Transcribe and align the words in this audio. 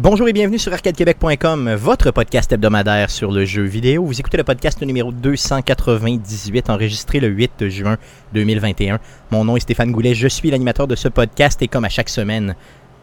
Bonjour 0.00 0.28
et 0.28 0.32
bienvenue 0.32 0.60
sur 0.60 0.72
arcadequebec.com, 0.72 1.74
votre 1.74 2.12
podcast 2.12 2.52
hebdomadaire 2.52 3.10
sur 3.10 3.32
le 3.32 3.44
jeu 3.44 3.64
vidéo. 3.64 4.04
Vous 4.04 4.20
écoutez 4.20 4.36
le 4.36 4.44
podcast 4.44 4.80
numéro 4.80 5.10
298, 5.10 6.70
enregistré 6.70 7.18
le 7.18 7.26
8 7.26 7.68
juin 7.68 7.96
2021. 8.32 9.00
Mon 9.32 9.44
nom 9.44 9.56
est 9.56 9.60
Stéphane 9.60 9.90
Goulet, 9.90 10.14
je 10.14 10.28
suis 10.28 10.52
l'animateur 10.52 10.86
de 10.86 10.94
ce 10.94 11.08
podcast 11.08 11.60
et 11.62 11.66
comme 11.66 11.84
à 11.84 11.88
chaque 11.88 12.10
semaine, 12.10 12.54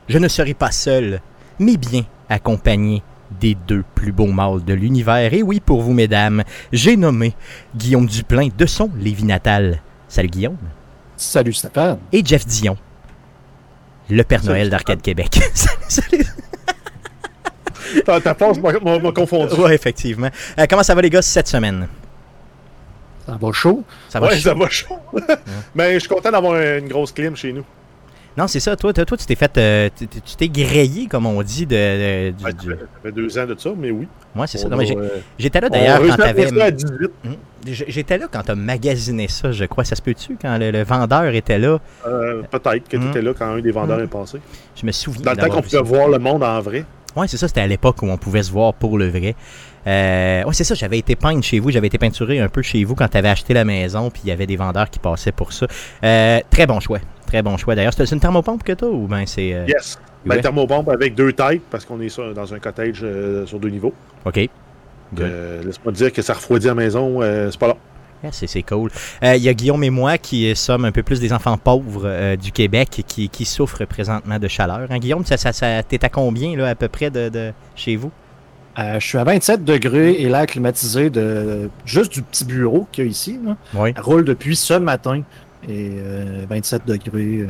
je 0.08 0.18
ne 0.20 0.30
serai 0.30 0.54
pas 0.54 0.72
seul, 0.72 1.20
mais 1.60 1.76
bien 1.76 2.06
accompagné 2.30 3.04
des 3.42 3.58
deux 3.68 3.84
plus 3.94 4.14
beaux 4.14 4.32
mâles 4.32 4.64
de 4.64 4.74
l'univers. 4.74 5.34
Et 5.34 5.44
oui, 5.44 5.60
pour 5.60 5.82
vous, 5.82 5.92
mesdames, 5.92 6.46
j'ai 6.72 6.96
nommé 6.96 7.34
Guillaume 7.76 8.06
Duplain 8.06 8.48
de 8.58 8.66
son 8.66 8.90
Lévis 8.98 9.26
natal. 9.26 9.82
Salut 10.08 10.30
Guillaume. 10.30 10.56
Salut 11.18 11.52
Stéphane. 11.52 11.98
Et 12.14 12.24
Jeff 12.24 12.46
Dion, 12.46 12.78
le 14.10 14.24
Père 14.24 14.46
Noël 14.46 14.70
d'Arcade 14.70 15.02
Québec. 15.02 15.42
Salut. 15.90 16.26
Ta, 18.06 18.20
ta 18.22 18.34
force 18.36 18.60
m'a 18.60 18.72
confondu. 19.12 19.54
Ouais, 19.56 19.76
effectivement. 19.76 20.30
Euh, 20.60 20.66
comment 20.70 20.84
ça 20.84 20.96
va 20.96 21.02
les 21.02 21.10
gars 21.10 21.22
cette 21.22 21.48
semaine? 21.48 21.88
Ça 23.26 23.38
va 23.42 23.52
chaud. 23.52 23.84
Ça 24.10 24.20
va 24.20 24.28
ouais, 24.28 24.36
chaud? 24.36 24.42
ça 24.50 24.54
va 24.54 24.70
chaud. 24.70 25.00
Mais 25.76 25.94
je 25.96 26.00
suis 26.00 26.10
content 26.10 26.32
d'avoir 26.32 26.60
une 26.62 26.88
grosse 26.88 27.12
clim 27.12 27.36
chez 27.36 27.52
nous. 27.54 27.64
Non, 28.38 28.48
c'est 28.48 28.60
ça. 28.60 28.76
Toi, 28.76 28.92
toi, 28.92 29.06
toi, 29.06 29.16
tu 29.18 29.26
t'es 29.26 29.36
fait, 29.36 29.58
euh, 29.58 29.90
tu 29.98 30.08
tu- 30.08 30.20
tu 30.20 30.36
t'es 30.36 30.50
grillé, 30.50 31.08
comme 31.08 31.26
on 31.26 31.42
dit, 31.42 31.66
de, 31.66 31.74
de- 31.74 32.32
du, 32.32 32.44
Ouais, 32.44 32.52
du- 32.52 32.68
ça, 32.70 32.76
fait, 32.76 32.80
ça 32.82 32.88
fait 33.04 33.12
deux 33.14 33.38
ans 33.40 33.46
de 33.46 33.56
ça, 33.58 33.70
mais 33.78 33.92
oui. 33.92 34.08
Ouais, 34.36 34.46
c'est 34.46 34.58
ça. 34.58 34.68
On 34.68 34.72
Non, 34.72 34.76
mais 34.78 34.84
a, 34.84 34.88
j'ai- 34.88 34.98
euh, 34.98 35.08
J'étais 35.40 35.62
là 35.62 35.70
d'ailleurs 35.70 36.02
quand 36.06 36.16
t'avais. 36.18 36.42
faire 36.48 36.58
ça 36.60 36.66
à 36.66 36.72
18. 36.72 37.12
Hum, 37.26 37.36
J'étais 37.66 38.18
là 38.18 38.26
quand 38.30 38.44
t'as 38.44 38.54
magasiné 38.56 39.28
ça, 39.30 39.52
je 39.54 39.64
crois. 39.66 39.86
Ça 39.86 39.96
se 39.96 40.02
peut-tu 40.02 40.38
quand 40.40 40.58
le, 40.58 40.70
le 40.70 40.84
vendeur 40.84 41.34
était 41.34 41.58
là? 41.58 41.80
Euh, 42.06 42.44
Peut-être 42.52 42.84
que 42.90 42.98
tu 42.98 43.00
Mm. 43.00 43.10
étais 43.10 43.22
là 43.22 43.34
quand 43.34 43.46
un 43.48 43.60
des 43.62 43.72
vendeurs 43.72 44.00
Mm. 44.00 44.04
est 44.04 44.08
passé. 44.08 44.38
Je 44.76 44.86
me 44.86 44.92
souviens. 44.92 45.24
Dans 45.24 45.32
le 45.32 45.38
temps 45.38 45.50
qu'on 45.56 45.62
pouvait 45.62 45.82
voir 45.82 46.10
le 46.10 46.20
monde 46.20 46.44
en 46.44 46.60
vrai. 46.60 46.84
Ouais, 47.16 47.28
c'est 47.28 47.38
ça. 47.38 47.48
C'était 47.48 47.62
à 47.62 47.68
l'époque 47.68 48.02
où 48.02 48.08
on 48.08 48.18
pouvait 48.18 48.44
se 48.44 48.52
voir 48.52 48.74
pour 48.74 48.98
le 48.98 49.08
vrai. 49.08 49.36
Euh, 49.88 50.44
ouais, 50.44 50.54
c'est 50.54 50.64
ça. 50.64 50.76
J'avais 50.76 50.98
été 50.98 51.16
peindre 51.16 51.44
chez 51.44 51.60
vous. 51.60 51.72
J'avais 51.72 51.88
été 51.88 51.98
peinturé 51.98 52.40
un 52.40 52.50
peu 52.50 52.62
chez 52.62 52.84
vous 52.84 52.96
quand 52.96 53.08
t'avais 53.08 53.30
acheté 53.30 53.54
la 53.54 53.64
maison. 53.66 54.10
Puis 54.10 54.22
il 54.26 54.30
y 54.30 54.32
avait 54.32 54.48
des 54.48 54.58
vendeurs 54.58 54.90
qui 54.90 55.00
passaient 55.00 55.32
pour 55.32 55.54
ça. 55.54 55.68
Euh, 56.04 56.40
très 56.50 56.66
bon 56.68 56.80
choix. 56.80 57.00
Très 57.28 57.42
bon 57.42 57.56
choix. 57.58 57.76
D'ailleurs, 57.76 57.94
c'est 57.96 58.12
une 58.12 58.20
thermopompe 58.20 58.64
que 58.64 58.74
t'as 58.74 58.86
ou 58.88 59.08
ben 59.08 59.26
c'est. 59.26 59.54
euh, 59.54 59.66
Yes. 59.68 59.98
ouais. 60.26 60.36
Ben, 60.36 60.42
thermopompe 60.42 60.90
avec 60.90 61.16
deux 61.16 61.32
têtes 61.34 61.62
parce 61.70 61.86
qu'on 61.86 62.02
est 62.02 62.10
sur- 62.10 62.34
dans 62.34 62.54
un 62.54 62.60
cottage 62.60 63.00
euh, 63.04 63.46
sur 63.46 63.60
deux 63.60 63.70
niveaux. 63.70 63.94
Ok. 64.26 64.50
Laisse-moi 65.18 65.94
te 65.94 65.98
dire 65.98 66.12
que 66.12 66.22
ça 66.22 66.34
refroidit 66.34 66.68
à 66.68 66.72
la 66.72 66.76
maison, 66.76 67.22
c'est 67.22 67.60
pas 67.60 67.68
long. 67.68 67.78
C'est 68.32 68.64
cool. 68.64 68.90
Euh, 69.24 69.36
Il 69.36 69.44
y 69.44 69.50
a 69.50 69.54
Guillaume 69.54 69.84
et 69.84 69.90
moi 69.90 70.18
qui 70.18 70.56
sommes 70.56 70.86
un 70.86 70.92
peu 70.92 71.04
plus 71.04 71.20
des 71.20 71.34
enfants 71.34 71.58
pauvres 71.58 72.04
euh, 72.06 72.36
du 72.36 72.52
Québec 72.52 73.04
qui, 73.08 73.30
qui 73.30 73.46
souffrent 73.46 73.86
présentement 73.86 74.40
de 74.40 74.48
chaleur. 74.48 74.88
Hein, 74.90 74.98
Guillaume, 75.00 75.26
ça, 75.26 75.38
ça, 75.38 75.54
ça, 75.54 75.84
t'es 75.84 76.04
à 76.06 76.10
combien 76.10 76.56
là, 76.58 76.70
à 76.70 76.76
peu 76.76 76.88
près 76.88 77.10
de, 77.10 77.30
de 77.30 77.52
chez 77.76 77.96
vous? 77.96 78.12
Euh, 78.78 79.00
je 79.00 79.08
suis 79.08 79.18
à 79.18 79.24
27 79.24 79.64
degrés 79.64 80.12
et 80.20 80.28
l'air 80.28 80.46
climatisé 80.48 81.10
de 81.10 81.70
juste 81.86 82.12
du 82.12 82.22
petit 82.22 82.44
bureau 82.44 82.88
qu'il 82.92 83.06
y 83.06 83.08
a 83.08 83.10
ici 83.10 83.40
là, 83.42 83.56
Oui. 83.74 83.94
roule 83.98 84.26
depuis 84.26 84.58
ce 84.58 84.74
matin. 84.74 85.22
Et 85.68 85.94
euh, 85.98 86.46
27 86.48 86.86
degrés, 86.86 87.40
euh, 87.42 87.48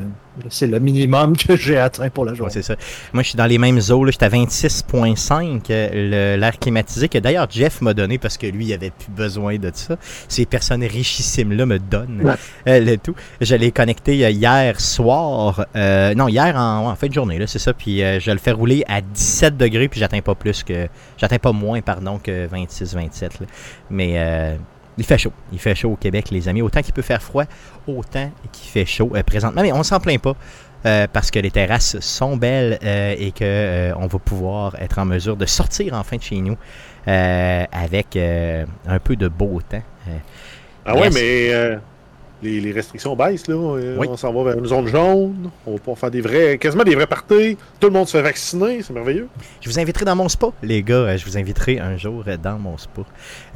c'est 0.50 0.68
le 0.68 0.80
minimum 0.80 1.36
que 1.38 1.56
j'ai 1.58 1.78
atteint 1.78 2.10
pour 2.10 2.24
la 2.24 2.32
Ouais, 2.32 2.38
journée. 2.38 2.54
c'est 2.54 2.62
ça. 2.62 2.76
Moi, 3.14 3.24
je 3.24 3.30
suis 3.30 3.38
dans 3.38 3.46
les 3.46 3.58
mêmes 3.58 3.80
eaux. 3.90 4.06
là. 4.06 4.12
J'étais 4.12 4.26
à 4.26 4.30
26,5 4.30 5.62
euh, 5.70 6.38
l'air 6.38 6.58
climatisé 6.60 7.10
que 7.10 7.18
d'ailleurs 7.18 7.48
Jeff 7.50 7.82
m'a 7.82 7.94
donné 7.94 8.18
parce 8.18 8.38
que 8.38 8.48
lui, 8.48 8.66
il 8.68 8.74
avait 8.74 8.92
plus 8.92 9.12
besoin 9.12 9.58
de 9.58 9.70
ça. 9.74 9.98
Ces 10.30 10.46
personnes 10.46 10.84
richissimes-là 10.84 11.66
me 11.66 11.78
donnent 11.80 12.22
Ouais. 12.24 12.34
euh, 12.68 12.80
le 12.80 12.98
tout. 12.98 13.16
Je 13.42 13.56
l'ai 13.56 13.72
connecté 13.72 14.26
euh, 14.26 14.30
hier 14.30 14.80
soir. 14.80 15.66
euh, 15.76 16.14
non, 16.16 16.28
hier 16.30 16.56
en, 16.56 16.86
ouais, 16.86 16.92
en 16.92 16.96
fin 16.96 17.08
de 17.08 17.14
journée, 17.14 17.38
là, 17.38 17.48
c'est 17.48 17.60
ça. 17.60 17.74
Puis 17.74 18.02
euh, 18.04 18.20
je 18.20 18.32
le 18.32 18.38
fais 18.38 18.52
rouler 18.52 18.84
à 18.88 19.02
17 19.02 19.58
degrés, 19.58 19.88
puis 19.90 20.00
j'atteins 20.00 20.22
pas 20.22 20.36
plus 20.36 20.64
que. 20.64 20.88
J'atteins 21.18 21.40
pas 21.40 21.52
moins, 21.52 21.82
pardon, 21.82 22.18
que 22.18 22.48
26-27. 22.48 23.22
là. 23.42 23.48
Mais. 23.90 24.58
Il 24.98 25.04
fait 25.04 25.18
chaud. 25.18 25.34
Il 25.52 25.60
fait 25.60 25.76
chaud 25.76 25.92
au 25.92 25.96
Québec, 25.96 26.30
les 26.32 26.48
amis. 26.48 26.62
Autant 26.62 26.82
qu'il 26.82 26.94
peut 26.94 27.02
faire 27.02 27.22
froid, 27.22 27.46
autant 27.88 28.32
qu'il 28.52 28.70
fait 28.70 28.86
chaud 28.86 29.12
euh, 29.16 29.24
présentement. 29.24 29.62
Mais 29.62 29.72
on 29.72 29.84
s'en 29.84 30.00
plaint 30.00 30.22
pas. 30.22 30.36
Euh, 30.86 31.08
parce 31.12 31.32
que 31.32 31.40
les 31.40 31.50
terrasses 31.50 32.00
sont 32.00 32.38
belles 32.38 32.78
euh, 32.84 33.16
et 33.18 33.32
que 33.32 33.44
euh, 33.44 33.96
on 33.96 34.06
va 34.06 34.20
pouvoir 34.20 34.76
être 34.80 35.00
en 35.00 35.06
mesure 35.06 35.36
de 35.36 35.48
sortir 35.48 35.96
enfin 35.96 36.18
de 36.18 36.22
chez 36.22 36.40
nous 36.42 36.58
avec 37.08 38.18
un 38.18 39.00
peu 39.04 39.16
de 39.16 39.28
beau 39.28 39.62
temps. 39.68 39.82
Ah 40.86 40.96
ouais, 40.96 41.10
mais 41.10 41.80
les, 42.46 42.62
les 42.62 42.72
restrictions 42.72 43.16
baissent, 43.16 43.48
là. 43.48 43.56
Euh, 43.56 43.98
Oui. 43.98 44.08
On 44.10 44.16
s'en 44.18 44.32
va 44.32 44.44
vers 44.52 44.60
une 44.60 44.66
zone 44.66 44.88
jaune. 44.88 45.50
On 45.66 45.72
va 45.74 45.78
pouvoir 45.80 45.98
faire 45.98 46.12
des 46.12 46.22
vrais, 46.22 46.58
quasiment 46.58 46.84
des 46.84 46.96
vrais 46.96 47.08
parties. 47.08 47.58
Tout 47.80 47.88
le 47.88 47.94
monde 47.94 48.08
se 48.08 48.16
fait 48.18 48.24
vacciner, 48.24 48.82
c'est 48.84 48.94
merveilleux. 48.94 49.28
je 49.62 49.70
vous 49.70 49.80
inviterai 49.80 50.06
dans 50.06 50.16
mon 50.16 50.30
spa, 50.30 50.48
les 50.64 50.82
gars. 50.84 50.96
Euh, 50.96 51.18
Je 51.18 51.26
vous 51.26 51.38
inviterai 51.38 51.80
un 51.80 51.98
jour 51.98 52.24
euh, 52.28 52.38
dans 52.38 52.58
mon 52.58 52.78
spa. 52.78 53.02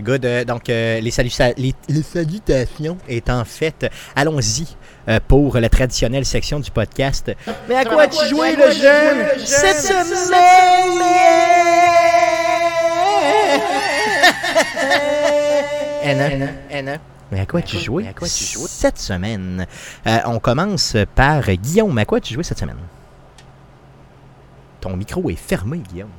Good. 0.02 0.26
donc, 0.48 0.68
les, 0.68 1.12
saluta- 1.12 1.54
les, 1.58 1.74
les 1.88 2.02
salutations 2.02 2.98
étant 3.08 3.44
faites, 3.46 3.90
allons-y 4.16 4.66
pour 5.28 5.58
la 5.58 5.70
traditionnelle 5.70 6.26
section 6.26 6.60
du 6.60 6.72
podcast. 6.72 7.32
Mais 7.68 7.76
à 7.76 7.86
quoi 7.86 8.08
tu 8.08 8.26
jouais, 8.30 8.56
le 8.56 8.72
jeune, 8.72 9.26
cette 9.46 9.78
semaine? 9.78 11.00
Anna, 16.72 16.98
Mais 17.32 17.40
à 17.42 17.46
quoi 17.46 17.62
tu 17.62 17.78
jouais 17.78 18.06
cette 18.68 18.98
semaine? 18.98 19.66
Euh, 20.08 20.18
on 20.26 20.40
commence 20.40 20.96
par 21.16 21.42
Guillaume. 21.44 21.98
À 21.98 22.06
quoi 22.06 22.20
tu 22.20 22.34
jouais 22.34 22.44
cette 22.44 22.60
semaine? 22.60 22.78
Ton 24.82 24.96
micro 24.96 25.30
est 25.30 25.36
fermé, 25.36 25.80
Guillaume. 25.80 26.10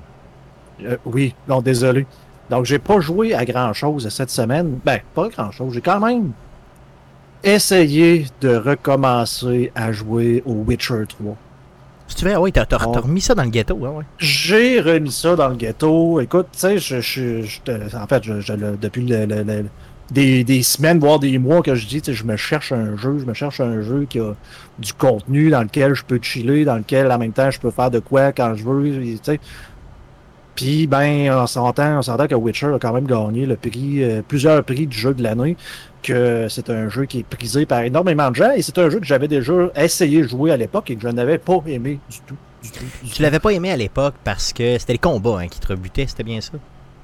Euh, 0.84 0.96
oui, 1.04 1.34
non, 1.48 1.62
désolé. 1.62 2.06
Donc, 2.48 2.64
j'ai 2.64 2.78
pas 2.78 3.00
joué 3.00 3.34
à 3.34 3.44
grand 3.44 3.72
chose 3.72 4.08
cette 4.08 4.30
semaine. 4.30 4.78
Ben, 4.84 5.00
pas 5.14 5.28
grand 5.28 5.50
chose. 5.50 5.74
J'ai 5.74 5.80
quand 5.80 6.00
même 6.00 6.32
essayé 7.42 8.26
de 8.40 8.54
recommencer 8.56 9.72
à 9.74 9.92
jouer 9.92 10.42
au 10.46 10.52
Witcher 10.66 11.04
3. 11.08 11.36
Si 12.08 12.16
tu 12.16 12.24
veux, 12.24 12.34
ah 12.34 12.40
oui, 12.40 12.50
t'as, 12.52 12.66
remis 12.76 13.20
ça 13.20 13.34
dans 13.36 13.44
le 13.44 13.50
ghetto, 13.50 13.78
hein, 13.84 13.90
ouais. 13.90 14.04
J'ai 14.18 14.80
remis 14.80 15.12
ça 15.12 15.36
dans 15.36 15.48
le 15.48 15.54
ghetto. 15.54 16.20
Écoute, 16.20 16.48
tu 16.52 16.58
sais, 16.58 16.78
je, 16.78 17.00
je, 17.00 17.42
je 17.42 17.60
en 17.96 18.06
fait, 18.08 18.24
je, 18.24 18.40
je 18.40 18.52
le- 18.52 18.76
depuis 18.76 19.06
le- 19.06 19.26
le- 19.26 19.42
le- 19.44 19.66
des, 20.10 20.44
des 20.44 20.62
semaines, 20.62 20.98
voire 20.98 21.18
des 21.18 21.38
mois 21.38 21.62
que 21.62 21.74
je 21.74 21.86
dis, 21.86 22.02
je 22.04 22.24
me 22.24 22.36
cherche 22.36 22.72
un 22.72 22.96
jeu, 22.96 23.18
je 23.18 23.24
me 23.24 23.34
cherche 23.34 23.60
un 23.60 23.80
jeu 23.80 24.06
qui 24.08 24.18
a 24.18 24.34
du 24.78 24.92
contenu 24.92 25.50
dans 25.50 25.62
lequel 25.62 25.94
je 25.94 26.04
peux 26.04 26.18
chiller, 26.20 26.64
dans 26.64 26.76
lequel 26.76 27.10
en 27.10 27.18
même 27.18 27.32
temps 27.32 27.50
je 27.50 27.60
peux 27.60 27.70
faire 27.70 27.90
de 27.90 27.98
quoi 27.98 28.32
quand 28.32 28.54
je 28.54 28.64
veux, 28.64 29.16
sais. 29.22 29.40
Puis, 30.56 30.86
ben, 30.86 31.30
on 31.32 31.46
s'entend, 31.46 31.98
on 31.98 32.02
s'entend 32.02 32.26
que 32.26 32.34
Witcher 32.34 32.74
a 32.74 32.78
quand 32.78 32.92
même 32.92 33.06
gagné 33.06 33.46
le 33.46 33.56
prix, 33.56 34.02
euh, 34.02 34.20
plusieurs 34.26 34.62
prix 34.62 34.86
du 34.86 34.94
jeu 34.94 35.14
de 35.14 35.22
l'année, 35.22 35.56
que 36.02 36.48
c'est 36.50 36.68
un 36.68 36.88
jeu 36.90 37.06
qui 37.06 37.20
est 37.20 37.22
prisé 37.22 37.64
par 37.64 37.80
énormément 37.80 38.30
de 38.30 38.36
gens, 38.36 38.50
et 38.50 38.60
c'est 38.60 38.76
un 38.78 38.90
jeu 38.90 39.00
que 39.00 39.06
j'avais 39.06 39.28
déjà 39.28 39.54
essayé 39.76 40.22
de 40.22 40.28
jouer 40.28 40.50
à 40.50 40.58
l'époque 40.58 40.90
et 40.90 40.96
que 40.96 41.02
je 41.02 41.08
n'avais 41.08 41.38
pas 41.38 41.60
aimé 41.66 41.98
du 42.10 42.18
tout. 42.26 42.36
Du 42.62 42.70
tout, 42.70 42.84
Tu 43.10 43.22
l'avais 43.22 43.38
pas 43.38 43.50
aimé 43.50 43.70
à 43.70 43.76
l'époque 43.76 44.14
parce 44.22 44.52
que 44.52 44.76
c'était 44.76 44.92
les 44.92 44.98
combats 44.98 45.38
hein, 45.40 45.48
qui 45.48 45.60
te 45.60 45.68
rebutaient, 45.68 46.06
c'était 46.06 46.24
bien 46.24 46.42
ça? 46.42 46.52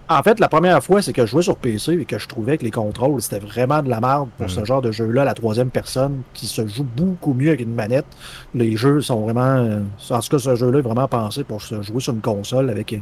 En 0.08 0.22
fait, 0.22 0.38
la 0.38 0.48
première 0.48 0.82
fois, 0.84 1.02
c'est 1.02 1.12
que 1.12 1.22
je 1.26 1.30
jouais 1.32 1.42
sur 1.42 1.56
PC 1.56 1.94
et 1.94 2.04
que 2.04 2.16
je 2.16 2.28
trouvais 2.28 2.56
que 2.58 2.62
les 2.64 2.70
contrôles, 2.70 3.20
c'était 3.20 3.40
vraiment 3.44 3.82
de 3.82 3.88
la 3.88 4.00
merde 4.00 4.28
pour 4.38 4.48
ce 4.48 4.64
genre 4.64 4.80
de 4.80 4.92
jeu-là, 4.92 5.24
la 5.24 5.34
troisième 5.34 5.70
personne, 5.70 6.22
qui 6.32 6.46
se 6.46 6.64
joue 6.68 6.84
beaucoup 6.96 7.34
mieux 7.34 7.48
avec 7.48 7.60
une 7.62 7.74
manette. 7.74 8.06
Les 8.54 8.76
jeux 8.76 9.00
sont 9.00 9.22
vraiment. 9.22 9.42
euh, 9.42 9.80
en 10.10 10.20
tout 10.20 10.28
cas, 10.28 10.38
ce 10.38 10.54
jeu-là 10.54 10.78
est 10.78 10.82
vraiment 10.82 11.08
pensé 11.08 11.42
pour 11.42 11.60
se 11.60 11.82
jouer 11.82 12.00
sur 12.00 12.12
une 12.12 12.20
console 12.20 12.70
avec 12.70 12.92
euh, 12.92 12.98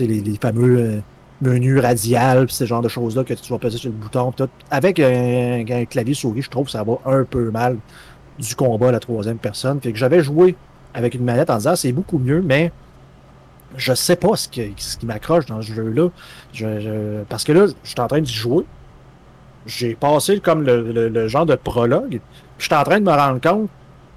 les, 0.00 0.20
les 0.20 0.38
fameux 0.40 0.78
euh, 0.78 1.00
menus 1.42 1.80
radial, 1.80 2.46
pis 2.46 2.54
ce 2.54 2.64
genre 2.64 2.80
de 2.80 2.88
choses-là 2.88 3.24
que 3.24 3.34
tu 3.34 3.52
vas 3.52 3.58
peser 3.58 3.76
sur 3.76 3.90
le 3.90 3.96
bouton. 3.96 4.30
pis 4.32 4.42
tout. 4.44 4.48
Avec 4.70 5.00
un, 5.00 5.64
un 5.68 5.84
clavier 5.84 6.14
souris, 6.14 6.40
je 6.40 6.48
trouve 6.48 6.64
que 6.64 6.72
ça 6.72 6.82
va 6.82 6.94
un 7.04 7.24
peu 7.24 7.50
mal 7.50 7.76
du 8.38 8.54
combat 8.56 8.88
à 8.88 8.92
la 8.92 9.00
troisième 9.00 9.38
personne. 9.38 9.80
Fait 9.82 9.92
que 9.92 9.98
j'avais 9.98 10.22
joué 10.22 10.56
avec 10.94 11.14
une 11.14 11.24
manette 11.24 11.50
en 11.50 11.56
disant 11.58 11.76
c'est 11.76 11.92
beaucoup 11.92 12.18
mieux, 12.18 12.40
mais 12.40 12.72
je 13.76 13.92
sais 13.94 14.16
pas 14.16 14.34
ce 14.36 14.48
qui, 14.48 14.74
m'accroche 15.04 15.46
dans 15.46 15.60
ce 15.62 15.72
jeu-là. 15.72 16.08
Je, 16.52 16.80
je- 16.80 17.22
parce 17.28 17.44
que 17.44 17.52
là, 17.52 17.66
je 17.84 17.88
suis 17.88 18.00
en 18.00 18.06
train 18.08 18.20
d'y 18.20 18.32
jouer. 18.32 18.64
J'ai 19.66 19.94
passé 19.94 20.40
comme 20.40 20.62
le, 20.62 21.08
le- 21.08 21.28
genre 21.28 21.44
de 21.46 21.54
prologue. 21.54 22.20
Je 22.58 22.64
suis 22.64 22.74
en 22.74 22.82
train 22.84 23.00
de 23.00 23.04
me 23.04 23.12
rendre 23.12 23.40
compte 23.40 23.68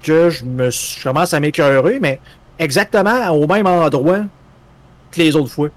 que 0.02 0.30
je 0.30 0.44
me 0.44 0.70
je 0.70 1.02
commence 1.02 1.34
à 1.34 1.40
m'écœurer, 1.40 1.98
mais 2.00 2.20
exactement 2.58 3.28
au 3.30 3.46
même 3.46 3.66
endroit 3.66 4.20
que 5.10 5.20
les 5.20 5.36
autres 5.36 5.50
fois 5.50 5.68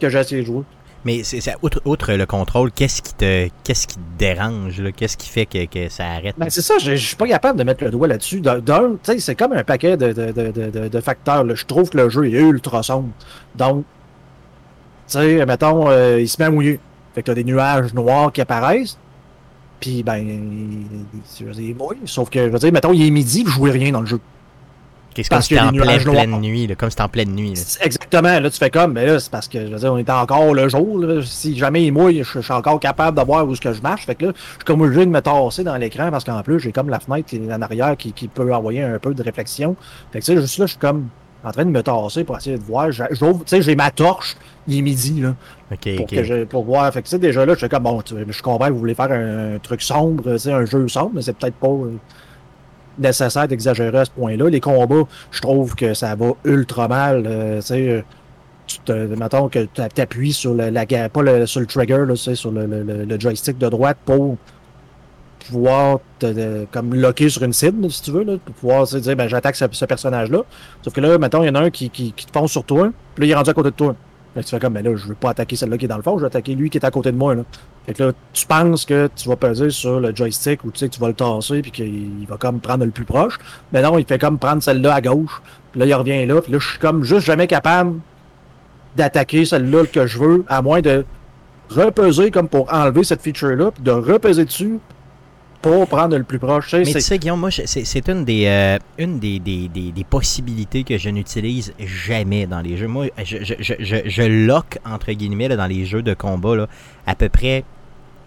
que 0.00 0.08
j'ai 0.08 0.18
essayé 0.20 0.42
de 0.42 0.46
jouer. 0.46 0.62
Mais 1.04 1.22
c'est, 1.22 1.40
c'est- 1.40 1.56
outre, 1.62 1.82
outre 1.84 2.12
le 2.12 2.26
contrôle, 2.26 2.72
qu'est-ce 2.72 3.02
qui 3.02 3.14
te 3.14 3.48
qu'est-ce 3.62 3.86
qui 3.86 3.96
te 3.96 4.00
dérange? 4.18 4.80
Là? 4.80 4.90
Qu'est-ce 4.92 5.16
qui 5.16 5.28
fait 5.28 5.46
que, 5.46 5.64
que 5.66 5.88
ça 5.88 6.06
arrête? 6.06 6.34
Ben, 6.38 6.48
c'est 6.48 6.62
ça, 6.62 6.78
je, 6.78 6.94
suis 6.94 7.16
pas 7.16 7.26
capable 7.26 7.58
de 7.58 7.64
mettre 7.64 7.84
le 7.84 7.90
doigt 7.90 8.08
là-dessus. 8.08 8.40
D'un, 8.40 8.96
c'est 9.18 9.34
comme 9.34 9.52
un 9.52 9.64
paquet 9.64 9.96
de, 9.96 10.12
de, 10.12 10.32
de, 10.32 10.88
de, 10.88 11.00
facteurs. 11.00 11.44
là. 11.44 11.54
Je 11.54 11.64
trouve 11.66 11.90
que 11.90 11.98
le 11.98 12.08
jeu 12.08 12.26
est 12.26 12.32
ultra 12.32 12.82
sombre. 12.82 13.10
Donc, 13.54 13.84
tu 15.06 15.18
sais, 15.18 15.44
mettons, 15.46 15.90
euh, 15.90 16.20
il 16.20 16.28
se 16.28 16.40
met 16.40 16.46
à 16.46 16.50
mouiller. 16.50 16.80
Fait 17.14 17.22
que 17.22 17.26
t'as 17.26 17.34
des 17.34 17.44
nuages 17.44 17.92
noirs 17.92 18.32
qui 18.32 18.40
apparaissent. 18.40 18.98
Puis, 19.80 20.02
ben, 20.02 20.16
il- 20.16 21.44
veux 21.46 21.52
dire, 21.52 21.64
il 21.68 21.76
mouille. 21.76 21.98
Sauf 22.06 22.30
que, 22.30 22.46
je 22.46 22.50
veux 22.50 22.58
dire, 22.58 22.72
mettons, 22.72 22.92
il 22.92 23.06
est 23.06 23.10
midi, 23.10 23.44
je 23.46 23.52
vois 23.58 23.70
rien 23.70 23.92
dans 23.92 24.00
le 24.00 24.06
jeu. 24.06 24.20
C'est 25.22 25.32
y 25.32 25.36
a 25.36 25.40
c'était 25.42 25.60
en 25.60 25.70
pleine, 25.70 26.02
pleine 26.02 26.40
nuit, 26.40 26.66
là, 26.66 26.74
comme 26.74 26.90
c'était 26.90 27.02
en 27.02 27.08
pleine 27.08 27.30
nuit. 27.34 27.54
là. 27.54 27.60
Exactement. 27.82 28.40
Là, 28.40 28.50
tu 28.50 28.58
fais 28.58 28.70
comme, 28.70 28.92
mais 28.94 29.06
là, 29.06 29.20
c'est 29.20 29.30
parce 29.30 29.48
que, 29.48 29.66
je 29.66 29.72
veux 29.72 29.78
dire, 29.78 29.92
on 29.92 29.98
est 29.98 30.10
encore 30.10 30.52
le 30.54 30.68
jour. 30.68 30.98
là. 30.98 31.20
Si 31.24 31.56
jamais 31.56 31.84
il 31.84 31.92
mouille, 31.92 32.22
je, 32.24 32.32
je 32.32 32.40
suis 32.40 32.52
encore 32.52 32.80
capable 32.80 33.18
de 33.18 33.24
voir 33.24 33.46
où 33.46 33.52
est-ce 33.52 33.60
que 33.60 33.72
je 33.72 33.80
marche. 33.82 34.06
Fait 34.06 34.14
que 34.14 34.26
là, 34.26 34.32
je 34.34 34.40
suis 34.40 34.58
comme 34.64 34.80
obligé 34.80 35.04
de 35.06 35.10
me 35.10 35.20
tasser 35.20 35.62
dans 35.64 35.76
l'écran 35.76 36.10
parce 36.10 36.24
qu'en 36.24 36.42
plus, 36.42 36.58
j'ai 36.60 36.72
comme 36.72 36.88
la 36.88 37.00
fenêtre 37.00 37.28
qui 37.28 37.36
est 37.36 37.52
en 37.52 37.62
arrière 37.62 37.96
qui, 37.96 38.12
qui 38.12 38.28
peut 38.28 38.52
envoyer 38.54 38.82
un 38.82 38.98
peu 38.98 39.14
de 39.14 39.22
réflexion. 39.22 39.76
Fait 40.12 40.20
que, 40.20 40.24
tu 40.24 40.34
sais, 40.34 40.40
juste 40.40 40.58
là, 40.58 40.66
je 40.66 40.70
suis 40.72 40.78
comme 40.80 41.08
en 41.44 41.50
train 41.52 41.64
de 41.66 41.70
me 41.70 41.82
tasser 41.82 42.24
pour 42.24 42.36
essayer 42.38 42.56
de 42.56 42.62
voir. 42.62 42.90
J'ouvre- 42.90 43.40
Tu 43.44 43.50
sais, 43.50 43.62
j'ai 43.62 43.76
ma 43.76 43.90
torche. 43.90 44.36
Il 44.66 44.78
est 44.78 44.82
midi, 44.82 45.20
là. 45.20 45.34
Ok, 45.70 45.96
Pour, 45.96 46.04
ok. 46.06 46.10
que 46.10 46.24
je- 46.24 46.44
pour 46.44 46.64
voir. 46.64 46.90
Fait 46.90 47.02
que, 47.02 47.06
tu 47.06 47.10
sais, 47.10 47.18
déjà 47.18 47.44
là, 47.44 47.52
je 47.52 47.58
suis 47.58 47.68
comme, 47.68 47.82
bon, 47.82 48.00
je 48.06 48.42
comprends 48.42 48.66
que 48.68 48.72
vous 48.72 48.78
voulez 48.78 48.94
faire 48.94 49.12
un, 49.12 49.58
truc 49.62 49.82
sombre, 49.82 50.22
tu 50.32 50.38
sais, 50.38 50.52
un 50.52 50.64
jeu 50.64 50.88
sombre, 50.88 51.10
mais 51.14 51.20
c'est 51.22 51.36
peut-être 51.36 51.56
pas 51.56 51.66
euh, 51.68 51.92
nécessaire 52.98 53.48
d'exagérer 53.48 53.98
à 53.98 54.04
ce 54.04 54.10
point-là. 54.10 54.48
Les 54.48 54.60
combats, 54.60 55.04
je 55.30 55.40
trouve 55.40 55.74
que 55.74 55.94
ça 55.94 56.14
va 56.14 56.32
ultra 56.44 56.88
mal. 56.88 57.24
euh, 57.26 57.60
tu 57.62 57.72
euh, 57.74 58.02
te, 58.84 58.92
mettons 58.92 59.48
que 59.48 59.66
tu 59.74 60.00
appuies 60.00 60.32
sur 60.32 60.54
le, 60.54 60.70
la, 60.70 60.86
pas 60.86 61.22
le, 61.22 61.46
sur 61.46 61.60
le 61.60 61.66
trigger, 61.66 62.04
là, 62.06 62.16
sur 62.16 62.50
le, 62.50 62.66
le- 62.66 63.04
le- 63.04 63.20
joystick 63.20 63.58
de 63.58 63.68
droite 63.68 63.98
pour 64.04 64.36
pouvoir 65.46 65.98
te, 66.18 66.64
comme 66.72 66.94
locker 66.94 67.28
sur 67.28 67.42
une 67.42 67.52
cible, 67.52 67.90
si 67.90 68.02
tu 68.02 68.10
veux, 68.10 68.24
là, 68.24 68.36
pour 68.42 68.54
pouvoir 68.54 68.86
dire 68.86 69.16
ben, 69.16 69.28
j'attaque 69.28 69.56
ce, 69.56 69.84
personnage-là. 69.84 70.42
Sauf 70.82 70.94
que 70.94 71.00
là, 71.00 71.18
mettons, 71.18 71.42
il 71.42 71.46
y 71.46 71.50
en 71.50 71.54
a 71.56 71.60
un 71.60 71.70
qui, 71.70 71.90
qui, 71.90 72.12
qui 72.12 72.24
te 72.26 72.32
fonce 72.32 72.52
sur 72.52 72.64
toi, 72.64 72.90
puis 73.14 73.22
là, 73.22 73.26
il 73.26 73.30
est 73.32 73.34
rendu 73.34 73.50
à 73.50 73.54
côté 73.54 73.70
de 73.70 73.74
toi. 73.76 73.94
Que 74.34 74.40
tu 74.40 74.48
fais 74.48 74.58
comme, 74.58 74.72
ben 74.72 74.84
là, 74.84 74.96
je 74.96 75.06
veux 75.06 75.14
pas 75.14 75.30
attaquer 75.30 75.54
celle-là 75.54 75.78
qui 75.78 75.84
est 75.84 75.88
dans 75.88 75.96
le 75.96 76.02
fond, 76.02 76.16
je 76.16 76.22
veux 76.22 76.26
attaquer 76.26 76.54
lui 76.54 76.70
qui 76.70 76.78
est 76.78 76.84
à 76.84 76.90
côté 76.90 77.12
de 77.12 77.16
moi. 77.16 77.34
Là. 77.34 77.42
Fait 77.86 77.92
que 77.92 78.02
là, 78.02 78.12
tu 78.32 78.46
penses 78.46 78.84
que 78.84 79.10
tu 79.14 79.28
vas 79.28 79.36
peser 79.36 79.70
sur 79.70 80.00
le 80.00 80.14
joystick 80.14 80.64
ou 80.64 80.70
tu 80.70 80.78
sais 80.78 80.88
que 80.88 80.94
tu 80.94 81.00
vas 81.00 81.08
le 81.08 81.14
tasser 81.14 81.60
puis 81.60 81.70
qu'il 81.70 82.20
il 82.20 82.26
va 82.26 82.36
comme 82.36 82.60
prendre 82.60 82.84
le 82.84 82.90
plus 82.90 83.04
proche. 83.04 83.38
Mais 83.72 83.82
non, 83.82 83.98
il 83.98 84.06
fait 84.06 84.18
comme 84.18 84.38
prendre 84.38 84.62
celle-là 84.62 84.94
à 84.94 85.00
gauche. 85.00 85.42
Puis 85.72 85.80
là, 85.80 85.86
il 85.86 85.94
revient 85.94 86.24
là. 86.24 86.40
Puis 86.40 86.52
là, 86.52 86.58
je 86.58 86.68
suis 86.68 86.78
comme 86.78 87.04
juste 87.04 87.26
jamais 87.26 87.46
capable 87.46 88.00
d'attaquer 88.96 89.44
celle-là 89.44 89.84
que 89.86 90.06
je 90.06 90.18
veux, 90.18 90.44
à 90.48 90.62
moins 90.62 90.80
de 90.80 91.04
repeser 91.68 92.30
comme 92.30 92.48
pour 92.48 92.72
enlever 92.72 93.04
cette 93.04 93.20
feature-là, 93.20 93.70
puis 93.70 93.82
de 93.82 93.90
repeser 93.90 94.44
dessus 94.44 94.78
pour 95.64 95.88
prendre 95.88 96.18
le 96.18 96.24
plus 96.24 96.38
proche. 96.38 96.74
Mais 96.74 96.84
tu 96.84 97.00
sais, 97.00 97.18
Guillaume, 97.18 97.40
moi, 97.40 97.50
c'est 97.50 98.08
une 98.08 98.26
des, 98.26 98.44
euh, 98.46 98.78
une 98.98 99.18
des, 99.18 99.38
des, 99.38 99.68
des, 99.68 99.92
des 99.92 100.04
possibilités 100.04 100.84
que 100.84 100.98
je 100.98 101.08
n'utilise 101.08 101.72
jamais 101.78 102.46
dans 102.46 102.60
les 102.60 102.76
jeux. 102.76 102.86
Moi, 102.86 103.06
je, 103.24 103.38
je, 103.42 103.54
je, 103.58 103.96
je, 104.04 104.22
lock, 104.22 104.78
entre 104.84 105.10
guillemets, 105.12 105.48
là, 105.48 105.56
dans 105.56 105.66
les 105.66 105.86
jeux 105.86 106.02
de 106.02 106.12
combat, 106.12 106.54
là, 106.54 106.66
à 107.06 107.14
peu 107.14 107.30
près 107.30 107.64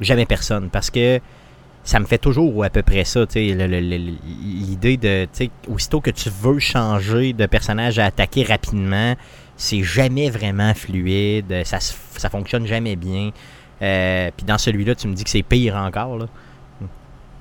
jamais 0.01 0.25
personne. 0.25 0.69
Parce 0.72 0.89
que 0.89 1.19
ça 1.84 2.00
me 2.00 2.06
fait 2.06 2.18
toujours 2.18 2.63
à 2.63 2.72
peu 2.72 2.81
près 2.81 3.04
ça, 3.04 3.25
l'idée 3.36 4.98
de, 4.98 5.28
aussitôt 5.68 6.01
que 6.01 6.10
tu 6.10 6.31
veux 6.42 6.57
changer 6.57 7.34
de 7.34 7.45
personnage 7.45 8.00
à 8.00 8.06
attaquer 8.06 8.45
rapidement, 8.45 9.16
c'est 9.56 9.84
jamais 9.84 10.31
vraiment 10.31 10.74
fluide, 10.74 11.62
ça, 11.66 11.78
ça 11.80 12.30
fonctionne 12.31 12.66
jamais 12.66 12.95
bien. 12.95 13.30
Euh, 13.84 14.31
Puis 14.36 14.44
dans 14.44 14.57
celui-là, 14.57 14.95
tu 14.95 15.07
me 15.07 15.13
dis 15.13 15.24
que 15.24 15.30
c'est 15.30 15.44
pire 15.44 15.75
encore, 15.75 16.18
là. 16.18 16.25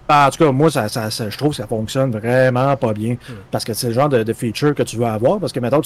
En 0.08 0.30
tout 0.30 0.44
cas, 0.44 0.52
moi, 0.52 0.70
ça, 0.70 0.88
ça- 0.88 1.10
ça- 1.10 1.28
je 1.30 1.36
trouve 1.36 1.50
que 1.50 1.56
ça 1.56 1.66
fonctionne 1.66 2.12
vraiment 2.12 2.76
pas 2.76 2.92
bien. 2.92 3.16
Parce 3.50 3.64
que 3.64 3.74
c'est 3.74 3.88
le 3.88 3.92
genre 3.94 4.08
de, 4.08 4.22
de 4.22 4.32
feature 4.32 4.74
que 4.74 4.82
tu 4.84 4.96
veux 4.96 5.04
avoir. 5.06 5.40
Parce 5.40 5.52
que 5.52 5.58
maintenant, 5.60 5.80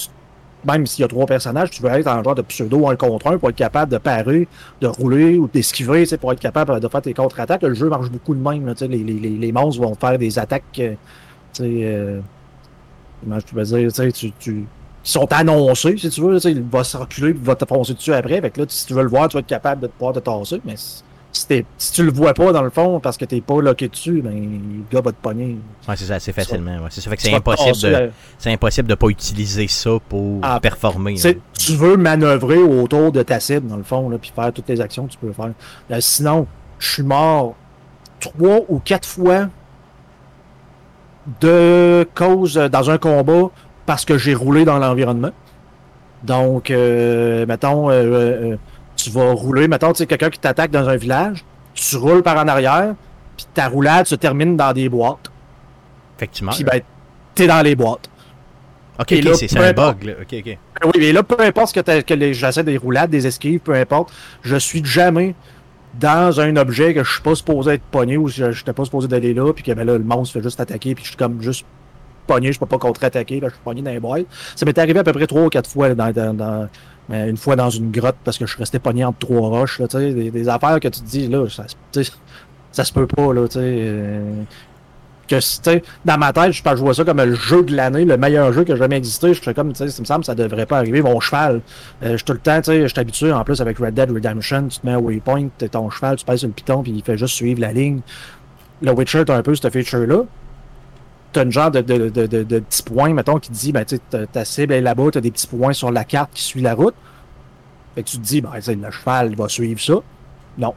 même 0.63 0.85
s'il 0.85 1.01
y 1.01 1.05
a 1.05 1.07
trois 1.07 1.25
personnages, 1.25 1.71
tu 1.71 1.81
veux 1.81 1.89
être 1.89 2.05
en 2.07 2.23
genre 2.23 2.35
de 2.35 2.43
pseudo 2.43 2.87
un 2.87 2.95
contre 2.95 3.27
un 3.27 3.37
pour 3.39 3.49
être 3.49 3.55
capable 3.55 3.91
de 3.91 3.97
parer, 3.97 4.47
de 4.79 4.87
rouler 4.87 5.39
ou 5.39 5.47
d'esquiver, 5.47 6.05
tu 6.05 6.15
pour 6.19 6.31
être 6.33 6.39
capable 6.39 6.79
de 6.79 6.87
faire 6.87 7.01
tes 7.01 7.15
contre-attaques. 7.15 7.63
Le 7.63 7.73
jeu 7.73 7.89
marche 7.89 8.09
beaucoup 8.11 8.35
de 8.35 8.41
même. 8.47 8.65
là, 8.67 8.73
tu 8.75 8.79
sais, 8.85 8.87
les, 8.87 8.99
les, 9.03 9.13
les, 9.13 9.29
les 9.31 9.51
monstres 9.51 9.81
vont 9.81 9.95
faire 9.95 10.19
des 10.19 10.37
attaques. 10.37 10.63
euh, 10.77 10.93
tu 11.53 11.63
sais, 11.63 11.69
euh, 11.83 12.19
comment 13.23 13.39
je 13.39 13.45
peux 13.55 13.63
dire, 13.63 13.89
tu 13.91 13.95
sais, 13.95 14.11
tu, 14.11 14.31
tu- 14.33 14.65
qui 15.03 15.11
sont 15.11 15.25
annoncés, 15.33 15.97
si 15.97 16.09
tu 16.11 16.21
veux. 16.21 16.35
tu 16.35 16.41
sais, 16.41 16.51
Il 16.51 16.61
va 16.61 16.83
se 16.83 16.95
reculer, 16.95 17.29
il 17.31 17.37
va 17.43 17.55
te 17.55 17.65
foncer 17.65 17.95
dessus 17.95 18.13
après. 18.13 18.39
Fait 18.39 18.51
que 18.51 18.59
là, 18.61 18.65
si 18.69 18.85
tu 18.85 18.93
veux 18.93 19.01
le 19.01 19.09
voir, 19.09 19.27
tu 19.29 19.33
vas 19.37 19.39
être 19.39 19.47
capable 19.47 19.81
de 19.81 19.87
pouvoir 19.87 20.13
te 20.13 20.19
tasser. 20.19 20.61
Mais 20.63 20.75
si, 21.31 21.65
si 21.77 21.91
tu 21.93 22.03
le 22.03 22.11
vois 22.11 22.33
pas, 22.33 22.51
dans 22.51 22.61
le 22.61 22.69
fond, 22.69 22.99
parce 22.99 23.17
que 23.17 23.25
t'es 23.25 23.41
pas 23.41 23.61
locké 23.61 23.87
dessus, 23.87 24.21
ben, 24.21 24.31
le 24.33 24.83
gars 24.95 25.01
va 25.01 25.11
te 25.11 25.21
pogner. 25.21 25.57
Ouais, 25.87 25.95
c'est 25.95 26.05
ça, 26.05 26.15
assez 26.15 26.33
facilement. 26.33 26.77
Ouais. 26.77 26.87
C'est 26.89 27.01
ça 27.01 27.09
fait 27.09 27.15
que 27.15 27.21
c'est 27.21 27.33
impossible 27.33 27.77
de, 27.89 27.95
euh, 27.95 28.09
c'est 28.37 28.51
impossible 28.51 28.87
de 28.89 28.95
pas 28.95 29.07
utiliser 29.07 29.67
ça 29.67 29.91
pour 30.09 30.39
Ah, 30.41 30.59
performer. 30.59 31.15
Tu 31.53 31.73
veux 31.75 31.97
manœuvrer 31.97 32.57
autour 32.57 33.11
de 33.11 33.23
ta 33.23 33.39
cible, 33.39 33.67
dans 33.67 33.77
le 33.77 33.83
fond, 33.83 34.09
là, 34.09 34.17
puis 34.17 34.31
faire 34.35 34.51
toutes 34.51 34.67
les 34.69 34.81
actions 34.81 35.05
que 35.07 35.11
tu 35.11 35.17
peux 35.17 35.31
faire. 35.31 35.51
Euh, 35.91 35.97
sinon, 35.99 36.47
je 36.79 36.91
suis 36.91 37.03
mort 37.03 37.55
trois 38.19 38.59
ou 38.69 38.79
quatre 38.79 39.07
fois 39.07 39.47
de 41.39 42.07
cause 42.15 42.57
euh, 42.57 42.67
dans 42.69 42.89
un 42.89 42.97
combat 42.97 43.49
parce 43.85 44.05
que 44.05 44.17
j'ai 44.17 44.33
roulé 44.33 44.65
dans 44.65 44.79
l'environnement. 44.79 45.31
Donc, 46.23 46.69
euh, 46.71 47.45
mettons, 47.47 47.89
euh, 47.89 47.93
euh, 48.53 48.57
tu 49.03 49.09
vas 49.11 49.31
rouler, 49.33 49.67
mettons, 49.67 49.91
tu 49.93 49.99
sais, 49.99 50.05
quelqu'un 50.07 50.29
qui 50.29 50.39
t'attaque 50.39 50.71
dans 50.71 50.87
un 50.89 50.95
village, 50.95 51.43
tu 51.73 51.95
roules 51.97 52.23
par 52.23 52.37
en 52.37 52.47
arrière, 52.47 52.93
puis 53.37 53.45
ta 53.53 53.67
roulade 53.67 54.05
se 54.07 54.15
termine 54.15 54.55
dans 54.57 54.73
des 54.73 54.89
boîtes. 54.89 55.31
Meurs. 56.41 56.53
Puis, 56.53 56.63
ben, 56.63 56.81
t'es 57.33 57.47
dans 57.47 57.61
les 57.63 57.75
boîtes. 57.75 58.07
ok, 58.99 59.07
c'est 59.35 59.57
un 59.57 59.73
bug. 59.73 60.03
Là. 60.03 60.13
Ok, 60.21 60.33
ok. 60.37 60.45
Ben 60.45 60.57
Oui, 60.85 60.91
mais 60.99 61.11
là, 61.11 61.23
peu 61.23 61.43
importe 61.43 61.69
ce 61.75 61.79
que, 61.81 62.01
que 62.01 62.13
les- 62.13 62.33
j'essaie 62.35 62.63
des 62.63 62.77
roulades, 62.77 63.09
des 63.09 63.25
esquives, 63.25 63.59
peu 63.59 63.73
importe, 63.73 64.13
je 64.43 64.55
suis 64.55 64.85
jamais 64.85 65.33
dans 65.99 66.39
un 66.39 66.55
objet 66.57 66.93
que 66.93 67.03
je 67.03 67.11
suis 67.11 67.21
pas 67.21 67.33
supposé 67.35 67.71
être 67.73 67.83
pogné 67.83 68.17
ou 68.17 68.27
je 68.27 68.45
n'étais 68.45 68.71
pas 68.73 68.85
supposé 68.85 69.07
d'aller 69.07 69.33
là, 69.33 69.51
puis 69.51 69.63
que 69.63 69.71
ben 69.71 69.85
là, 69.85 69.93
le 69.97 70.03
monstre 70.03 70.33
fait 70.33 70.43
juste 70.43 70.59
attaquer, 70.59 70.93
puis 70.93 71.03
je 71.03 71.09
suis 71.09 71.17
comme 71.17 71.41
juste 71.41 71.65
pogné, 72.27 72.53
je 72.53 72.59
peux 72.59 72.65
pas 72.67 72.77
contre-attaquer, 72.77 73.39
là, 73.39 73.47
je 73.49 73.53
suis 73.55 73.63
pogné 73.63 73.81
dans 73.81 73.91
les 73.91 73.99
boîtes. 73.99 74.25
Ça 74.55 74.65
m'est 74.65 74.77
arrivé 74.77 74.99
à 74.99 75.03
peu 75.03 75.11
près 75.13 75.25
trois 75.27 75.41
ou 75.43 75.49
quatre 75.49 75.69
fois, 75.69 75.89
là, 75.89 75.95
dans, 75.95 76.11
dans- 76.11 76.33
dans- 76.35 76.69
mais 77.11 77.29
une 77.29 77.37
fois 77.37 77.55
dans 77.55 77.69
une 77.69 77.91
grotte 77.91 78.15
parce 78.23 78.37
que 78.37 78.45
je 78.45 78.51
suis 78.51 78.59
resté 78.59 78.79
pogné 78.79 79.03
entre 79.03 79.19
trois 79.19 79.49
roches, 79.49 79.79
là, 79.79 79.87
des, 79.87 80.31
des 80.31 80.49
affaires 80.49 80.79
que 80.79 80.87
tu 80.87 81.01
te 81.01 81.05
dis, 81.05 81.27
là, 81.27 81.45
ça, 81.49 81.65
ça 82.71 82.85
se 82.85 82.93
peut 82.93 83.05
pas, 83.07 83.33
là, 83.33 83.47
tu 83.47 83.59
euh, 83.59 84.43
que, 85.27 85.35
tu 85.61 85.83
dans 86.05 86.17
ma 86.17 86.33
tête, 86.33 86.53
je, 86.53 86.61
je 86.63 86.75
vois 86.75 86.93
ça 86.93 87.03
comme 87.03 87.17
le 87.17 87.35
jeu 87.35 87.63
de 87.63 87.75
l'année, 87.75 88.05
le 88.05 88.17
meilleur 88.17 88.51
jeu 88.53 88.63
qui 88.63 88.71
a 88.71 88.75
jamais 88.75 88.97
existé. 88.97 89.33
Je 89.33 89.41
fais 89.41 89.53
comme, 89.53 89.73
tu 89.73 89.89
ça 89.89 90.01
me 90.01 90.05
semble 90.05 90.25
ça 90.25 90.35
devrait 90.35 90.65
pas 90.65 90.77
arriver. 90.77 91.01
Mon 91.01 91.19
cheval, 91.19 91.61
euh, 92.03 92.17
je 92.17 92.23
tout 92.23 92.33
le 92.33 92.39
temps, 92.39 92.57
tu 92.61 92.71
sais, 92.71 92.81
je 92.81 92.87
suis 92.87 92.99
habitué, 92.99 93.31
en 93.31 93.43
plus, 93.43 93.61
avec 93.61 93.77
Red 93.77 93.93
Dead 93.93 94.09
Redemption, 94.09 94.67
tu 94.67 94.79
te 94.79 94.85
mets 94.85 94.93
un 94.93 94.99
waypoint, 94.99 95.49
t'es 95.57 95.69
ton 95.69 95.89
cheval, 95.89 96.15
tu 96.15 96.25
pèses 96.25 96.39
sur 96.39 96.47
le 96.47 96.53
piton, 96.53 96.81
puis 96.81 96.91
il 96.91 97.03
fait 97.03 97.17
juste 97.17 97.35
suivre 97.35 97.59
la 97.59 97.73
ligne. 97.73 98.01
Le 98.81 98.91
Witcher, 98.93 99.23
t'as 99.25 99.37
un 99.37 99.43
peu 99.43 99.53
cette 99.53 99.71
feature-là. 99.71 100.23
T'as 101.33 101.43
une 101.43 101.51
genre 101.51 101.71
de, 101.71 101.81
de, 101.81 102.09
de, 102.09 102.25
de, 102.27 102.43
de 102.43 102.59
petits 102.59 102.83
points, 102.83 103.13
mettons, 103.13 103.39
qui 103.39 103.49
te 103.49 103.55
dit, 103.55 103.71
ben, 103.71 103.85
tu 103.85 103.95
sais, 104.11 104.27
ta- 104.27 104.43
cible 104.45 104.73
est 104.73 104.81
là-bas, 104.81 105.11
t'as 105.13 105.21
des 105.21 105.31
petits 105.31 105.47
points 105.47 105.71
sur 105.73 105.89
la 105.91 106.03
carte 106.03 106.31
qui 106.33 106.43
suit 106.43 106.61
la 106.61 106.73
route. 106.73 106.95
Fait 107.95 108.03
que 108.03 108.09
tu 108.09 108.17
te 108.17 108.21
dis, 108.23 108.41
ben, 108.41 108.49
le 108.55 108.91
cheval, 108.91 109.29
il 109.31 109.37
va 109.37 109.47
suivre 109.47 109.79
ça. 109.79 109.93
Non. 110.57 110.73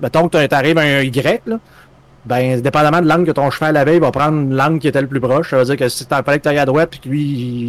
Mettons 0.00 0.28
que 0.28 0.46
t'arrives 0.46 0.78
à 0.78 0.82
un 0.82 1.00
Y, 1.02 1.42
là. 1.46 1.58
Ben, 2.24 2.60
dépendamment 2.60 3.02
de 3.02 3.08
l'angle 3.08 3.26
que 3.26 3.32
ton 3.32 3.50
cheval 3.50 3.76
avait, 3.76 3.96
il 3.96 4.00
va 4.00 4.10
prendre 4.10 4.54
l'angle 4.54 4.78
qui 4.78 4.88
était 4.88 5.00
le 5.02 5.08
plus 5.08 5.20
proche. 5.20 5.50
Ça 5.50 5.58
veut 5.58 5.64
dire 5.64 5.76
que 5.76 5.88
si 5.88 6.06
t'en 6.06 6.22
fallait 6.22 6.38
que 6.38 6.44
t'ailles 6.44 6.58
à 6.58 6.64
droite, 6.66 6.90
puis 6.90 7.00
que 7.00 7.08
lui, 7.08 7.22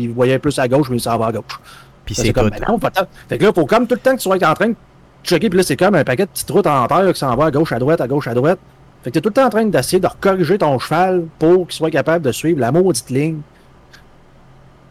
il 0.03 0.07
voyait 0.13 0.39
plus 0.39 0.57
à 0.59 0.67
gauche, 0.67 0.89
mais 0.89 0.97
il 0.97 1.01
s'en 1.01 1.17
va 1.17 1.27
à 1.27 1.31
gauche. 1.31 1.59
Puis 2.05 2.15
c'est 2.15 2.31
comme, 2.33 2.49
ben 2.51 2.59
non. 2.67 2.79
Fait 3.27 3.37
que 3.37 3.43
là, 3.43 3.51
faut 3.53 3.65
comme 3.65 3.85
tout 3.87 3.95
le 3.95 3.99
temps 3.99 4.11
que 4.11 4.17
tu 4.17 4.21
sois 4.21 4.35
en 4.47 4.53
train 4.53 4.69
de 4.69 4.75
checker, 5.23 5.49
puis 5.49 5.57
là, 5.57 5.63
c'est 5.63 5.75
comme 5.75 5.95
un 5.95 6.03
paquet 6.03 6.25
de 6.25 6.29
petites 6.29 6.49
routes 6.51 6.67
en 6.67 6.87
terre 6.87 7.11
qui 7.11 7.19
s'en 7.19 7.35
va 7.35 7.45
à 7.45 7.51
gauche, 7.51 7.71
à 7.71 7.79
droite, 7.79 7.99
à 7.99 8.07
gauche, 8.07 8.27
à 8.27 8.33
droite. 8.33 8.59
Fait 9.05 9.11
que 9.11 9.13
t'es 9.13 9.21
tout 9.21 9.29
le 9.29 9.33
temps 9.35 9.45
en 9.45 9.49
train 9.51 9.65
d'essayer 9.65 9.99
de 9.99 10.07
corriger 10.19 10.57
ton 10.57 10.79
cheval 10.79 11.25
pour 11.37 11.67
qu'il 11.67 11.75
soit 11.75 11.91
capable 11.91 12.25
de 12.25 12.31
suivre 12.31 12.59
la 12.59 12.71
maudite 12.71 13.11
ligne. 13.11 13.37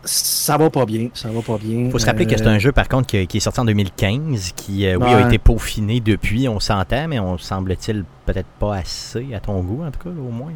Ça 0.04 0.56
va 0.56 0.70
pas 0.70 0.86
bien, 0.86 1.08
ça 1.14 1.30
va 1.30 1.40
pas 1.42 1.58
bien. 1.58 1.90
faut 1.90 1.98
se 1.98 2.06
rappeler 2.06 2.24
que 2.26 2.36
c'est 2.36 2.46
Euh, 2.46 2.50
un 2.50 2.58
jeu, 2.60 2.70
par 2.70 2.88
contre, 2.88 3.08
qui, 3.08 3.26
qui 3.26 3.38
est 3.38 3.40
sorti 3.40 3.58
en 3.58 3.64
2015, 3.64 4.52
qui, 4.54 4.86
euh, 4.86 4.96
oui, 5.00 5.08
a 5.12 5.26
été 5.26 5.38
peaufiné 5.38 5.98
depuis, 5.98 6.46
on 6.48 6.60
s'entend, 6.60 7.08
mais 7.08 7.18
on 7.18 7.38
semble-t-il 7.38 8.04
peut-être 8.24 8.46
pas 8.60 8.76
assez 8.76 9.34
à 9.34 9.40
ton 9.40 9.60
goût, 9.62 9.82
en 9.84 9.90
tout 9.90 9.98
cas, 9.98 10.10
au 10.10 10.30
moins. 10.30 10.52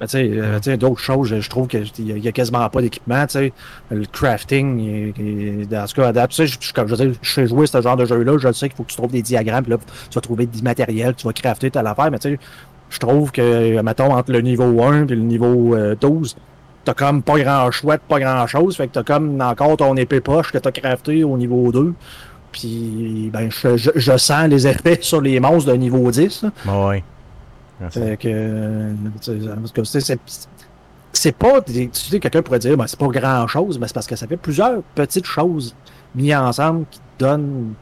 Ben, 0.00 0.06
tu 0.06 0.18
sais, 0.18 0.28
euh, 0.34 0.76
d'autres 0.76 1.00
choses, 1.00 1.34
je, 1.38 1.48
trouve 1.48 1.68
qu'il 1.68 1.86
n'y 2.00 2.28
a, 2.28 2.32
quasiment 2.32 2.68
pas 2.68 2.82
d'équipement. 2.82 3.24
tu 3.26 3.32
sais. 3.38 3.52
Le 3.90 4.04
crafting, 4.04 4.78
il- 4.80 5.14
il- 5.60 5.68
dans 5.68 5.86
ce 5.86 5.94
cas, 5.94 6.12
tu 6.26 6.34
sais, 6.34 6.46
je, 6.48 6.58
je- 6.60 6.72
comme 6.74 6.88
je 6.88 6.96
dis, 6.96 7.18
je 7.22 7.32
sais 7.32 7.46
jouer 7.46 7.66
ce 7.66 7.80
genre 7.80 7.96
de 7.96 8.04
jeu-là, 8.04 8.36
je 8.36 8.52
sais 8.52 8.68
qu'il 8.68 8.76
faut 8.76 8.82
que 8.82 8.90
tu 8.90 8.96
trouves 8.96 9.12
des 9.12 9.22
diagrammes, 9.22 9.62
puis 9.62 9.70
là, 9.70 9.78
tu 10.10 10.14
vas 10.16 10.20
trouver 10.20 10.44
du 10.46 10.60
matériel, 10.60 11.14
tu 11.14 11.24
vas 11.24 11.32
crafter 11.32 11.70
ta 11.70 11.80
affaire, 11.88 12.10
mais 12.10 12.18
tu 12.18 12.30
sais, 12.32 12.38
je 12.92 12.98
trouve 12.98 13.32
que, 13.32 13.80
mettons, 13.82 14.14
entre 14.14 14.30
le 14.32 14.40
niveau 14.40 14.82
1 14.82 15.06
et 15.06 15.14
le 15.14 15.16
niveau 15.22 15.74
euh, 15.74 15.94
12, 16.00 16.36
t'as 16.84 16.94
comme 16.94 17.22
pas 17.22 17.38
grand 17.38 17.70
choix 17.70 17.96
de 17.96 18.02
pas 18.06 18.18
grand 18.20 18.46
chose, 18.46 18.76
fait 18.76 18.88
que 18.88 18.92
t'as 18.92 19.02
comme 19.02 19.40
encore 19.40 19.76
ton 19.76 19.96
épée 19.96 20.20
poche 20.20 20.52
que 20.52 20.58
t'as 20.58 20.70
crafté 20.72 21.24
au 21.24 21.36
niveau 21.36 21.70
2. 21.72 21.94
Puis, 22.52 23.30
ben, 23.32 23.48
je, 23.50 23.76
je- 23.76 23.90
je 23.96 24.16
sens 24.18 24.46
les 24.48 24.66
effets 24.66 24.98
sur 25.00 25.20
les 25.22 25.40
monstres 25.40 25.72
de 25.72 25.76
niveau 25.76 26.10
10. 26.10 26.42
là. 26.42 26.50
Bon, 26.66 26.88
ouais. 26.88 27.02
Ah, 27.82 27.86
c'est- 27.90 28.00
Fait 28.10 28.16
que, 28.16 28.28
euh, 28.28 28.92
c'est 29.84 30.18
c'est 31.14 31.32
pas, 31.36 31.60
tu 31.60 31.90
sais, 31.92 32.20
quelqu'un 32.20 32.42
pourrait 32.42 32.58
dire, 32.58 32.76
ben, 32.76 32.86
c'est 32.86 32.98
pas 32.98 33.06
grand 33.08 33.46
chose, 33.46 33.78
mais 33.78 33.86
c'est 33.86 33.92
parce 33.94 34.06
que 34.06 34.16
ça 34.16 34.26
fait 34.26 34.36
plusieurs 34.36 34.82
petites 34.94 35.26
choses 35.26 35.74
mises 36.14 36.34
ensemble 36.34 36.84
qui 36.90 37.00
donnent 37.18 37.74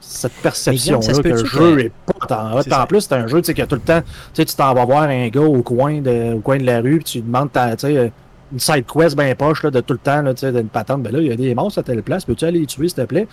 cette 0.00 0.32
perception-là 0.42 1.02
ça 1.02 1.14
se 1.14 1.20
que 1.20 1.28
le 1.28 1.36
jeu 1.44 1.76
que- 1.76 1.80
est 1.80 1.92
pas 2.18 2.62
Puis 2.62 2.72
En 2.74 2.86
plus, 2.86 3.00
c'est 3.02 3.14
un 3.14 3.26
jeu, 3.26 3.40
tu 3.42 3.46
sais, 3.46 3.54
qui 3.54 3.62
a 3.62 3.66
tout 3.66 3.74
le 3.76 3.80
temps, 3.82 4.00
tu 4.02 4.08
sais, 4.34 4.44
tu 4.44 4.54
t'en 4.56 4.72
vas 4.74 4.84
voir 4.84 5.02
un 5.02 5.28
gars 5.28 5.40
au 5.42 5.62
coin 5.62 6.00
de, 6.00 6.34
au 6.34 6.40
coin 6.40 6.58
de 6.58 6.64
la 6.64 6.80
rue, 6.80 6.96
puis 6.96 7.04
tu 7.04 7.20
demandes, 7.20 7.52
ta- 7.52 7.76
tu 7.76 7.86
sais, 7.86 7.96
euh, 7.96 8.08
une 8.52 8.58
side 8.58 8.84
quest 8.86 9.16
bien 9.16 9.34
poche 9.34 9.62
là, 9.62 9.70
de 9.70 9.80
tout 9.80 9.92
le 9.92 9.98
temps, 10.00 10.22
là, 10.22 10.34
tu 10.34 10.40
sais, 10.40 10.52
d'une 10.52 10.68
patente. 10.68 11.02
Ben 11.02 11.12
là, 11.12 11.20
il 11.20 11.28
y 11.28 11.32
a 11.32 11.36
des 11.36 11.54
monstres 11.54 11.78
à 11.78 11.82
telle 11.82 12.02
place. 12.02 12.24
Peux-tu 12.24 12.44
aller 12.44 12.60
les 12.60 12.66
tuer, 12.66 12.88
s'il 12.88 12.96
te 12.96 13.02
plaît? 13.02 13.28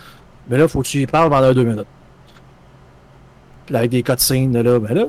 Ben 0.48 0.58
là, 0.58 0.68
faut 0.68 0.82
que 0.82 0.86
tu 0.86 1.00
y 1.00 1.06
parles 1.06 1.30
pendant 1.30 1.52
deux 1.52 1.64
minutes. 1.64 1.86
Puis 3.66 3.72
là, 3.72 3.80
avec 3.80 3.90
des 3.90 4.02
cutscenes, 4.02 4.52
là, 4.62 4.78
ben 4.78 4.94
là, 4.94 5.04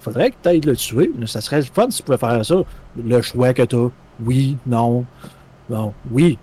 faudrait 0.00 0.30
que 0.30 0.36
tu 0.42 0.48
ailles 0.48 0.60
le 0.60 0.74
tuer. 0.76 1.10
Ça 1.26 1.40
serait 1.40 1.62
fun 1.62 1.86
si 1.90 1.98
tu 1.98 2.02
pouvais 2.04 2.18
faire 2.18 2.44
ça. 2.44 2.56
Le 2.96 3.22
choix 3.22 3.52
que 3.54 3.62
tu 3.62 3.76
as. 3.76 3.88
Oui, 4.24 4.56
non. 4.66 5.04
Bon, 5.68 5.92
oui. 6.10 6.38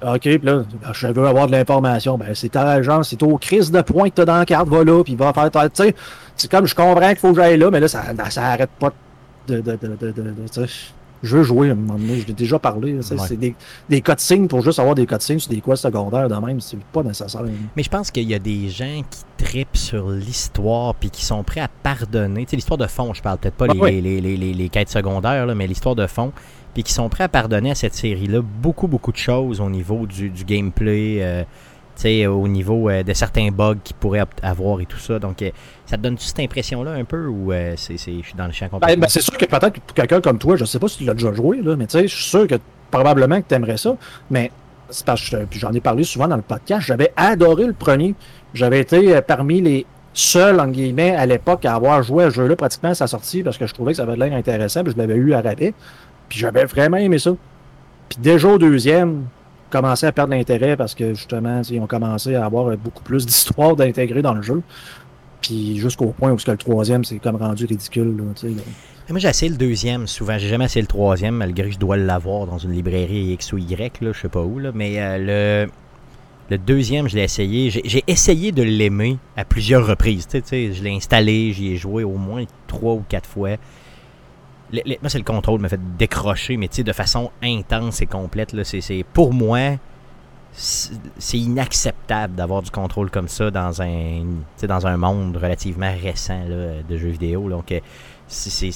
OK, 0.00 0.20
puis 0.20 0.38
là, 0.42 0.62
ben, 0.80 0.92
je 0.92 1.06
veux 1.08 1.26
avoir 1.26 1.46
de 1.48 1.52
l'information. 1.52 2.16
Ben, 2.16 2.34
c'est 2.34 2.50
ta 2.50 2.62
agent, 2.68 3.02
c'est 3.02 3.22
au 3.22 3.36
crise 3.36 3.70
de 3.70 3.80
points 3.80 4.10
que 4.10 4.14
tu 4.16 4.20
as 4.20 4.24
dans 4.24 4.38
la 4.38 4.46
carte, 4.46 4.68
va 4.68 4.84
là, 4.84 5.02
puis 5.02 5.16
va 5.16 5.32
faire. 5.32 5.50
Tu 5.50 5.58
sais, 5.74 5.94
c'est 6.36 6.50
comme 6.50 6.66
je 6.66 6.74
comprends 6.74 7.08
qu'il 7.08 7.18
faut 7.18 7.32
que 7.32 7.36
j'aille 7.40 7.58
là, 7.58 7.70
mais 7.70 7.80
là, 7.80 7.88
ça, 7.88 8.02
ça 8.30 8.46
arrête 8.46 8.70
pas 8.78 8.92
de. 9.48 9.60
de, 9.60 9.72
de, 9.72 9.96
de, 10.00 10.12
de, 10.12 10.66
je 11.20 11.36
veux 11.36 11.42
jouer 11.42 11.70
à 11.70 11.72
un 11.72 11.74
moment 11.74 11.98
donné. 11.98 12.20
Je 12.20 12.28
l'ai 12.28 12.32
déjà 12.32 12.60
parlé. 12.60 12.94
Ouais. 12.94 13.02
C'est 13.02 13.36
des, 13.36 13.52
des 13.88 14.00
cutscenes 14.00 14.46
pour 14.46 14.62
juste 14.62 14.78
avoir 14.78 14.94
des 14.94 15.04
cutscenes 15.04 15.40
sur 15.40 15.50
des 15.50 15.60
quests 15.60 15.82
secondaires 15.82 16.28
de 16.28 16.34
même. 16.36 16.60
C'est 16.60 16.78
pas 16.78 17.02
nécessaire. 17.02 17.42
Mais 17.76 17.82
je 17.82 17.90
pense 17.90 18.12
qu'il 18.12 18.28
y 18.30 18.34
a 18.34 18.38
des 18.38 18.68
gens 18.68 19.02
qui 19.10 19.44
tripent 19.44 19.76
sur 19.76 20.10
l'histoire 20.10 20.94
puis 20.94 21.10
qui 21.10 21.24
sont 21.24 21.42
prêts 21.42 21.60
à 21.60 21.66
pardonner. 21.66 22.44
Tu 22.44 22.50
sais, 22.50 22.56
l'histoire 22.56 22.78
de 22.78 22.86
fond, 22.86 23.14
je 23.14 23.22
parle 23.22 23.38
peut-être 23.38 23.56
pas 23.56 23.66
Ah 23.68 23.74
les, 23.74 23.80
oui. 23.80 24.00
les, 24.00 24.20
les, 24.20 24.36
les, 24.36 24.54
les 24.54 24.68
quêtes 24.68 24.90
secondaires, 24.90 25.44
là, 25.44 25.56
mais 25.56 25.66
l'histoire 25.66 25.96
de 25.96 26.06
fond. 26.06 26.32
Puis 26.74 26.82
qui 26.82 26.92
sont 26.92 27.08
prêts 27.08 27.24
à 27.24 27.28
pardonner 27.28 27.70
à 27.72 27.74
cette 27.74 27.94
série-là 27.94 28.40
beaucoup, 28.42 28.86
beaucoup 28.86 29.12
de 29.12 29.16
choses 29.16 29.60
au 29.60 29.70
niveau 29.70 30.06
du, 30.06 30.30
du 30.30 30.44
gameplay. 30.44 31.44
euh, 32.04 32.28
au 32.28 32.46
niveau 32.46 32.88
euh, 32.88 33.02
de 33.02 33.12
certains 33.12 33.48
bugs 33.50 33.78
qu'ils 33.82 33.96
pourraient 33.96 34.24
avoir 34.42 34.80
et 34.80 34.86
tout 34.86 34.98
ça. 34.98 35.18
Donc, 35.18 35.42
euh, 35.42 35.50
ça 35.86 35.96
te 35.96 36.02
donne 36.02 36.16
cette 36.18 36.40
impression-là 36.40 36.92
un 36.92 37.04
peu 37.04 37.26
ou 37.26 37.52
je 37.52 37.76
suis 37.86 38.22
dans 38.36 38.46
le 38.46 38.52
champ 38.52 38.66
Ben, 38.66 38.70
complètement? 38.70 39.02
ben, 39.02 39.08
c'est 39.08 39.20
sûr 39.22 39.36
que 39.36 39.46
peut-être 39.46 39.80
pour 39.80 39.94
quelqu'un 39.94 40.20
comme 40.20 40.38
toi, 40.38 40.56
je 40.56 40.64
sais 40.64 40.78
pas 40.78 40.88
si 40.88 40.98
tu 40.98 41.04
l'as 41.04 41.14
déjà 41.14 41.32
joué, 41.32 41.60
là, 41.62 41.76
mais 41.76 41.86
je 41.90 42.06
suis 42.06 42.24
sûr 42.24 42.46
que 42.46 42.56
probablement 42.90 43.40
que 43.40 43.48
tu 43.48 43.54
aimerais 43.54 43.76
ça. 43.76 43.96
Mais 44.30 44.50
c'est 44.90 45.04
parce 45.04 45.28
que 45.28 45.36
j'en 45.52 45.72
ai 45.72 45.80
parlé 45.80 46.04
souvent 46.04 46.28
dans 46.28 46.36
le 46.36 46.42
podcast. 46.42 46.86
J'avais 46.86 47.12
adoré 47.16 47.66
le 47.66 47.72
premier. 47.72 48.14
J'avais 48.54 48.80
été 48.80 49.20
parmi 49.26 49.60
les 49.60 49.84
seuls, 50.14 50.58
en 50.60 50.68
guillemets, 50.68 51.14
à 51.14 51.26
l'époque, 51.26 51.64
à 51.64 51.74
avoir 51.74 52.02
joué 52.02 52.24
à 52.24 52.30
ce 52.30 52.36
jeu-là 52.36 52.56
pratiquement 52.56 52.90
à 52.90 52.94
sa 52.94 53.06
sortie 53.06 53.42
parce 53.42 53.58
que 53.58 53.66
je 53.66 53.74
trouvais 53.74 53.92
que 53.92 53.96
ça 53.98 54.04
avait 54.04 54.16
l'air 54.16 54.32
intéressant. 54.32 54.82
Puis 54.84 54.92
je 54.92 54.98
l'avais 54.98 55.16
eu 55.16 55.32
à 55.34 55.40
rabais. 55.42 55.74
Puis 56.28 56.38
j'avais 56.38 56.64
vraiment 56.64 56.96
aimé 56.96 57.18
ça. 57.18 57.34
Puis 58.08 58.18
déjà 58.20 58.48
au 58.48 58.58
deuxième, 58.58 59.26
commençait 59.70 60.06
à 60.06 60.12
perdre 60.12 60.34
l'intérêt 60.34 60.76
parce 60.76 60.94
que 60.94 61.14
justement, 61.14 61.62
ils 61.70 61.80
ont 61.80 61.86
commencé 61.86 62.34
à 62.34 62.44
avoir 62.44 62.76
beaucoup 62.76 63.02
plus 63.02 63.26
d'histoire 63.26 63.76
d'intégrer 63.76 64.22
dans 64.22 64.34
le 64.34 64.42
jeu. 64.42 64.62
Puis 65.40 65.78
jusqu'au 65.78 66.06
point 66.06 66.32
où 66.32 66.36
le 66.46 66.56
troisième, 66.56 67.04
c'est 67.04 67.18
comme 67.18 67.36
rendu 67.36 67.64
ridicule. 67.64 68.16
Moi, 69.10 69.18
j'ai 69.18 69.28
essayé 69.28 69.50
le 69.50 69.56
deuxième 69.56 70.06
souvent. 70.06 70.36
J'ai 70.38 70.48
jamais 70.48 70.66
essayé 70.66 70.82
le 70.82 70.88
troisième, 70.88 71.36
malgré 71.36 71.68
que 71.68 71.74
je 71.74 71.78
dois 71.78 71.96
l'avoir 71.96 72.46
dans 72.46 72.58
une 72.58 72.72
librairie 72.72 73.32
X 73.32 73.52
ou 73.52 73.58
Y, 73.58 74.00
là, 74.00 74.12
je 74.12 74.20
sais 74.20 74.28
pas 74.28 74.42
où. 74.42 74.58
Là. 74.58 74.70
Mais 74.74 74.96
euh, 74.98 75.66
le, 76.50 76.58
deuxième, 76.58 77.08
je 77.08 77.16
l'ai 77.16 77.22
essayé. 77.22 77.70
J'ai, 77.70 78.04
essayé 78.06 78.52
de 78.52 78.62
l'aimer 78.62 79.18
à 79.36 79.44
plusieurs 79.44 79.86
reprises. 79.86 80.26
Je 80.32 80.82
l'ai 80.82 80.94
installé, 80.94 81.52
j'y 81.52 81.72
ai 81.72 81.76
joué 81.76 82.04
au 82.04 82.16
moins 82.16 82.44
trois 82.66 82.94
ou 82.94 83.04
quatre 83.08 83.28
fois. 83.28 83.56
Moi, 84.72 85.08
c'est 85.08 85.18
le 85.18 85.24
contrôle 85.24 85.58
qui 85.58 85.62
m'a 85.62 85.68
fait 85.68 85.96
décrocher, 85.96 86.56
mais 86.56 86.68
tu 86.68 86.76
sais, 86.76 86.82
de 86.82 86.92
façon 86.92 87.30
intense 87.42 88.02
et 88.02 88.06
complète. 88.06 88.52
Là, 88.52 88.62
pour 89.12 89.32
moi, 89.32 89.78
c'est 90.52 91.38
inacceptable 91.38 92.34
d'avoir 92.34 92.62
du 92.62 92.70
contrôle 92.70 93.10
comme 93.10 93.28
ça 93.28 93.50
dans 93.50 93.80
un, 93.80 94.24
dans 94.62 94.86
un 94.86 94.96
monde 94.96 95.36
relativement 95.36 95.92
récent 96.02 96.40
de 96.46 96.96
jeux 96.96 97.10
vidéo. 97.10 97.48
là. 97.48 97.56
Donc, 97.56 97.72
euh, 97.72 97.80
c'est. 98.26 98.70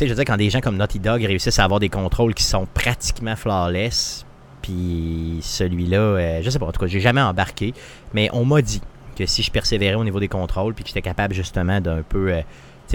je 0.00 0.06
veux 0.06 0.14
dire, 0.14 0.24
quand 0.24 0.36
des 0.36 0.50
gens 0.50 0.60
comme 0.60 0.76
Naughty 0.76 0.98
Dog 1.00 1.24
réussissent 1.24 1.58
à 1.58 1.64
avoir 1.64 1.80
des 1.80 1.88
contrôles 1.88 2.34
qui 2.34 2.44
sont 2.44 2.66
pratiquement 2.72 3.36
flawless, 3.36 4.24
puis 4.62 5.38
celui-là, 5.42 5.98
euh, 5.98 6.40
je 6.42 6.48
sais 6.48 6.58
pas, 6.58 6.66
en 6.66 6.72
tout 6.72 6.80
cas, 6.80 6.86
j'ai 6.86 7.00
jamais 7.00 7.20
embarqué, 7.20 7.74
mais 8.14 8.30
on 8.32 8.44
m'a 8.44 8.62
dit 8.62 8.80
que 9.16 9.26
si 9.26 9.42
je 9.42 9.50
persévérais 9.50 9.96
au 9.96 10.04
niveau 10.04 10.20
des 10.20 10.28
contrôles, 10.28 10.74
puis 10.74 10.84
que 10.84 10.88
j'étais 10.88 11.02
capable 11.02 11.34
justement 11.34 11.80
d'un 11.80 12.02
peu, 12.02 12.32
euh, 12.32 12.42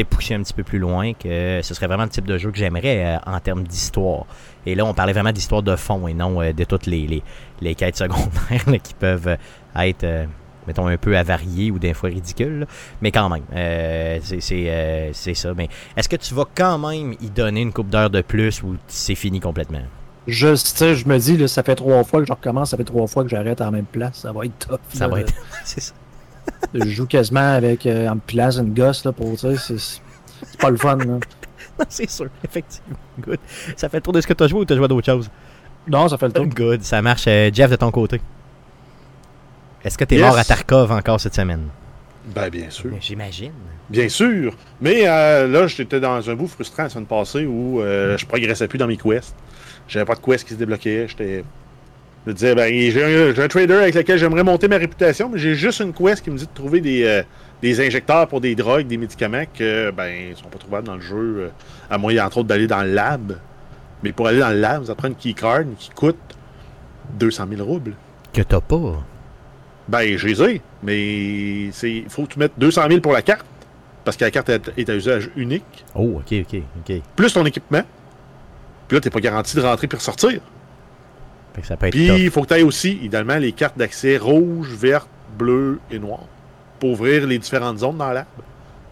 pousser 0.04 0.34
un 0.34 0.44
petit 0.44 0.54
peu 0.54 0.64
plus 0.64 0.80
loin, 0.80 1.14
que 1.14 1.62
ce 1.62 1.74
serait 1.74 1.88
vraiment 1.88 2.04
le 2.04 2.10
type 2.10 2.26
de 2.26 2.38
jeu 2.38 2.52
que 2.52 2.58
j'aimerais 2.58 3.06
euh, 3.06 3.18
en 3.26 3.40
termes 3.40 3.64
d'histoire. 3.64 4.26
Et 4.66 4.76
là, 4.76 4.86
on 4.86 4.94
parlait 4.94 5.14
vraiment 5.14 5.32
d'histoire 5.32 5.64
de 5.64 5.76
fond 5.76 6.08
et 6.08 6.14
non 6.14 6.42
euh, 6.42 6.54
de 6.54 6.64
toutes 6.64 6.86
les, 6.86 7.08
les, 7.08 7.24
les 7.62 7.76
quêtes 7.76 7.96
secondaires 7.98 8.70
là, 8.70 8.78
qui 8.80 8.94
peuvent 8.94 9.28
euh, 9.28 9.38
être, 9.76 10.28
mettons, 10.68 10.88
un 10.88 10.98
peu 10.98 11.18
avariées 11.18 11.72
ou 11.72 11.80
des 11.80 11.94
fois 11.94 12.10
ridicules. 12.10 12.60
là. 12.60 12.66
Mais 13.02 13.12
quand 13.12 13.30
même, 13.30 13.44
euh, 13.56 14.20
c'est 14.22 14.70
euh, 14.70 15.14
ça. 15.14 15.54
Mais 15.56 15.70
est-ce 15.96 16.10
que 16.10 16.18
tu 16.18 16.34
vas 16.34 16.46
quand 16.54 16.78
même 16.78 17.16
y 17.22 17.30
donner 17.30 17.62
une 17.62 17.74
coupe 17.74 17.90
d'heure 17.90 18.10
de 18.10 18.22
plus 18.22 18.62
ou 18.62 18.76
c'est 18.88 19.16
fini 19.16 19.40
complètement? 19.40 19.82
Je, 20.28 20.56
sais, 20.56 20.96
je 20.96 21.08
me 21.08 21.18
dis, 21.18 21.38
là, 21.38 21.48
ça 21.48 21.64
fait 21.64 21.76
trois 21.76 22.04
fois 22.04 22.20
que 22.20 22.28
je 22.28 22.34
recommence, 22.34 22.72
ça 22.72 22.78
fait 22.78 22.84
trois 22.84 23.08
fois 23.08 23.24
que 23.24 23.30
j'arrête 23.30 23.62
en 23.62 23.72
même 23.72 23.86
place. 23.86 24.18
Ça 24.18 24.34
va 24.34 24.46
être 24.46 24.68
tough. 24.68 24.80
Ça 24.94 25.08
là. 25.08 25.14
va 25.14 25.22
être. 25.22 25.34
c'est 25.64 25.80
ça. 25.80 25.94
Je 26.74 26.90
joue 26.90 27.06
quasiment 27.06 27.54
avec 27.54 27.86
euh, 27.86 28.08
en 28.10 28.18
place 28.18 28.58
une 28.58 28.74
gosse 28.74 29.04
là, 29.06 29.12
pour 29.12 29.38
tu 29.38 29.56
sais, 29.58 29.76
c'est 29.78 30.58
pas 30.60 30.70
le 30.70 30.78
fun. 30.78 30.98
Là. 30.98 31.06
Non, 31.80 31.86
c'est 31.90 32.10
sûr, 32.10 32.26
effectivement. 32.44 32.98
Good. 33.20 33.38
Ça 33.76 33.88
fait 33.88 33.98
le 33.98 34.02
tour 34.02 34.12
de 34.14 34.20
ce 34.20 34.26
que 34.26 34.34
tu 34.34 34.44
as 34.44 34.48
joué 34.48 34.62
ou 34.62 34.66
tu 34.66 34.74
as 34.74 34.76
joué 34.76 34.86
à 34.86 34.88
d'autres 34.88 35.06
choses? 35.06 35.30
Non, 35.88 36.08
ça 36.10 36.18
fait 36.18 36.26
le 36.26 36.34
tour. 36.34 36.46
Good, 36.48 36.82
ça 36.82 37.04
marche. 37.04 37.26
Euh, 37.28 37.52
Jeff, 37.54 37.70
de 37.70 37.76
ton 37.76 37.92
côté. 37.92 38.20
Est-ce 39.84 39.96
que 39.96 40.04
tu 40.04 40.16
es 40.16 40.18
Yes. 40.18 40.26
mort 40.28 40.38
à 40.40 40.44
Tarkov 40.44 40.92
encore 40.92 41.20
cette 41.20 41.36
semaine? 41.36 41.68
Ben, 42.34 42.50
bien 42.50 42.70
sûr. 42.72 42.90
J'imagine. 43.00 43.52
Bien 43.90 44.10
sûr. 44.10 44.54
Mais 44.82 45.08
euh, 45.08 45.48
là, 45.48 45.68
j'étais 45.68 46.00
dans 46.00 46.28
un 46.28 46.34
bout 46.36 46.48
frustrant 46.48 46.84
la 46.84 46.90
semaine 46.90 47.06
passée 47.06 47.46
où 47.46 47.80
euh, 47.80 48.18
je 48.18 48.26
progressais 48.26 48.68
plus 48.68 48.80
dans 48.80 48.88
mes 48.88 48.98
quests. 48.98 49.36
J'avais 49.88 50.06
pas 50.06 50.16
de 50.16 50.20
quest 50.20 50.46
qui 50.48 50.54
se 50.56 50.60
débloquait. 50.60 51.08
J'étais. 51.08 51.44
Je 52.28 52.32
me 52.34 52.36
disais, 52.36 52.56
ben, 52.56 52.70
j'ai 52.92 53.42
un, 53.42 53.48
trader 53.48 53.76
avec 53.76 53.96
lequel 53.96 54.20
j'aimerais 54.20 54.44
monter 54.44 54.68
ma 54.68 54.76
réputation, 54.76 55.30
mais 55.30 55.40
j'ai 55.40 55.56
juste 55.56 55.80
une 55.80 55.94
quest 55.94 56.22
qui 56.22 56.30
me 56.30 56.38
dit 56.38 56.46
de 56.46 56.52
trouver 56.54 56.82
des, 56.82 57.06
euh, 57.06 57.24
des 57.62 57.80
injecteurs 57.80 58.28
pour 58.28 58.42
des 58.42 58.54
drogues, 58.54 58.86
des 58.86 58.98
médicaments 58.98 59.46
que, 59.54 59.92
ben, 59.92 60.36
sont 60.36 60.50
pas 60.50 60.58
trouvables 60.58 60.88
dans 60.88 60.96
le 60.96 61.02
jeu, 61.02 61.36
euh, 61.38 61.50
à 61.90 61.98
moyen, 61.98 62.26
entre 62.26 62.40
autres, 62.40 62.50
d'aller 62.50 62.68
dans 62.68 62.84
le 62.84 62.92
lab. 62.92 63.38
Mais 64.04 64.12
pour 64.12 64.28
aller 64.28 64.40
dans 64.40 64.50
le 64.50 64.60
lab, 64.60 64.84
ça 64.84 64.94
prend 64.94 65.08
une 65.08 65.16
keycard 65.16 65.62
qui 65.80 65.90
coûte 65.92 66.18
200 67.18 67.46
000 67.50 67.64
roubles. 67.64 67.94
Que 68.34 68.42
t'as 68.42 68.60
pas. 68.60 69.06
Ben, 69.88 70.18
je 70.18 70.28
les 70.28 70.44
ai, 70.44 70.62
mais 70.84 71.68
il 71.72 72.10
faut 72.10 72.24
que 72.24 72.34
tu 72.34 72.40
mettes 72.40 72.52
200 72.58 72.90
000 72.90 73.00
pour 73.00 73.14
la 73.14 73.22
carte, 73.22 73.46
parce 74.04 74.18
que 74.18 74.26
la 74.26 74.32
carte 74.32 74.50
est, 74.50 74.70
est 74.78 74.90
à 74.90 74.96
usage 74.96 75.30
unique, 75.38 75.86
Oh, 75.96 76.20
ok, 76.20 76.42
ok, 76.42 76.62
ok. 76.82 77.02
plus 77.16 77.32
ton 77.32 77.46
équipement. 77.46 77.84
Puis 78.90 78.98
là, 78.98 79.02
t'es 79.02 79.10
pas 79.10 79.22
garanti 79.22 79.56
de 79.56 79.62
rentrer 79.62 79.88
puis 79.88 79.98
ressortir. 79.98 80.42
Fait 81.58 81.62
que 81.62 81.68
ça 81.68 81.76
peut 81.76 81.88
être 81.88 81.92
Puis 81.92 82.08
il 82.26 82.32
faut 82.32 82.44
que 82.44 82.54
tu 82.54 82.54
aies 82.54 82.64
aussi, 82.64 83.00
idéalement, 83.02 83.36
les 83.38 83.52
cartes 83.52 83.78
d'accès 83.78 84.16
rouge, 84.18 84.70
verte, 84.74 85.10
bleu 85.38 85.80
et 85.92 85.98
noir 86.00 86.20
pour 86.80 86.92
ouvrir 86.92 87.26
les 87.28 87.40
différentes 87.40 87.80
zones 87.80 87.98
dans 87.98 88.12
l'arbre. 88.14 88.30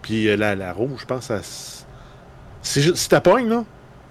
Puis 0.02 0.28
euh, 0.28 0.36
la, 0.36 0.56
la 0.56 0.74
rouge, 0.74 1.02
je 1.02 1.06
pense, 1.06 1.26
ça, 1.26 1.40
si, 2.64 2.92
si 2.98 3.08
t'appognes, 3.10 3.48
là, 3.50 3.64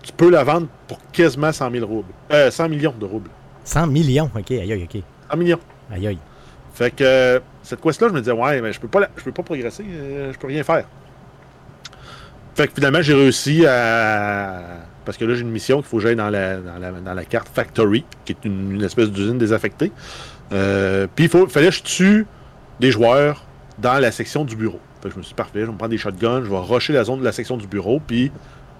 tu 0.02 0.12
peux 0.12 0.30
la 0.30 0.44
vendre 0.44 0.68
pour 0.86 0.98
quasiment 1.12 1.50
100 1.52 1.70
000 1.72 1.84
roubles. 1.86 2.12
Euh, 2.32 2.50
100 2.50 2.68
millions 2.68 2.94
de 2.98 3.04
roubles. 3.04 3.30
100 3.64 3.88
millions, 3.88 4.30
ok, 4.36 4.50
aïe, 4.52 4.72
aïe, 4.72 4.88
ok. 4.92 5.02
100 5.32 5.36
millions. 5.36 5.60
Aïe, 5.92 6.06
aïe. 6.06 6.18
Fait 6.74 6.90
que 6.94 7.02
euh, 7.04 7.40
cette 7.64 7.80
quest-là, 7.80 8.08
je 8.08 8.12
me 8.14 8.20
disais, 8.20 8.32
ouais, 8.32 8.60
mais 8.60 8.72
je 8.72 8.78
peux 8.80 8.88
pas, 8.88 9.00
la- 9.00 9.10
je 9.16 9.22
peux 9.24 9.32
pas 9.32 9.42
progresser, 9.42 9.84
euh, 9.88 10.32
je 10.32 10.38
peux 10.38 10.46
rien 10.46 10.62
faire. 10.62 10.84
Fait 12.54 12.68
que 12.68 12.74
finalement, 12.74 13.02
j'ai 13.02 13.14
réussi 13.14 13.66
à. 13.66 14.60
Parce 15.04 15.18
que 15.18 15.24
là, 15.24 15.34
j'ai 15.34 15.42
une 15.42 15.50
mission 15.50 15.76
qu'il 15.76 15.86
faut 15.86 15.98
que 15.98 16.02
j'aille 16.02 16.16
dans 16.16 16.30
la, 16.30 16.56
dans, 16.58 16.78
la, 16.78 16.92
dans 16.92 17.14
la 17.14 17.24
carte 17.24 17.48
Factory, 17.48 18.04
qui 18.24 18.32
est 18.32 18.44
une, 18.44 18.82
espèce 18.82 19.10
d'usine 19.10 19.38
désaffectée. 19.38 19.92
Euh, 20.52 21.06
Puis 21.14 21.26
il 21.26 21.48
fallait 21.48 21.68
que 21.68 21.74
je 21.74 21.82
tue 21.82 22.26
des 22.80 22.90
joueurs 22.90 23.44
dans 23.78 23.98
la 24.00 24.10
section 24.10 24.44
du 24.44 24.56
bureau. 24.56 24.80
Fait 25.02 25.08
que 25.08 25.14
je 25.14 25.18
me 25.18 25.22
suis 25.22 25.30
dit, 25.30 25.34
parfait, 25.34 25.60
je 25.60 25.66
vais 25.66 25.72
me 25.72 25.76
prendre 25.76 25.90
des 25.90 25.98
shotguns, 25.98 26.42
je 26.44 26.50
vais 26.50 26.58
rusher 26.58 26.92
la 26.92 27.04
zone 27.04 27.20
de 27.20 27.24
la 27.24 27.32
section 27.32 27.56
du 27.56 27.66
bureau, 27.66 28.00
puis 28.04 28.32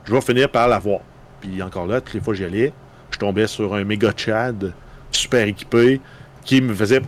je 0.04 0.14
vais 0.14 0.20
finir 0.20 0.48
par 0.48 0.68
la 0.68 0.78
voir. 0.78 1.00
Puis 1.40 1.62
encore 1.62 1.86
là, 1.86 2.00
toutes 2.00 2.14
les 2.14 2.20
fois 2.20 2.32
que 2.32 2.38
j'y 2.38 2.44
allais, 2.44 2.72
je 3.10 3.18
tombais 3.18 3.46
sur 3.46 3.74
un 3.74 3.84
méga 3.84 4.12
Chad 4.16 4.72
super 5.10 5.46
équipé 5.46 6.00
qui 6.44 6.60
me 6.60 6.74
faisait 6.74 7.02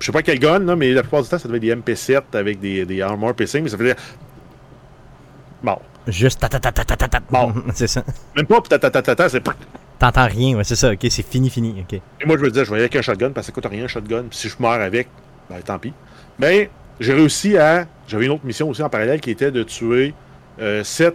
je 0.00 0.06
sais 0.06 0.12
pas 0.12 0.22
quel 0.22 0.38
gun, 0.38 0.76
mais 0.76 0.92
la 0.92 1.02
plupart 1.02 1.22
du 1.22 1.28
temps, 1.28 1.38
ça 1.38 1.48
devait 1.48 1.58
être 1.58 1.84
des 1.84 1.94
MP7 1.94 2.22
avec 2.34 2.60
des, 2.60 2.84
des 2.84 3.02
armor 3.02 3.34
PC, 3.34 3.60
mais 3.60 3.68
ça 3.68 3.76
faisait. 3.76 3.96
Bon. 5.62 5.78
Juste 6.08 6.40
ta. 6.40 7.20
Bon. 7.30 7.54
c'est 7.74 7.86
ça. 7.86 8.02
Même 8.34 8.46
pas 8.46 8.60
ta 8.60 9.28
c'est. 9.28 9.42
T'entends 9.98 10.26
rien, 10.26 10.56
ouais, 10.56 10.64
c'est 10.64 10.76
ça, 10.76 10.92
ok, 10.92 11.06
c'est 11.10 11.26
fini, 11.26 11.50
fini, 11.50 11.74
ok. 11.80 12.00
Et 12.20 12.24
moi, 12.24 12.36
je 12.38 12.42
me 12.42 12.50
disais, 12.50 12.64
je 12.64 12.70
vais 12.70 12.78
avec 12.78 12.94
un 12.94 13.02
shotgun 13.02 13.30
parce 13.30 13.46
que 13.46 13.52
ça 13.52 13.54
coûte 13.60 13.70
rien 13.70 13.84
un 13.84 13.88
shotgun. 13.88 14.24
Puis 14.30 14.38
si 14.38 14.48
je 14.48 14.54
meurs 14.60 14.80
avec, 14.80 15.08
ben 15.50 15.60
tant 15.60 15.78
pis. 15.78 15.92
Mais 16.38 16.70
j'ai 17.00 17.14
réussi 17.14 17.58
à. 17.58 17.86
J'avais 18.06 18.26
une 18.26 18.32
autre 18.32 18.46
mission 18.46 18.68
aussi 18.68 18.82
en 18.82 18.88
parallèle 18.88 19.20
qui 19.20 19.30
était 19.30 19.50
de 19.50 19.62
tuer 19.62 20.14
7 20.82 21.14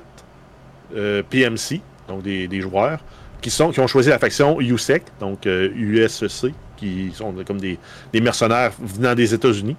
PMC, 1.30 1.82
donc 2.08 2.24
des, 2.24 2.48
des 2.48 2.62
joueurs, 2.62 3.00
qui, 3.42 3.50
sont, 3.50 3.72
qui 3.72 3.80
ont 3.80 3.88
choisi 3.88 4.10
la 4.10 4.20
faction 4.20 4.60
USEC, 4.60 5.04
donc 5.20 5.46
euh, 5.46 5.70
USC, 5.76 6.48
qui 6.78 7.12
sont 7.14 7.34
comme 7.46 7.60
des, 7.60 7.78
des 8.12 8.22
mercenaires 8.22 8.72
venant 8.80 9.16
des 9.16 9.34
États-Unis. 9.34 9.76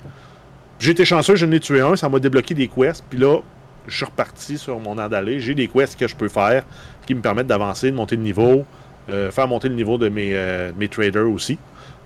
J'ai 0.78 0.90
été 0.90 1.04
chanceux, 1.04 1.36
je 1.36 1.46
n'ai 1.46 1.60
tué 1.60 1.80
un, 1.80 1.96
ça 1.96 2.08
m'a 2.08 2.18
débloqué 2.18 2.54
des 2.54 2.68
quests, 2.68 3.04
puis 3.08 3.18
là, 3.18 3.38
je 3.86 3.96
suis 3.96 4.04
reparti 4.04 4.58
sur 4.58 4.78
mon 4.80 4.94
d'aller. 4.94 5.40
J'ai 5.40 5.54
des 5.54 5.68
quests 5.68 5.98
que 5.98 6.08
je 6.08 6.16
peux 6.16 6.28
faire 6.28 6.64
qui 7.06 7.14
me 7.14 7.20
permettent 7.20 7.46
d'avancer, 7.46 7.90
de 7.90 7.96
monter 7.96 8.16
de 8.16 8.22
niveau, 8.22 8.64
euh, 9.10 9.30
faire 9.30 9.46
monter 9.48 9.68
le 9.68 9.74
niveau 9.74 9.98
de 9.98 10.08
mes, 10.08 10.30
euh, 10.32 10.72
traders 10.90 11.28
aussi. 11.28 11.58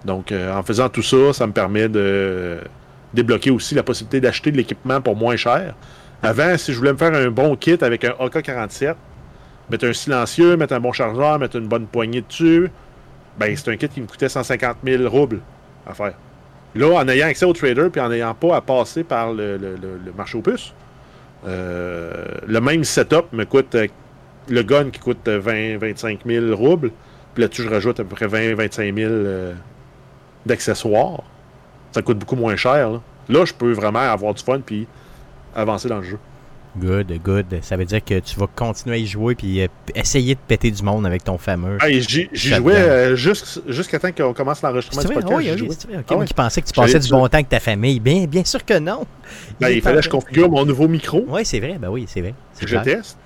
Donc, 0.05 0.33
euh, 0.33 0.55
en 0.57 0.63
faisant 0.63 0.89
tout 0.89 1.03
ça, 1.03 1.33
ça 1.33 1.47
me 1.47 1.53
permet 1.53 1.89
de 1.89 2.59
débloquer 3.15 3.51
aussi 3.51 3.75
la 3.75 3.83
possibilité 3.83 4.21
d'acheter 4.21 4.51
de 4.53 4.57
l'équipement 4.57 5.01
pour 5.01 5.17
moins 5.17 5.37
cher. 5.37 5.75
Avant, 6.23 6.57
si 6.59 6.73
je 6.73 6.79
voulais 6.79 6.93
me 6.93 6.99
faire 6.99 7.15
un 7.15 7.31
bon 7.31 7.57
kit 7.57 7.79
avec 7.81 8.05
un 8.05 8.15
AK-47, 8.19 8.95
mettre 9.71 9.87
un 9.87 9.93
silencieux, 9.93 10.57
mettre 10.57 10.75
un 10.75 10.81
bon 10.81 10.93
chargeur, 10.93 11.39
mettre 11.39 11.57
une 11.57 11.69
bonne 11.69 11.87
poignée 11.87 12.23
dessus, 12.23 12.71
ben 13.39 13.55
c'est 13.57 13.71
un 13.71 13.77
kit 13.77 13.89
qui 13.89 14.01
me 14.01 14.07
coûtait 14.07 14.29
150 14.29 14.79
000 14.85 15.09
roubles 15.09 15.41
à 15.87 15.95
faire. 15.95 16.15
Là, 16.75 16.95
en 16.97 17.09
ayant 17.09 17.29
accès 17.29 17.47
au 17.47 17.53
trader 17.53 17.89
puis 17.91 18.01
en 18.01 18.09
n'ayant 18.09 18.35
pas 18.35 18.57
à 18.57 18.61
passer 18.61 19.05
par 19.05 19.33
le, 19.33 19.57
le- 19.57 19.79
marché 20.17 20.37
aux 20.37 20.43
puces, 20.43 20.75
le 21.45 22.61
même 22.61 22.85
setup 22.85 23.33
me 23.33 23.45
coûte 23.45 23.75
euh, 23.75 23.87
le 24.49 24.62
gun 24.62 24.90
qui 24.90 24.99
coûte 24.99 25.26
20-25 25.26 26.21
000 26.26 26.57
roubles. 26.57 26.90
Puis 27.35 27.42
là-dessus, 27.42 27.62
je 27.62 27.68
rajoute 27.68 28.00
à 28.00 28.04
peu 28.04 28.14
près 28.14 28.26
20-25 28.26 28.95
000 28.95 29.11
euh, 29.11 29.54
d'accessoires. 30.47 31.23
Ça 31.92 32.02
coûte 32.02 32.18
beaucoup 32.18 32.37
moins 32.37 32.57
cher. 32.57 32.90
Là. 32.90 33.00
Là, 33.28 33.45
je 33.45 33.52
peux 33.52 33.73
vraiment 33.73 34.00
avoir 34.00 34.35
du 34.35 34.42
fun 34.42 34.61
puis 34.61 34.87
avancer 35.54 35.88
dans 35.88 35.99
le 35.99 36.04
jeu. 36.04 36.18
Good, 36.81 37.21
good. 37.25 37.47
Ça 37.63 37.77
veut 37.77 37.85
dire 37.85 38.05
que 38.05 38.19
tu 38.21 38.39
vas 38.39 38.47
continuer 38.55 38.97
à 38.97 38.99
y 38.99 39.07
jouer 39.07 39.35
puis 39.35 39.61
euh, 39.63 39.67
essayer 39.95 40.35
de 40.35 40.41
péter 40.47 40.71
du 40.71 40.83
monde 40.83 41.07
avec 41.07 41.25
ton 41.25 41.39
fameux. 41.39 41.79
Hey, 41.83 42.01
j'y 42.03 42.29
jouais 42.33 42.75
euh, 42.77 43.17
jusqu'- 43.17 43.61
jusqu'à 43.69 43.99
temps 43.99 44.13
qu'on 44.13 44.33
commence 44.33 44.63
l'enregistrement 44.63 45.03
du 45.03 45.09
podcast. 45.15 45.33
Oui, 45.37 45.51
oui, 45.51 45.59
jouais. 45.59 45.69
c'est 45.79 45.89
vrai. 45.89 45.99
Ok, 45.99 46.05
Ah 46.11 46.15
moi 46.15 46.25
qui 46.25 46.35
pensais 46.35 46.63
que 46.63 46.67
tu 46.67 46.73
passais 46.73 46.99
du 46.99 47.09
bon 47.09 47.27
temps 47.27 47.35
avec 47.35 47.49
ta 47.49 47.61
famille. 47.61 48.01
Bien, 48.01 48.25
bien 48.27 48.45
sûr 48.45 48.65
que 48.65 48.79
non. 48.79 49.07
Ben, 49.61 49.69
il 49.71 49.83
fallait 49.83 49.99
que 49.99 50.05
je 50.05 50.11
configure 50.11 50.51
mon 50.51 50.65
nouveau 50.65 50.89
micro 50.89 51.25
Oui, 51.29 51.45
c'est 51.45 51.61
vrai. 51.61 51.77
Ben 51.81 51.89
oui, 51.89 52.07
c'est 52.09 52.21
vrai. 52.21 52.35
Je 52.61 52.67
clair. 52.67 52.83
teste. 52.83 53.19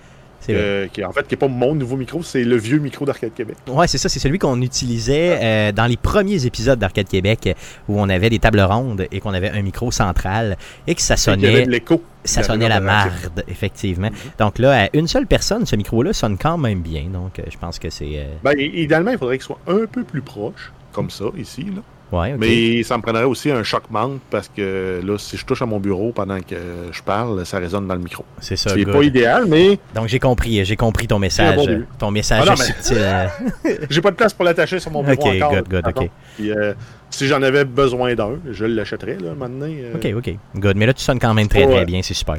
Euh, 0.50 0.88
qui, 0.88 1.04
en 1.04 1.12
fait, 1.12 1.26
qui 1.26 1.34
n'est 1.34 1.38
pas 1.38 1.48
mon 1.48 1.74
nouveau 1.74 1.96
micro, 1.96 2.22
c'est 2.22 2.44
le 2.44 2.56
vieux 2.56 2.78
micro 2.78 3.04
d'Arcade 3.04 3.32
Québec. 3.34 3.56
Ouais, 3.68 3.86
c'est 3.86 3.98
ça, 3.98 4.08
c'est 4.08 4.18
celui 4.18 4.38
qu'on 4.38 4.60
utilisait 4.60 5.38
euh, 5.42 5.72
dans 5.72 5.86
les 5.86 5.96
premiers 5.96 6.44
épisodes 6.46 6.78
d'Arcade 6.78 7.08
Québec 7.08 7.46
euh, 7.46 7.54
où 7.88 8.00
on 8.00 8.08
avait 8.08 8.30
des 8.30 8.38
tables 8.38 8.60
rondes 8.60 9.06
et 9.10 9.20
qu'on 9.20 9.34
avait 9.34 9.50
un 9.50 9.62
micro 9.62 9.90
central 9.90 10.56
et 10.86 10.94
que 10.94 11.02
ça 11.02 11.14
Il 11.14 11.42
y 11.42 11.46
avait 11.46 11.52
sonnait 11.52 11.66
de 11.66 11.70
l'écho. 11.70 12.02
ça 12.24 12.42
sonnait 12.42 12.68
la 12.68 12.80
marde, 12.80 13.44
effectivement. 13.48 14.08
Mhm. 14.10 14.16
Donc 14.38 14.58
là, 14.58 14.84
à 14.84 14.88
une 14.94 15.06
seule 15.08 15.26
personne, 15.26 15.66
ce 15.66 15.76
micro-là 15.76 16.12
sonne 16.12 16.36
quand 16.38 16.58
même 16.58 16.80
bien. 16.80 17.04
Donc 17.12 17.38
euh, 17.38 17.42
je 17.50 17.58
pense 17.58 17.78
que 17.78 17.90
c'est 17.90 18.12
euh, 18.16 18.34
Ben, 18.42 18.54
idéalement, 18.58 19.10
il 19.12 19.18
faudrait 19.18 19.38
qu'il 19.38 19.46
soit 19.46 19.60
un 19.66 19.86
peu 19.86 20.02
plus 20.04 20.22
proche, 20.22 20.72
comme 20.92 21.10
ça, 21.10 21.26
ici. 21.38 21.62
Là. 21.64 21.82
Ouais. 22.12 22.34
Mais 22.38 22.82
ça 22.82 22.96
me 22.96 23.02
prendrait 23.02 23.24
aussi 23.24 23.50
un 23.50 23.62
choc 23.62 23.84
mount 23.90 24.18
parce 24.30 24.48
que 24.48 25.00
là, 25.04 25.18
si 25.18 25.36
je 25.36 25.44
touche 25.44 25.62
à 25.62 25.66
mon 25.66 25.80
bureau 25.80 26.12
pendant 26.12 26.38
que 26.40 26.54
je 26.92 27.02
parle, 27.02 27.44
ça 27.46 27.58
résonne 27.58 27.86
dans 27.88 27.94
le 27.94 28.00
micro. 28.00 28.24
c'est 28.40 28.56
ça. 28.56 28.70
C'est 28.74 28.84
pas 28.84 29.02
idéal, 29.02 29.46
mais 29.48 29.78
Donc 29.94 30.08
j'ai 30.08 30.18
compris, 30.18 30.64
j'ai 30.64 30.76
compris 30.76 31.06
ton 31.06 31.18
message, 31.18 31.56
bon 31.56 31.84
ton 31.98 32.10
message 32.10 32.44
Ah 32.48 32.54
mais- 32.58 32.64
subtil. 32.64 33.86
j'ai 33.90 34.00
pas 34.00 34.10
de 34.10 34.16
place 34.16 34.32
pour 34.34 34.44
l'attacher 34.44 34.78
sur 34.78 34.90
mon 34.90 35.02
bureau 35.02 35.14
Ok, 35.28 35.34
encore. 35.36 35.52
good, 35.54 35.68
good, 35.68 35.86
ok. 35.88 36.10
Puis, 36.36 36.50
euh, 36.50 36.74
si 37.10 37.26
j'en 37.26 37.42
avais 37.42 37.64
besoin 37.64 38.14
d'un, 38.14 38.38
je 38.50 38.64
l'achèterais 38.64 39.18
là, 39.20 39.34
maintenant. 39.36 39.66
euh, 39.68 39.94
ok, 39.94 40.08
ok, 40.16 40.34
good. 40.56 40.76
Mais 40.76 40.86
là, 40.86 40.94
tu 40.94 41.02
sonnes 41.02 41.18
quand 41.18 41.34
même 41.34 41.48
très 41.48 41.66
très 41.66 41.84
bien, 41.84 42.00
c'est 42.02 42.14
super. 42.14 42.36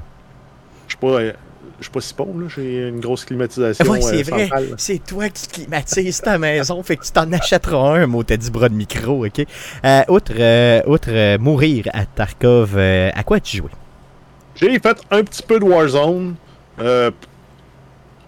Je 0.88 0.94
suis 0.94 0.98
pas, 0.98 1.20
je 1.84 1.90
suis 1.90 1.94
pas 1.94 2.02
si 2.02 2.14
pauvre, 2.14 2.40
là. 2.40 2.48
J'ai 2.54 2.88
une 2.88 3.00
grosse 3.00 3.26
climatisation. 3.26 3.86
C'est 4.02 4.20
euh, 4.20 4.24
vrai. 4.24 4.50
C'est 4.78 5.06
toi 5.06 5.30
qui 5.30 5.48
climatises 5.48 6.22
ta 6.22 6.38
maison, 6.38 6.82
fait 6.84 6.98
que 6.98 7.06
tu 7.06 7.12
t'en 7.12 7.32
achèteras 7.32 8.00
un, 8.00 8.08
mot, 8.08 8.24
t'as 8.24 8.38
dit 8.38 8.50
bras 8.50 8.70
de 8.70 8.76
micro, 8.76 9.26
ok? 9.26 9.46
Euh, 9.86 10.02
outre 10.10 10.34
euh, 10.38 10.82
outre 10.88 11.38
mourir 11.38 11.86
à 11.94 12.06
Tarkov, 12.06 12.78
à 12.78 13.24
quoi 13.24 13.38
as-tu 13.38 13.58
joué? 13.58 13.70
J'ai 14.56 14.80
fait 14.80 15.02
un 15.12 15.24
petit 15.24 15.44
peu 15.44 15.60
de 15.60 15.66
Warzone. 15.66 16.36
Euh, 16.80 17.12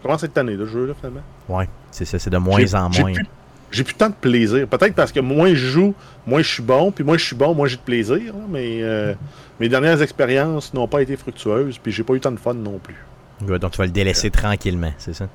comment 0.01 0.17
cette 0.17 0.37
année, 0.37 0.55
le 0.55 0.65
jeu, 0.65 0.87
là, 0.87 0.93
finalement? 0.99 1.21
Ouais, 1.47 1.69
c'est 1.91 2.05
ça, 2.05 2.19
c'est 2.19 2.29
de 2.29 2.37
moins 2.37 2.73
en 2.73 2.89
moins. 2.89 3.13
J'ai 3.71 3.83
plus 3.83 3.95
tant 3.95 4.09
de 4.09 4.15
plaisir. 4.15 4.67
Peut-être 4.67 4.95
parce 4.95 5.11
que 5.11 5.19
moins 5.19 5.49
je 5.49 5.55
joue, 5.67 5.93
moins 6.25 6.41
je 6.41 6.49
suis 6.49 6.63
bon. 6.63 6.91
Puis 6.91 7.03
moins 7.03 7.17
je 7.17 7.25
suis 7.25 7.35
bon, 7.35 7.53
moins 7.53 7.67
j'ai 7.67 7.75
de 7.77 7.81
plaisir. 7.81 8.17
là, 8.17 8.45
mais 8.49 8.81
euh, 8.81 9.13
mes 9.59 9.67
dernières 9.67 10.01
expériences 10.01 10.73
n'ont 10.73 10.87
pas 10.87 11.01
été 11.01 11.17
fructueuses. 11.17 11.77
Puis 11.77 11.91
j'ai 11.91 12.03
pas 12.03 12.13
eu 12.13 12.19
tant 12.19 12.31
de 12.31 12.39
fun 12.39 12.53
non 12.53 12.79
plus. 12.79 12.95
Donc 13.41 13.71
tu 13.71 13.77
vas 13.77 13.85
le 13.85 13.91
délaisser 13.91 14.29
tranquillement, 14.31 14.91
c'est 14.97 15.13
ça? 15.13 15.27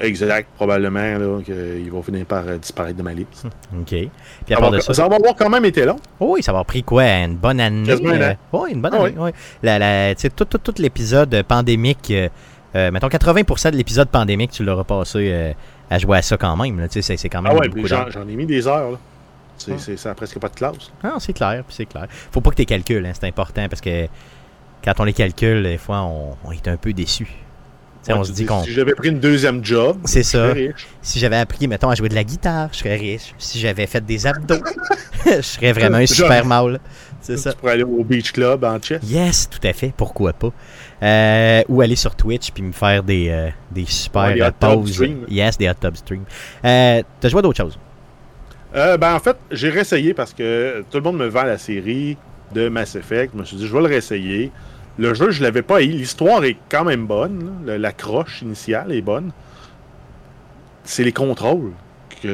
Exact. 0.00 0.48
Probablement 0.56 1.18
là, 1.18 1.40
qu'il 1.44 1.88
va 1.92 2.02
finir 2.02 2.26
par 2.26 2.42
euh, 2.48 2.58
disparaître 2.58 2.96
de 2.98 3.02
ma 3.04 3.12
liste. 3.14 3.46
Ok. 3.78 3.86
Puis 3.90 4.08
à 4.50 4.54
Ça 4.54 4.56
part 4.56 4.70
va, 4.72 4.76
de 4.78 4.82
ça, 4.82 4.92
ça 4.92 5.08
va 5.08 5.14
avoir 5.16 5.36
quand 5.36 5.48
même 5.48 5.64
été 5.64 5.84
long. 5.84 5.96
Oh 6.18 6.32
oui, 6.34 6.42
ça 6.42 6.50
va 6.50 6.56
avoir 6.58 6.66
pris 6.66 6.82
quoi? 6.82 7.04
Une 7.04 7.36
bonne 7.36 7.60
année? 7.60 7.92
An. 7.92 8.36
oui, 8.52 8.72
une 8.72 8.80
bonne 8.82 8.92
Ah 8.94 9.04
année. 9.04 9.14
oui. 9.16 9.30
La, 9.62 10.14
tout, 10.16 10.44
tout, 10.46 10.58
tout 10.58 10.74
l'épisode 10.78 11.42
pandémique, 11.46 12.10
euh, 12.10 12.28
euh, 12.74 12.90
mettons 12.90 13.06
80% 13.06 13.70
de 13.70 13.76
l'épisode 13.76 14.08
pandémique, 14.08 14.50
tu 14.50 14.64
l'auras 14.64 14.82
passé 14.82 15.30
euh, 15.32 15.52
à 15.88 15.98
jouer 15.98 16.18
à 16.18 16.22
ça 16.22 16.36
quand 16.36 16.56
même. 16.56 16.80
là, 16.80 16.86
C'est 16.90 17.02
c'est 17.02 17.28
quand 17.28 17.42
même 17.42 17.52
Ah 17.54 17.60
ouais, 17.60 17.68
beaucoup 17.68 17.86
j'en 17.86 18.10
j'en 18.10 18.26
ai 18.26 18.34
mis 18.34 18.46
des 18.46 18.66
heures. 18.66 18.90
Là. 18.92 18.98
C'est, 19.56 19.72
Ah. 19.74 19.78
c'est- 19.78 19.96
ça 19.96 20.10
a 20.10 20.14
presque 20.14 20.40
pas 20.40 20.48
de 20.48 20.56
classe. 20.56 20.90
Ah, 21.04 21.14
c'est 21.20 21.32
clair, 21.32 21.62
puis 21.64 21.76
c'est 21.76 21.86
clair. 21.86 22.06
Faut 22.32 22.40
pas 22.40 22.50
que 22.50 22.56
tu 22.56 22.64
calcules, 22.64 23.06
hein, 23.06 23.12
c'est 23.14 23.28
important 23.28 23.68
parce 23.68 23.80
que 23.80 24.08
quand 24.84 25.00
on 25.00 25.04
les 25.04 25.12
calcule, 25.12 25.62
des 25.62 25.78
fois, 25.78 26.02
on, 26.02 26.36
on 26.44 26.52
est 26.52 26.68
un 26.68 26.76
peu 26.76 26.92
déçu. 26.92 27.26
Ouais, 28.06 28.12
on 28.14 28.22
se 28.22 28.32
dit 28.32 28.44
qu'on. 28.44 28.62
Si 28.62 28.72
j'avais 28.72 28.92
pris 28.94 29.08
une 29.08 29.18
deuxième 29.18 29.64
job, 29.64 29.96
C'est 30.04 30.22
ça. 30.22 30.48
riche. 30.52 30.86
Si 31.00 31.18
j'avais 31.18 31.36
appris, 31.38 31.66
mettons, 31.66 31.88
à 31.88 31.94
jouer 31.94 32.10
de 32.10 32.14
la 32.14 32.24
guitare, 32.24 32.68
je 32.72 32.78
serais 32.80 32.96
riche. 32.96 33.34
Si 33.38 33.58
j'avais 33.58 33.86
fait 33.86 34.04
des 34.04 34.26
abdos, 34.26 34.56
je 35.26 35.40
serais 35.40 35.72
vraiment 35.72 35.96
un 35.96 36.06
super 36.06 36.44
mâle. 36.44 36.80
C'est 37.22 37.38
ça. 37.38 37.52
Tu 37.52 37.58
pourrais 37.58 37.72
aller 37.72 37.82
au 37.82 38.04
Beach 38.04 38.32
Club 38.32 38.62
en 38.64 38.78
chess. 38.82 39.00
Yes, 39.04 39.48
tout 39.48 39.66
à 39.66 39.72
fait, 39.72 39.94
pourquoi 39.96 40.34
pas? 40.34 40.50
Euh, 41.02 41.62
ou 41.70 41.80
aller 41.80 41.96
sur 41.96 42.14
Twitch 42.14 42.50
puis 42.50 42.62
me 42.62 42.72
faire 42.72 43.02
des, 43.02 43.30
euh, 43.30 43.48
des 43.70 43.86
super 43.86 44.24
Ouais, 44.24 44.50
pauses. 44.52 45.02
Yes, 45.30 45.56
des 45.56 45.70
hot 45.70 45.74
tub 45.80 45.96
streams. 45.96 46.24
Euh, 46.66 47.02
T'as 47.20 47.28
joué 47.30 47.40
d'autres 47.40 47.56
choses? 47.56 47.78
Euh, 48.74 48.98
ben, 48.98 49.14
en 49.14 49.20
fait, 49.20 49.36
j'ai 49.50 49.70
réessayé 49.70 50.12
parce 50.12 50.34
que 50.34 50.84
tout 50.90 50.98
le 50.98 51.02
monde 51.04 51.16
me 51.16 51.26
vend 51.28 51.44
la 51.44 51.56
série 51.56 52.18
de 52.52 52.68
Mass 52.68 52.96
Effect. 52.96 53.32
Je 53.34 53.38
me 53.40 53.44
suis 53.46 53.56
dit, 53.56 53.66
je 53.66 53.72
vais 53.72 53.80
le 53.80 53.86
réessayer. 53.86 54.52
Le 54.98 55.12
jeu, 55.14 55.30
je 55.30 55.42
l'avais 55.42 55.62
pas 55.62 55.82
eu. 55.82 55.88
L'histoire 55.88 56.44
est 56.44 56.56
quand 56.68 56.84
même 56.84 57.06
bonne. 57.06 57.62
là. 57.64 57.78
La 57.78 57.92
croche 57.92 58.42
initiale 58.42 58.92
est 58.92 59.02
bonne. 59.02 59.32
C'est 60.84 61.04
les 61.04 61.12
contrôles 61.12 61.72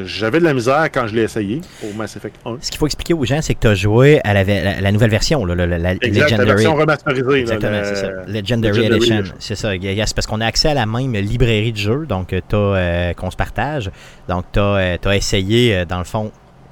j'avais 0.04 0.38
de 0.38 0.44
la 0.44 0.54
misère 0.54 0.84
quand 0.92 1.06
je 1.08 1.14
l'ai 1.16 1.22
essayé 1.22 1.60
pour 1.80 1.92
Mass 1.96 2.16
Effect 2.16 2.36
1. 2.44 2.58
Ce 2.60 2.70
qu'il 2.70 2.78
faut 2.78 2.86
expliquer 2.86 3.14
aux 3.14 3.24
gens, 3.24 3.40
c'est 3.42 3.54
que 3.54 3.60
tu 3.60 3.66
as 3.66 3.74
joué 3.74 4.20
à 4.22 4.34
la, 4.34 4.44
la- 4.44 4.80
la 4.80 4.92
nouvelle 4.92 5.10
version, 5.10 5.44
là, 5.44 5.54
la, 5.54 5.94
Exact, 5.94 6.04
Legendary. 6.30 6.48
version 6.48 6.74
remasterisée. 6.76 7.40
Exactement, 7.40 7.80
c'est 7.82 7.94
ça. 7.96 8.08
Legendary, 8.28 8.78
Legendary 8.88 8.96
Edition. 8.96 9.22
C'est 9.38 9.56
ça. 9.56 9.74
Yes, 9.74 10.12
parce 10.12 10.26
qu'on 10.28 10.40
a 10.40 10.46
accès 10.46 10.68
à 10.68 10.74
la 10.74 10.86
même 10.86 11.12
librairie 11.14 11.72
de 11.72 11.76
jeux, 11.76 12.06
donc 12.06 12.28
tu 12.28 12.56
as 12.56 13.14
qu'on 13.16 13.30
se 13.32 13.36
partage. 13.36 13.90
Donc 14.28 14.44
tu 14.52 14.60
as, 14.60 15.16
essayé, 15.16 15.74
euh, 15.78 15.84
dans 15.84 15.98
le 15.98 16.04
fond, 16.04 16.30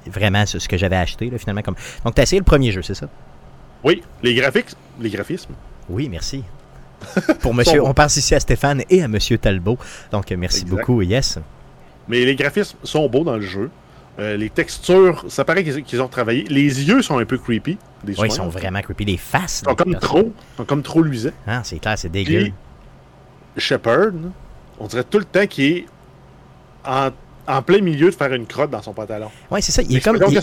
vraiment 0.09 0.45
ce, 0.45 0.59
ce 0.59 0.69
que 0.69 0.77
j'avais 0.77 0.95
acheté, 0.95 1.29
là, 1.29 1.37
finalement. 1.37 1.61
Comme... 1.61 1.75
Donc 2.05 2.15
tu 2.15 2.21
as 2.21 2.23
essayé 2.23 2.39
le 2.39 2.45
premier 2.45 2.71
jeu, 2.71 2.83
c'est 2.83 2.95
ça? 2.95 3.07
Oui, 3.83 4.01
les 4.23 4.33
graphiques, 4.33 4.67
les 5.01 5.09
graphismes. 5.09 5.55
Oui, 5.89 6.09
merci. 6.09 6.43
Pour 7.41 7.53
monsieur, 7.53 7.83
on 7.83 7.93
passe 7.93 8.17
ici 8.17 8.35
à 8.35 8.39
Stéphane 8.39 8.83
et 8.89 9.01
à 9.01 9.07
monsieur 9.07 9.37
Talbot. 9.37 9.77
Donc 10.11 10.29
merci 10.31 10.61
Exact. 10.63 10.75
beaucoup, 10.77 11.01
yes. 11.01 11.39
Mais 12.07 12.25
les 12.25 12.35
graphismes 12.35 12.77
sont 12.83 13.07
beaux 13.07 13.23
dans 13.23 13.35
le 13.37 13.41
jeu. 13.41 13.69
Euh, 14.19 14.35
les 14.35 14.49
textures, 14.49 15.23
ça 15.29 15.45
paraît 15.45 15.63
qu'ils 15.63 16.01
ont 16.01 16.07
travaillé. 16.09 16.43
Les 16.49 16.87
yeux 16.87 17.01
sont 17.01 17.19
un 17.19 17.25
peu 17.25 17.37
creepy. 17.37 17.77
Des 18.03 18.19
Oui, 18.19 18.27
ils 18.27 18.31
sont 18.31 18.49
vraiment 18.49 18.81
creepy. 18.81 19.05
Les 19.05 19.17
faces. 19.17 19.61
Ils 19.63 19.69
sont 19.69 19.75
comme 19.75 19.91
personnes. 19.91 20.09
trop, 20.09 20.33
ils 20.53 20.57
sont 20.57 20.65
comme 20.65 20.83
trop 20.83 21.01
luisants. 21.01 21.29
Ah, 21.47 21.61
c'est 21.63 21.79
clair, 21.79 21.97
c'est 21.97 22.09
dégueu. 22.09 22.51
Shepard, 23.57 24.11
on 24.79 24.87
dirait 24.87 25.03
tout 25.05 25.19
le 25.19 25.25
temps 25.25 25.47
qu'il 25.47 25.65
est 25.77 25.85
en, 26.85 27.09
en 27.47 27.61
plein 27.61 27.81
milieu 27.81 28.09
de 28.09 28.15
faire 28.15 28.33
une 28.33 28.45
crotte 28.45 28.71
dans 28.71 28.81
son 28.81 28.93
pantalon. 28.93 29.29
Oui, 29.51 29.61
c'est 29.61 29.71
ça. 29.71 29.81
Il 29.87 29.95
est 29.97 30.01
comme. 30.01 30.15
il- 30.17 30.21
là, 30.21 30.39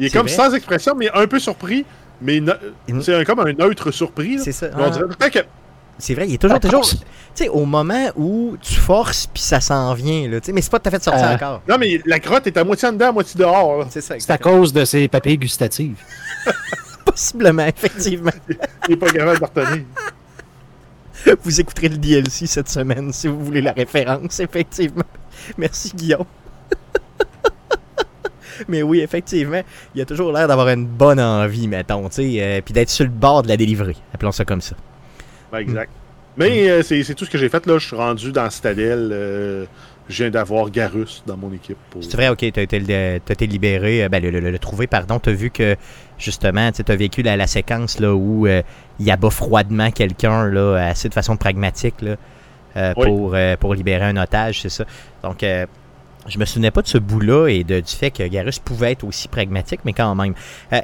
est, 0.00 0.10
comme 0.12 0.26
vrai. 0.26 0.34
sans 0.34 0.52
expression, 0.54 0.94
mais 0.96 1.08
un 1.12 1.26
peu 1.26 1.38
surpris. 1.38 1.84
Mais 2.20 2.40
c'est 3.00 3.24
comme 3.24 3.40
un 3.40 3.52
neutre 3.52 3.90
surpris. 3.90 4.36
là. 4.36 4.42
C'est 4.44 4.52
ça. 4.52 4.66
On 4.76 4.82
Ah, 4.84 4.90
dirait 4.90 5.30
que 5.30 5.38
c'est 5.98 6.14
vrai, 6.14 6.28
il 6.28 6.34
est 6.34 6.38
toujours. 6.38 6.56
Ah, 6.56 6.60
toujours 6.60 6.84
force. 6.84 6.96
tu 6.96 7.04
sais, 7.34 7.48
au 7.48 7.64
moment 7.64 8.08
où 8.16 8.56
tu 8.60 8.74
forces 8.74 9.26
puis 9.26 9.42
ça 9.42 9.60
s'en 9.60 9.94
vient, 9.94 10.28
là. 10.28 10.40
tu 10.40 10.46
sais, 10.46 10.52
Mais 10.52 10.62
c'est 10.62 10.70
pas 10.70 10.78
tout 10.78 10.88
à 10.88 10.90
fait 10.92 11.02
sorti 11.02 11.22
Euh, 11.24 11.34
encore. 11.34 11.62
Non, 11.68 11.76
mais 11.78 12.00
la 12.06 12.20
crotte 12.20 12.46
est 12.46 12.56
à 12.56 12.62
moitié 12.64 12.88
en 12.88 12.92
dedans, 12.92 13.08
à 13.08 13.12
moitié 13.12 13.38
dehors. 13.38 13.86
C'est 13.90 14.00
ça, 14.00 14.14
C'est 14.18 14.30
à 14.30 14.38
cause 14.38 14.72
de 14.72 14.84
ses 14.84 15.08
papilles 15.08 15.38
gustatives. 15.38 15.96
Possiblement, 17.04 17.66
effectivement. 17.66 18.30
Il 18.88 18.92
est 18.94 18.96
pas 18.96 19.10
capable 19.10 19.40
de 19.40 19.44
retenir. 19.44 19.84
Vous 21.42 21.60
écouterez 21.60 21.88
le 21.88 21.96
DLC 21.96 22.46
cette 22.46 22.68
semaine 22.68 23.12
si 23.12 23.26
vous 23.26 23.44
voulez 23.44 23.60
la 23.60 23.72
référence, 23.72 24.38
effectivement. 24.38 25.02
Merci, 25.56 25.90
Guillaume. 25.94 26.24
Mais 28.68 28.82
oui, 28.82 29.00
effectivement, 29.00 29.62
il 29.94 30.00
a 30.00 30.04
toujours 30.04 30.32
l'air 30.32 30.48
d'avoir 30.48 30.68
une 30.68 30.86
bonne 30.86 31.20
envie, 31.20 31.68
mettons, 31.68 32.08
tu 32.08 32.14
sais, 32.16 32.36
euh, 32.40 32.60
puis 32.64 32.72
d'être 32.74 32.90
sur 32.90 33.04
le 33.04 33.10
bord 33.10 33.42
de 33.42 33.48
la 33.48 33.56
délivrer. 33.56 33.96
Appelons 34.14 34.32
ça 34.32 34.44
comme 34.44 34.60
ça. 34.60 34.74
Ben, 35.52 35.58
exact. 35.58 35.90
Mais 36.36 36.68
euh, 36.70 36.82
c'est 36.82 37.14
tout 37.14 37.24
ce 37.24 37.30
que 37.30 37.38
j'ai 37.38 37.48
fait. 37.48 37.66
là. 37.66 37.78
Je 37.78 37.86
suis 37.86 37.96
rendu 37.96 38.30
dans 38.32 38.48
Citadel. 38.50 39.10
euh, 39.12 39.64
je 40.08 40.22
viens 40.22 40.30
d'avoir 40.30 40.70
Garus 40.70 41.22
dans 41.26 41.36
mon 41.36 41.52
équipe. 41.52 41.76
pour- 41.90 42.02
C'est 42.02 42.14
vrai, 42.14 42.28
ok, 42.30 42.38
t'as 42.52 42.62
été, 42.62 42.80
t'as 43.24 43.32
été 43.34 43.46
libéré, 43.46 44.08
ben, 44.08 44.22
le, 44.22 44.30
le- 44.30 44.40
le- 44.40 44.58
trouvé, 44.58 44.86
pardon. 44.86 45.18
T'as 45.18 45.32
vu 45.32 45.50
que, 45.50 45.76
justement, 46.16 46.70
tu 46.72 46.82
as 46.90 46.96
vécu 46.96 47.20
la, 47.22 47.36
la 47.36 47.46
séquence 47.46 47.98
là, 48.00 48.14
où 48.14 48.46
il 48.46 49.10
abat 49.10 49.28
froidement 49.30 49.90
quelqu'un, 49.90 50.46
là, 50.46 50.76
assez 50.76 51.08
de 51.10 51.14
façon 51.14 51.36
pragmatique, 51.36 51.96
là, 52.00 52.16
euh, 52.76 52.94
Oui. 52.96 53.04
pour, 53.06 53.32
euh, 53.34 53.56
pour 53.58 53.74
libérer 53.74 54.04
un 54.06 54.16
otage, 54.16 54.62
c'est 54.62 54.68
ça. 54.70 54.84
Donc, 55.22 55.42
euh, 55.42 55.66
je 56.26 56.38
me 56.38 56.44
souvenais 56.44 56.70
pas 56.70 56.82
de 56.82 56.88
ce 56.88 56.98
bout-là 56.98 57.48
et 57.48 57.64
de, 57.64 57.80
du 57.80 57.92
fait 57.94 58.10
que 58.10 58.26
Garus 58.26 58.58
pouvait 58.58 58.92
être 58.92 59.04
aussi 59.04 59.28
pragmatique, 59.28 59.80
mais 59.84 59.92
quand 59.92 60.14
même. 60.14 60.34
Euh, 60.72 60.80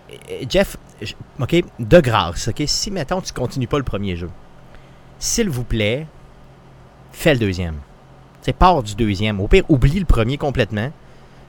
Jeff, 0.48 0.76
je- 1.02 1.14
OK, 1.40 1.56
de 1.80 2.00
grâce, 2.00 2.48
OK, 2.48 2.62
si, 2.66 2.90
mettons, 2.90 3.20
tu 3.20 3.32
continues 3.32 3.66
pas 3.66 3.78
le 3.78 3.84
premier 3.84 4.16
jeu, 4.16 4.30
s'il 5.18 5.50
vous 5.50 5.64
plaît, 5.64 6.06
fais 7.12 7.34
le 7.34 7.40
deuxième. 7.40 7.74
Tu 7.74 8.46
sais, 8.46 8.52
pars 8.52 8.82
du 8.82 8.94
deuxième. 8.94 9.40
Au 9.40 9.48
pire, 9.48 9.64
oublie 9.68 9.98
le 9.98 10.04
premier 10.04 10.36
complètement. 10.38 10.90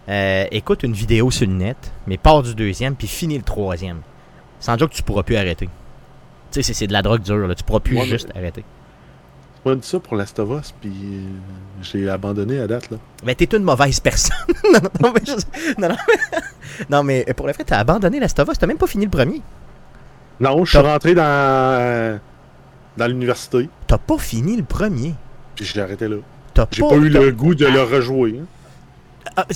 Euh, 0.08 0.45
écoute 0.52 0.84
une 0.84 0.93
vidéo 0.93 1.32
sur 1.32 1.48
le 1.48 1.54
net, 1.54 1.91
mais 2.08 2.17
pars 2.17 2.43
du 2.43 2.54
deuxième, 2.56 2.95
puis 2.95 3.08
finis 3.08 3.38
le 3.38 3.43
troisième. 3.43 4.02
Sans 4.60 4.76
dire 4.78 4.89
que 4.89 4.93
tu 4.95 5.04
pourras 5.04 5.24
plus 5.24 5.36
arrêter. 5.36 5.65
Tu 5.65 5.71
sais, 6.52 6.63
c'est- 6.63 6.74
c'est 6.74 6.88
de 6.88 6.93
la 6.93 7.02
drogue 7.02 7.21
dure, 7.21 7.48
là. 7.48 7.56
Tu 7.56 7.63
pourras 7.63 7.80
plus 7.82 7.95
Ouais, 7.98 8.04
mais- 8.04 8.10
juste 8.10 8.30
arrêter. 8.36 8.63
Dit 9.73 9.88
ça 9.88 9.99
pour 9.99 10.15
Last 10.15 10.38
of 10.38 10.49
Us, 10.62 10.73
puis 10.80 10.91
euh, 10.91 11.21
j'ai 11.82 12.08
abandonné 12.08 12.60
à 12.60 12.67
date. 12.67 12.91
Là. 12.91 12.97
Mais 13.23 13.34
t'es 13.34 13.45
une 13.58 13.63
mauvaise 13.63 13.99
personne. 13.99 14.36
non, 14.71 14.80
non, 14.80 14.89
non, 15.01 15.13
mais 15.13 15.21
non, 15.80 15.88
non, 15.89 15.95
mais- 16.08 16.86
non, 16.89 17.04
mais 17.04 17.25
pour 17.36 17.47
le 17.47 17.54
fait, 17.54 17.63
t'as 17.63 17.80
abandonné 17.80 18.19
Last 18.19 18.38
of 18.39 18.47
Us, 18.49 18.60
t'as 18.60 18.67
même 18.67 18.78
pas 18.78 18.86
fini 18.86 19.06
le 19.06 19.12
premier. 19.12 19.41
Non, 20.39 20.63
je 20.65 20.69
suis 20.69 20.78
rentré 20.78 21.15
dans, 21.15 21.23
euh, 21.23 22.17
dans 22.97 23.08
l'université, 23.08 23.69
T'as 23.88 23.97
pas 23.97 24.17
fini 24.19 24.56
le 24.58 24.63
premier. 24.63 25.15
puis 25.56 25.65
j'ai 25.65 25.82
arrêté 25.82 26.08
là. 26.08 26.17
J'ai 26.71 26.82
pas 26.82 26.95
eu 26.95 27.10
le 27.10 27.32
goût 27.32 27.56
de 27.56 27.65
le 27.65 27.82
rejouer. 27.82 28.39
hein. 28.41 28.45
Ah, 29.36 29.45
ah, 29.49 29.54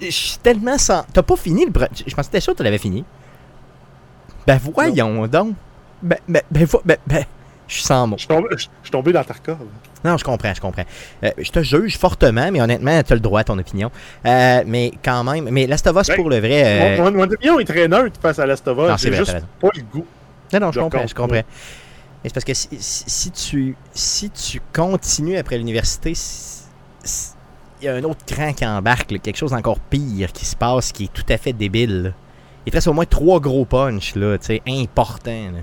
je 0.00 0.10
suis 0.10 0.38
tellement 0.38 0.76
sans. 0.78 1.04
T'as 1.12 1.22
pas 1.22 1.36
fini 1.36 1.64
le 1.64 1.70
premier. 1.70 1.88
Je 1.94 2.02
pensais 2.14 2.26
que 2.28 2.32
t'étais 2.32 2.40
sûr 2.40 2.52
que 2.54 2.58
tu 2.58 2.64
l'avais 2.64 2.78
fini. 2.78 3.04
Ben 4.46 4.58
voyons 4.74 5.26
donc. 5.28 5.54
Ben, 6.02 6.18
ben, 6.28 6.42
ben, 6.50 6.66
ben, 6.84 6.96
ben, 7.06 7.24
je 7.72 7.78
suis 7.78 7.84
sans 7.86 8.06
mots. 8.06 8.16
Je 8.16 8.22
suis 8.22 8.28
tombé, 8.28 8.48
je- 8.52 8.56
je 8.56 8.66
suis 8.82 8.90
tombé 8.90 9.12
dans 9.12 9.24
Tarkov. 9.24 9.58
Non, 10.04 10.16
je 10.16 10.24
comprends, 10.24 10.52
je 10.54 10.60
comprends. 10.60 10.84
Euh, 11.24 11.30
je 11.38 11.50
te 11.50 11.62
juge 11.62 11.96
fortement, 11.96 12.50
mais 12.52 12.60
honnêtement, 12.60 13.02
tu 13.02 13.12
as 13.12 13.16
le 13.16 13.20
droit 13.20 13.40
à 13.40 13.44
ton 13.44 13.58
opinion. 13.58 13.90
Euh, 14.26 14.62
mais 14.66 14.92
quand 15.04 15.24
même, 15.24 15.48
mais 15.50 15.66
Last 15.66 15.86
of 15.86 15.96
Us 16.00 16.08
Ben, 16.08 16.16
pour 16.16 16.28
le 16.28 16.38
vrai. 16.40 16.98
euh, 16.98 17.10
Mon, 17.10 17.20
opinion 17.22 17.58
est 17.60 17.64
très 17.64 17.88
neutre 17.88 18.18
face 18.20 18.38
à 18.38 18.46
Last 18.46 18.66
of 18.68 18.76
Us. 18.78 18.88
Non, 18.90 18.96
c'est 18.98 19.12
juste 19.12 19.36
pas 19.60 19.68
le 19.74 19.82
goût. 19.82 20.06
Non, 20.52 20.60
non, 20.60 20.72
je 20.72 20.80
comprends, 20.80 20.98
compte, 21.00 21.08
je 21.08 21.14
comprends. 21.14 21.42
C'est 22.24 22.34
parce 22.34 22.44
que 22.44 22.54
si, 22.54 22.68
si- 22.78 23.04
si 23.10 23.30
tu, 23.32 23.76
si 23.92 24.30
tu 24.30 24.60
continues 24.72 25.36
après 25.38 25.56
l'université, 25.58 26.14
si- 26.14 26.62
si- 27.02 27.30
il 27.80 27.86
y 27.86 27.88
a 27.88 27.94
un 27.94 28.04
autre 28.04 28.24
cran 28.26 28.52
qui 28.52 28.64
embarque, 28.64 29.10
là, 29.10 29.18
quelque 29.18 29.36
chose 29.38 29.50
d'encore 29.50 29.80
pire 29.80 30.30
qui 30.32 30.44
se 30.44 30.54
passe, 30.54 30.92
qui 30.92 31.04
est 31.04 31.12
tout 31.12 31.24
à 31.28 31.36
fait 31.36 31.52
débile. 31.52 32.02
là. 32.02 32.10
Il 32.64 32.70
te 32.70 32.76
reste 32.76 32.86
au 32.86 32.92
moins 32.92 33.06
trois 33.06 33.40
gros 33.40 33.64
punchs, 33.64 34.14
là, 34.14 34.38
tu 34.38 34.46
sais, 34.46 34.62
importants. 34.68 35.50
là. 35.52 35.58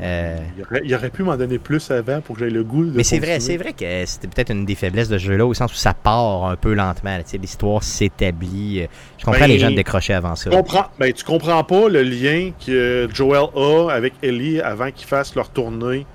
Euh, 0.00 0.38
Il, 0.58 0.62
aurait, 0.64 0.80
il 0.84 0.94
aurait 0.94 1.10
pu 1.10 1.22
m'en 1.22 1.36
donner 1.36 1.58
plus 1.58 1.90
avant 1.92 2.20
pour 2.20 2.36
que 2.36 2.44
j'aie 2.44 2.50
le 2.50 2.64
goût 2.64 2.84
de 2.84 2.96
mais 2.96 3.04
c'est 3.04 3.20
vrai, 3.20 3.38
c'est 3.38 3.56
vrai 3.56 3.72
que 3.72 4.04
c'était 4.06 4.26
peut-être 4.26 4.50
une 4.50 4.64
des 4.64 4.74
faiblesses 4.74 5.08
de 5.08 5.18
ce 5.18 5.24
jeu-là, 5.24 5.46
au 5.46 5.54
sens 5.54 5.72
où 5.72 5.76
ça 5.76 5.94
part 5.94 6.46
un 6.46 6.56
peu 6.56 6.74
lentement. 6.74 7.16
L'histoire 7.40 7.82
s'établit. 7.82 8.82
euh, 8.82 8.86
Je 9.18 9.24
comprends 9.24 9.40
Ben, 9.40 9.46
les 9.46 9.58
gens 9.58 9.70
de 9.70 9.76
décrocher 9.76 10.14
avant 10.14 10.34
ça. 10.34 10.50
Tu 10.50 10.56
comprends, 10.56 10.86
ben, 10.98 11.12
tu 11.12 11.22
comprends 11.24 11.62
pas 11.62 11.88
le 11.88 12.02
lien 12.02 12.50
que 12.66 13.08
Joel 13.12 13.46
a 13.54 13.88
avec 13.90 14.14
Ellie 14.22 14.60
avant 14.60 14.90
qu'ils 14.90 15.06
fassent 15.06 15.34
leur 15.36 15.48
tournée 15.50 16.06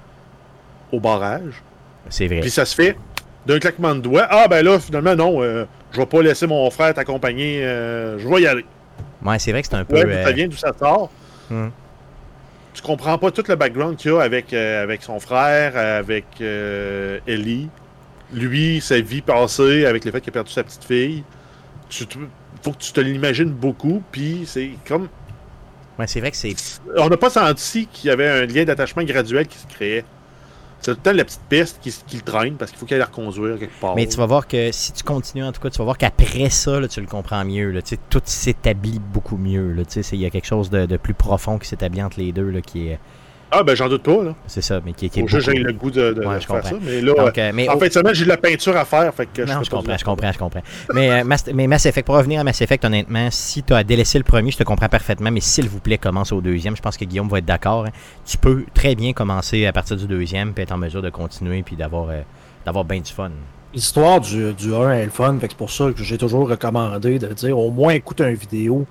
au 0.92 1.00
barrage. 1.00 1.64
C'est 2.10 2.28
vrai. 2.28 2.42
Puis 2.42 2.50
ça 2.50 2.66
se 2.66 2.76
fait 2.76 2.98
d'un 3.46 3.60
claquement 3.60 3.96
de 3.96 4.02
doigts. 4.02 4.28
Ah 4.30 4.48
ben 4.50 4.64
là, 4.64 4.80
finalement, 4.80 5.16
non, 5.16 5.42
euh, 5.42 5.66
je 5.92 5.98
vais 6.00 6.06
pas 6.06 6.22
laisser 6.22 6.48
mon 6.48 6.70
frère 6.70 6.94
t'accompagner, 6.94 7.64
euh, 7.64 8.20
je 8.20 8.28
vais 8.28 8.42
y 8.42 8.48
aller. 8.48 8.66
Ouais, 9.24 9.40
c'est 9.40 9.52
vrai 9.52 9.62
que 9.62 9.68
c'est 9.70 9.76
un 9.76 9.86
peu. 9.86 9.96
Ouais, 9.96 10.24
ça 10.24 10.32
vient 10.32 10.48
d'où 10.48 10.58
ça 10.58 10.72
sort. 10.78 11.10
hmm. 11.50 11.68
Tu 12.80 12.86
comprends 12.86 13.18
pas 13.18 13.30
tout 13.30 13.44
le 13.46 13.56
background 13.58 13.98
qu'il 13.98 14.12
y 14.12 14.14
a 14.16 14.22
avec, 14.22 14.54
euh, 14.54 14.82
avec 14.82 15.04
son 15.04 15.20
frère, 15.20 15.76
avec 15.76 16.24
euh, 16.40 17.20
Ellie. 17.28 17.68
Lui, 18.32 18.80
sa 18.80 19.02
vie 19.02 19.20
passée, 19.20 19.86
avec 19.86 20.06
le 20.06 20.12
fait 20.12 20.22
qu'il 20.22 20.30
a 20.30 20.32
perdu 20.32 20.52
sa 20.54 20.64
petite 20.64 20.86
fille. 20.86 21.26
Tu 21.90 22.08
te- 22.08 22.18
faut 22.64 22.72
que 22.72 22.78
tu 22.78 22.94
te 22.94 23.02
l'imagines 23.02 23.50
beaucoup, 23.50 24.02
puis 24.14 24.44
c'est 24.46 24.70
comme... 24.88 25.10
Ouais, 25.98 26.08
c'est 26.08 26.22
vrai 26.22 26.32
que 26.32 26.38
c'est. 26.38 26.56
On 26.96 27.10
n'a 27.10 27.18
pas 27.18 27.30
senti 27.30 27.86
qu'il 27.88 28.08
y 28.08 28.12
avait 28.14 28.30
un 28.30 28.46
lien 28.46 28.64
d'attachement 28.64 29.04
graduel 29.04 29.46
qui 29.48 29.58
se 29.58 29.68
créait. 29.68 30.06
C'est 30.82 30.92
tout 30.92 30.98
le 30.98 31.04
temps 31.04 31.14
la 31.14 31.26
petite 31.26 31.42
piste 31.50 31.80
qui, 31.82 31.94
qui 32.08 32.16
le 32.18 32.22
traîne, 32.22 32.56
parce 32.56 32.72
qu'il 32.72 32.80
faut 32.80 32.86
qu'elle 32.86 33.00
la 33.00 33.06
reconduire 33.06 33.60
quelque 33.60 33.80
part. 33.80 33.96
Mais 33.96 34.08
tu 34.08 34.18
vas 34.18 34.26
voir 34.26 34.48
que 34.48 34.72
si 34.72 34.94
tu 34.94 35.04
continues, 35.04 35.44
en 35.44 35.52
tout 35.52 35.62
cas, 35.62 35.70
tu 35.70 35.78
vas 35.78 35.84
voir 35.84 35.98
qu'après 35.98 36.50
ça, 36.50 36.80
là, 36.80 36.88
tu 36.88 37.02
le 37.02 37.08
comprends 37.08 37.44
mieux. 37.44 37.72
Là, 37.72 37.82
tout 38.10 38.22
s'établit 38.24 39.00
beaucoup 39.00 39.38
mieux. 39.38 39.76
Il 40.12 40.20
y 40.20 40.26
a 40.26 40.30
quelque 40.30 40.48
chose 40.48 40.70
de, 40.70 40.86
de 40.86 40.98
plus 40.98 41.14
profond 41.14 41.58
qui 41.58 41.68
s'établit 41.68 42.02
entre 42.02 42.20
les 42.20 42.32
deux. 42.32 42.50
Là, 42.50 42.62
qui 42.62 42.88
est, 42.88 43.00
Ah 43.52 43.64
ben 43.64 43.76
j'en 43.76 43.90
doute 43.90 44.04
pas, 44.04 44.24
là. 44.24 44.36
c'est 44.46 44.62
ça, 44.62 44.80
mais 44.86 44.94
qui, 44.94 45.08
est- 45.08 45.10
qui 45.10 45.20
est 45.20 45.24
Faut 45.24 45.28
juste 45.28 45.50
j'aie 45.50 45.58
le 45.58 45.74
goût 45.74 45.90
de, 45.90 46.14
de- 46.14 46.24
Ouais, 46.26 46.36
de 46.36 46.40
je 46.40 46.46
faire 46.46 46.56
comprends. 46.58 46.70
ça. 46.70 46.76
Mais 46.82 47.02
là, 47.02 47.14
Donc, 47.16 47.38
euh, 47.38 47.52
mais 47.54 47.68
en 47.68 47.76
au- 47.76 47.80
fin 47.80 47.88
de 47.88 47.92
semaine, 47.92 48.14
j'ai 48.14 48.24
de 48.26 48.30
la 48.30 48.38
peinture 48.38 48.78
à 48.78 48.86
faire. 48.86 49.12
Fait 49.14 49.26
que 49.26 49.42
non, 49.42 49.64
je 49.64 49.70
pas 49.70 49.78
comprends, 49.78 49.98
je 49.98 50.04
comprends, 50.06 50.32
je 50.32 50.38
comprends. 50.38 50.62
Mais, 50.94 51.12
euh, 51.12 51.24
Mass, 51.24 51.46
mais 51.54 51.66
Mass 51.66 51.86
Effect, 51.88 52.06
pour 52.06 52.16
revenir 52.16 52.40
à 52.40 52.44
Mass 52.44 52.62
Effect, 52.62 52.86
honnêtement, 52.86 53.28
si 53.32 53.64
tu 53.64 53.74
as 53.74 53.84
délaissé 53.84 54.18
le 54.20 54.24
premier, 54.24 54.52
je 54.52 54.58
te 54.58 54.64
comprends 54.64 54.88
parfaitement, 54.90 55.32
mais 55.32 55.42
s'il 55.42 55.68
vous 55.68 55.80
plaît, 55.80 55.98
commence 55.98 56.32
au 56.32 56.42
deuxième. 56.42 56.76
Je 56.76 56.82
pense 56.82 56.96
que 56.96 57.06
Guillaume 57.06 57.28
va 57.28 57.40
être 57.40 57.46
d'accord. 57.46 57.86
hein. 57.86 57.92
Tu 58.26 58.38
peux 58.38 58.66
très 58.74 58.94
bien 58.94 59.14
commencer 59.14 59.66
à 59.66 59.74
partir 59.74 59.98
du 59.98 60.06
deuxième, 60.06 60.54
puis 60.54 60.64
être 60.64 60.72
en 60.72 60.78
mesure 60.78 61.02
de 61.02 61.10
continuer, 61.10 61.64
puis 61.64 61.76
d'avoir 61.76 62.10
euh, 62.10 62.22
d'avoir 62.66 62.86
bien 62.86 63.00
du 63.00 63.12
fun. 63.12 63.32
L'histoire 63.74 64.20
du, 64.20 64.54
du 64.54 64.74
1 64.76 64.92
est 64.94 65.06
le 65.06 65.12
fun, 65.12 65.38
fait 65.40 65.48
que 65.48 65.54
c'est 65.54 65.58
pour 65.58 65.72
ça 65.72 65.92
que 65.96 66.04
j'ai 66.04 66.18
toujours 66.18 66.48
recommandé 66.50 67.20
de 67.20 67.28
dire 67.28 67.58
au 67.58 67.70
moins 67.72 67.94
écoute 67.94 68.20
une 68.22 68.34
vidéo 68.34 68.86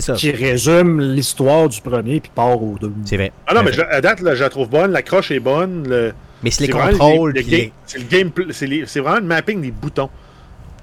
ça. 0.00 0.12
qui 0.14 0.30
résume 0.30 1.00
l'histoire 1.00 1.68
du 1.68 1.80
premier 1.80 2.20
puis 2.20 2.30
part 2.34 2.62
au 2.62 2.76
deux. 2.78 2.92
C'est 3.04 3.16
vrai. 3.16 3.32
Ah 3.48 3.54
non, 3.54 3.62
mais 3.64 3.72
je- 3.72 3.80
à 3.82 4.00
date, 4.00 4.20
là, 4.20 4.34
je 4.36 4.42
la 4.44 4.48
trouve 4.50 4.68
bonne. 4.68 4.92
La 4.92 5.02
croche 5.02 5.30
est 5.32 5.40
bonne. 5.40 5.88
le- 5.88 6.12
mais 6.44 6.50
c'est 6.52 6.66
les 6.66 6.72
contrôles, 6.72 7.32
le- 7.34 7.40
les- 7.40 7.72
C'est 7.86 7.98
le 7.98 8.04
gameplay. 8.04 8.46
C'est 8.50 8.66
les- 8.66 8.86
c'est 8.86 9.00
vraiment 9.00 9.18
le 9.18 9.24
mapping 9.26 9.60
des 9.60 9.72
boutons. 9.72 10.08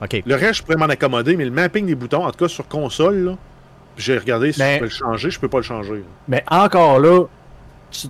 OK. 0.01 0.21
Le 0.25 0.35
reste, 0.35 0.55
je 0.55 0.63
pourrais 0.63 0.75
m'en 0.77 0.85
accommoder, 0.85 1.37
mais 1.37 1.45
le 1.45 1.51
mapping 1.51 1.85
des 1.85 1.95
boutons, 1.95 2.25
en 2.25 2.31
tout 2.31 2.37
cas 2.39 2.47
sur 2.49 2.67
console, 2.67 3.15
là, 3.23 3.37
j'ai 3.97 4.17
regardé 4.17 4.51
si 4.51 4.59
Mais- 4.59 4.75
je 4.75 4.79
peux 4.79 4.85
le 4.85 4.91
changer. 4.91 5.29
Je 5.31 5.39
peux 5.39 5.47
pas 5.47 5.57
le 5.57 5.63
changer. 5.63 5.93
là. 5.93 5.99
Mais 6.27 6.43
encore 6.51 6.99
là, 6.99 7.23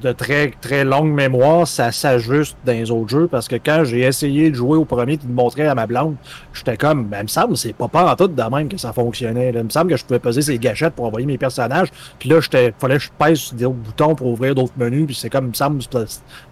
de 0.01 0.11
très 0.11 0.51
très 0.59 0.83
longue 0.83 1.11
mémoire, 1.13 1.67
ça 1.67 1.91
s'ajuste 1.91 2.57
dans 2.65 2.73
les 2.73 2.89
autres 2.91 3.09
jeux 3.09 3.27
parce 3.27 3.47
que 3.47 3.55
quand 3.55 3.83
j'ai 3.85 4.01
essayé 4.01 4.49
de 4.49 4.55
jouer 4.55 4.75
au 4.77 4.85
premier 4.85 5.13
et 5.13 5.17
de 5.17 5.27
montrer 5.31 5.67
à 5.67 5.75
ma 5.75 5.85
blonde, 5.85 6.15
j'étais 6.53 6.75
comme, 6.77 7.05
ben, 7.05 7.19
il 7.19 7.23
me 7.23 7.27
semble, 7.27 7.55
c'est 7.55 7.73
pas 7.73 7.87
pas 7.87 8.11
en 8.11 8.15
tout 8.15 8.27
de 8.27 8.41
même 8.55 8.67
que 8.69 8.77
ça 8.77 8.91
fonctionnait. 8.91 9.51
là. 9.51 9.59
Il 9.59 9.65
me 9.65 9.69
semble 9.69 9.91
que 9.91 9.97
je 9.97 10.03
pouvais 10.03 10.19
peser 10.19 10.41
ces 10.41 10.57
gâchettes 10.57 10.93
pour 10.95 11.05
envoyer 11.05 11.27
mes 11.27 11.37
personnages, 11.37 11.89
puis 12.19 12.27
là, 12.27 12.41
j'étais, 12.41 12.73
fallait 12.79 12.97
que 12.97 13.03
je 13.03 13.09
pèse 13.17 13.37
sur 13.39 13.55
d'autres 13.55 13.75
boutons 13.75 14.15
pour 14.15 14.27
ouvrir 14.27 14.55
d'autres 14.55 14.73
menus, 14.77 15.05
puis 15.05 15.15
c'est 15.15 15.29
comme, 15.29 15.45
il 15.45 15.49
me 15.49 15.53
semble, 15.53 15.81
il 15.93 15.99
me 15.99 16.05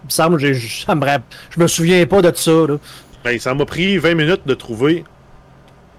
semble, 0.07 0.39
j'ai- 0.39 0.53
ça 0.53 0.93
me 0.95 1.03
rapp- 1.03 1.23
je 1.49 1.59
me 1.59 1.67
souviens 1.67 2.05
pas 2.05 2.21
de 2.21 2.31
ça. 2.35 2.51
Là. 2.51 2.77
Ben, 3.23 3.39
ça 3.39 3.53
m'a 3.55 3.65
pris 3.65 3.97
20 3.97 4.13
minutes 4.15 4.45
de 4.45 4.53
trouver. 4.53 5.03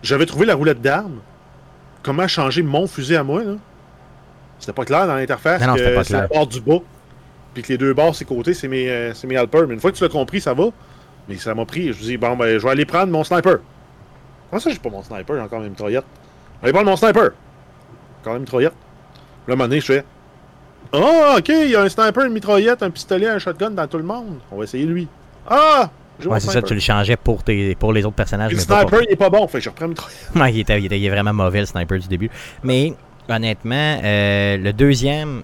J'avais 0.02 0.26
trouvé 0.26 0.46
la 0.46 0.54
roulette 0.54 0.80
d'armes. 0.80 1.18
Comment 2.04 2.28
changer 2.28 2.62
mon 2.62 2.86
fusil 2.86 3.16
à 3.16 3.24
moi, 3.24 3.42
là? 3.42 3.54
C'était 4.60 4.72
pas 4.72 4.84
clair 4.84 5.06
dans 5.08 5.16
l'interface 5.16 5.60
Non, 5.60 5.66
non, 5.68 5.76
c'était 5.76 5.94
pas 5.94 6.04
c'est 6.04 6.12
la 6.14 6.28
clair. 6.28 6.46
du 6.46 6.60
bas. 6.60 6.78
Puis 7.56 7.62
que 7.62 7.68
les 7.68 7.78
deux 7.78 7.94
barres, 7.94 8.14
ses 8.14 8.26
côtés, 8.26 8.52
c'est 8.52 8.68
mes, 8.68 8.86
euh, 8.90 9.14
c'est 9.14 9.26
mes 9.26 9.34
helpers. 9.34 9.66
Mais 9.66 9.72
une 9.72 9.80
fois 9.80 9.90
que 9.90 9.96
tu 9.96 10.02
l'as 10.02 10.10
compris, 10.10 10.42
ça 10.42 10.52
va. 10.52 10.64
Mais 11.26 11.36
ça 11.38 11.54
m'a 11.54 11.64
pris. 11.64 11.90
Je 11.90 11.98
me 11.98 12.02
dis, 12.02 12.16
bon, 12.18 12.36
ben, 12.36 12.58
je 12.58 12.62
vais 12.62 12.68
aller 12.68 12.84
prendre 12.84 13.10
mon 13.10 13.24
sniper. 13.24 13.60
Comment 14.50 14.60
ça, 14.60 14.68
j'ai 14.68 14.78
pas 14.78 14.90
mon 14.90 15.02
sniper? 15.02 15.36
J'ai 15.36 15.40
encore 15.40 15.62
une 15.62 15.70
mitraillette. 15.70 16.04
Allez 16.62 16.74
prendre 16.74 16.90
mon 16.90 16.96
sniper. 16.96 17.30
Encore 18.20 18.34
une 18.34 18.42
mitraillette. 18.42 18.74
Là, 18.74 18.78
à 19.48 19.52
un 19.54 19.56
moment 19.56 19.68
donné, 19.68 19.80
je 19.80 19.86
fais. 19.86 20.04
Ah, 20.92 21.36
ok, 21.38 21.48
il 21.48 21.70
y 21.70 21.76
a 21.76 21.80
un 21.80 21.88
sniper, 21.88 22.26
une 22.26 22.34
mitraillette, 22.34 22.82
un 22.82 22.90
pistolet, 22.90 23.26
un 23.26 23.38
shotgun 23.38 23.70
dans 23.70 23.86
tout 23.86 23.96
le 23.96 24.04
monde. 24.04 24.38
On 24.52 24.58
va 24.58 24.64
essayer 24.64 24.84
lui. 24.84 25.08
Ah! 25.48 25.88
Ouais, 26.26 26.38
c'est 26.38 26.50
ça, 26.50 26.60
tu 26.60 26.74
le 26.74 26.80
changeais 26.80 27.16
pour, 27.16 27.42
tes, 27.42 27.74
pour 27.74 27.94
les 27.94 28.04
autres 28.04 28.16
personnages. 28.16 28.52
Le 28.52 28.58
mais 28.58 28.64
pas 28.66 28.80
pour- 28.82 28.90
sniper, 28.90 29.06
il 29.08 29.12
est 29.14 29.16
pas 29.16 29.30
bon. 29.30 29.48
Fait 29.48 29.60
que 29.60 29.64
je 29.64 29.70
reprends 29.70 29.86
le 29.86 29.92
mitraillette. 29.92 30.28
Ouais, 30.36 30.52
il, 30.52 30.60
était, 30.60 30.78
il, 30.78 30.84
était, 30.84 30.98
il 31.00 31.06
est 31.06 31.10
vraiment 31.10 31.32
mauvais, 31.32 31.60
le 31.60 31.66
sniper 31.66 31.98
du 31.98 32.08
début. 32.08 32.28
Mais, 32.62 32.92
honnêtement, 33.30 33.98
euh, 34.04 34.58
le 34.58 34.72
deuxième. 34.74 35.42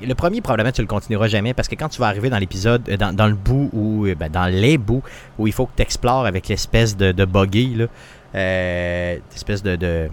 Le 0.00 0.14
premier, 0.14 0.40
probablement, 0.40 0.72
tu 0.72 0.82
le 0.82 0.86
continueras 0.86 1.28
jamais 1.28 1.54
parce 1.54 1.68
que 1.68 1.74
quand 1.74 1.88
tu 1.88 2.00
vas 2.00 2.08
arriver 2.08 2.28
dans 2.30 2.38
l'épisode, 2.38 2.88
euh, 2.88 2.96
dans, 2.96 3.14
dans 3.14 3.26
le 3.26 3.34
bout 3.34 3.70
où. 3.72 4.06
euh, 4.06 4.14
ben, 4.14 4.28
dans 4.30 4.46
les 4.46 4.76
bouts 4.76 5.02
où 5.38 5.46
il 5.46 5.52
faut 5.52 5.66
que 5.66 5.72
tu 5.76 5.82
explores 5.82 6.26
avec 6.26 6.48
l'espèce 6.48 6.96
de, 6.96 7.12
de 7.12 7.24
buggy, 7.24 7.74
là. 7.74 7.86
Euh, 8.34 9.18
espèce 9.34 9.62
de. 9.62 9.76
de. 9.76 10.10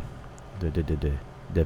de. 0.62 0.70
de. 0.70 0.82
de, 1.56 1.66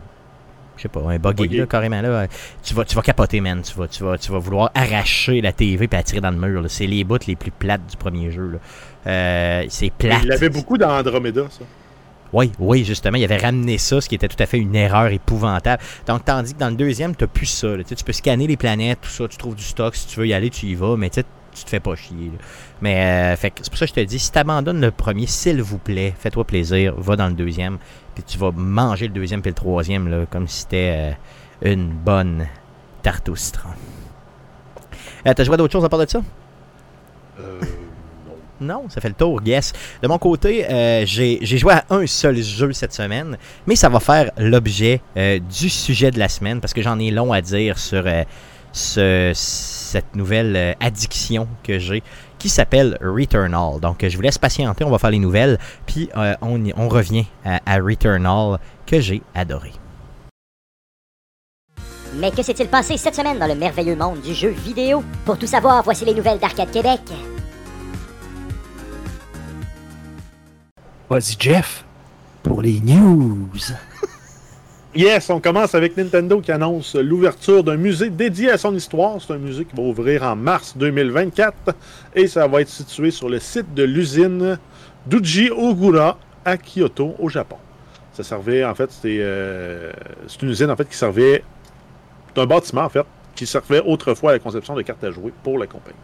je 0.78 0.82
sais 0.82 0.89
pas, 0.89 1.02
un 1.02 1.19
buggy, 1.19 1.58
là, 1.58 1.67
carrément, 1.67 2.02
là. 2.02 2.28
Tu 2.63 2.74
vas, 2.74 2.84
tu 2.86 2.95
vas 2.95 3.04
capoter, 3.04 3.39
man. 3.41 3.62
Tu 3.62 3.78
vas, 3.78 3.88
tu, 3.88 4.04
vas, 4.04 4.17
tu 4.17 4.32
vas 4.32 4.39
vouloir 4.39 4.71
arracher 4.74 5.39
la 5.41 5.52
TV 5.54 5.86
et 5.91 6.04
tirer 6.04 6.21
dans 6.21 6.32
le 6.32 6.38
mur. 6.38 6.63
C'est 6.67 6.88
les 6.88 7.04
bouts 7.04 7.17
les 7.28 7.36
plus 7.36 7.52
plates 7.52 7.86
du 7.86 7.95
premier 7.97 8.32
jeu. 8.32 8.60
Euh, 9.06 9.65
c'est 9.69 9.91
plate. 9.91 10.21
Il 10.24 10.30
l'avait 10.30 10.50
beaucoup 10.50 10.78
dans 10.78 10.89
Andromeda, 10.89 11.43
ça. 11.50 11.63
Oui, 12.34 12.52
oui, 12.60 12.86
justement, 12.86 13.17
il 13.17 13.24
avait 13.24 13.38
ramené 13.38 13.78
ça, 13.78 14.00
ce 14.00 14.08
qui 14.08 14.15
était 14.15 14.30
tout 14.30 14.41
à 14.41 14.46
fait 14.46 14.58
une 14.58 14.76
erreur 14.76 15.08
épouvantable. 15.08 15.84
Donc, 16.08 16.24
tandis 16.24 16.54
que 16.54 16.60
dans 16.60 16.70
le 16.70 16.76
deuxième, 16.76 17.15
tu 17.15 17.28
plus 17.28 17.46
ça. 17.46 17.67
Tu 17.84 18.04
peux 18.04 18.13
scanner 18.13 18.48
les 18.48 18.58
planètes, 18.58 19.02
tout 19.02 19.10
ça, 19.10 19.28
tu 19.28 19.38
trouves 19.38 19.56
du 19.56 19.63
stock, 19.63 19.96
si 19.96 20.08
tu 20.08 20.20
veux 20.20 20.28
y 20.28 20.34
aller, 20.34 20.50
tu 20.50 20.65
y 20.67 20.76
vas, 20.76 20.96
mais 20.96 21.10
tu 21.10 21.24
tu 21.54 21.63
te 21.65 21.70
fais 21.70 21.80
pas 21.80 21.96
chier. 21.96 22.32
Mais 22.82 23.36
euh, 23.36 23.36
c'est 23.39 23.70
pour 23.70 23.78
ça 23.78 23.86
que 23.86 23.89
je 23.89 23.94
te 23.94 24.00
dis, 24.00 24.20
si 24.20 24.32
tu 24.32 24.39
abandonnes 24.39 24.82
le 24.82 24.91
premier, 24.91 25.28
s'il 25.28 25.62
vous 25.62 25.78
plaît, 25.78 26.13
fais-toi 26.17 26.46
plaisir, 26.46 26.96
va 26.98 27.15
dans 27.15 27.28
le 27.28 27.34
deuxième, 27.34 27.78
puis 28.15 28.24
tu 28.24 28.38
vas 28.38 28.52
manger 28.52 29.08
le 29.08 29.13
deuxième 29.13 29.41
puis 29.41 29.52
le 29.52 29.56
troisième, 29.56 30.08
là, 30.08 30.26
comme 30.30 30.48
si 30.48 30.62
c'était 30.62 31.15
euh, 31.63 31.72
une 31.74 31.89
bonne 31.89 32.48
tarte 33.04 33.30
au 33.30 33.36
citron. 33.36 33.70
Euh, 35.28 35.34
T'as 35.34 35.44
joué 35.44 35.58
d'autres 35.58 35.74
choses 35.74 35.86
à 35.86 35.89
part 35.89 36.00
de 36.00 36.10
ça? 36.10 36.22
Non. 38.62 38.86
Ça 38.89 39.02
fait 39.02 39.10
le 39.10 39.15
tour, 39.15 39.41
yes. 39.43 39.74
De 40.02 40.08
mon 40.08 40.17
côté, 40.19 40.65
euh, 40.69 41.04
j'ai 41.06 41.39
joué 41.58 41.74
à 41.74 41.86
un 41.89 42.06
seul 42.06 42.38
jeu 42.41 42.71
cette 42.74 42.93
semaine, 42.93 43.38
mais 43.65 43.76
ça 43.76 43.89
va 43.89 44.00
faire 44.00 44.32
l'objet 44.38 45.02
euh, 45.17 45.39
du 45.39 45.67
sujet 45.69 46.12
de 46.12 46.19
la 46.19 46.30
semaine 46.30 46.62
parce 46.62 46.74
que 46.74 46.82
j'en 46.82 47.00
ai 47.00 47.10
long 47.12 47.34
à 47.34 47.41
dire 47.41 47.78
sur 47.80 48.04
euh, 48.06 48.24
ce- 48.71 49.32
cette 49.36 50.15
nouvelle 50.15 50.76
addiction 50.80 51.47
que 51.63 51.80
j'ai 51.80 52.04
qui 52.39 52.50
s'appelle 52.50 52.97
Returnal. 53.02 53.80
Donc, 53.82 54.06
je 54.08 54.15
vous 54.15 54.21
laisse 54.21 54.38
patienter, 54.38 54.84
on 54.84 54.89
va 54.89 54.97
faire 54.97 55.12
les 55.12 55.19
nouvelles, 55.19 55.58
puis 55.86 56.10
on 56.41 56.88
revient 56.88 57.26
à, 57.45 57.60
à 57.65 57.76
Returnal 57.78 58.58
que 58.88 59.00
j'ai 59.00 59.21
adoré. 59.36 59.71
Mais 62.15 62.32
que 62.32 62.41
s'est-il 62.43 62.67
passé 62.67 62.97
cette 62.97 63.15
semaine 63.15 63.39
dans 63.39 63.47
le 63.47 63.56
merveilleux 63.56 63.95
monde 63.95 64.21
du 64.21 64.34
jeu 64.34 64.50
vidéo? 64.50 65.04
Pour 65.26 65.38
tout 65.38 65.47
savoir, 65.47 65.82
voici 65.84 66.04
les 66.04 66.13
nouvelles 66.13 66.39
d'Arcade 66.39 66.71
Québec. 66.71 67.00
Vas-y, 71.12 71.36
Jeff, 71.38 71.84
pour 72.41 72.62
les 72.62 72.80
news. 72.80 73.50
Yes, 74.95 75.30
on 75.30 75.41
commence 75.41 75.76
avec 75.76 75.97
Nintendo 75.97 76.39
qui 76.39 76.54
annonce 76.54 76.95
l'ouverture 76.95 77.65
d'un 77.65 77.76
musée 77.76 78.10
dédié 78.10 78.50
à 78.50 78.58
son 78.58 78.74
histoire. 78.74 79.17
C'est 79.19 79.34
un 79.34 79.38
musée 79.38 79.65
qui 79.65 79.76
va 79.76 79.84
ouvrir 79.84 80.24
en 80.24 80.38
mars 80.38 80.74
2024 80.78 81.76
et 82.15 82.28
ça 82.28 82.47
va 82.47 82.62
être 82.62 82.69
situé 82.69 83.12
sur 83.12 83.28
le 83.28 83.39
site 83.39 83.74
de 83.74 83.84
l'usine 83.84 84.58
d'Uji 85.06 85.50
Ogura 85.50 86.17
à 86.45 86.56
Kyoto, 86.58 87.15
au 87.19 87.28
Japon. 87.28 87.58
Ça 88.13 88.24
servait, 88.24 88.63
en 88.63 88.74
fait, 88.74 88.89
c'était 88.91 89.19
euh, 89.19 89.91
une 90.41 90.50
usine 90.50 90.69
en 90.69 90.78
fait 90.78 90.88
qui 90.88 90.97
servait 90.97 91.43
d'un 92.36 92.45
bâtiment 92.45 92.84
en 92.84 92.89
fait 92.89 93.06
qui 93.36 93.45
servait 93.45 93.82
autrefois 93.86 94.32
à 94.32 94.34
la 94.36 94.39
conception 94.39 94.76
de 94.76 94.82
cartes 94.82 95.04
à 95.04 95.12
jouer 95.12 95.34
pour 95.43 95.58
la 95.58 95.67
compagnie. 95.67 95.97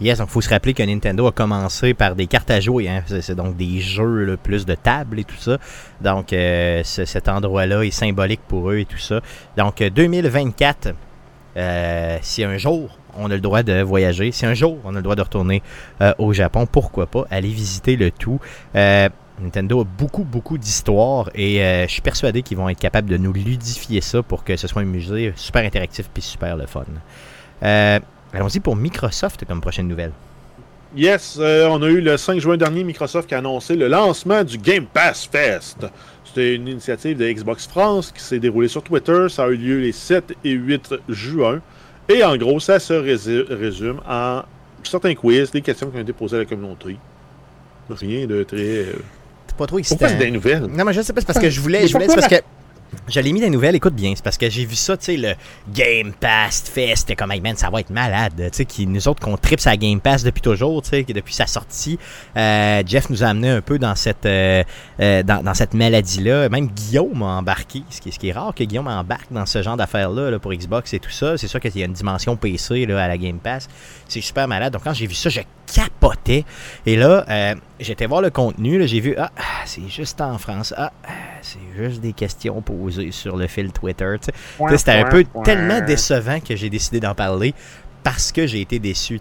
Yes, 0.00 0.18
donc 0.18 0.28
il 0.28 0.32
faut 0.32 0.40
se 0.40 0.48
rappeler 0.48 0.74
que 0.74 0.82
Nintendo 0.82 1.26
a 1.26 1.32
commencé 1.32 1.92
par 1.92 2.14
des 2.14 2.26
cartes 2.28 2.50
à 2.52 2.60
jouer. 2.60 2.88
Hein. 2.88 3.02
C'est 3.06 3.34
donc 3.34 3.56
des 3.56 3.80
jeux, 3.80 4.24
là, 4.24 4.36
plus 4.36 4.64
de 4.64 4.74
tables 4.74 5.18
et 5.18 5.24
tout 5.24 5.36
ça. 5.36 5.58
Donc 6.00 6.32
euh, 6.32 6.82
ce- 6.84 7.04
cet 7.04 7.28
endroit-là 7.28 7.82
est 7.84 7.90
symbolique 7.90 8.40
pour 8.46 8.70
eux 8.70 8.78
et 8.78 8.84
tout 8.84 8.98
ça. 8.98 9.20
Donc 9.56 9.80
euh, 9.82 9.90
2024, 9.90 10.94
euh, 11.56 12.18
si 12.22 12.44
un 12.44 12.56
jour 12.58 12.96
on 13.20 13.26
a 13.30 13.34
le 13.34 13.40
droit 13.40 13.64
de 13.64 13.82
voyager, 13.82 14.30
si 14.30 14.46
un 14.46 14.54
jour 14.54 14.78
on 14.84 14.90
a 14.94 14.98
le 14.98 15.02
droit 15.02 15.16
de 15.16 15.22
retourner 15.22 15.62
euh, 16.00 16.12
au 16.18 16.32
Japon, 16.32 16.66
pourquoi 16.70 17.06
pas 17.06 17.26
aller 17.30 17.48
visiter 17.48 17.96
le 17.96 18.12
tout. 18.12 18.38
Euh, 18.76 19.08
Nintendo 19.40 19.80
a 19.80 19.84
beaucoup, 19.84 20.24
beaucoup 20.24 20.58
d'histoires 20.58 21.30
et 21.34 21.62
euh, 21.62 21.86
je 21.86 21.92
suis 21.92 22.02
persuadé 22.02 22.42
qu'ils 22.42 22.56
vont 22.56 22.68
être 22.68 22.78
capables 22.78 23.08
de 23.08 23.16
nous 23.16 23.32
ludifier 23.32 24.00
ça 24.00 24.22
pour 24.22 24.44
que 24.44 24.56
ce 24.56 24.68
soit 24.68 24.82
un 24.82 24.84
musée 24.84 25.32
super 25.36 25.64
interactif 25.64 26.08
puis 26.12 26.22
super 26.22 26.56
le 26.56 26.66
fun. 26.66 26.84
Euh, 27.64 27.98
Allons-y 28.32 28.60
pour 28.60 28.76
Microsoft 28.76 29.44
comme 29.46 29.60
prochaine 29.60 29.88
nouvelle. 29.88 30.12
Yes, 30.96 31.36
euh, 31.40 31.66
on 31.68 31.82
a 31.82 31.86
eu 31.88 32.00
le 32.00 32.16
5 32.16 32.40
juin 32.40 32.56
dernier 32.56 32.82
Microsoft 32.84 33.28
qui 33.28 33.34
a 33.34 33.38
annoncé 33.38 33.76
le 33.76 33.88
lancement 33.88 34.42
du 34.44 34.56
Game 34.58 34.86
Pass 34.86 35.28
Fest. 35.30 35.86
C'était 36.24 36.54
une 36.54 36.68
initiative 36.68 37.16
de 37.18 37.30
Xbox 37.30 37.66
France 37.66 38.10
qui 38.14 38.22
s'est 38.22 38.38
déroulée 38.38 38.68
sur 38.68 38.82
Twitter. 38.82 39.26
Ça 39.28 39.44
a 39.44 39.48
eu 39.48 39.56
lieu 39.56 39.78
les 39.80 39.92
7 39.92 40.34
et 40.44 40.50
8 40.52 40.94
juin. 41.08 41.60
Et 42.08 42.24
en 42.24 42.36
gros, 42.36 42.58
ça 42.60 42.78
se 42.78 42.94
résu- 42.94 43.44
résume 43.50 44.00
en 44.08 44.42
certains 44.82 45.14
quiz, 45.14 45.50
des 45.50 45.60
questions 45.60 45.90
qui 45.90 45.96
ont 45.98 46.00
été 46.00 46.12
posées 46.14 46.36
à 46.36 46.40
la 46.40 46.44
communauté. 46.46 46.96
Rien 47.90 48.26
de 48.26 48.42
très. 48.44 48.56
euh, 48.58 48.92
C'est 49.46 49.56
pas 49.56 49.66
trop 49.66 49.78
excitant. 49.78 49.98
Pourquoi 50.06 50.18
c'est 50.18 50.24
des 50.24 50.30
nouvelles? 50.30 50.62
Non, 50.70 50.84
mais 50.84 50.92
je 50.94 51.02
sais 51.02 51.12
pas, 51.12 51.20
c'est 51.20 51.26
parce 51.26 51.38
que 51.38 51.50
je 51.50 51.60
voulais. 51.60 51.80
Mais 51.82 51.86
Je 51.88 51.92
voulais 51.92 52.08
c'est 52.08 52.14
parce 52.14 52.28
que. 52.28 52.36
Je 53.08 53.20
l'ai 53.20 53.32
mis 53.32 53.40
des 53.40 53.50
nouvelles, 53.50 53.74
écoute 53.74 53.94
bien, 53.94 54.12
c'est 54.14 54.22
parce 54.22 54.38
que 54.38 54.48
j'ai 54.48 54.64
vu 54.64 54.74
ça, 54.74 54.96
tu 54.96 55.04
sais, 55.06 55.16
le 55.16 55.34
Game 55.72 56.12
Pass 56.12 56.62
Fest, 56.62 57.00
c'était 57.00 57.16
comme, 57.16 57.32
hey 57.32 57.40
man, 57.40 57.56
ça 57.56 57.70
va 57.70 57.80
être 57.80 57.90
malade, 57.90 58.32
tu 58.36 58.48
sais, 58.52 58.64
qui, 58.64 58.86
nous 58.86 59.08
autres 59.08 59.20
qu'on 59.20 59.36
tripe 59.36 59.60
sa 59.60 59.76
Game 59.76 60.00
Pass 60.00 60.22
depuis 60.22 60.40
toujours, 60.40 60.82
tu 60.82 60.90
sais, 60.90 61.04
depuis 61.04 61.34
sa 61.34 61.46
sortie, 61.46 61.98
euh, 62.36 62.82
Jeff 62.86 63.10
nous 63.10 63.22
a 63.22 63.28
amené 63.28 63.50
un 63.50 63.60
peu 63.60 63.78
dans 63.78 63.94
cette, 63.94 64.26
euh, 64.26 64.62
euh, 65.00 65.22
dans, 65.22 65.54
cette 65.54 65.74
maladie-là, 65.74 66.48
même 66.48 66.68
Guillaume 66.68 67.22
a 67.22 67.38
embarqué, 67.38 67.82
ce 67.90 68.00
qui, 68.00 68.12
ce 68.12 68.18
qui 68.18 68.28
est 68.28 68.32
rare 68.32 68.54
que 68.54 68.64
Guillaume 68.64 68.88
embarque 68.88 69.30
dans 69.30 69.46
ce 69.46 69.62
genre 69.62 69.76
d'affaires-là, 69.76 70.30
là, 70.30 70.38
pour 70.38 70.52
Xbox 70.52 70.94
et 70.94 70.98
tout 70.98 71.10
ça, 71.10 71.36
c'est 71.36 71.48
sûr 71.48 71.60
qu'il 71.60 71.76
y 71.76 71.82
a 71.82 71.86
une 71.86 71.92
dimension 71.92 72.36
PC, 72.36 72.86
là, 72.86 73.02
à 73.02 73.08
la 73.08 73.18
Game 73.18 73.38
Pass, 73.38 73.68
c'est 74.08 74.20
super 74.20 74.48
malade, 74.48 74.72
donc 74.72 74.84
quand 74.84 74.94
j'ai 74.94 75.06
vu 75.06 75.14
ça, 75.14 75.28
je 75.28 75.40
capotais, 75.72 76.44
et 76.86 76.96
là, 76.96 77.24
euh, 77.28 77.54
j'étais 77.78 78.06
voir 78.06 78.22
le 78.22 78.30
contenu, 78.30 78.78
là, 78.78 78.86
j'ai 78.86 79.00
vu, 79.00 79.14
ah, 79.18 79.30
c'est 79.64 79.88
juste 79.88 80.20
en 80.20 80.38
France, 80.38 80.74
ah, 80.76 80.92
c'est 81.42 81.58
juste 81.76 82.00
des 82.00 82.12
questions 82.12 82.60
posées 82.62 83.12
sur 83.12 83.36
le 83.36 83.46
fil 83.46 83.72
Twitter. 83.72 84.16
C'était 84.76 84.92
un 84.92 85.04
peu 85.04 85.24
tellement 85.44 85.80
décevant 85.80 86.40
que 86.40 86.56
j'ai 86.56 86.70
décidé 86.70 87.00
d'en 87.00 87.14
parler 87.14 87.54
parce 88.02 88.32
que 88.32 88.46
j'ai 88.46 88.60
été 88.60 88.78
déçu. 88.78 89.20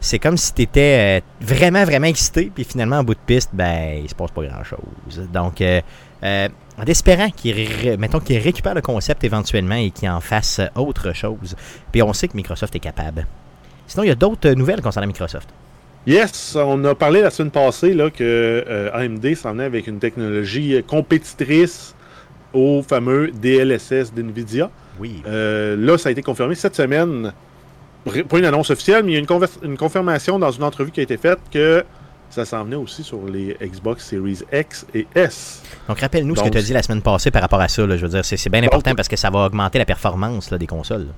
C'est 0.00 0.18
comme 0.18 0.36
si 0.36 0.54
tu 0.54 0.62
étais 0.62 1.22
vraiment, 1.40 1.84
vraiment 1.84 2.06
excité, 2.06 2.50
puis 2.54 2.64
finalement, 2.64 2.98
en 2.98 3.04
bout 3.04 3.14
de 3.14 3.20
piste, 3.26 3.50
ben, 3.52 4.00
il 4.02 4.08
se 4.08 4.14
passe 4.14 4.30
pas 4.30 4.44
grand-chose. 4.44 5.28
Donc, 5.32 5.60
euh, 5.60 5.80
euh, 6.22 6.48
en 6.78 6.84
espérant 6.84 7.30
qu'il 7.30 7.96
mettons 7.98 8.20
qu'il 8.20 8.38
récupère 8.38 8.74
le 8.74 8.80
concept 8.80 9.24
éventuellement 9.24 9.74
et 9.74 9.90
qu'il 9.90 10.08
en 10.08 10.20
fasse 10.20 10.60
autre 10.76 11.12
chose. 11.12 11.56
Puis 11.92 12.02
on 12.02 12.12
sait 12.12 12.28
que 12.28 12.36
Microsoft 12.36 12.74
est 12.76 12.80
capable. 12.80 13.26
Sinon, 13.88 14.04
il 14.04 14.08
y 14.08 14.12
a 14.12 14.14
d'autres 14.14 14.50
nouvelles 14.50 14.82
concernant 14.82 15.08
Microsoft. 15.08 15.48
Yes, 16.06 16.56
on 16.56 16.82
a 16.84 16.94
parlé 16.94 17.20
la 17.20 17.30
semaine 17.30 17.50
passée 17.50 17.92
là, 17.92 18.10
que 18.10 18.22
euh, 18.66 18.90
AMD 18.92 19.34
s'en 19.34 19.52
venait 19.52 19.64
avec 19.64 19.86
une 19.88 19.98
technologie 19.98 20.76
euh, 20.76 20.82
compétitrice 20.82 21.94
au 22.52 22.82
fameux 22.82 23.30
DLSS 23.30 24.14
d'NVIDIA. 24.14 24.70
Oui. 25.00 25.22
Euh, 25.26 25.76
là, 25.76 25.98
ça 25.98 26.08
a 26.08 26.12
été 26.12 26.22
confirmé 26.22 26.54
cette 26.54 26.76
semaine. 26.76 27.32
Pas 28.28 28.38
une 28.38 28.44
annonce 28.44 28.70
officielle, 28.70 29.04
mais 29.04 29.12
il 29.12 29.14
y 29.16 29.18
a 29.18 29.20
une, 29.20 29.46
une 29.70 29.76
confirmation 29.76 30.38
dans 30.38 30.50
une 30.50 30.62
entrevue 30.62 30.90
qui 30.90 31.00
a 31.00 31.02
été 31.02 31.16
faite 31.18 31.40
que 31.52 31.84
ça 32.30 32.44
s'en 32.44 32.64
venait 32.64 32.76
aussi 32.76 33.02
sur 33.02 33.26
les 33.26 33.56
Xbox 33.60 34.06
Series 34.06 34.40
X 34.52 34.86
et 34.94 35.06
S. 35.14 35.62
Donc, 35.88 36.00
rappelle-nous 36.00 36.36
ce 36.36 36.42
que 36.42 36.48
tu 36.48 36.58
as 36.58 36.62
dit 36.62 36.72
la 36.72 36.82
semaine 36.82 37.02
passée 37.02 37.30
par 37.30 37.42
rapport 37.42 37.60
à 37.60 37.68
ça. 37.68 37.86
là. 37.86 37.96
Je 37.96 38.06
veux 38.06 38.12
dire, 38.12 38.24
c'est 38.24 38.50
bien 38.50 38.62
important 38.62 38.94
parce 38.94 39.08
que 39.08 39.16
ça 39.16 39.30
va 39.30 39.46
augmenter 39.46 39.78
la 39.78 39.84
performance 39.84 40.50
là, 40.50 40.58
des 40.58 40.66
consoles. 40.66 41.02
là. 41.02 41.12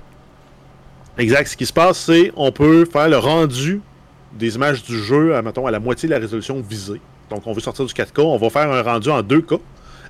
Exact. 1.21 1.47
Ce 1.47 1.55
qui 1.55 1.67
se 1.67 1.73
passe, 1.73 1.99
c'est 1.99 2.31
on 2.35 2.51
peut 2.51 2.83
faire 2.85 3.07
le 3.07 3.19
rendu 3.19 3.79
des 4.33 4.55
images 4.55 4.81
du 4.81 4.97
jeu 4.97 5.35
à, 5.35 5.43
mettons, 5.43 5.67
à 5.67 5.71
la 5.71 5.79
moitié 5.79 6.09
de 6.09 6.13
la 6.15 6.19
résolution 6.19 6.59
visée. 6.59 6.99
Donc, 7.29 7.45
on 7.45 7.53
veut 7.53 7.61
sortir 7.61 7.85
du 7.85 7.93
4K, 7.93 8.21
on 8.21 8.37
va 8.37 8.49
faire 8.49 8.71
un 8.71 8.81
rendu 8.81 9.11
en 9.11 9.21
2K. 9.21 9.59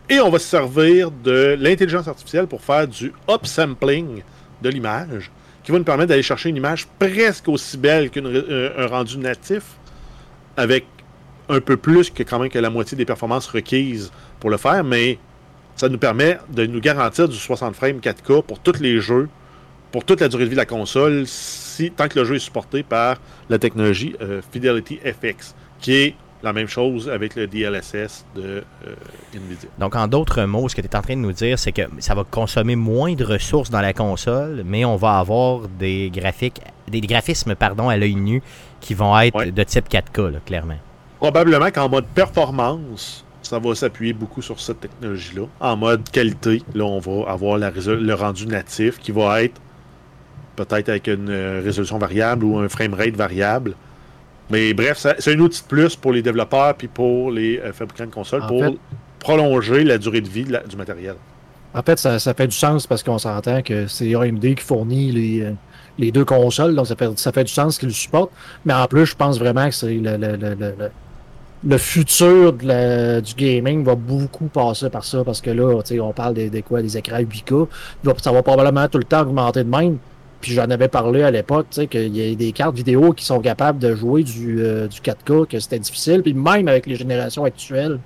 Et 0.10 0.22
on 0.22 0.30
va 0.30 0.40
se 0.40 0.48
servir 0.48 1.12
de 1.12 1.58
l'intelligence 1.60 2.08
artificielle 2.08 2.48
pour 2.48 2.62
faire 2.62 2.88
du 2.88 3.12
upsampling 3.30 4.24
de 4.62 4.70
l'image, 4.70 5.32
qui 5.64 5.74
va 5.74 5.80
nous 5.80 5.84
permettre 5.84 6.08
d'aller 6.10 6.24
chercher 6.24 6.48
une 6.48 6.56
image 6.56 6.88
presque 6.98 7.50
aussi 7.50 7.78
belle 7.78 8.10
qu'un 8.10 8.24
rendu 8.88 9.18
natif, 9.18 9.64
avec 10.56 10.86
un 11.50 11.60
peu 11.60 11.76
plus 11.76 12.10
que 12.10 12.24
quand 12.24 12.40
même 12.40 12.50
que 12.50 12.60
la 12.60 12.70
moitié 12.70 12.96
des 12.96 13.06
performances 13.06 13.48
requises 13.48 14.14
pour 14.40 14.50
le 14.50 14.56
faire, 14.56 14.86
mais 14.86 15.20
ça 15.76 15.90
nous 15.90 15.98
permet 15.98 16.38
de 16.50 16.66
nous 16.66 16.80
garantir 16.80 17.28
du 17.28 17.36
60 17.36 17.76
frames 17.76 18.00
4K 18.00 18.44
pour 18.44 18.60
tous 18.60 18.80
les 18.80 19.02
jeux, 19.02 19.28
pour 19.92 20.06
toute 20.06 20.22
la 20.22 20.28
durée 20.30 20.44
de 20.46 20.50
vie 20.50 20.56
de 20.56 20.62
la 20.62 20.66
console, 20.66 21.24
si, 21.26 21.92
tant 21.92 22.08
que 22.08 22.20
le 22.20 22.26
jeu 22.26 22.36
est 22.36 22.40
supporté 22.40 22.84
par 22.84 23.18
la 23.50 23.60
technologie 23.60 24.16
euh, 24.22 24.42
Fidelity 24.52 25.00
FX, 25.04 25.56
qui 25.80 25.94
est 25.96 26.16
la 26.44 26.54
même 26.54 26.68
chose 26.68 27.08
avec 27.10 27.36
le 27.36 27.46
DLSS 27.46 28.26
de 28.36 28.64
euh, 28.88 28.94
NVIDIA. 29.36 29.70
Donc, 29.78 29.96
en 29.96 30.08
d'autres 30.08 30.44
mots, 30.46 30.68
ce 30.70 30.76
que 30.76 30.82
tu 30.82 30.88
es 30.88 30.96
en 30.96 31.02
train 31.02 31.16
de 31.16 31.20
nous 31.22 31.34
dire, 31.34 31.60
c'est 31.60 31.72
que 31.72 31.84
ça 32.00 32.16
va 32.16 32.24
consommer 32.24 32.76
moins 32.76 33.14
de 33.14 33.24
ressources 33.24 33.70
dans 33.70 33.82
la 33.82 33.94
console, 33.94 34.64
mais 34.66 34.84
on 34.86 34.96
va 34.96 35.20
avoir 35.20 35.68
des 35.68 36.10
graphiques, 36.12 36.60
des 36.88 37.02
graphismes 37.02 37.54
pardon, 37.56 37.90
à 37.90 37.98
l'œil 37.98 38.16
nu 38.16 38.42
qui 38.80 38.94
vont 38.96 39.18
être 39.20 39.36
Ouais. 39.36 39.52
de 39.52 39.64
type 39.64 39.88
4K, 39.90 40.32
là, 40.32 40.40
clairement. 40.46 40.78
Probablement 41.20 41.70
qu'en 41.70 41.90
mode 41.90 42.06
performance, 42.16 43.24
ça 43.44 43.60
va 43.60 43.76
s'appuyer 43.76 44.14
beaucoup 44.14 44.42
sur 44.42 44.60
cette 44.60 44.80
technologie-là. 44.80 45.44
En 45.60 45.78
mode 45.78 46.10
qualité, 46.10 46.64
là, 46.74 46.86
on 46.86 47.00
va 47.00 47.30
avoir 47.32 47.58
la 47.60 47.70
le 47.70 48.14
rendu 48.14 48.48
natif 48.48 48.98
qui 48.98 49.12
va 49.12 49.44
être 49.44 49.62
peut-être 50.56 50.90
avec 50.90 51.08
une 51.08 51.30
euh, 51.30 51.62
résolution 51.64 51.98
variable 51.98 52.46
ou 52.46 52.58
un 52.60 52.70
framerate 52.70 53.16
variable. 53.16 53.74
Mais 54.50 54.74
bref, 54.74 55.06
c'est 55.20 55.34
un 55.34 55.40
outil 55.40 55.62
de 55.62 55.68
plus 55.68 55.96
pour 55.96 56.12
les 56.12 56.22
développeurs 56.22 56.76
puis 56.76 56.88
pour 56.88 57.32
les 57.32 57.58
euh, 57.60 57.72
fabricants 57.74 58.06
de 58.06 58.12
consoles 58.12 58.44
En 58.44 58.48
pour 58.48 58.64
fait- 58.66 58.78
prolonger 59.20 59.84
la 59.84 59.98
durée 59.98 60.22
de 60.22 60.28
vie 60.30 60.44
de 60.44 60.52
la- 60.54 60.64
du 60.64 60.76
matériel. 60.76 61.16
En 61.74 61.82
fait, 61.84 61.98
ça, 62.00 62.20
ça 62.20 62.34
fait 62.34 62.48
du 62.48 62.56
sens 62.56 62.86
parce 62.86 63.02
qu'on 63.02 63.18
s'entend 63.18 63.62
que 63.62 63.88
c'est 63.88 64.14
AMD 64.14 64.42
qui 64.56 64.64
fournit 64.64 65.12
les, 65.12 65.42
euh, 65.44 65.52
les 65.98 66.12
deux 66.12 66.26
consoles, 66.26 66.76
donc 66.76 66.88
ça 66.88 66.96
fait, 66.98 67.18
ça 67.18 67.32
fait 67.32 67.46
du 67.46 67.52
sens 67.54 67.78
qu'ils 67.78 67.88
le 67.90 67.94
supportent. 67.94 68.32
Mais 68.66 68.74
en 68.74 68.86
plus, 68.88 69.06
je 69.06 69.16
pense 69.16 69.40
vraiment 69.40 69.70
que 69.70 69.76
c'est 69.76 69.94
le, 69.94 70.18
le, 70.18 70.36
le, 70.36 70.76
le, 71.64 71.78
futur 71.78 72.52
de 72.54 72.68
la- 72.68 73.22
du 73.22 73.34
gaming 73.36 73.84
va 73.86 73.96
beaucoup 73.96 74.48
passer 74.48 74.90
par 74.90 75.06
ça 75.06 75.24
parce 75.24 75.40
que 75.40 75.52
là, 75.52 75.80
on 76.02 76.12
parle 76.12 76.34
des, 76.34 76.50
des 76.50 76.62
quoi, 76.62 76.82
des 76.82 76.98
écrans 76.98 77.20
8K. 77.20 77.68
Il 78.04 78.10
va- 78.10 78.16
Ça 78.22 78.32
va 78.34 78.42
probablement 78.44 78.88
tout 78.90 78.98
le 78.98 79.04
temps 79.06 79.22
augmenter 79.22 79.64
de 79.64 79.70
même. 79.70 79.98
Puis 80.42 80.54
j'en 80.54 80.70
avais 80.70 80.88
parlé 80.88 81.24
à 81.24 81.32
l'époque, 81.32 81.68
tu 81.70 81.82
sais, 81.82 81.88
qu'il 81.88 82.16
y 82.16 82.32
a 82.32 82.36
des 82.36 82.52
cartes 82.52 82.76
vidéo 82.76 83.14
qui 83.14 83.24
sont 83.24 83.40
capables 83.40 83.80
de 83.80 83.96
jouer 83.96 84.24
du, 84.24 84.60
euh, 84.60 84.88
du 84.88 85.00
4K, 85.00 85.48
que 85.48 85.60
c'était 85.60 85.80
difficile. 85.80 86.24
Puis 86.24 86.34
même 86.34 86.68
avec 86.68 86.88
les 86.88 86.96
générations 86.96 87.44
actuelles, 87.44 88.00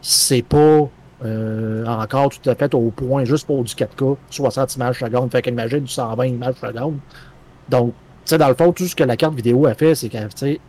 c'est 0.00 0.42
pas 0.42 0.88
euh, 1.24 1.84
encore 1.86 2.30
tout 2.30 2.48
à 2.48 2.54
fait 2.54 2.72
au 2.74 2.90
point, 2.90 3.24
juste 3.24 3.46
pour 3.46 3.62
du 3.62 3.74
4K, 3.74 4.16
60 4.30 4.76
images 4.76 5.00
seconde. 5.00 5.30
Fait 5.30 5.42
qu'imagine 5.42 5.80
du 5.80 5.92
120 5.92 6.26
images 6.26 6.54
seconde. 6.54 6.98
Donc, 7.68 7.92
tu 8.24 8.30
sais, 8.30 8.38
dans 8.38 8.48
le 8.48 8.54
fond, 8.54 8.72
tout 8.72 8.86
ce 8.86 8.96
que 8.96 9.04
la 9.04 9.16
carte 9.16 9.34
vidéo 9.34 9.66
a 9.66 9.74
fait, 9.74 9.94
c'est 9.94 10.08
qu'elle, 10.08 10.28
tu 10.28 10.38
sais, 10.38 10.60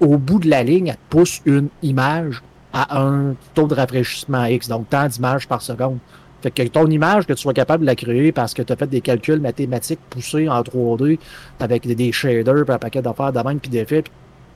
au 0.00 0.18
bout 0.18 0.38
de 0.38 0.48
la 0.48 0.62
ligne, 0.62 0.88
elle 0.88 0.96
pousse 1.08 1.40
une 1.46 1.68
image 1.82 2.42
à 2.72 3.00
un 3.00 3.34
taux 3.54 3.66
de 3.66 3.74
rafraîchissement 3.74 4.44
X, 4.44 4.68
donc 4.68 4.88
tant 4.90 5.06
d'images 5.06 5.48
par 5.48 5.62
seconde. 5.62 5.98
Fait 6.42 6.50
que 6.50 6.62
ton 6.68 6.86
image, 6.86 7.26
que 7.26 7.32
tu 7.32 7.42
sois 7.42 7.52
capable 7.52 7.82
de 7.82 7.86
la 7.86 7.96
créer 7.96 8.30
parce 8.30 8.54
que 8.54 8.62
tu 8.62 8.72
as 8.72 8.76
fait 8.76 8.86
des 8.86 9.00
calculs 9.00 9.40
mathématiques 9.40 9.98
poussés 10.08 10.48
en 10.48 10.62
3D 10.62 11.18
avec 11.58 11.86
des, 11.86 12.12
shaders, 12.12 12.64
puis 12.64 12.74
un 12.74 12.78
paquet 12.78 13.02
d'affaires 13.02 13.32
de 13.32 13.40
même, 13.40 13.58
puis 13.58 13.70
d'effets. 13.70 14.04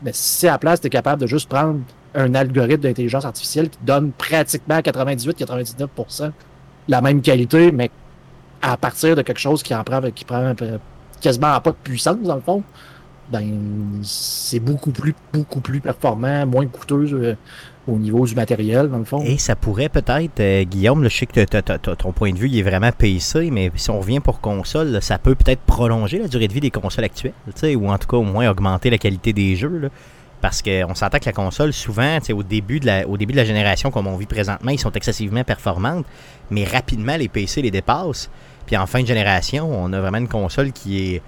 Mais 0.03 0.13
si 0.15 0.47
à 0.47 0.53
la 0.53 0.59
place, 0.59 0.81
tu 0.81 0.87
es 0.87 0.91
capable 0.91 1.21
de 1.23 1.27
juste 1.27 1.49
prendre 1.49 1.81
un 2.15 2.35
algorithme 2.35 2.83
d'intelligence 2.83 3.25
artificielle 3.25 3.69
qui 3.69 3.79
donne 3.83 4.13
pratiquement 4.13 4.79
98-99% 4.79 6.31
la 6.89 7.01
même 7.01 7.23
qualité, 7.23 7.73
mais 7.73 7.91
à 8.61 8.77
partir 8.77 9.17
de 9.17 9.23
quelque 9.23 9.41
chose 9.41 9.63
qui 9.63 9.75
en 9.75 9.83
prend, 9.85 10.01
qui 10.11 10.25
prend 10.25 10.55
euh, 10.61 10.79
quasiment 11.21 11.61
pas 11.61 11.71
de 11.71 11.77
puissance, 11.83 12.21
dans 12.21 12.37
le 12.37 12.41
fond, 12.41 12.63
ben, 13.31 14.01
c'est 14.03 14.61
beaucoup 14.61 14.91
plus, 14.91 15.15
beaucoup 15.33 15.61
plus 15.61 15.81
performant, 15.81 16.47
moins 16.47 16.67
coûteux 16.67 17.09
euh, 17.13 17.35
au 17.89 17.99
niveau 17.99 18.25
du 18.27 18.35
matériel, 18.35 18.89
dans 18.89 18.99
le 18.99 19.05
fond. 19.05 19.23
Et 19.25 19.39
ça 19.39 19.57
pourrait 19.57 19.89
peut-être, 19.89 20.41
euh, 20.41 20.65
Guillaume, 20.65 21.05
je 21.05 21.09
sais 21.09 21.27
que 21.27 21.45
ton 21.95 22.13
point 22.13 22.33
de 22.33 22.39
vue 22.39 22.57
est 22.57 22.63
vraiment 22.63 22.93
PC, 22.93 23.51
mais 23.51 23.73
si 23.75 23.91
on 23.91 24.01
revient 24.01 24.21
pour 24.21 24.41
console, 24.41 25.03
ça 25.03 25.19
peut 25.19 25.35
peut-être 25.35 25.61
prolonger 25.61 26.19
la 26.19 26.29
durée 26.29 26.49
de 26.49 26.53
vie 26.53 26.61
des 26.61 26.71
consoles 26.71 27.05
actuelles, 27.05 27.33
ou 27.77 27.91
en 27.91 27.99
tout 27.99 28.07
cas 28.07 28.17
au 28.17 28.23
moins 28.23 28.49
augmenter 28.49 28.91
la 28.91 28.99
qualité 28.99 29.33
des 29.33 29.57
jeux. 29.57 29.91
Parce 30.41 30.61
qu'on 30.61 30.95
s'entend 30.95 31.19
que 31.19 31.27
la 31.27 31.33
console, 31.33 31.73
souvent, 31.73 32.19
au 32.33 32.43
début, 32.43 32.81
de 32.81 32.87
la, 32.87 33.09
au 33.09 33.17
début 33.17 33.33
de 33.33 33.39
la 33.39 33.45
génération, 33.45 33.93
comme 33.93 34.09
on 34.09 34.17
vit 34.17 34.27
présentement, 34.27 34.73
ils 34.73 34.79
sont 34.79 34.91
excessivement 34.91 35.45
performantes, 35.45 36.05
mais 36.51 36.65
rapidement, 36.65 37.17
les 37.17 37.29
PC 37.29 37.63
les 37.63 37.71
dépassent. 37.71 38.29
Puis 38.67 38.77
en 38.77 38.87
fin 38.87 39.03
de 39.03 39.07
génération, 39.07 39.71
on 39.71 39.93
a 39.93 40.01
vraiment 40.01 40.19
une 40.19 40.29
console 40.29 40.73
qui 40.73 41.15
est 41.15 41.23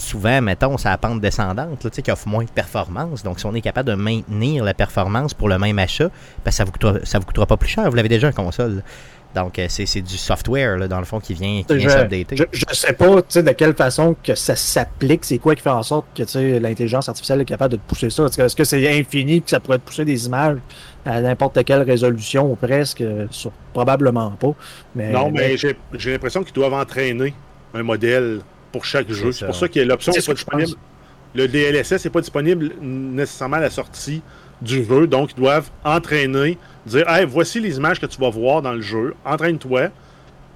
souvent, 0.00 0.40
mettons, 0.42 0.76
sa 0.78 0.96
pente 0.98 1.20
descendante, 1.20 1.84
là, 1.84 1.90
tu 1.90 1.96
sais, 1.96 2.02
qui 2.02 2.10
offre 2.10 2.26
moins 2.28 2.44
de 2.44 2.50
performance. 2.50 3.22
Donc, 3.22 3.38
si 3.40 3.46
on 3.46 3.54
est 3.54 3.60
capable 3.60 3.88
de 3.88 3.94
maintenir 3.94 4.64
la 4.64 4.74
performance 4.74 5.34
pour 5.34 5.48
le 5.48 5.58
même 5.58 5.78
achat, 5.78 6.10
ben, 6.44 6.50
ça 6.50 6.64
vous 6.64 6.72
coûtera, 6.72 6.94
ça 7.04 7.18
vous 7.18 7.26
coûtera 7.26 7.46
pas 7.46 7.56
plus 7.56 7.68
cher. 7.68 7.88
Vous 7.88 7.96
l'avez 7.96 8.08
déjà, 8.08 8.28
une 8.28 8.34
console. 8.34 8.76
là. 8.76 8.82
Donc, 9.32 9.60
euh, 9.60 9.66
c'est 9.68 9.86
c'est 9.86 10.00
du 10.00 10.16
software, 10.16 10.76
là, 10.76 10.88
dans 10.88 10.98
le 10.98 11.04
fond, 11.04 11.20
qui 11.20 11.34
vient, 11.34 11.62
qui 11.62 11.76
vient 11.76 11.88
je, 11.88 11.98
s'updater. 12.00 12.26
je, 12.36 12.42
je 12.50 12.74
sais 12.74 12.92
pas 12.94 13.14
tu 13.22 13.26
sais, 13.28 13.42
de 13.44 13.50
quelle 13.52 13.74
façon 13.76 14.16
que 14.24 14.34
ça 14.34 14.56
s'applique, 14.56 15.24
c'est 15.24 15.38
quoi 15.38 15.54
qui 15.54 15.62
fait 15.62 15.70
en 15.70 15.84
sorte 15.84 16.06
que 16.16 16.24
tu 16.24 16.30
sais, 16.30 16.58
l'intelligence 16.58 17.08
artificielle 17.08 17.40
est 17.40 17.44
capable 17.44 17.72
de 17.72 17.76
te 17.76 17.82
pousser 17.88 18.10
ça? 18.10 18.24
Est-ce 18.26 18.56
que- 18.56 18.64
c'est 18.64 18.98
infini 18.98 19.34
et 19.36 19.40
que 19.40 19.48
ça 19.50 19.60
pourrait 19.60 19.78
te 19.78 19.84
pousser 19.86 20.04
des 20.04 20.26
images 20.26 20.58
à 21.06 21.20
n'importe 21.20 21.64
quelle 21.64 21.82
résolution 21.82 22.50
ou 22.50 22.56
presque? 22.56 23.04
sur- 23.30 23.52
probablement 23.72 24.32
pas. 24.32 24.50
Mais, 24.96 25.12
Non, 25.12 25.30
mais 25.30 25.56
j'ai 25.56 25.76
j'ai 25.94 26.10
l'impression 26.10 26.42
qu'ils 26.42 26.54
doivent 26.54 26.74
entraîner 26.74 27.32
un 27.72 27.84
modèle 27.84 28.40
pour 28.72 28.84
chaque 28.84 29.10
jeu. 29.10 29.32
C'est 29.32 29.46
pour 29.46 29.54
ça 29.54 29.68
que 29.68 29.80
l'option 29.80 30.12
n'est 30.12 30.22
pas 30.22 30.34
disponible. 30.34 30.76
Le 31.34 31.46
DLSS 31.46 32.04
n'est 32.04 32.10
pas 32.10 32.20
disponible 32.20 32.72
nécessairement 32.80 33.56
à 33.56 33.60
la 33.60 33.70
sortie 33.70 34.22
du 34.60 34.84
jeu. 34.84 35.06
Donc, 35.06 35.30
ils 35.32 35.40
doivent 35.40 35.70
entraîner, 35.84 36.58
dire 36.86 37.08
Hey, 37.08 37.24
voici 37.24 37.60
les 37.60 37.76
images 37.76 38.00
que 38.00 38.06
tu 38.06 38.20
vas 38.20 38.30
voir 38.30 38.62
dans 38.62 38.72
le 38.72 38.80
jeu. 38.80 39.14
Entraîne-toi. 39.24 39.90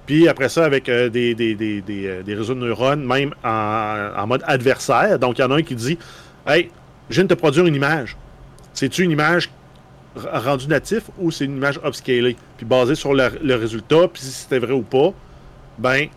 Puis 0.05 0.27
après 0.27 0.49
ça, 0.49 0.65
avec 0.65 0.87
euh, 0.87 1.09
des, 1.09 1.33
des, 1.33 1.55
des, 1.55 1.81
des, 1.81 2.07
euh, 2.07 2.23
des 2.23 2.35
réseaux 2.35 2.53
de 2.53 2.59
neurones, 2.59 3.03
même 3.03 3.33
en, 3.43 4.11
en 4.15 4.27
mode 4.27 4.43
adversaire. 4.45 5.17
Donc, 5.17 5.39
il 5.39 5.41
y 5.41 5.43
en 5.43 5.51
a 5.51 5.55
un 5.55 5.63
qui 5.63 5.75
dit 5.75 5.97
Hey, 6.45 6.69
je 7.09 7.15
viens 7.15 7.23
de 7.23 7.29
te 7.29 7.39
produire 7.39 7.65
une 7.65 7.75
image. 7.75 8.15
C'est-tu 8.73 9.03
une 9.03 9.11
image 9.11 9.49
rendue 10.15 10.67
natif 10.67 11.03
ou 11.17 11.31
c'est 11.31 11.45
une 11.45 11.55
image 11.55 11.79
upscalée? 11.85 12.35
Puis 12.57 12.65
basé 12.65 12.95
sur 12.95 13.13
le, 13.13 13.29
le 13.41 13.55
résultat, 13.55 14.07
puis 14.11 14.21
si 14.21 14.31
c'était 14.31 14.59
vrai 14.59 14.73
ou 14.73 14.81
pas, 14.81 15.13
ben, 15.77 16.07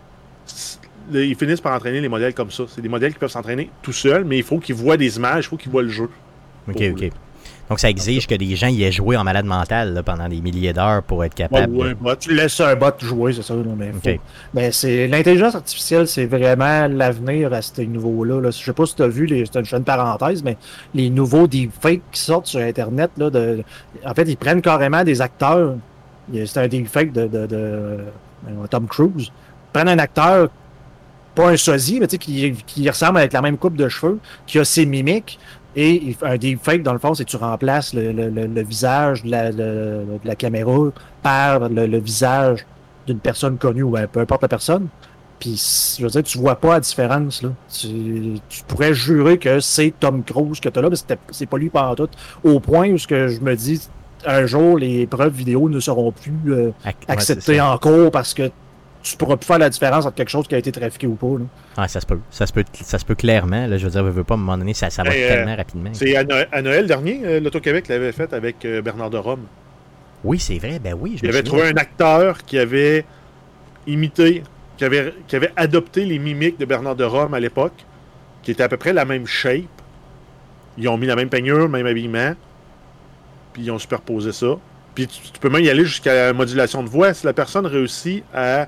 ils 1.13 1.35
finissent 1.35 1.61
par 1.61 1.75
entraîner 1.75 2.01
les 2.01 2.09
modèles 2.09 2.33
comme 2.33 2.51
ça. 2.51 2.63
C'est 2.67 2.81
des 2.81 2.89
modèles 2.89 3.13
qui 3.13 3.19
peuvent 3.19 3.29
s'entraîner 3.31 3.69
tout 3.81 3.93
seuls, 3.93 4.23
mais 4.25 4.37
il 4.37 4.43
faut 4.43 4.59
qu'ils 4.59 4.75
voient 4.75 4.97
des 4.97 5.17
images, 5.17 5.45
il 5.45 5.47
faut 5.49 5.57
qu'ils 5.57 5.71
voient 5.71 5.83
le 5.83 5.89
jeu. 5.89 6.09
OK, 6.67 6.81
OK. 6.91 7.09
Donc, 7.69 7.79
ça 7.79 7.87
exige 7.89 8.25
que 8.25 8.33
des 8.33 8.55
gens 8.55 8.67
y 8.67 8.83
aient 8.83 8.91
joué 8.91 9.15
en 9.15 9.23
malade 9.23 9.45
mental 9.45 9.93
là, 9.93 10.01
pendant 10.01 10.27
des 10.27 10.41
milliers 10.41 10.73
d'heures 10.73 11.03
pour 11.03 11.23
être 11.23 11.39
Ouais, 11.39 11.47
capable. 11.49 11.77
de- 11.77 12.15
tu 12.19 12.33
laisses 12.33 12.59
un 12.61 12.75
bot 12.75 12.87
jouer, 12.99 13.31
c'est 13.33 13.43
ça. 13.43 13.53
là, 13.53 13.61
mais. 13.77 13.91
Ben, 14.55 14.71
c'est 14.71 15.07
l'intelligence 15.07 15.53
artificielle, 15.53 16.07
c'est 16.07 16.25
vraiment 16.25 16.87
l'avenir 16.87 17.53
à 17.53 17.61
ce 17.61 17.81
niveau-là. 17.81 18.41
Là. 18.41 18.49
Je 18.49 18.57
sais 18.57 18.73
pas 18.73 18.87
si 18.87 18.95
tu 18.95 19.03
as 19.03 19.07
vu, 19.07 19.27
les, 19.27 19.45
c'est 19.45 19.59
une, 19.59 19.77
une 19.77 19.83
parenthèse, 19.83 20.41
mais 20.43 20.57
les 20.95 21.11
nouveaux 21.11 21.45
deepfakes 21.45 22.01
qui 22.11 22.19
sortent 22.21 22.47
sur 22.47 22.59
Internet, 22.59 23.11
là, 23.17 23.29
de, 23.29 23.63
en 24.03 24.13
fait, 24.15 24.23
ils 24.27 24.37
prennent 24.37 24.61
carrément 24.63 25.03
des 25.03 25.21
acteurs. 25.21 25.75
C'est 26.33 26.57
un 26.59 26.67
deepfake 26.67 27.11
de, 27.11 27.27
de, 27.27 27.45
de, 27.45 27.55
euh, 27.55 27.97
Tom 28.71 28.87
Cruise. 28.87 29.27
Ils 29.27 29.71
prennent 29.73 29.89
un 29.89 29.99
acteur, 29.99 30.49
pas 31.35 31.49
un 31.49 31.57
sosie, 31.57 31.99
mais 31.99 32.07
tu 32.07 32.11
sais, 32.13 32.17
qui, 32.17 32.53
qui 32.65 32.89
ressemble 32.89 33.17
avec 33.19 33.33
la 33.33 33.41
même 33.41 33.57
coupe 33.57 33.75
de 33.75 33.87
cheveux, 33.89 34.19
qui 34.45 34.59
a 34.59 34.65
ses 34.65 34.85
mimiques. 34.85 35.39
Et 35.75 36.15
un 36.23 36.35
deepfake, 36.37 36.81
dans 36.83 36.93
le 36.93 36.99
fond, 36.99 37.13
c'est 37.13 37.23
que 37.25 37.29
tu 37.29 37.37
remplaces 37.37 37.93
le, 37.93 38.11
le- 38.11 38.29
le- 38.29 38.47
le 38.47 38.63
visage 38.63 39.23
de 39.23 39.29
la, 39.31 39.51
de 39.51 40.03
la 40.25 40.35
caméra 40.35 40.89
par 41.21 41.69
le, 41.69 41.99
visage 41.99 42.65
d'une 43.05 43.19
personne 43.19 43.57
connue 43.57 43.83
ou 43.83 43.91
ben, 43.91 44.07
peu 44.07 44.19
importe 44.19 44.41
la 44.41 44.47
personne. 44.47 44.87
Puis, 45.39 45.95
je 45.97 46.03
veux 46.03 46.09
dire, 46.09 46.23
tu 46.23 46.37
vois 46.39 46.55
pas 46.55 46.73
la 46.73 46.79
différence. 46.81 47.43
Là. 47.43 47.49
Tu, 47.71 48.39
tu 48.49 48.63
pourrais 48.67 48.93
jurer 48.93 49.37
que 49.37 49.59
c'est 49.61 49.93
Tom 49.99 50.23
Cruise 50.23 50.59
que 50.59 50.67
tu 50.69 50.79
as 50.79 50.81
là, 50.81 50.89
mais 50.89 50.97
c'est 51.31 51.45
pas 51.45 51.57
lui 51.57 51.69
par 51.69 51.95
tout. 51.95 52.09
Au 52.43 52.59
point 52.59 52.89
où 52.89 52.97
ce 52.97 53.07
que 53.07 53.27
je 53.29 53.39
me 53.39 53.55
dis, 53.55 53.87
un 54.25 54.45
jour, 54.47 54.77
les 54.77 55.07
preuves 55.07 55.33
vidéo 55.33 55.69
ne 55.69 55.79
seront 55.79 56.11
plus 56.11 56.33
euh, 56.51 56.71
ouais, 56.85 56.95
acceptées 57.07 57.61
en 57.61 57.77
cours 57.77 58.11
parce 58.11 58.33
que 58.33 58.51
tu 59.01 59.15
pourras 59.17 59.37
plus 59.37 59.45
faire 59.47 59.59
la 59.59 59.69
différence 59.69 60.05
entre 60.05 60.15
quelque 60.15 60.29
chose 60.29 60.47
qui 60.47 60.55
a 60.55 60.57
été 60.57 60.71
trafiqué 60.71 61.07
ou 61.07 61.15
pas. 61.15 61.27
Là. 61.39 61.81
Ouais, 61.83 61.87
ça 61.87 62.01
se 62.01 62.05
peut. 62.05 62.19
Ça 62.31 62.45
se 62.45 62.53
peut, 62.53 62.65
ça 62.73 62.99
se 62.99 63.05
peut 63.05 63.15
clairement. 63.15 63.65
Là, 63.67 63.77
je 63.77 63.85
veux 63.85 63.91
dire, 63.91 64.03
je 64.05 64.09
veux 64.09 64.23
pas, 64.23 64.33
à 64.33 64.37
un 64.37 64.39
moment 64.41 64.57
donné, 64.57 64.73
ça, 64.73 64.89
ça 64.89 65.03
va 65.03 65.15
Hey, 65.15 65.23
euh, 65.23 65.27
tellement 65.29 65.55
rapidement. 65.55 65.89
C'est 65.93 66.15
à, 66.15 66.23
Noël- 66.23 66.47
à 66.51 66.61
Noël 66.61 66.85
dernier, 66.87 67.21
euh, 67.23 67.39
l'Auto-Québec 67.39 67.87
l'avait 67.87 68.11
fait 68.11 68.33
avec 68.33 68.65
euh, 68.65 68.81
Bernard 68.81 69.09
de 69.09 69.17
Rome. 69.17 69.43
Oui, 70.23 70.37
c'est 70.37 70.57
vrai. 70.57 70.79
Ben 70.79 70.95
oui, 70.99 71.17
je 71.17 71.25
Il 71.25 71.29
avait 71.29 71.43
trouvé 71.43 71.69
un 71.69 71.77
acteur 71.77 72.43
qui 72.43 72.59
avait 72.59 73.05
imité, 73.87 74.43
qui 74.77 74.83
avait, 74.83 75.13
qui 75.27 75.35
avait 75.37 75.51
adopté 75.55 76.03
les 76.03 76.19
mimiques 76.19 76.59
de 76.59 76.65
Bernard 76.65 76.95
de 76.97 77.05
Rome 77.05 77.33
à 77.33 77.39
l'époque, 77.39 77.85
qui 78.43 78.51
était 78.51 78.63
à 78.63 78.69
peu 78.69 78.77
près 78.77 78.91
la 78.91 79.05
même 79.05 79.25
shape. 79.25 79.63
Ils 80.77 80.87
ont 80.89 80.97
mis 80.97 81.07
la 81.07 81.15
même 81.15 81.29
peignure, 81.29 81.69
même 81.69 81.85
habillement, 81.85 82.33
puis 83.53 83.63
ils 83.63 83.71
ont 83.71 83.79
superposé 83.79 84.31
ça. 84.33 84.57
Puis 84.95 85.07
tu, 85.07 85.21
tu 85.31 85.39
peux 85.39 85.49
même 85.49 85.63
y 85.63 85.69
aller 85.69 85.85
jusqu'à 85.85 86.13
la 86.13 86.33
modulation 86.33 86.83
de 86.83 86.89
voix. 86.89 87.13
Si 87.13 87.25
la 87.25 87.33
personne 87.33 87.65
réussit 87.65 88.23
à 88.33 88.67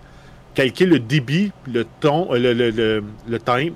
calquer 0.54 0.86
le 0.86 1.00
débit, 1.00 1.52
le 1.72 1.86
ton, 2.00 2.34
euh, 2.34 2.40
le, 2.40 2.54
le, 2.54 2.70
le, 2.72 3.04
le 3.28 3.40
timbre, 3.40 3.76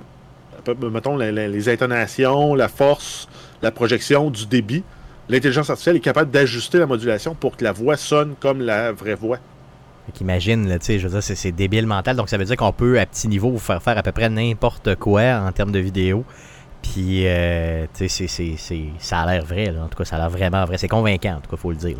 peu- 0.64 0.90
mettons 0.90 1.16
les 1.16 1.68
intonations, 1.68 2.54
la 2.54 2.68
force, 2.68 3.28
la 3.62 3.70
projection 3.70 4.30
du 4.30 4.46
débit, 4.46 4.82
l'intelligence 5.28 5.70
artificielle 5.70 5.96
est 5.96 6.00
capable 6.00 6.30
d'ajuster 6.30 6.78
la 6.78 6.86
modulation 6.86 7.34
pour 7.34 7.56
que 7.56 7.64
la 7.64 7.72
voix 7.72 7.96
sonne 7.96 8.34
comme 8.38 8.60
la 8.60 8.92
vraie 8.92 9.14
voix. 9.14 9.38
Fait 10.06 10.12
qu'imagine, 10.12 10.68
là, 10.68 10.76
je 10.86 10.98
veux 10.98 11.08
dire, 11.08 11.22
c'est- 11.22 11.50
débile 11.52 11.86
mental. 11.86 12.14
Donc, 12.14 12.28
ça 12.28 12.36
veut 12.38 12.44
dire 12.44 12.56
qu'on 12.56 12.72
peut, 12.72 13.00
à 13.00 13.06
petit 13.06 13.26
niveau, 13.26 13.50
vous 13.50 13.58
faire 13.58 13.82
faire 13.82 13.98
à 13.98 14.02
peu 14.04 14.12
près 14.12 14.28
n'importe 14.28 14.94
quoi 14.96 15.22
en 15.44 15.50
termes 15.50 15.72
de 15.72 15.80
vidéo. 15.80 16.24
Puis, 16.80 17.26
euh, 17.26 17.86
tu 17.92 18.08
sais, 18.08 18.28
ça 19.00 19.20
a 19.22 19.26
l'air 19.32 19.44
vrai. 19.44 19.70
En 19.76 19.88
tout 19.88 19.98
cas, 19.98 20.04
ça 20.04 20.14
a 20.14 20.18
l'air 20.20 20.30
vraiment 20.30 20.64
vrai. 20.64 20.78
C'est 20.78 20.86
convaincant, 20.86 21.34
en 21.36 21.40
tout 21.40 21.50
cas, 21.50 21.56
faut 21.56 21.70
le 21.70 21.76
dire. 21.76 21.96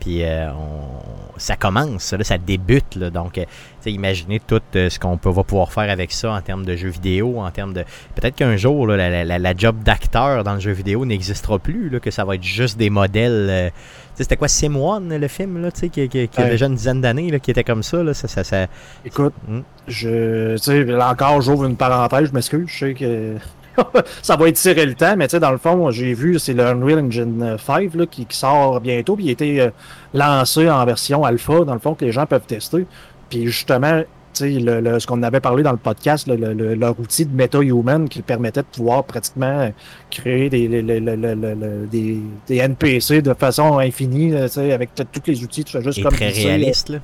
Puis, 0.00 0.22
euh, 0.22 0.50
on- 0.52 1.38
ça 1.38 1.56
commence, 1.56 2.12
là, 2.12 2.24
ça 2.24 2.38
débute. 2.38 2.94
Là, 2.96 3.10
donc, 3.10 3.38
euh, 3.38 3.44
imaginez 3.86 4.40
tout 4.40 4.60
euh, 4.74 4.88
ce 4.90 4.98
qu'on 4.98 5.16
peut, 5.16 5.30
va 5.30 5.42
pouvoir 5.44 5.72
faire 5.72 5.90
avec 5.90 6.12
ça 6.12 6.32
en 6.32 6.40
termes 6.40 6.64
de 6.64 6.74
jeux 6.76 6.88
vidéo, 6.88 7.40
en 7.40 7.50
termes 7.50 7.72
de... 7.72 7.84
Peut-être 8.14 8.34
qu'un 8.36 8.56
jour, 8.56 8.86
là, 8.86 8.96
la, 8.96 9.10
la- 9.10 9.24
la- 9.24 9.38
la 9.38 9.54
job 9.56 9.82
d'acteur 9.82 10.44
dans 10.44 10.54
le 10.54 10.60
jeu 10.60 10.72
vidéo 10.72 11.04
n'existera 11.04 11.58
plus, 11.58 11.90
que 12.00 12.10
ça 12.10 12.24
va 12.24 12.34
être 12.36 12.42
juste 12.42 12.78
des 12.78 12.90
modèles... 12.90 13.46
euh, 13.50 13.70
c'était 14.14 14.36
quoi, 14.36 14.48
Sim 14.48 14.76
One, 14.76 15.14
le 15.16 15.28
film, 15.28 15.60
là, 15.60 15.70
qui, 15.70 15.90
qui- 15.90 16.08
qui 16.08 16.40
a 16.40 16.48
déjà 16.48 16.66
une 16.66 16.74
dizaine 16.74 17.00
d'années, 17.02 17.38
qui 17.40 17.50
était 17.50 17.64
comme 17.64 17.82
ça, 17.82 18.02
là, 18.02 18.14
ça... 18.14 18.28
ça, 18.28 18.44
ça- 18.44 18.66
Écoute, 19.04 19.34
Hmm? 19.46 19.60
je, 19.86 20.56
là 20.92 21.10
encore, 21.10 21.40
j'ouvre 21.42 21.66
une 21.66 21.76
parenthèse, 21.76 22.28
je 22.28 22.32
m'excuse, 22.34 22.66
je 22.68 22.78
sais 22.78 22.94
que 22.94 23.34
ça 24.22 24.36
va 24.36 24.48
étirer 24.48 24.86
le 24.86 24.94
temps, 24.94 25.16
mais 25.16 25.26
tu 25.28 25.32
sais, 25.32 25.40
dans 25.40 25.50
le 25.52 25.58
fond, 25.58 25.90
j'ai 25.90 26.14
vu, 26.14 26.38
c'est 26.38 26.54
le 26.54 26.64
Unreal 26.64 27.00
Engine 27.00 27.56
5 27.64 27.94
là, 27.94 28.06
qui, 28.06 28.26
qui 28.26 28.36
sort 28.36 28.80
bientôt, 28.80 29.16
puis 29.16 29.24
il 29.26 29.28
a 29.28 29.32
été 29.32 29.60
euh, 29.60 29.70
lancé 30.14 30.68
en 30.70 30.84
version 30.84 31.24
alpha, 31.24 31.64
dans 31.64 31.74
le 31.74 31.80
fond, 31.80 31.94
que 31.94 32.04
les 32.04 32.12
gens 32.12 32.26
peuvent 32.26 32.46
tester. 32.46 32.86
Puis 33.30 33.46
justement, 33.46 34.02
tu 34.34 34.44
sais, 34.44 34.50
le, 34.60 34.80
le- 34.80 35.00
ce 35.00 35.06
qu'on 35.06 35.22
avait 35.22 35.40
parlé 35.40 35.62
dans 35.62 35.70
le 35.72 35.78
podcast, 35.78 36.26
le- 36.28 36.36
le- 36.36 36.52
le- 36.52 36.74
leur 36.74 36.98
outil 37.00 37.24
de 37.26 37.34
MetaHuman 37.34 38.06
qui 38.08 38.20
permettait 38.22 38.60
de 38.60 38.66
pouvoir 38.66 39.04
pratiquement 39.04 39.70
créer 40.10 40.50
des, 40.50 40.68
des, 40.68 42.18
des 42.48 42.56
NPC 42.56 43.22
de 43.22 43.34
façon 43.34 43.78
infinie, 43.78 44.32
sais, 44.48 44.72
avec 44.72 44.90
tous 44.94 45.22
les 45.26 45.42
outils, 45.42 45.64
tu 45.64 45.72
fais 45.72 45.82
juste 45.82 46.02
comme 46.02 46.12
très 46.12 46.28
réaliste, 46.48 46.88
là. 46.90 46.98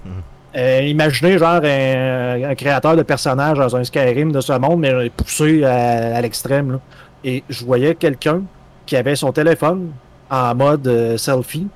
Euh, 0.55 0.83
imaginez 0.83 1.39
genre 1.39 1.61
un, 1.65 2.55
créateur 2.55 2.95
de 2.95 3.03
personnages 3.03 3.59
dans 3.59 3.75
un 3.75 3.85
Skyrim 3.85 4.33
de 4.33 4.41
ce 4.41 4.53
monde, 4.53 4.81
mais 4.81 5.11
poussé 5.11 5.65
à, 5.65 6.17
à 6.17 6.21
l'extrême. 6.21 6.79
Et 7.25 7.43
je 7.49 7.65
voyais 7.65 7.95
quelqu'un 7.95 8.43
qui 8.85 8.97
avait 8.97 9.17
son 9.17 9.33
téléphone 9.33 9.93
en 10.31 10.55
mode 10.55 10.87
euh, 10.87 11.17
selfie. 11.17 11.69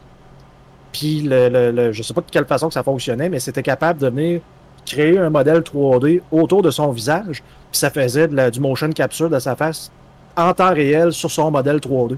Puis 0.93 1.23
le, 1.23 1.71
le, 1.71 1.93
je 1.93 2.03
sais 2.03 2.15
pas 2.15 2.21
de 2.21 2.31
quelle 2.31 2.47
façon 2.47 2.69
que 2.69 2.75
ça 2.75 2.83
fonctionnait, 2.83 3.29
mais 3.29 3.39
c'était 3.39 3.63
capable 3.63 4.01
de 4.01 4.09
venir 4.09 4.41
créer 4.85 5.19
un 5.19 5.31
modèle 5.31 5.61
3D 5.61 6.23
autour 6.31 6.63
de 6.63 6.71
son 6.71 6.91
visage. 6.91 7.43
Puis 7.71 7.79
ça 7.79 7.91
faisait 7.91 8.29
du 8.51 8.61
motion 8.61 8.91
capture 8.91 9.29
de 9.29 9.39
sa 9.39 9.57
face 9.57 9.91
en 10.37 10.53
temps 10.53 10.73
réel 10.73 11.13
sur 11.13 11.31
son 11.31 11.51
modèle 11.51 11.79
3D. 11.79 12.17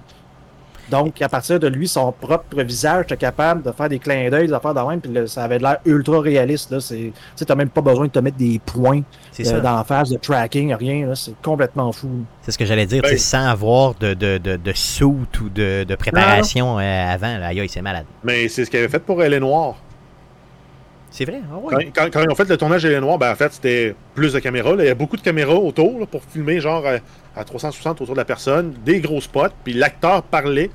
Donc, 0.90 1.20
à 1.20 1.28
partir 1.28 1.60
de 1.60 1.68
lui, 1.68 1.86
son 1.86 2.12
propre 2.12 2.62
visage, 2.62 3.06
tu 3.08 3.16
capable 3.16 3.62
de 3.62 3.72
faire 3.72 3.88
des 3.88 3.98
clins 3.98 4.30
d'œil, 4.30 4.46
des 4.46 4.52
affaires 4.52 4.74
de 4.74 4.80
même, 4.80 5.00
puis 5.00 5.12
le- 5.12 5.26
ça 5.26 5.44
avait 5.44 5.58
l'air 5.58 5.78
ultra 5.84 6.20
réaliste. 6.20 6.70
là. 6.70 6.80
C'est- 6.80 7.12
Tu 7.36 7.44
n'as 7.48 7.54
même 7.54 7.68
pas 7.68 7.80
besoin 7.80 8.06
de 8.06 8.10
te 8.12 8.18
mettre 8.18 8.36
des 8.36 8.60
points 8.64 9.02
C'est 9.32 9.46
euh, 9.46 9.50
ça. 9.50 9.60
dans 9.60 9.76
la 9.76 9.84
phase 9.84 10.10
de 10.10 10.16
tracking, 10.16 10.74
rien. 10.74 11.06
là. 11.06 11.14
C'est 11.14 11.34
complètement 11.42 11.92
fou. 11.92 12.08
C'est 12.42 12.52
ce 12.52 12.58
que 12.58 12.64
j'allais 12.64 12.86
dire, 12.86 13.02
Ben- 13.02 13.10
tu 13.10 13.18
sais, 13.18 13.22
sans 13.24 13.46
avoir 13.46 13.94
de, 13.94 14.14
de, 14.14 14.38
de, 14.38 14.56
de 14.56 14.72
suit 14.72 15.04
ou 15.04 15.26
de, 15.54 15.84
de 15.84 15.94
préparation 15.94 16.78
euh, 16.78 17.12
avant. 17.12 17.38
Là, 17.38 17.48
aïe, 17.48 17.60
aïe, 17.60 17.68
c'est 17.68 17.82
malade. 17.82 18.06
Mais 18.24 18.48
c'est 18.48 18.64
ce 18.64 18.70
qu'il 18.70 18.78
avait 18.78 18.88
fait 18.88 18.98
pour 18.98 19.22
Elle 19.22 19.34
est 19.34 19.40
Noire. 19.40 19.74
C'est 21.18 21.24
vrai? 21.24 21.40
Ah 21.50 21.56
Quand, 21.68 21.76
ouais. 21.76 21.90
quand- 21.92 22.08
quand 22.12 22.22
ils 22.22 22.30
ont 22.30 22.34
fait 22.36 22.48
le 22.48 22.56
tournage 22.56 22.84
est 22.84 23.00
Noire, 23.00 23.18
ben, 23.18 23.32
en 23.32 23.34
fait, 23.34 23.52
c'était 23.52 23.96
plus 24.14 24.32
de 24.32 24.38
caméras. 24.38 24.76
là. 24.76 24.84
Il 24.84 24.86
y 24.86 24.90
a 24.90 24.94
beaucoup 24.94 25.16
de 25.16 25.20
caméras 25.22 25.56
autour 25.56 25.98
là, 25.98 26.06
pour 26.06 26.22
filmer, 26.22 26.60
genre 26.60 26.86
euh, 26.86 26.98
à 27.34 27.42
360 27.42 28.00
autour 28.00 28.14
de 28.14 28.20
la 28.20 28.24
personne, 28.24 28.72
des 28.84 29.00
gros 29.00 29.20
spots, 29.20 29.48
puis 29.64 29.72
l'acteur 29.72 30.22
parlait. 30.22 30.70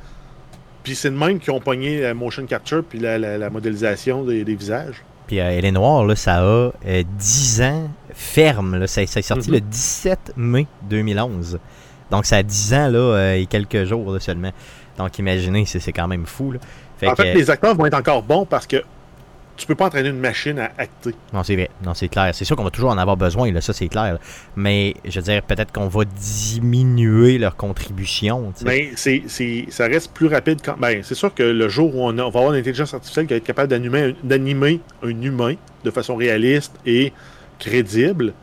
Puis 0.83 0.95
c'est 0.95 1.09
de 1.11 1.15
même 1.15 1.39
qu'ils 1.39 1.53
ont 1.53 1.61
pogné 1.61 2.01
la 2.01 2.13
motion 2.13 2.45
capture 2.45 2.83
puis 2.83 2.99
la, 2.99 3.17
la- 3.17 3.37
la 3.37 3.49
modélisation 3.49 4.25
des, 4.25 4.43
des 4.43 4.55
visages. 4.55 5.01
Puis 5.27 5.39
euh, 5.39 5.49
Elle 5.57 5.63
est 5.63 5.71
noire, 5.71 6.03
là, 6.05 6.13
ça 6.17 6.39
a 6.39 6.41
euh, 6.41 6.71
10 7.17 7.61
ans 7.61 7.89
ferme. 8.13 8.77
Là, 8.77 8.87
ça, 8.87 9.07
ça 9.07 9.19
est 9.21 9.23
sorti 9.23 9.47
Mhm. 9.49 9.55
le 9.55 9.61
17 9.61 10.33
mai 10.35 10.67
2011. 10.89 11.57
Donc 12.11 12.25
ça 12.25 12.35
a 12.35 12.43
10 12.43 12.73
ans 12.73 12.89
là, 12.89 12.99
euh, 12.99 13.33
et 13.35 13.45
quelques 13.45 13.85
jours 13.85 14.11
là, 14.11 14.19
seulement. 14.19 14.51
Donc 14.97 15.17
imaginez, 15.19 15.63
c'est 15.65 15.79
c'est 15.79 15.93
quand 15.93 16.09
même 16.09 16.25
fou. 16.25 16.51
Là. 16.51 16.59
Fait 16.97 17.07
en 17.07 17.15
que, 17.15 17.23
fait, 17.23 17.33
les 17.33 17.49
acteurs 17.49 17.75
vont 17.75 17.85
être 17.85 17.93
encore 17.97 18.21
bons 18.23 18.45
parce 18.45 18.67
que 18.67 18.83
tu 19.56 19.68
peux 19.68 19.76
pas 19.76 19.86
entraîner 19.86 20.10
une 20.10 20.20
machine 20.20 20.58
à 20.60 20.72
acter. 20.78 21.14
Non, 21.32 21.43
c'est 21.43 21.56
vrai. 21.56 21.70
Non, 21.86 21.93
c'est 21.93 22.08
clair. 22.08 22.32
C'est 22.34 22.43
sûr 22.45 22.56
qu'on 22.56 22.64
va 22.64 22.72
toujours 22.72 22.89
en 22.89 22.97
avoir 22.97 23.18
besoin, 23.18 23.51
là, 23.51 23.62
ça 23.62 23.72
c'est 23.74 23.88
clair. 23.88 24.14
là. 24.14 24.20
Mais 24.56 24.95
je 25.06 25.20
veux 25.20 25.24
dire, 25.24 25.41
peut-être 25.43 25.72
qu'on 25.72 25.88
va 25.88 26.06
diminuer 26.06 27.38
leur 27.38 27.56
contribution. 27.56 28.51
Mais 28.66 28.91
c'est, 28.95 29.24
c'est- 29.28 29.66
ça 29.70 29.86
reste 29.86 30.12
plus 30.14 30.28
rapide 30.28 30.60
quand. 30.64 30.76
Ben, 30.80 31.01
c'est 31.04 31.16
sûr 31.16 31.34
que 31.34 31.43
le 31.43 31.70
jour 31.70 31.95
où 31.95 32.01
on, 32.04 32.18
a- 32.18 32.24
on 32.24 32.30
va 32.30 32.39
avoir 32.39 32.51
l'intelligence 32.54 32.93
artificielle 32.93 33.28
qui 33.28 33.34
va 33.34 33.38
être 33.38 33.43
capable 33.43 33.68
d'animer, 33.70 34.01
un- 34.01 34.14
d'animer 34.28 34.80
un 35.04 35.22
humain 35.22 35.56
de 35.84 35.91
façon 35.91 36.16
réaliste 36.16 36.74
et 36.86 37.14
crédible, 37.60 38.34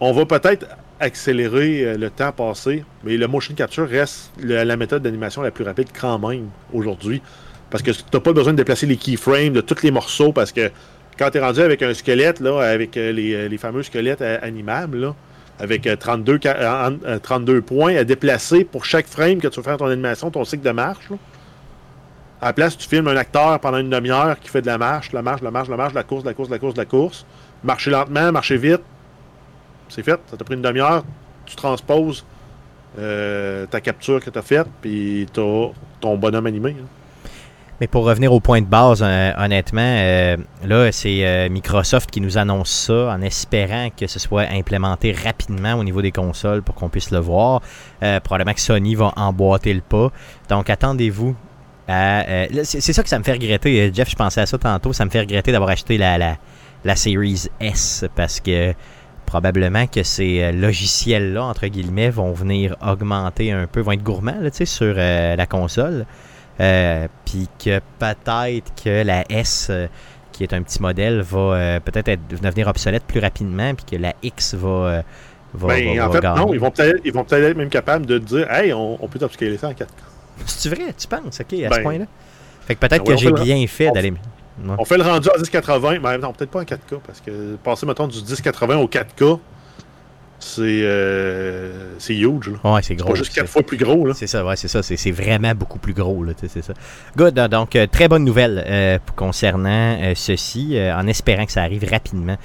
on 0.00 0.12
va 0.12 0.26
peut-être 0.26 0.66
accélérer 1.00 1.84
euh, 1.84 1.96
le 1.96 2.10
temps 2.10 2.32
passé, 2.32 2.84
mais 3.04 3.16
le 3.16 3.26
motion 3.28 3.54
capture 3.54 3.88
reste 3.88 4.32
la 4.40 4.76
méthode 4.76 5.02
d'animation 5.02 5.42
la 5.42 5.50
plus 5.50 5.64
rapide 5.64 5.88
quand 5.98 6.18
même 6.18 6.48
aujourd'hui. 6.72 7.22
Parce 7.72 7.82
que 7.82 7.90
tu 7.90 8.02
n'as 8.12 8.20
pas 8.20 8.32
besoin 8.32 8.52
de 8.52 8.58
déplacer 8.58 8.86
les 8.86 8.96
keyframes 8.96 9.54
de 9.54 9.60
tous 9.62 9.82
les 9.82 9.90
morceaux 9.90 10.32
parce 10.32 10.52
que 10.52 10.70
quand 11.18 11.30
tu 11.30 11.38
es 11.38 11.40
rendu 11.40 11.60
avec 11.60 11.82
un 11.82 11.94
squelette, 11.94 12.38
là, 12.40 12.60
avec 12.60 12.96
euh, 12.96 13.10
les, 13.12 13.34
euh, 13.34 13.48
les 13.48 13.56
fameux 13.58 13.82
squelettes 13.82 14.20
euh, 14.22 14.38
animables, 14.42 14.98
là, 14.98 15.14
avec 15.58 15.86
euh, 15.86 15.96
32, 15.96 16.38
ca- 16.42 16.56
euh, 16.56 16.88
en- 16.90 17.06
euh, 17.06 17.18
32 17.18 17.62
points 17.62 17.96
à 17.96 18.04
déplacer 18.04 18.64
pour 18.64 18.84
chaque 18.84 19.06
frame 19.06 19.38
que 19.40 19.48
tu 19.48 19.56
veux 19.58 19.62
faire 19.64 19.78
ton 19.78 19.86
animation, 19.86 20.30
ton 20.30 20.44
cycle 20.44 20.62
de 20.62 20.70
marche. 20.70 21.08
À 22.42 22.46
la 22.46 22.52
place, 22.52 22.76
tu 22.76 22.86
filmes 22.88 23.08
un 23.08 23.16
acteur 23.16 23.58
pendant 23.60 23.78
une 23.78 23.88
demi-heure 23.90 24.38
qui 24.38 24.48
fait 24.50 24.60
de 24.62 24.66
la 24.66 24.76
marche, 24.76 25.12
la 25.12 25.22
marche, 25.22 25.40
la 25.42 25.50
marche, 25.50 25.68
la 25.68 25.76
marche, 25.76 25.94
la 25.94 26.02
course, 26.02 26.24
la 26.24 26.34
course, 26.34 26.50
la 26.50 26.58
course, 26.58 26.76
la 26.76 26.84
course. 26.84 27.24
Marcher 27.64 27.90
lentement, 27.90 28.32
marcher 28.32 28.56
vite. 28.58 28.80
C'est 29.88 30.02
fait. 30.02 30.18
Ça 30.30 30.36
t'a 30.36 30.44
pris 30.44 30.56
une 30.56 30.62
demi-heure. 30.62 31.04
Tu 31.46 31.56
transposes 31.56 32.24
ta 32.96 33.80
capture 33.80 34.20
que 34.22 34.28
tu 34.28 34.38
as 34.38 34.42
faite, 34.42 34.66
puis 34.82 35.26
ton 35.32 35.72
bonhomme 36.16 36.46
animé. 36.46 36.76
Mais 37.82 37.88
pour 37.88 38.04
revenir 38.04 38.32
au 38.32 38.38
point 38.38 38.60
de 38.60 38.66
base, 38.66 39.02
euh, 39.02 39.32
honnêtement, 39.36 39.80
euh, 39.82 40.36
là, 40.64 40.92
c'est 40.92 41.26
euh, 41.26 41.48
Microsoft 41.48 42.12
qui 42.12 42.20
nous 42.20 42.38
annonce 42.38 42.70
ça 42.70 43.08
en 43.12 43.20
espérant 43.22 43.88
que 43.90 44.06
ce 44.06 44.20
soit 44.20 44.42
implémenté 44.52 45.10
rapidement 45.10 45.74
au 45.74 45.82
niveau 45.82 46.00
des 46.00 46.12
consoles 46.12 46.62
pour 46.62 46.76
qu'on 46.76 46.88
puisse 46.88 47.10
le 47.10 47.18
voir. 47.18 47.60
Probablement 48.22 48.54
que 48.54 48.60
Sony 48.60 48.94
va 48.94 49.12
emboîter 49.16 49.74
le 49.74 49.80
pas. 49.80 50.12
Donc, 50.48 50.70
attendez-vous 50.70 51.34
c'est 51.88 52.92
ça 52.92 53.02
que 53.02 53.08
ça 53.08 53.18
me 53.18 53.24
fait 53.24 53.32
regretter. 53.32 53.90
Jeff, 53.92 54.08
je 54.08 54.14
pensais 54.14 54.42
à 54.42 54.46
ça 54.46 54.58
tantôt. 54.58 54.92
Ça 54.92 55.04
me 55.04 55.10
fait 55.10 55.18
regretter 55.18 55.50
d'avoir 55.50 55.70
acheté 55.70 55.98
la, 55.98 56.18
la, 56.18 56.36
la 56.84 56.94
Series 56.94 57.48
S 57.58 58.04
parce 58.14 58.38
que 58.38 58.74
probablement 59.26 59.88
que 59.88 60.04
ces 60.04 60.52
logiciels-là, 60.52 61.42
entre 61.42 61.66
guillemets, 61.66 62.10
vont 62.10 62.32
venir 62.32 62.76
augmenter 62.80 63.50
un 63.50 63.66
peu, 63.66 63.80
vont 63.80 63.90
être 63.90 64.04
gourmands 64.04 64.38
là, 64.40 64.50
sur 64.52 64.94
la 64.94 65.46
console. 65.46 66.06
Euh, 66.60 67.08
Puis 67.24 67.48
que 67.58 67.80
peut-être 67.98 68.72
que 68.82 69.02
la 69.04 69.24
S, 69.30 69.68
euh, 69.70 69.86
qui 70.32 70.42
est 70.44 70.52
un 70.52 70.62
petit 70.62 70.80
modèle, 70.80 71.20
va 71.22 71.38
euh, 71.38 71.80
peut-être 71.80 72.08
être, 72.08 72.20
devenir 72.28 72.68
obsolète 72.68 73.04
plus 73.04 73.20
rapidement, 73.20 73.74
puis 73.74 73.84
que 73.84 73.96
la 74.02 74.14
X 74.22 74.54
va, 74.54 74.68
euh, 74.68 75.02
va, 75.54 75.68
Ben, 75.68 75.96
va- 75.96 76.06
en 76.06 76.08
va 76.10 76.20
fait, 76.20 76.40
non, 76.40 76.52
ils 76.54 76.60
vont 76.60 76.70
peut-être 76.70 77.32
être 77.32 77.56
même 77.56 77.68
capables 77.70 78.06
de 78.06 78.18
dire 78.18 78.50
Hey, 78.50 78.72
on, 78.72 79.02
on 79.02 79.08
peut 79.08 79.22
upscaler 79.24 79.56
ça 79.58 79.68
en 79.68 79.72
4K. 79.72 79.86
C'est 80.46 80.68
vrai, 80.68 80.92
tu 80.96 81.06
penses, 81.06 81.40
ok, 81.40 81.52
à 81.52 81.70
ce 81.70 81.76
Ben, 81.76 81.82
point-là? 81.82 82.04
Fait 82.66 82.74
que 82.74 82.80
peut-être 82.80 83.04
ben 83.04 83.14
que 83.14 83.20
j'ai 83.20 83.32
bien 83.32 83.66
fait 83.66 83.90
d'aller. 83.90 84.12
On 84.78 84.84
fait 84.84 84.96
le 84.98 85.02
rendu 85.02 85.28
à 85.34 85.38
1080, 85.38 85.98
mais 86.00 86.18
non, 86.18 86.32
peut-être 86.32 86.50
pas 86.50 86.60
en 86.60 86.64
4K, 86.64 87.00
parce 87.06 87.20
que 87.20 87.56
passer, 87.56 87.86
mettons, 87.86 88.06
du 88.06 88.18
1080 88.22 88.76
au 88.76 88.86
4K, 88.86 89.38
c'est 90.42 90.80
euh, 90.82 91.98
huge. 92.08 92.50
là. 92.50 92.74
Ouais, 92.74 92.82
c'est 92.82 92.96
gros. 92.96 93.10
pas 93.10 93.14
juste 93.14 93.32
4 93.32 93.48
fois 93.48 93.62
plus 93.62 93.76
gros. 93.76 94.06
Là. 94.06 94.12
C'est 94.14 94.26
ça, 94.26 94.44
ouais, 94.44 94.56
c'est 94.56 94.66
ça. 94.66 94.82
C'est 94.82 94.96
c'est 94.96 95.12
vraiment 95.12 95.54
beaucoup 95.54 95.78
plus 95.78 95.94
gros, 95.94 96.24
là, 96.24 96.32
c'est 96.36 96.62
ça. 96.62 96.74
Good, 97.16 97.34
donc, 97.34 97.76
euh, 97.76 97.86
très 97.86 98.08
bonne 98.08 98.24
nouvelle 98.24 98.62
euh, 98.66 98.98
concernant 99.14 99.96
euh, 100.02 100.14
ceci, 100.16 100.76
en 100.78 101.06
espérant 101.06 101.46
que 101.46 101.52
ça 101.52 101.62
arrive 101.62 101.88
rapidement 101.88 102.36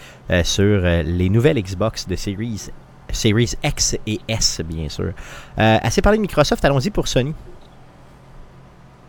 sur 0.44 0.82
les 0.82 1.30
nouvelles 1.30 1.62
Xbox 1.62 2.08
de 2.08 2.16
Series, 2.16 2.68
Series 3.12 3.54
X 3.64 3.98
et 4.06 4.20
S, 4.28 4.62
bien 4.64 4.90
sûr. 4.90 5.14
Assez 5.58 6.02
parlé 6.02 6.18
de 6.18 6.22
Microsoft, 6.22 6.64
allons-y 6.66 6.90
pour 6.90 7.08
Sony. 7.08 7.34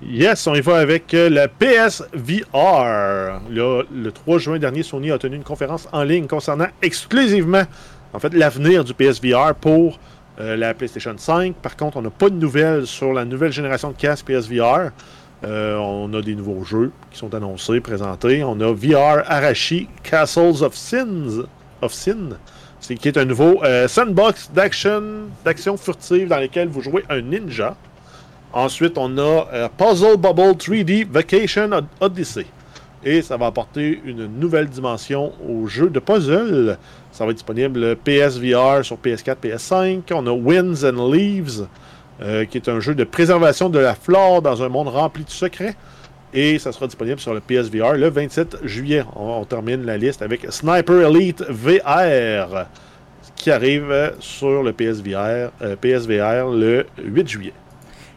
Yes, 0.00 0.46
on 0.46 0.54
y 0.54 0.60
va 0.60 0.78
avec 0.78 1.12
la 1.12 1.48
PSVR. 1.48 2.46
Là, 2.52 3.82
le 3.92 4.10
3 4.12 4.38
juin 4.38 4.58
dernier, 4.58 4.84
Sony 4.84 5.10
a 5.10 5.18
tenu 5.18 5.36
une 5.36 5.42
conférence 5.42 5.88
en 5.92 6.04
ligne 6.04 6.28
concernant 6.28 6.68
exclusivement 6.82 7.64
en 8.12 8.18
fait, 8.18 8.32
l'avenir 8.34 8.84
du 8.84 8.94
PSVR 8.94 9.54
pour 9.60 9.98
euh, 10.40 10.56
la 10.56 10.72
PlayStation 10.74 11.14
5. 11.16 11.54
Par 11.56 11.76
contre, 11.76 11.96
on 11.98 12.02
n'a 12.02 12.10
pas 12.10 12.30
de 12.30 12.34
nouvelles 12.36 12.86
sur 12.86 13.12
la 13.12 13.24
nouvelle 13.24 13.52
génération 13.52 13.90
de 13.90 13.96
casques 13.96 14.26
PSVR. 14.26 14.90
Euh, 15.44 15.76
on 15.76 16.12
a 16.14 16.20
des 16.22 16.34
nouveaux 16.34 16.64
jeux 16.64 16.90
qui 17.10 17.18
sont 17.18 17.34
annoncés, 17.34 17.80
présentés. 17.80 18.42
On 18.44 18.58
a 18.60 18.72
VR 18.72 19.22
Arashi 19.30 19.88
Castles 20.02 20.62
of 20.64 20.74
Sins, 20.74 21.44
of 21.82 21.92
Sin, 21.92 22.30
c'est 22.80 22.94
qui 22.96 23.08
est 23.08 23.18
un 23.18 23.24
nouveau 23.24 23.62
euh, 23.62 23.86
sandbox 23.88 24.50
d'action, 24.52 25.02
d'action 25.44 25.76
furtive 25.76 26.28
dans 26.28 26.38
lequel 26.40 26.68
vous 26.68 26.80
jouez 26.82 27.04
un 27.08 27.20
ninja. 27.20 27.76
Ensuite, 28.52 28.96
on 28.96 29.16
a 29.18 29.68
Puzzle 29.76 30.16
Bubble 30.16 30.56
3D 30.56 31.06
Vacation 31.08 31.70
Od- 31.70 31.84
Odyssey. 32.00 32.46
Et 33.04 33.22
ça 33.22 33.36
va 33.36 33.46
apporter 33.46 34.00
une 34.04 34.26
nouvelle 34.26 34.68
dimension 34.68 35.32
au 35.48 35.66
jeu 35.66 35.88
de 35.88 36.00
puzzle. 36.00 36.78
Ça 37.12 37.24
va 37.24 37.30
être 37.30 37.36
disponible 37.36 37.96
PSVR 37.96 38.84
sur 38.84 38.96
PS4, 38.96 39.36
PS5. 39.42 40.00
On 40.12 40.26
a 40.26 40.32
Winds 40.32 40.84
and 40.84 41.10
Leaves, 41.12 41.66
euh, 42.20 42.44
qui 42.44 42.58
est 42.58 42.68
un 42.68 42.80
jeu 42.80 42.94
de 42.94 43.04
préservation 43.04 43.68
de 43.68 43.78
la 43.78 43.94
flore 43.94 44.42
dans 44.42 44.62
un 44.62 44.68
monde 44.68 44.88
rempli 44.88 45.24
de 45.24 45.30
secrets. 45.30 45.76
Et 46.34 46.58
ça 46.58 46.72
sera 46.72 46.86
disponible 46.86 47.20
sur 47.20 47.32
le 47.32 47.40
PSVR 47.40 47.94
le 47.94 48.10
27 48.10 48.58
juillet. 48.64 49.04
On, 49.14 49.44
termine 49.44 49.86
la 49.86 49.96
liste 49.96 50.20
avec 50.20 50.46
Sniper 50.50 51.08
Elite 51.08 51.42
VR, 51.48 52.66
qui 53.36 53.50
arrive 53.50 53.90
euh, 53.90 54.10
sur 54.18 54.62
le 54.64 54.72
PSVR, 54.72 55.52
euh, 55.62 55.76
PSVR 55.80 56.50
le 56.50 56.84
8 57.02 57.28
juillet. 57.28 57.54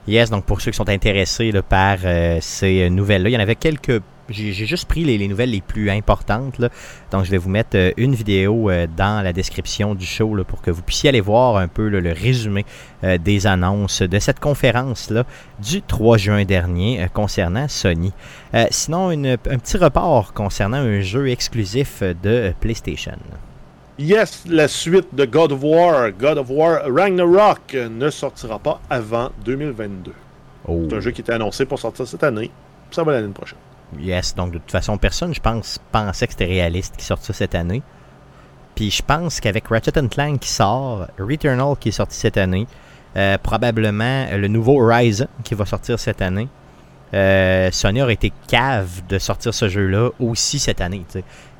Yes, 0.08 0.32
donc 0.32 0.46
pour 0.46 0.60
ceux 0.60 0.72
qui 0.72 0.78
sont 0.78 0.90
intéressés 0.90 1.54
par 1.70 2.00
ces 2.42 2.90
nouvelles-là, 2.90 3.30
il 3.30 3.34
y 3.34 3.38
en 3.38 3.42
avait 3.42 3.56
quelques. 3.56 4.02
J'ai 4.32 4.54
juste 4.54 4.88
pris 4.88 5.04
les, 5.04 5.18
les 5.18 5.28
nouvelles 5.28 5.52
les 5.52 5.62
plus 5.62 5.90
importantes. 5.90 6.58
là. 6.60 6.70
Donc, 7.12 7.26
je 7.26 7.32
vais 7.32 7.38
vous 7.38 7.50
mettre 7.50 7.76
euh, 7.76 7.92
une 7.98 8.16
vidéo 8.16 8.70
euh, 8.70 8.88
dans 8.96 9.24
la 9.24 9.34
description 9.34 9.96
du 9.96 10.06
show 10.06 10.34
là, 10.36 10.44
pour 10.44 10.62
que 10.62 10.72
vous 10.72 10.82
puissiez 10.82 11.10
aller 11.10 11.22
voir 11.22 11.58
un 11.58 11.68
peu 11.68 11.88
là, 11.90 12.00
le 12.00 12.12
résumé 12.12 12.66
euh, 13.04 13.18
des 13.18 13.48
annonces 13.48 14.02
de 14.02 14.20
cette 14.20 14.40
conférence-là 14.40 15.24
du 15.60 15.82
3 15.82 16.18
juin 16.18 16.46
dernier 16.46 17.08
concernant 17.14 17.68
Sony. 17.68 18.12
Euh, 18.54 18.66
sinon, 18.72 19.12
une- 19.12 19.28
un 19.28 19.38
petit 19.38 19.78
report 19.78 20.34
concernant 20.34 20.78
un 20.78 21.02
jeu 21.02 21.30
exclusif 21.30 22.02
de 22.24 22.54
PlayStation. 22.60 23.18
Yes, 24.00 24.46
la 24.48 24.68
suite 24.68 25.14
de 25.14 25.26
God 25.26 25.52
of 25.52 25.60
War, 25.64 26.12
God 26.12 26.38
of 26.40 26.48
War 26.50 26.82
Ragnarok, 26.90 27.74
ne 27.76 28.10
sortira 28.10 28.58
pas 28.58 28.82
avant 28.90 29.30
2022. 29.46 30.12
Oh. 30.68 30.86
C'est 30.90 30.96
un 30.96 31.00
jeu 31.02 31.12
qui 31.12 31.22
était 31.22 31.34
annoncé 31.34 31.66
pour 31.66 31.78
sortir 31.78 32.08
cette 32.08 32.24
année. 32.24 32.50
Ça 32.90 33.04
va 33.04 33.12
l'année 33.14 33.32
prochaine. 33.34 33.60
Yes, 34.00 34.36
donc 34.36 34.52
de 34.52 34.58
toute 34.58 34.72
façon, 34.72 34.98
personne, 34.98 35.34
je 35.34 35.42
pense, 35.42 35.80
pensait 35.92 36.28
que 36.28 36.34
c'était 36.34 36.46
réaliste 36.46 36.96
qu'il 36.96 37.04
sorte 37.04 37.24
ça 37.24 37.34
cette 37.34 37.56
année. 37.56 37.82
Puis 38.76 38.89
je 38.89 39.02
pense 39.02 39.39
qu'avec 39.39 39.68
Ratchet 39.68 39.92
Clank 40.10 40.39
qui 40.39 40.50
sort, 40.50 41.08
Returnal 41.20 41.76
qui 41.80 41.89
est 41.89 41.94
sorti 41.94 42.18
cette 42.18 42.38
année, 42.38 42.68
euh, 43.18 43.38
probablement 43.38 44.28
le 44.32 44.48
nouveau 44.48 44.82
Horizon 44.82 45.28
qui 45.44 45.54
va 45.54 45.66
sortir 45.66 46.00
cette 46.00 46.22
année, 46.22 46.48
euh, 47.14 47.70
Sony 47.72 48.02
aurait 48.02 48.14
été 48.14 48.32
cave 48.48 49.02
de 49.10 49.20
sortir 49.20 49.54
ce 49.54 49.68
jeu-là 49.68 50.12
aussi 50.20 50.60
cette 50.60 50.80
année. 50.80 51.06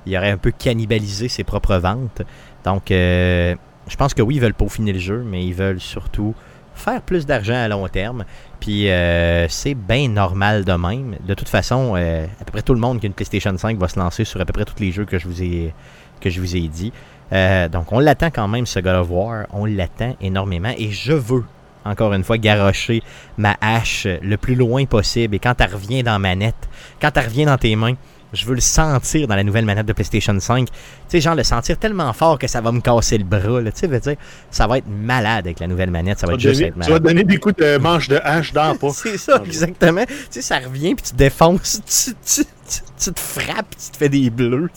Il 0.06 0.18
aurait 0.18 0.32
un 0.32 0.38
peu 0.38 0.52
cannibalisé 0.52 1.28
ses 1.28 1.44
propres 1.44 1.76
ventes. 1.76 2.22
Donc, 2.64 2.92
euh, 2.92 3.56
je 3.88 3.96
pense 3.98 4.14
que 4.14 4.22
oui, 4.22 4.36
ils 4.36 4.42
veulent 4.42 4.54
peaufiner 4.54 4.94
le 4.94 5.00
jeu, 5.00 5.24
mais 5.26 5.46
ils 5.46 5.54
veulent 5.54 5.82
surtout 5.82 6.34
faire 6.82 7.02
plus 7.02 7.26
d'argent 7.26 7.56
à 7.56 7.68
long 7.68 7.88
terme. 7.88 8.26
Puis 8.60 8.90
euh, 8.90 9.48
c'est 9.50 9.74
bien 9.74 10.08
normal 10.10 10.66
de 10.66 10.74
même. 10.74 11.16
De 11.26 11.34
toute 11.34 11.50
façon, 11.50 11.94
euh, 11.96 12.26
à 12.40 12.44
peu 12.44 12.52
près 12.52 12.62
tout 12.62 12.74
le 12.74 12.80
monde 12.80 13.00
qui 13.00 13.06
a 13.06 13.08
une 13.08 13.14
PlayStation 13.14 13.56
5 13.58 13.78
va 13.78 13.88
se 13.88 14.00
lancer 14.00 14.26
sur 14.26 14.42
à 14.42 14.46
peu 14.46 14.54
près 14.54 14.66
tous 14.66 14.80
les 14.80 14.92
jeux 14.92 15.06
que 15.06 15.18
je 15.18 15.28
vous 15.28 15.42
ai, 15.42 16.68
dit. 16.68 16.92
Euh, 17.34 17.70
donc 17.70 17.92
on 17.92 18.00
l'attend 18.00 18.30
quand 18.30 18.48
même, 18.48 18.66
ce 18.66 18.80
God 18.80 18.96
of 18.96 19.08
War. 19.10 19.46
On 19.52 19.66
l'attend 19.66 20.16
énormément. 20.22 20.74
Et 20.78 20.92
je 20.92 21.14
veux, 21.14 21.44
encore 21.86 22.14
une 22.14 22.24
fois, 22.24 22.38
garrocher 22.38 23.02
ma 23.38 23.56
hache 23.62 24.08
le 24.22 24.38
plus 24.38 24.56
loin 24.56 24.86
possible. 24.86 25.36
Et 25.36 25.40
quand 25.40 25.60
elle 25.60 25.74
revient 25.74 26.04
dans 26.04 26.20
ma 26.20 26.36
manette, 26.36 26.70
quand 27.02 27.16
elle 27.16 27.26
revient 27.26 27.46
dans 27.46 27.58
tes 27.58 27.76
mains, 27.76 27.96
je 28.34 28.46
veux 28.46 28.56
le 28.56 28.62
sentir 28.62 29.28
dans 29.28 29.36
la 29.36 29.44
nouvelle 29.44 29.66
manette 29.66 29.86
de 29.86 29.94
PlayStation 29.94 30.38
5. 30.40 30.68
Tu 30.68 30.74
sais, 31.10 31.22
genre 31.22 31.36
le 31.36 31.44
sentir 31.44 31.78
tellement 31.78 32.12
fort 32.14 32.40
que 32.40 32.48
ça 32.48 32.62
va 32.62 32.72
me 32.72 32.80
casser 32.80 33.18
le 33.18 33.24
bras. 33.26 33.62
Tu 33.64 33.72
sais, 33.74 33.88
veut 33.88 34.00
dire, 34.00 34.16
ça 34.50 34.68
va 34.68 34.78
être 34.78 34.88
malade 34.88 35.46
avec 35.48 35.60
la 35.60 35.68
nouvelle 35.68 35.92
manette. 35.92 36.20
Ça 36.20 36.28
va 36.28 36.34
être 36.34 36.40
juste 36.40 36.56
donner- 36.60 36.68
être 36.70 36.74
tu 36.76 36.80
vas 36.80 36.86
malade. 36.88 37.04
donner 37.04 37.24
des 37.24 37.38
coups 37.38 37.56
de 37.56 37.78
manche 37.78 38.08
de 38.08 38.20
hache 38.24 38.54
dans 38.54 38.76
pas. 38.76 38.90
C'est 38.94 39.18
ça, 39.18 39.42
exactement. 39.46 40.06
Tu 40.06 40.14
sais, 40.30 40.42
ça 40.42 40.60
revient, 40.60 40.96
puis 40.96 41.04
tu 41.10 41.16
défonces, 41.16 41.82
tu, 41.86 42.14
tu- 42.26 42.44
tu- 42.46 42.82
tu 43.04 43.12
te 43.12 43.20
frappes, 43.20 43.72
tu 43.72 43.92
te 43.92 43.98
fais 43.98 44.08
des 44.08 44.30
bleus. 44.30 44.70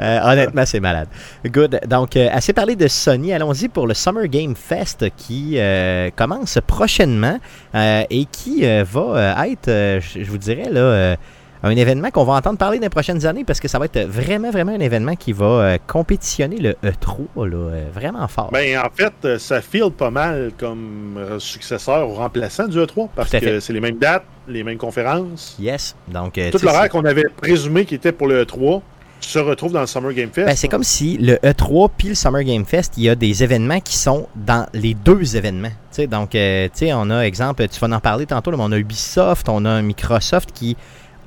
Euh, 0.00 0.20
honnêtement, 0.24 0.64
c'est 0.66 0.80
malade. 0.80 1.06
Good. 1.46 1.80
Donc, 1.86 2.16
euh, 2.16 2.28
assez 2.32 2.52
parlé 2.52 2.74
de 2.74 2.88
Sony. 2.88 3.32
Allons-y 3.32 3.68
pour 3.68 3.86
le 3.86 3.94
Summer 3.94 4.26
Game 4.26 4.56
Fest 4.56 5.04
qui 5.16 5.52
euh, 5.58 6.10
commence 6.16 6.58
prochainement 6.66 7.38
et 7.74 8.26
qui 8.32 8.62
va 8.62 9.46
être, 9.46 9.66
je 10.00 10.24
vous 10.28 10.38
dirais, 10.38 10.68
là, 10.70 11.16
un 11.62 11.70
événement 11.70 12.10
qu'on 12.10 12.24
va 12.24 12.34
entendre 12.34 12.58
parler 12.58 12.78
dans 12.78 12.84
les 12.84 12.90
prochaines 12.90 13.26
années 13.26 13.44
parce 13.44 13.60
que 13.60 13.68
ça 13.68 13.78
va 13.78 13.86
être 13.86 14.00
vraiment, 14.00 14.50
vraiment 14.50 14.72
un 14.72 14.80
événement 14.80 15.16
qui 15.16 15.32
va 15.32 15.46
euh, 15.46 15.78
compétitionner 15.86 16.58
le 16.58 16.72
E3 16.84 17.46
là, 17.48 17.56
euh, 17.56 17.84
vraiment 17.92 18.26
fort. 18.28 18.50
Ben, 18.52 18.78
en 18.78 18.90
fait, 18.94 19.12
euh, 19.24 19.38
ça 19.38 19.60
file 19.60 19.90
pas 19.96 20.10
mal 20.10 20.52
comme 20.58 21.18
successeur 21.38 22.08
ou 22.08 22.14
remplaçant 22.14 22.66
du 22.66 22.78
E3 22.78 23.08
parce 23.14 23.30
que 23.30 23.60
c'est 23.60 23.72
les 23.72 23.80
mêmes 23.80 23.98
dates, 23.98 24.24
les 24.46 24.62
mêmes 24.62 24.78
conférences. 24.78 25.56
yes. 25.58 25.96
Donc, 26.08 26.40
Tout 26.52 26.58
l'horaire 26.64 26.88
qu'on 26.88 27.04
avait 27.04 27.28
présumé 27.36 27.84
qui 27.84 27.94
était 27.94 28.12
pour 28.12 28.28
le 28.28 28.44
E3 28.44 28.80
se 29.20 29.38
retrouve 29.38 29.72
dans 29.72 29.80
le 29.80 29.86
Summer 29.86 30.12
Game 30.12 30.30
Fest. 30.30 30.46
Ben, 30.46 30.56
c'est 30.56 30.68
comme 30.68 30.84
si 30.84 31.18
le 31.18 31.34
E3 31.36 31.90
puis 31.96 32.08
le 32.08 32.14
Summer 32.14 32.42
Game 32.44 32.64
Fest, 32.64 32.94
il 32.96 33.04
y 33.04 33.08
a 33.08 33.14
des 33.14 33.42
événements 33.42 33.80
qui 33.80 33.96
sont 33.96 34.28
dans 34.34 34.66
les 34.72 34.94
deux 34.94 35.36
événements. 35.36 35.72
Donc, 36.10 36.34
euh, 36.34 36.66
tu 36.66 36.86
sais, 36.86 36.92
on 36.92 37.10
a, 37.10 37.22
exemple, 37.22 37.66
tu 37.68 37.80
vas 37.80 37.94
en 37.94 38.00
parler 38.00 38.26
tantôt, 38.26 38.52
là, 38.52 38.56
mais 38.56 38.62
on 38.62 38.72
a 38.72 38.78
Ubisoft, 38.78 39.48
on 39.48 39.64
a 39.64 39.82
Microsoft 39.82 40.52
qui 40.52 40.76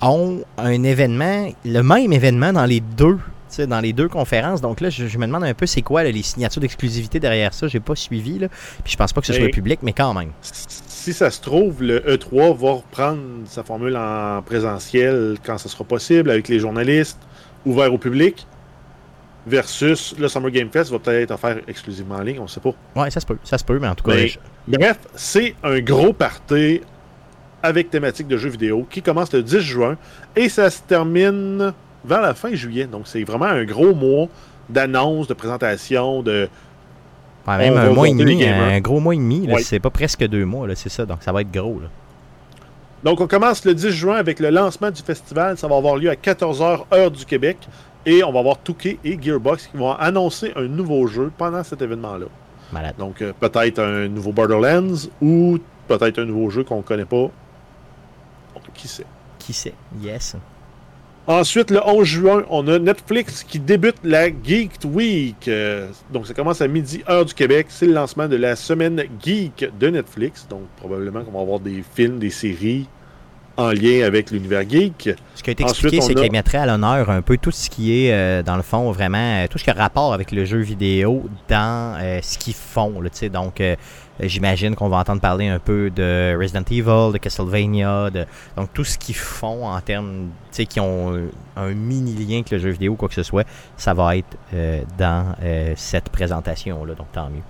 ont 0.01 0.41
un 0.57 0.83
événement, 0.83 1.49
le 1.65 1.81
même 1.81 2.11
événement 2.13 2.53
dans 2.53 2.65
les 2.65 2.79
deux. 2.79 3.17
Dans 3.67 3.81
les 3.81 3.91
deux 3.91 4.07
conférences. 4.07 4.61
Donc 4.61 4.79
là, 4.79 4.89
je, 4.89 5.07
je 5.07 5.17
me 5.17 5.25
demande 5.25 5.43
un 5.43 5.53
peu 5.53 5.65
c'est 5.65 5.81
quoi 5.81 6.03
là, 6.03 6.11
les 6.11 6.23
signatures 6.23 6.61
d'exclusivité 6.61 7.19
derrière 7.19 7.53
ça. 7.53 7.67
J'ai 7.67 7.81
pas 7.81 7.95
suivi. 7.97 8.39
Là. 8.39 8.47
Puis 8.81 8.93
je 8.93 8.97
pense 8.97 9.11
pas 9.11 9.19
que 9.19 9.27
ce 9.27 9.33
soit 9.33 9.43
Mais- 9.43 9.49
public, 9.51 9.79
mais 9.83 9.91
quand 9.91 10.13
même. 10.13 10.29
Si 10.41 11.11
ça 11.11 11.29
se 11.29 11.41
trouve, 11.41 11.83
le 11.83 11.99
E3 11.99 12.55
va 12.57 12.71
reprendre 12.75 13.19
sa 13.47 13.63
formule 13.65 13.97
en 13.97 14.41
présentiel 14.41 15.35
quand 15.45 15.57
ce 15.57 15.67
sera 15.67 15.83
possible, 15.83 16.29
avec 16.31 16.47
les 16.47 16.59
journalistes, 16.59 17.19
ouvert 17.65 17.93
au 17.93 17.97
public, 17.97 18.47
versus 19.45 20.15
le 20.17 20.27
Summer 20.29 20.51
Game 20.51 20.69
Fest 20.71 20.91
va 20.91 20.99
peut-être 20.99 21.31
offert 21.31 21.57
exclusivement 21.67 22.15
en 22.15 22.21
ligne, 22.21 22.39
on 22.39 22.47
sait 22.47 22.59
pas. 22.59 22.73
Ouais, 22.95 23.09
ça 23.11 23.19
se 23.19 23.25
peut. 23.25 23.37
Ça 23.43 23.57
se 23.57 23.63
peut, 23.65 23.79
mais 23.79 23.87
en 23.87 23.95
tout 23.95 24.03
cas. 24.05 24.15
Mais- 24.15 24.27
je- 24.27 24.39
Bref, 24.67 24.99
c'est 25.15 25.55
un 25.63 25.79
gros 25.79 26.13
party 26.13 26.81
avec 27.63 27.89
thématique 27.89 28.27
de 28.27 28.37
jeux 28.37 28.49
vidéo 28.49 28.87
qui 28.89 29.01
commence 29.01 29.31
le 29.33 29.43
10 29.43 29.59
juin 29.59 29.97
et 30.35 30.49
ça 30.49 30.69
se 30.69 30.81
termine 30.81 31.73
vers 32.05 32.21
la 32.21 32.33
fin 32.33 32.53
juillet. 32.53 32.85
Donc 32.85 33.03
c'est 33.05 33.23
vraiment 33.23 33.45
un 33.45 33.63
gros 33.63 33.93
mois 33.93 34.27
d'annonces, 34.69 35.27
de 35.27 35.33
présentations, 35.33 36.23
de... 36.23 36.49
ouais, 37.47 37.57
même 37.57 37.77
un 37.77 37.91
mois 37.91 38.07
et 38.07 38.13
demi, 38.13 38.43
un 38.43 38.79
gros 38.79 38.99
mois 38.99 39.15
et 39.15 39.17
demi. 39.17 39.47
Ouais. 39.47 39.61
C'est 39.61 39.79
pas 39.79 39.89
presque 39.89 40.25
deux 40.27 40.45
mois, 40.45 40.67
c'est 40.75 40.89
ça. 40.89 41.05
Donc 41.05 41.19
ça 41.21 41.31
va 41.31 41.41
être 41.41 41.51
gros. 41.51 41.79
Là. 41.79 41.87
Donc 43.03 43.19
on 43.19 43.27
commence 43.27 43.65
le 43.65 43.73
10 43.73 43.89
juin 43.91 44.15
avec 44.15 44.39
le 44.39 44.49
lancement 44.49 44.91
du 44.91 45.01
festival. 45.01 45.57
Ça 45.57 45.67
va 45.67 45.77
avoir 45.77 45.95
lieu 45.95 46.09
à 46.09 46.15
14h 46.15 46.85
heure 46.93 47.11
du 47.11 47.25
Québec. 47.25 47.57
Et 48.05 48.23
on 48.23 48.31
va 48.31 48.39
avoir 48.39 48.57
Touquet 48.57 48.97
et 49.03 49.19
Gearbox 49.21 49.67
qui 49.67 49.77
vont 49.77 49.91
annoncer 49.91 50.51
un 50.55 50.67
nouveau 50.67 51.05
jeu 51.05 51.31
pendant 51.37 51.63
cet 51.63 51.83
événement-là. 51.83 52.25
Malade. 52.71 52.95
Donc 52.97 53.21
euh, 53.21 53.31
peut-être 53.39 53.79
un 53.79 54.07
nouveau 54.07 54.31
Borderlands 54.31 55.07
ou 55.21 55.59
peut-être 55.87 56.19
un 56.19 56.25
nouveau 56.25 56.49
jeu 56.49 56.63
qu'on 56.63 56.77
ne 56.77 56.81
connaît 56.81 57.05
pas. 57.05 57.29
Qui 58.73 58.87
sait? 58.87 59.05
Qui 59.39 59.53
sait? 59.53 59.73
Yes. 60.01 60.35
Ensuite, 61.27 61.69
le 61.69 61.79
11 61.87 62.03
juin, 62.05 62.43
on 62.49 62.67
a 62.67 62.79
Netflix 62.79 63.43
qui 63.43 63.59
débute 63.59 63.97
la 64.03 64.27
Geek 64.29 64.71
Week. 64.85 65.47
Euh, 65.47 65.87
donc, 66.11 66.25
ça 66.27 66.33
commence 66.33 66.61
à 66.61 66.67
midi, 66.67 67.03
heure 67.07 67.25
du 67.25 67.33
Québec. 67.33 67.67
C'est 67.69 67.85
le 67.85 67.93
lancement 67.93 68.27
de 68.27 68.35
la 68.37 68.55
semaine 68.55 69.03
geek 69.23 69.69
de 69.79 69.87
Netflix. 69.89 70.47
Donc, 70.49 70.61
probablement 70.77 71.23
qu'on 71.23 71.31
va 71.31 71.41
avoir 71.41 71.59
des 71.59 71.83
films, 71.95 72.17
des 72.17 72.31
séries 72.31 72.87
en 73.55 73.69
lien 73.69 74.03
avec 74.03 74.31
l'univers 74.31 74.67
geek. 74.67 75.11
Ce 75.35 75.43
qui 75.43 75.49
a 75.51 75.53
été 75.53 75.61
expliqué, 75.63 76.01
c'est 76.01 76.17
a- 76.17 76.21
qu'il 76.21 76.31
mettrait 76.31 76.57
à 76.57 76.65
l'honneur 76.65 77.11
un 77.11 77.21
peu 77.21 77.37
tout 77.37 77.51
ce 77.51 77.69
qui 77.69 77.93
est, 78.05 78.11
euh, 78.13 78.41
dans 78.41 78.55
le 78.55 78.63
fond, 78.63 78.91
vraiment, 78.91 79.43
euh, 79.43 79.47
tout 79.47 79.59
ce 79.59 79.63
qui 79.63 79.69
a 79.69 79.73
rapport 79.73 80.13
avec 80.13 80.31
le 80.31 80.43
jeu 80.45 80.59
vidéo 80.59 81.25
dans 81.49 81.95
euh, 82.01 82.19
ce 82.23 82.39
qu'ils 82.39 82.55
font. 82.55 82.99
Là, 82.99 83.09
donc, 83.29 83.61
j'imagine 84.21 84.75
qu'on 84.75 84.89
va 84.89 84.97
entendre 84.97 85.21
parler 85.21 85.47
un 85.47 85.59
peu 85.59 85.89
de 85.89 86.35
Resident 86.39 86.63
Evil, 86.69 87.13
de 87.13 87.17
Castlevania, 87.17 88.09
de, 88.09 88.25
donc 88.55 88.73
tout 88.73 88.83
ce 88.83 88.97
qu'ils 88.97 89.15
font 89.15 89.65
en 89.65 89.79
termes, 89.81 90.29
tu 90.51 90.57
sais, 90.57 90.65
qui 90.65 90.79
ont 90.79 91.13
euh, 91.13 91.29
un 91.55 91.73
mini 91.73 92.13
lien 92.13 92.35
avec 92.35 92.51
le 92.51 92.59
jeu 92.59 92.69
vidéo, 92.69 92.95
quoi 92.95 93.09
que 93.09 93.15
ce 93.15 93.23
soit, 93.23 93.47
ça 93.77 93.93
va 93.93 94.17
être 94.17 94.37
euh, 94.53 94.81
dans 94.97 95.35
euh, 95.43 95.73
cette 95.75 96.09
présentation-là. 96.09 96.93
Donc, 96.95 97.11
tant 97.11 97.29
mieux. 97.29 97.43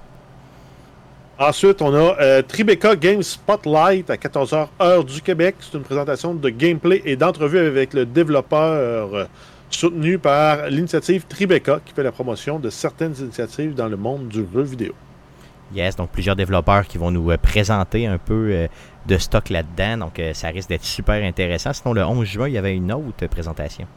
Ensuite, 1.41 1.81
on 1.81 1.91
a 1.95 2.15
euh, 2.21 2.43
Tribeca 2.43 2.95
Game 2.95 3.23
Spotlight 3.23 4.11
à 4.11 4.15
14h 4.15 4.67
heure 4.79 5.03
du 5.03 5.23
Québec. 5.23 5.55
C'est 5.59 5.75
une 5.75 5.83
présentation 5.83 6.35
de 6.35 6.49
gameplay 6.49 7.01
et 7.03 7.15
d'entrevue 7.15 7.57
avec 7.57 7.95
le 7.95 8.05
développeur 8.05 9.15
euh, 9.15 9.25
soutenu 9.71 10.19
par 10.19 10.69
l'initiative 10.69 11.25
Tribeca 11.27 11.79
qui 11.83 11.95
fait 11.95 12.03
la 12.03 12.11
promotion 12.11 12.59
de 12.59 12.69
certaines 12.69 13.15
initiatives 13.17 13.73
dans 13.73 13.87
le 13.87 13.97
monde 13.97 14.27
du 14.27 14.45
jeu 14.53 14.61
vidéo. 14.61 14.93
Yes, 15.73 15.95
donc 15.95 16.09
plusieurs 16.09 16.35
développeurs 16.35 16.85
qui 16.87 16.97
vont 16.97 17.11
nous 17.11 17.31
euh, 17.31 17.37
présenter 17.37 18.07
un 18.07 18.17
peu 18.17 18.49
euh, 18.51 18.67
de 19.07 19.17
stock 19.17 19.49
là-dedans. 19.49 20.05
Donc, 20.05 20.19
euh, 20.19 20.33
ça 20.33 20.49
risque 20.49 20.69
d'être 20.69 20.83
super 20.83 21.23
intéressant. 21.23 21.73
Sinon, 21.73 21.93
le 21.93 22.03
11 22.03 22.25
juin, 22.25 22.47
il 22.47 22.53
y 22.53 22.57
avait 22.57 22.75
une 22.75 22.91
autre 22.91 23.25
présentation. 23.27 23.87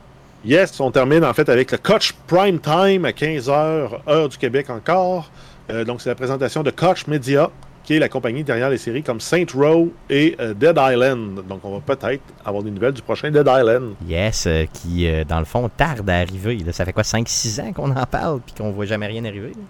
Yes, 0.45 0.79
on 0.79 0.91
termine 0.91 1.25
en 1.25 1.33
fait 1.33 1.49
avec 1.49 1.72
le 1.72 1.79
Koch 1.79 2.12
Prime 2.27 2.59
Time 2.59 3.07
à 3.07 3.12
15h, 3.12 3.89
heure 4.07 4.29
du 4.29 4.37
Québec 4.37 4.68
encore. 4.68 5.31
Euh, 5.70 5.85
donc, 5.85 6.03
c'est 6.03 6.11
la 6.11 6.14
présentation 6.14 6.62
de 6.62 6.70
Koch 6.70 7.07
Media, 7.07 7.51
qui 7.83 7.95
est 7.95 7.99
la 7.99 8.11
compagnie 8.11 8.45
derrière 8.45 8.68
les 8.68 8.77
séries 8.77 9.03
comme 9.03 9.20
Saint 9.20 9.47
Row 9.55 9.91
et 10.11 10.37
euh, 10.41 10.53
Dead 10.53 10.79
Island. 10.79 11.47
Donc, 11.49 11.61
on 11.64 11.79
va 11.79 11.81
peut-être 11.81 12.22
avoir 12.45 12.62
des 12.62 12.70
nouvelles 12.70 12.93
du 12.93 13.01
prochain 13.01 13.31
Dead 13.31 13.47
Island. 13.49 13.95
Yes, 14.07 14.47
euh, 14.47 14.66
qui, 14.70 15.09
dans 15.27 15.39
le 15.39 15.47
fond, 15.47 15.70
tarde 15.75 16.09
à 16.11 16.18
arriver. 16.18 16.59
Là, 16.59 16.72
ça 16.72 16.85
fait 16.85 16.93
quoi, 16.93 17.05
5-6 17.05 17.62
ans 17.62 17.72
qu'on 17.72 17.91
en 17.91 18.05
parle 18.05 18.41
puis 18.41 18.55
qu'on 18.55 18.70
voit 18.70 18.87
jamais 18.87 19.07
rien 19.07 19.25
arriver? 19.25 19.49
là? 19.49 19.62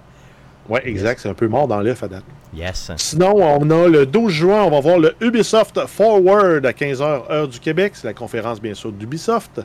Ouais, 0.68 0.82
exact, 0.88 1.20
c'est 1.20 1.28
un 1.28 1.34
peu 1.34 1.46
mort 1.46 1.68
dans 1.68 1.80
l'œuf 1.80 2.02
à 2.02 2.08
date. 2.08 2.24
Yes. 2.54 2.90
Sinon, 2.96 3.34
on 3.36 3.70
a 3.70 3.88
le 3.88 4.06
12 4.06 4.32
juin, 4.32 4.62
on 4.62 4.70
va 4.70 4.80
voir 4.80 4.98
le 4.98 5.14
Ubisoft 5.20 5.86
Forward 5.86 6.64
à 6.64 6.72
15h, 6.72 7.30
heure 7.30 7.48
du 7.48 7.60
Québec. 7.60 7.92
C'est 7.96 8.06
la 8.06 8.14
conférence, 8.14 8.60
bien 8.60 8.74
sûr, 8.74 8.92
d'Ubisoft. 8.92 9.60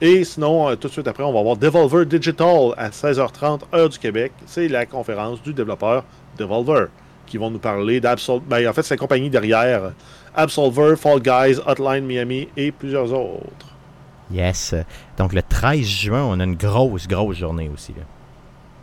Et 0.00 0.24
sinon, 0.24 0.68
euh, 0.68 0.74
tout 0.74 0.88
de 0.88 0.92
suite 0.92 1.06
après, 1.06 1.22
on 1.22 1.32
va 1.32 1.42
voir 1.42 1.56
Devolver 1.56 2.04
Digital 2.04 2.74
à 2.76 2.90
16h30, 2.90 3.60
heure 3.72 3.88
du 3.88 3.98
Québec. 3.98 4.32
C'est 4.46 4.68
la 4.68 4.84
conférence 4.84 5.40
du 5.42 5.54
développeur 5.54 6.04
Devolver 6.36 6.88
qui 7.26 7.38
vont 7.38 7.50
nous 7.50 7.60
parler 7.60 8.00
d'Absol... 8.00 8.40
Ben, 8.40 8.68
en 8.68 8.72
fait, 8.72 8.82
c'est 8.82 8.94
la 8.94 8.98
compagnie 8.98 9.30
derrière 9.30 9.92
Absolver, 10.34 10.96
Fall 10.96 11.20
Guys, 11.20 11.60
Hotline 11.66 12.04
Miami 12.04 12.48
et 12.56 12.72
plusieurs 12.72 13.12
autres. 13.12 13.68
Yes. 14.30 14.74
Donc, 15.16 15.32
le 15.32 15.42
13 15.42 15.80
juin, 15.86 16.24
on 16.24 16.40
a 16.40 16.44
une 16.44 16.56
grosse, 16.56 17.06
grosse 17.06 17.36
journée 17.36 17.70
aussi. 17.72 17.92
là. 17.92 18.02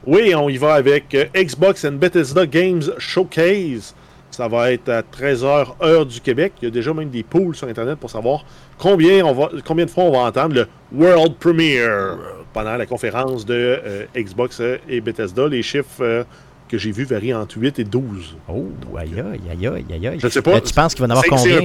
Oui, 0.05 0.33
on 0.35 0.49
y 0.49 0.57
va 0.57 0.73
avec 0.75 1.13
euh, 1.13 1.25
Xbox 1.35 1.85
and 1.85 1.93
Bethesda 1.93 2.45
Games 2.45 2.83
Showcase. 2.97 3.93
Ça 4.31 4.47
va 4.47 4.71
être 4.71 4.89
à 4.89 5.01
13h 5.01 5.67
heure 5.81 6.05
du 6.05 6.21
Québec. 6.21 6.53
Il 6.61 6.65
y 6.65 6.67
a 6.67 6.71
déjà 6.71 6.93
même 6.93 7.09
des 7.09 7.23
pools 7.23 7.55
sur 7.55 7.67
Internet 7.67 7.97
pour 7.97 8.09
savoir 8.09 8.45
combien, 8.77 9.25
on 9.25 9.33
va, 9.33 9.49
combien 9.65 9.85
de 9.85 9.89
fois 9.89 10.05
on 10.05 10.11
va 10.11 10.19
entendre 10.19 10.55
le 10.55 10.67
World 10.93 11.35
Premiere 11.35 12.17
pendant 12.53 12.77
la 12.77 12.85
conférence 12.85 13.45
de 13.45 13.53
euh, 13.53 14.05
Xbox 14.15 14.59
euh, 14.61 14.77
et 14.87 15.01
Bethesda. 15.01 15.47
Les 15.47 15.61
chiffres 15.61 16.01
euh, 16.01 16.23
que 16.69 16.77
j'ai 16.77 16.91
vus 16.91 17.03
varient 17.03 17.33
entre 17.33 17.57
8 17.57 17.79
et 17.79 17.83
12. 17.83 18.37
Oh, 18.47 18.65
aïe, 18.97 19.09
aïe, 19.19 19.41
aïe, 19.51 19.67
aïe, 19.67 20.07
aïe. 20.07 20.19
Je 20.19 20.27
sais 20.27 20.41
pas. 20.41 20.51
Euh, 20.51 20.59
tu 20.61 20.73
penses 20.73 20.93
qu'il 20.93 21.05
va 21.05 21.07
en 21.07 21.17
avoir 21.17 21.25
combien? 21.25 21.61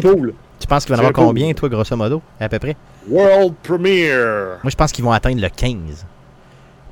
Tu 0.59 0.67
penses 0.67 0.85
qu'il 0.85 0.95
va 0.95 0.97
en 0.97 0.99
avoir 0.99 1.13
pool. 1.13 1.27
combien, 1.27 1.53
toi, 1.53 1.69
grosso 1.69 1.95
modo, 1.97 2.23
à 2.41 2.49
peu 2.49 2.59
près? 2.59 2.77
World 3.09 3.55
Premiere. 3.63 4.59
Moi, 4.63 4.71
je 4.71 4.77
pense 4.77 4.91
qu'ils 4.91 5.05
vont 5.05 5.13
atteindre 5.13 5.41
le 5.41 5.49
15. 5.49 6.07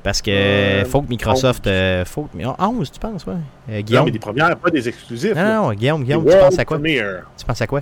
Parce 0.03 0.21
que 0.21 0.31
Euh, 0.31 0.85
faut 0.85 1.01
que 1.01 1.07
Microsoft. 1.09 1.65
euh, 1.65 2.03
faut 2.05 2.23
que- 2.23 2.37
11, 2.61 2.91
tu 2.91 2.99
penses, 2.99 3.25
ouais. 3.25 3.33
Euh, 3.69 3.75
Non, 3.77 3.81
Guillaume? 3.81 4.05
mais 4.05 4.11
des 4.11 4.19
premières, 4.19 4.55
pas 4.57 4.69
des 4.69 4.87
exclusifs. 4.89 5.33
Non, 5.35 5.63
non, 5.63 5.73
Guillaume, 5.73 6.03
Guillaume, 6.03 6.25
tu 6.25 6.37
penses 6.37 6.59
à 6.59 6.65
quoi? 6.65 6.77
Premiere. 6.77 7.23
Tu 7.37 7.45
penses 7.45 7.61
à 7.61 7.67
quoi? 7.67 7.81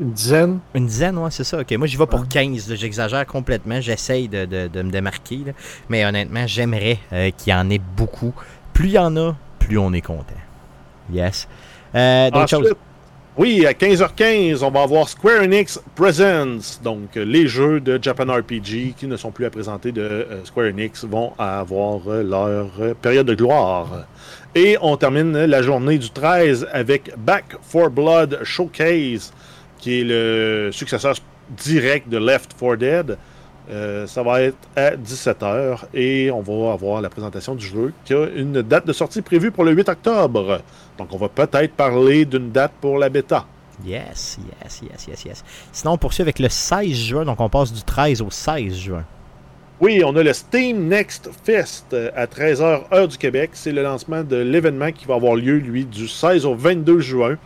Une 0.00 0.10
dizaine. 0.12 0.58
Une 0.74 0.86
dizaine, 0.86 1.16
ouais, 1.18 1.30
c'est 1.30 1.44
ça. 1.44 1.60
Ok, 1.60 1.70
moi 1.72 1.86
j'y 1.86 1.96
vais 1.96 2.06
pour 2.06 2.20
Ouais. 2.20 2.26
15. 2.28 2.68
là. 2.68 2.74
J'exagère 2.74 3.24
complètement. 3.26 3.80
J'essaye 3.80 4.26
de, 4.28 4.46
de- 4.46 4.66
de 4.66 4.82
me 4.82 4.90
démarquer. 4.90 5.40
là. 5.46 5.52
Mais 5.88 6.04
honnêtement, 6.04 6.44
j'aimerais 6.46 6.98
euh, 7.12 7.30
qu'il 7.36 7.52
y 7.52 7.54
en 7.54 7.70
ait 7.70 7.80
beaucoup. 7.96 8.34
Plus 8.72 8.88
il 8.88 8.92
y 8.92 8.98
en 8.98 9.14
a, 9.16 9.36
plus 9.60 9.78
on 9.78 9.92
est 9.92 10.00
content. 10.00 10.24
Yes. 11.12 11.46
Euh, 11.94 12.30
D'autres 12.30 12.48
choses? 12.48 12.74
Oui, 13.38 13.64
à 13.64 13.72
15h15, 13.72 14.62
on 14.62 14.70
va 14.70 14.82
avoir 14.82 15.08
Square 15.08 15.44
Enix 15.44 15.80
Presents. 15.94 16.82
Donc, 16.84 17.14
les 17.14 17.48
jeux 17.48 17.80
de 17.80 17.98
Japan 18.00 18.30
RPG 18.30 18.92
qui 18.94 19.06
ne 19.06 19.16
sont 19.16 19.30
plus 19.30 19.46
à 19.46 19.50
présenter 19.50 19.90
de 19.90 20.02
euh, 20.02 20.44
Square 20.44 20.66
Enix 20.66 21.06
vont 21.06 21.32
avoir 21.38 22.00
euh, 22.08 22.22
leur 22.22 22.68
euh, 22.78 22.92
période 22.92 23.26
de 23.26 23.34
gloire. 23.34 24.04
Et 24.54 24.76
on 24.82 24.98
termine 24.98 25.32
la 25.32 25.62
journée 25.62 25.96
du 25.96 26.10
13 26.10 26.68
avec 26.72 27.10
Back 27.16 27.56
for 27.62 27.88
Blood 27.88 28.40
Showcase, 28.42 29.32
qui 29.78 30.00
est 30.00 30.04
le 30.04 30.68
successeur 30.70 31.14
direct 31.56 32.10
de 32.10 32.18
Left 32.18 32.54
4 32.60 32.76
Dead. 32.76 33.16
Euh, 33.70 34.06
ça 34.06 34.22
va 34.22 34.42
être 34.42 34.58
à 34.74 34.96
17h 34.96 35.78
et 35.94 36.30
on 36.32 36.40
va 36.40 36.72
avoir 36.72 37.00
la 37.00 37.08
présentation 37.08 37.54
du 37.54 37.64
jeu 37.64 37.92
qui 38.04 38.12
a 38.12 38.26
une 38.26 38.60
date 38.60 38.86
de 38.86 38.92
sortie 38.92 39.22
prévue 39.22 39.52
pour 39.52 39.64
le 39.64 39.72
8 39.72 39.88
octobre. 39.88 40.60
Donc 40.98 41.08
on 41.12 41.16
va 41.16 41.28
peut-être 41.28 41.74
parler 41.74 42.24
d'une 42.24 42.50
date 42.50 42.72
pour 42.80 42.98
la 42.98 43.08
bêta. 43.08 43.46
Yes, 43.84 44.38
yes, 44.62 44.82
yes, 44.82 45.06
yes, 45.08 45.24
yes. 45.24 45.44
Sinon, 45.72 45.92
on 45.92 45.98
poursuit 45.98 46.22
avec 46.22 46.38
le 46.38 46.48
16 46.48 46.92
juin, 46.92 47.24
donc 47.24 47.40
on 47.40 47.48
passe 47.48 47.72
du 47.72 47.82
13 47.82 48.20
au 48.20 48.30
16 48.30 48.74
juin. 48.74 49.04
Oui, 49.80 50.02
on 50.04 50.14
a 50.14 50.22
le 50.22 50.32
Steam 50.32 50.86
Next 50.86 51.28
Fest 51.44 51.86
euh, 51.92 52.10
à 52.14 52.26
13h 52.26 52.82
heure 52.92 53.08
du 53.08 53.18
Québec. 53.18 53.50
C'est 53.54 53.72
le 53.72 53.82
lancement 53.82 54.22
de 54.22 54.36
l'événement 54.36 54.92
qui 54.92 55.06
va 55.06 55.14
avoir 55.14 55.34
lieu, 55.34 55.56
lui, 55.56 55.84
du 55.84 56.06
16 56.06 56.46
au 56.46 56.54
22 56.54 57.00
juin. 57.00 57.36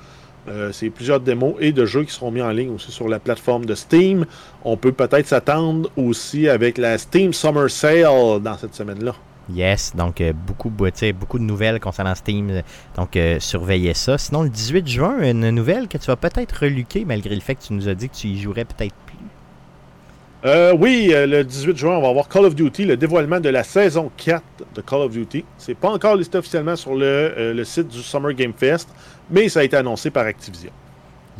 Euh, 0.48 0.70
c'est 0.72 0.90
plusieurs 0.90 1.20
démos 1.20 1.54
et 1.60 1.72
de 1.72 1.84
jeux 1.86 2.04
qui 2.04 2.12
seront 2.12 2.30
mis 2.30 2.42
en 2.42 2.50
ligne 2.50 2.70
aussi 2.70 2.92
sur 2.92 3.08
la 3.08 3.18
plateforme 3.18 3.64
de 3.64 3.74
Steam. 3.74 4.26
On 4.64 4.76
peut 4.76 4.92
peut-être 4.92 5.26
s'attendre 5.26 5.90
aussi 5.96 6.48
avec 6.48 6.78
la 6.78 6.98
Steam 6.98 7.32
Summer 7.32 7.70
Sale 7.70 8.40
dans 8.40 8.56
cette 8.58 8.74
semaine-là. 8.74 9.14
Yes, 9.52 9.94
donc 9.94 10.20
euh, 10.20 10.32
beaucoup, 10.32 10.70
beaucoup 10.70 11.38
de 11.38 11.44
nouvelles 11.44 11.78
concernant 11.78 12.14
Steam, 12.16 12.50
euh, 12.50 12.62
donc 12.96 13.16
euh, 13.16 13.38
surveillez 13.38 13.94
ça. 13.94 14.18
Sinon, 14.18 14.42
le 14.42 14.48
18 14.48 14.88
juin, 14.88 15.22
une 15.22 15.50
nouvelle 15.50 15.86
que 15.86 15.98
tu 15.98 16.06
vas 16.06 16.16
peut-être 16.16 16.52
reluquer 16.62 17.04
malgré 17.04 17.34
le 17.34 17.40
fait 17.40 17.54
que 17.54 17.62
tu 17.62 17.72
nous 17.72 17.88
as 17.88 17.94
dit 17.94 18.08
que 18.08 18.14
tu 18.16 18.26
y 18.26 18.40
jouerais 18.40 18.64
peut-être 18.64 18.94
plus. 19.06 19.16
Euh, 20.46 20.72
oui, 20.78 21.10
euh, 21.12 21.26
le 21.26 21.42
18 21.42 21.76
juin, 21.76 21.96
on 21.96 22.02
va 22.02 22.08
avoir 22.08 22.28
Call 22.28 22.44
of 22.44 22.54
Duty, 22.54 22.84
le 22.84 22.96
dévoilement 22.96 23.40
de 23.40 23.48
la 23.48 23.64
saison 23.64 24.12
4 24.16 24.44
de 24.76 24.80
Call 24.80 25.00
of 25.00 25.10
Duty. 25.10 25.44
C'est 25.58 25.74
pas 25.74 25.90
encore 25.90 26.14
listé 26.14 26.38
officiellement 26.38 26.76
sur 26.76 26.94
le, 26.94 27.04
euh, 27.04 27.52
le 27.52 27.64
site 27.64 27.88
du 27.88 28.00
Summer 28.00 28.32
Game 28.32 28.52
Fest, 28.56 28.88
mais 29.28 29.48
ça 29.48 29.60
a 29.60 29.62
été 29.64 29.76
annoncé 29.76 30.10
par 30.10 30.24
Activision. 30.24 30.70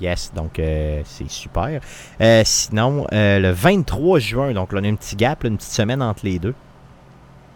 Yes, 0.01 0.33
donc 0.35 0.59
euh, 0.59 1.03
c'est 1.05 1.31
super. 1.31 1.81
Euh, 2.21 2.43
sinon, 2.45 3.07
le 3.13 3.53
23 3.53 4.19
juin, 4.19 4.53
donc 4.53 4.73
là, 4.73 4.81
on 4.83 4.85
a 4.85 4.89
un 4.89 4.97
petit 4.97 5.15
gap, 5.15 5.45
là, 5.45 5.51
une 5.51 5.57
petite 5.57 5.71
semaine 5.71 6.03
entre 6.03 6.27
les 6.27 6.41
deux. 6.41 6.55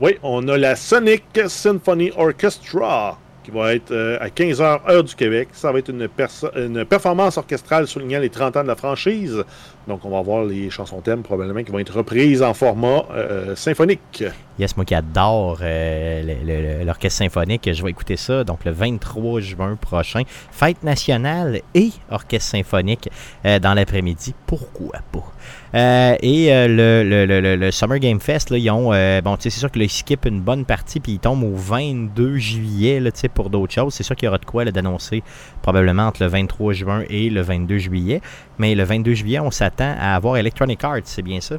Oui, 0.00 0.18
on 0.22 0.46
a 0.46 0.56
la 0.56 0.76
Sonic 0.76 1.24
Symphony 1.48 2.12
Orchestra 2.16 3.18
qui 3.42 3.50
va 3.50 3.74
être 3.74 3.90
euh, 3.90 4.18
à 4.20 4.28
15h 4.28 4.90
heure 4.90 5.04
du 5.04 5.14
Québec. 5.14 5.48
Ça 5.52 5.72
va 5.72 5.78
être 5.78 5.90
une, 5.90 6.08
performance 6.84 7.36
orchestrale 7.36 7.86
soulignant 7.86 8.20
les 8.20 8.30
30 8.30 8.56
ans 8.56 8.62
de 8.62 8.68
la 8.68 8.76
franchise. 8.76 9.44
Donc 9.88 10.04
on 10.04 10.10
va 10.10 10.20
voir 10.22 10.44
les 10.44 10.70
chansons 10.70 11.00
thèmes 11.00 11.22
probablement 11.22 11.62
qui 11.62 11.72
vont 11.72 11.78
être 11.78 11.96
reprises 11.96 12.42
en 12.42 12.54
format 12.54 13.04
euh, 13.12 13.56
symphonique. 13.56 14.24
Yes, 14.58 14.76
moi 14.76 14.84
qui 14.84 14.94
adore 14.94 15.58
euh, 15.62 16.84
l'orchestre 16.84 17.18
symphonique, 17.18 17.68
je 17.72 17.82
vais 17.82 17.90
écouter 17.90 18.16
ça 18.16 18.44
donc 18.44 18.64
le 18.64 18.72
23 18.72 19.40
juin 19.40 19.76
prochain. 19.76 20.22
Fête 20.50 20.82
nationale 20.82 21.60
et 21.74 21.90
orchestre 22.10 22.50
symphonique 22.50 23.08
dans 23.44 23.74
l'après-midi. 23.74 24.34
Pourquoi 24.46 24.98
pas? 25.12 25.32
Euh, 25.74 26.16
et 26.20 26.52
euh, 26.52 26.66
le, 26.66 27.08
le- 27.08 27.40
le- 27.40 27.56
le- 27.56 27.70
Summer 27.70 27.98
Game 28.00 28.18
Fest, 28.18 28.50
ils 28.50 28.70
ont. 28.70 28.92
euh, 28.92 29.20
bon, 29.20 29.36
c'est 29.38 29.50
sûr 29.50 29.70
que 29.70 29.78
ils 29.78 29.88
skippent 29.88 30.26
une 30.26 30.40
bonne 30.40 30.64
partie, 30.64 30.98
puis 30.98 31.12
ils 31.12 31.18
tombent 31.20 31.44
au 31.44 31.54
22 31.54 32.36
juillet, 32.38 32.98
là, 32.98 33.10
pour 33.32 33.50
d'autres 33.50 33.72
choses. 33.72 33.94
C'est 33.94 34.02
sûr 34.02 34.16
qu'il 34.16 34.26
y 34.26 34.28
aura 34.28 34.38
de 34.38 34.44
quoi 34.44 34.64
d'annoncer 34.64 35.22
probablement 35.62 36.08
entre 36.08 36.22
le 36.24 36.28
23 36.28 36.72
juin 36.72 37.04
et 37.08 37.30
le 37.30 37.40
22 37.42 37.78
juillet. 37.78 38.20
Mais 38.58 38.74
le 38.74 38.82
22 38.82 39.14
juillet, 39.14 39.38
on 39.38 39.52
s'attend 39.52 39.94
à 40.00 40.16
avoir 40.16 40.36
Electronic 40.36 40.82
Arts, 40.82 40.98
c'est 41.04 41.22
bien 41.22 41.40
ça? 41.40 41.56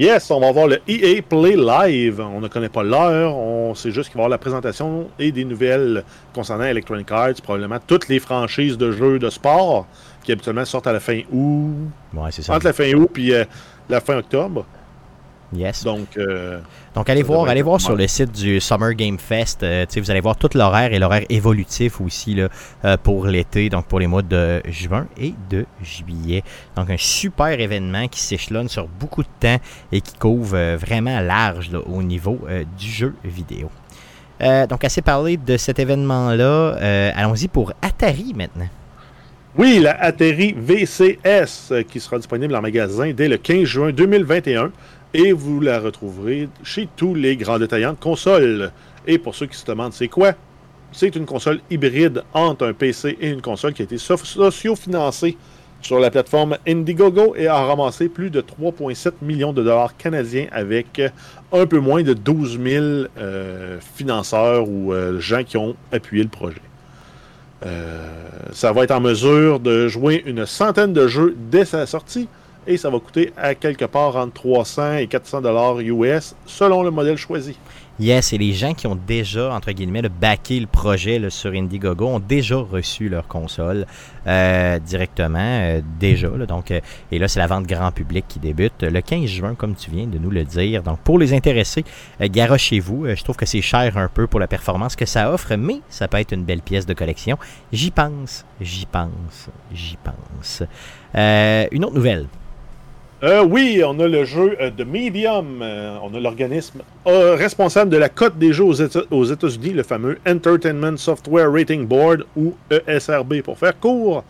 Yes, 0.00 0.30
on 0.30 0.38
va 0.38 0.48
avoir 0.48 0.68
le 0.68 0.78
EA 0.86 1.22
Play 1.22 1.56
Live. 1.56 2.20
On 2.20 2.40
ne 2.40 2.46
connaît 2.46 2.68
pas 2.68 2.84
l'heure. 2.84 3.36
On 3.36 3.74
sait 3.74 3.90
juste 3.90 4.10
qu'il 4.10 4.16
va 4.16 4.22
y 4.22 4.24
avoir 4.26 4.28
la 4.30 4.38
présentation 4.38 5.08
et 5.18 5.32
des 5.32 5.44
nouvelles 5.44 6.04
concernant 6.32 6.66
Electronic 6.66 7.10
Arts. 7.10 7.34
Probablement 7.42 7.78
toutes 7.84 8.06
les 8.08 8.20
franchises 8.20 8.78
de 8.78 8.92
jeux 8.92 9.18
de 9.18 9.28
sport 9.28 9.86
qui 10.28 10.32
habituellement 10.32 10.66
sortent 10.66 10.86
à 10.86 10.92
la 10.92 11.00
fin 11.00 11.22
août. 11.32 11.88
Ouais, 12.12 12.30
c'est 12.30 12.42
ça. 12.42 12.54
Entre 12.54 12.66
la 12.66 12.74
fin 12.74 12.92
août 12.92 13.10
et 13.16 13.44
la 13.88 14.00
fin 14.02 14.18
octobre. 14.18 14.66
Yes. 15.54 15.82
Donc, 15.84 16.18
euh, 16.18 16.60
Donc 16.94 17.08
allez 17.08 17.22
voir, 17.22 17.48
allez 17.48 17.62
voir 17.62 17.80
sur 17.80 17.96
le 17.96 18.06
site 18.06 18.32
du 18.32 18.60
Summer 18.60 18.92
Game 18.92 19.18
Fest. 19.18 19.62
euh, 19.62 19.86
vous 19.96 20.10
allez 20.10 20.20
voir 20.20 20.36
tout 20.36 20.50
l'horaire 20.52 20.92
et 20.92 20.98
l'horaire 20.98 21.24
évolutif 21.30 22.02
aussi 22.02 22.34
là, 22.34 22.48
euh, 22.84 22.98
pour 23.02 23.26
l'été, 23.26 23.70
donc 23.70 23.86
pour 23.86 24.00
les 24.00 24.06
mois 24.06 24.20
de 24.20 24.60
juin 24.68 25.06
et 25.16 25.32
de 25.48 25.64
juillet. 25.82 26.42
Donc 26.76 26.90
un 26.90 26.98
super 26.98 27.58
événement 27.58 28.06
qui 28.08 28.20
s'échelonne 28.20 28.68
sur 28.68 28.86
beaucoup 28.86 29.22
de 29.22 29.28
temps 29.40 29.56
et 29.90 30.02
qui 30.02 30.18
couvre 30.18 30.54
euh, 30.58 30.76
vraiment 30.76 31.20
large 31.20 31.70
là, 31.70 31.78
au 31.86 32.02
niveau 32.02 32.38
euh, 32.50 32.64
du 32.78 32.86
jeu 32.86 33.14
vidéo. 33.24 33.70
Euh, 34.42 34.66
donc 34.66 34.84
assez 34.84 35.00
parlé 35.00 35.38
de 35.38 35.56
cet 35.56 35.78
événement-là, 35.78 36.44
euh, 36.44 37.10
allons-y 37.16 37.48
pour 37.48 37.72
Atari 37.80 38.34
maintenant. 38.36 38.68
Oui, 39.58 39.80
la 39.80 40.00
Atari 40.00 40.54
VCS 40.56 41.72
euh, 41.72 41.82
qui 41.82 41.98
sera 41.98 42.18
disponible 42.18 42.54
en 42.54 42.62
magasin 42.62 43.10
dès 43.12 43.26
le 43.26 43.38
15 43.38 43.64
juin 43.64 43.90
2021 43.90 44.70
et 45.14 45.32
vous 45.32 45.58
la 45.58 45.80
retrouverez 45.80 46.48
chez 46.62 46.88
tous 46.94 47.12
les 47.16 47.36
grands 47.36 47.58
détaillants 47.58 47.94
de 47.94 47.98
consoles. 47.98 48.70
Et 49.08 49.18
pour 49.18 49.34
ceux 49.34 49.46
qui 49.46 49.56
se 49.56 49.66
demandent 49.66 49.92
c'est 49.92 50.06
quoi, 50.06 50.34
c'est 50.92 51.16
une 51.16 51.26
console 51.26 51.58
hybride 51.70 52.22
entre 52.34 52.68
un 52.68 52.72
PC 52.72 53.18
et 53.20 53.30
une 53.30 53.42
console 53.42 53.72
qui 53.72 53.82
a 53.82 53.84
été 53.84 53.98
socio-financée 53.98 55.36
sur 55.82 55.98
la 55.98 56.12
plateforme 56.12 56.56
Indiegogo 56.64 57.34
et 57.34 57.48
a 57.48 57.60
ramassé 57.60 58.08
plus 58.08 58.30
de 58.30 58.40
3,7 58.40 59.10
millions 59.22 59.52
de 59.52 59.64
dollars 59.64 59.96
canadiens 59.96 60.46
avec 60.52 61.00
euh, 61.00 61.08
un 61.52 61.66
peu 61.66 61.80
moins 61.80 62.04
de 62.04 62.14
12 62.14 62.60
000 62.62 62.84
euh, 63.18 63.80
financeurs 63.96 64.68
ou 64.68 64.94
gens 65.18 65.42
qui 65.42 65.56
ont 65.56 65.74
appuyé 65.90 66.22
le 66.22 66.30
projet. 66.30 66.62
Euh, 67.66 68.06
ça 68.52 68.72
va 68.72 68.84
être 68.84 68.92
en 68.92 69.00
mesure 69.00 69.60
de 69.60 69.88
jouer 69.88 70.22
une 70.26 70.46
centaine 70.46 70.92
de 70.92 71.06
jeux 71.08 71.36
dès 71.50 71.64
sa 71.64 71.86
sortie 71.86 72.28
et 72.66 72.76
ça 72.76 72.90
va 72.90 73.00
coûter 73.00 73.32
à 73.36 73.54
quelque 73.54 73.84
part 73.84 74.16
entre 74.16 74.34
300 74.34 74.98
et 74.98 75.06
400 75.06 75.40
dollars 75.40 75.80
US 75.80 76.34
selon 76.46 76.82
le 76.82 76.90
modèle 76.90 77.16
choisi. 77.16 77.58
Yes, 78.00 78.32
et 78.32 78.38
les 78.38 78.52
gens 78.52 78.74
qui 78.74 78.86
ont 78.86 78.94
déjà, 78.94 79.52
entre 79.52 79.72
guillemets, 79.72 80.02
le 80.02 80.08
backé 80.08 80.60
le 80.60 80.68
projet 80.68 81.30
sur 81.30 81.50
Indiegogo 81.50 82.06
ont 82.06 82.20
déjà 82.20 82.54
reçu 82.54 83.08
leur 83.08 83.26
console 83.26 83.86
euh, 84.28 84.78
directement, 84.78 85.38
euh, 85.40 85.80
déjà. 85.98 86.28
donc, 86.28 86.70
euh, 86.70 86.80
et 87.10 87.18
là, 87.18 87.26
c'est 87.26 87.40
la 87.40 87.48
vente 87.48 87.66
grand 87.66 87.90
public 87.90 88.24
qui 88.28 88.38
débute 88.38 88.84
le 88.84 89.00
15 89.00 89.24
juin, 89.26 89.54
comme 89.56 89.74
tu 89.74 89.90
viens 89.90 90.06
de 90.06 90.16
nous 90.16 90.30
le 90.30 90.44
dire. 90.44 90.84
Donc, 90.84 91.00
pour 91.00 91.18
les 91.18 91.34
intéressés, 91.34 91.84
garochez-vous. 92.20 93.16
Je 93.16 93.24
trouve 93.24 93.34
que 93.34 93.46
c'est 93.46 93.62
cher 93.62 93.96
un 93.96 94.08
peu 94.08 94.28
pour 94.28 94.38
la 94.38 94.46
performance 94.46 94.94
que 94.94 95.04
ça 95.04 95.32
offre, 95.32 95.56
mais 95.56 95.80
ça 95.88 96.06
peut 96.06 96.18
être 96.18 96.30
une 96.32 96.44
belle 96.44 96.62
pièce 96.62 96.86
de 96.86 96.94
collection. 96.94 97.36
J'y 97.72 97.90
pense, 97.90 98.44
j'y 98.60 98.86
pense, 98.86 99.48
j'y 99.72 99.96
pense. 99.96 100.62
Une 101.14 101.84
autre 101.84 101.94
nouvelle. 101.94 102.26
Euh, 103.24 103.42
oui, 103.44 103.82
on 103.84 103.98
a 103.98 104.06
le 104.06 104.24
jeu 104.24 104.56
euh, 104.60 104.70
de 104.70 104.84
Medium. 104.84 105.60
Euh, 105.60 105.96
on 106.04 106.14
a 106.14 106.20
l'organisme 106.20 106.82
responsable 107.04 107.90
de 107.90 107.96
la 107.96 108.08
cote 108.08 108.38
des 108.38 108.52
jeux 108.52 108.64
aux 108.64 108.74
Éta- 108.74 109.06
aux 109.10 109.24
États-Unis, 109.24 109.70
le 109.70 109.82
fameux 109.82 110.18
Entertainment 110.26 110.96
Software 110.96 111.50
Rating 111.50 111.84
Board, 111.84 112.24
ou 112.36 112.54
ESRB 112.70 113.40
pour 113.42 113.58
faire 113.58 113.78
court, 113.80 114.22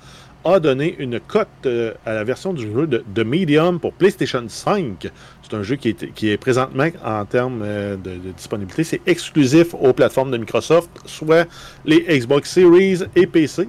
a 0.44 0.58
donné 0.60 0.94
une 0.98 1.20
cote 1.20 1.66
à 2.06 2.14
la 2.14 2.24
version 2.24 2.54
du 2.54 2.62
jeu 2.72 2.86
de, 2.86 3.22
Medium 3.24 3.78
pour 3.78 3.92
PlayStation 3.92 4.44
5. 4.46 5.08
C'est 5.42 5.54
un 5.54 5.62
jeu 5.62 5.76
qui 5.76 5.88
est, 5.88 6.36
présentement, 6.38 6.88
en 7.04 7.24
termes 7.24 7.60
de, 8.02 8.32
disponibilité, 8.34 8.84
c'est 8.84 9.00
exclusif 9.06 9.74
aux 9.74 9.92
plateformes 9.92 10.30
de 10.30 10.38
Microsoft, 10.38 10.90
soit 11.04 11.46
les 11.84 12.04
Xbox 12.08 12.50
Series 12.50 13.00
et 13.16 13.26
PC. 13.26 13.68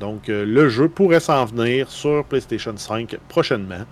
Donc, 0.00 0.22
le 0.28 0.68
jeu 0.70 0.88
pourrait 0.88 1.20
s'en 1.20 1.44
venir 1.44 1.90
sur 1.90 2.24
PlayStation 2.24 2.74
5 2.74 3.18
prochainement. 3.28 3.84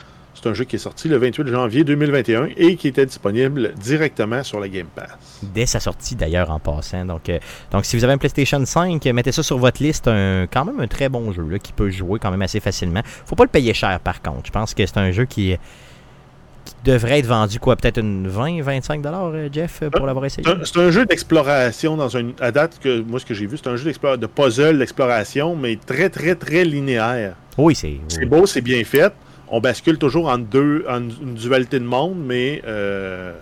C'est 0.45 0.51
un 0.51 0.55
jeu 0.55 0.65
qui 0.65 0.77
est 0.77 0.79
sorti 0.79 1.09
le 1.09 1.17
28 1.17 1.49
janvier 1.49 1.85
2021 1.85 2.49
et 2.59 2.77
qui 2.77 2.89
était 2.89 3.07
disponible 3.07 3.73
directement 3.81 4.43
sur 4.43 4.61
la 4.61 4.69
Game 4.69 4.89
Pass. 4.95 5.09
dès 5.43 5.65
sa 5.65 5.81
sortie 5.81 6.17
d'ailleurs 6.17 6.51
en 6.51 6.59
passant. 6.59 7.07
Donc, 7.07 7.31
euh, 7.31 7.39
donc 7.71 7.87
si 7.87 7.97
vous 7.97 8.05
avez 8.05 8.13
un 8.13 8.19
PlayStation 8.19 8.63
5, 8.63 9.07
euh, 9.07 9.13
mettez 9.15 9.33
ça 9.33 9.43
sur 9.43 9.57
votre 9.57 9.83
liste. 9.83 10.07
Un, 10.07 10.47
quand 10.53 10.67
même 10.67 10.81
un 10.81 10.87
très 10.87 11.09
bon 11.09 11.33
jeu 11.33 11.47
là, 11.49 11.59
qui 11.59 11.73
peut 11.73 11.89
jouer 11.89 12.19
quand 12.19 12.31
même 12.31 12.43
assez 12.43 12.61
facilement. 12.61 13.01
Faut 13.25 13.37
pas 13.37 13.45
le 13.45 13.49
payer 13.49 13.73
cher 13.73 13.99
par 14.01 14.21
contre. 14.21 14.43
Je 14.45 14.51
pense 14.51 14.75
que 14.75 14.85
c'est 14.85 14.99
un 14.99 15.13
jeu 15.13 15.25
qui, 15.25 15.57
qui 16.67 16.75
devrait 16.85 17.21
être 17.21 17.27
vendu 17.27 17.59
quoi 17.59 17.77
Peut-être 17.77 17.97
une 18.01 18.29
20-25$ 18.29 19.01
euh, 19.07 19.49
Jeff 19.51 19.81
euh, 19.83 19.89
pour 19.89 20.05
l'avoir 20.05 20.27
essayé? 20.27 20.47
C'est 20.47 20.79
un- 20.79 20.85
C'est 20.85 20.93
jeu 20.93 21.07
d'exploration 21.07 21.97
dans 21.97 22.11
une. 22.11 22.35
À 22.39 22.53
date, 22.53 22.79
que 22.83 23.01
moi 23.01 23.19
ce 23.19 23.25
que 23.25 23.33
j'ai 23.33 23.47
vu, 23.47 23.57
c'est 23.57 23.69
un 23.71 23.77
jeu 23.77 23.91
de 23.91 24.27
puzzle, 24.27 24.79
d'exploration, 24.79 25.57
mais 25.57 25.77
très 25.77 26.11
très 26.11 26.35
très 26.35 26.67
linéaire. 26.67 27.35
Oui, 27.57 27.75
c'est. 27.75 27.97
C'est 28.09 28.19
oui. 28.19 28.27
beau, 28.27 28.45
c'est 28.45 28.61
bien 28.61 28.85
fait. 28.85 29.11
On 29.57 29.61
bascule 29.61 29.99
toujours 29.99 30.27
en 30.27 30.39
deux, 30.39 30.85
en 30.89 30.99
une 30.99 31.35
dualité 31.37 31.79
de 31.79 31.85
monde, 31.85 32.17
mais 32.19 32.61
euh, 32.67 33.35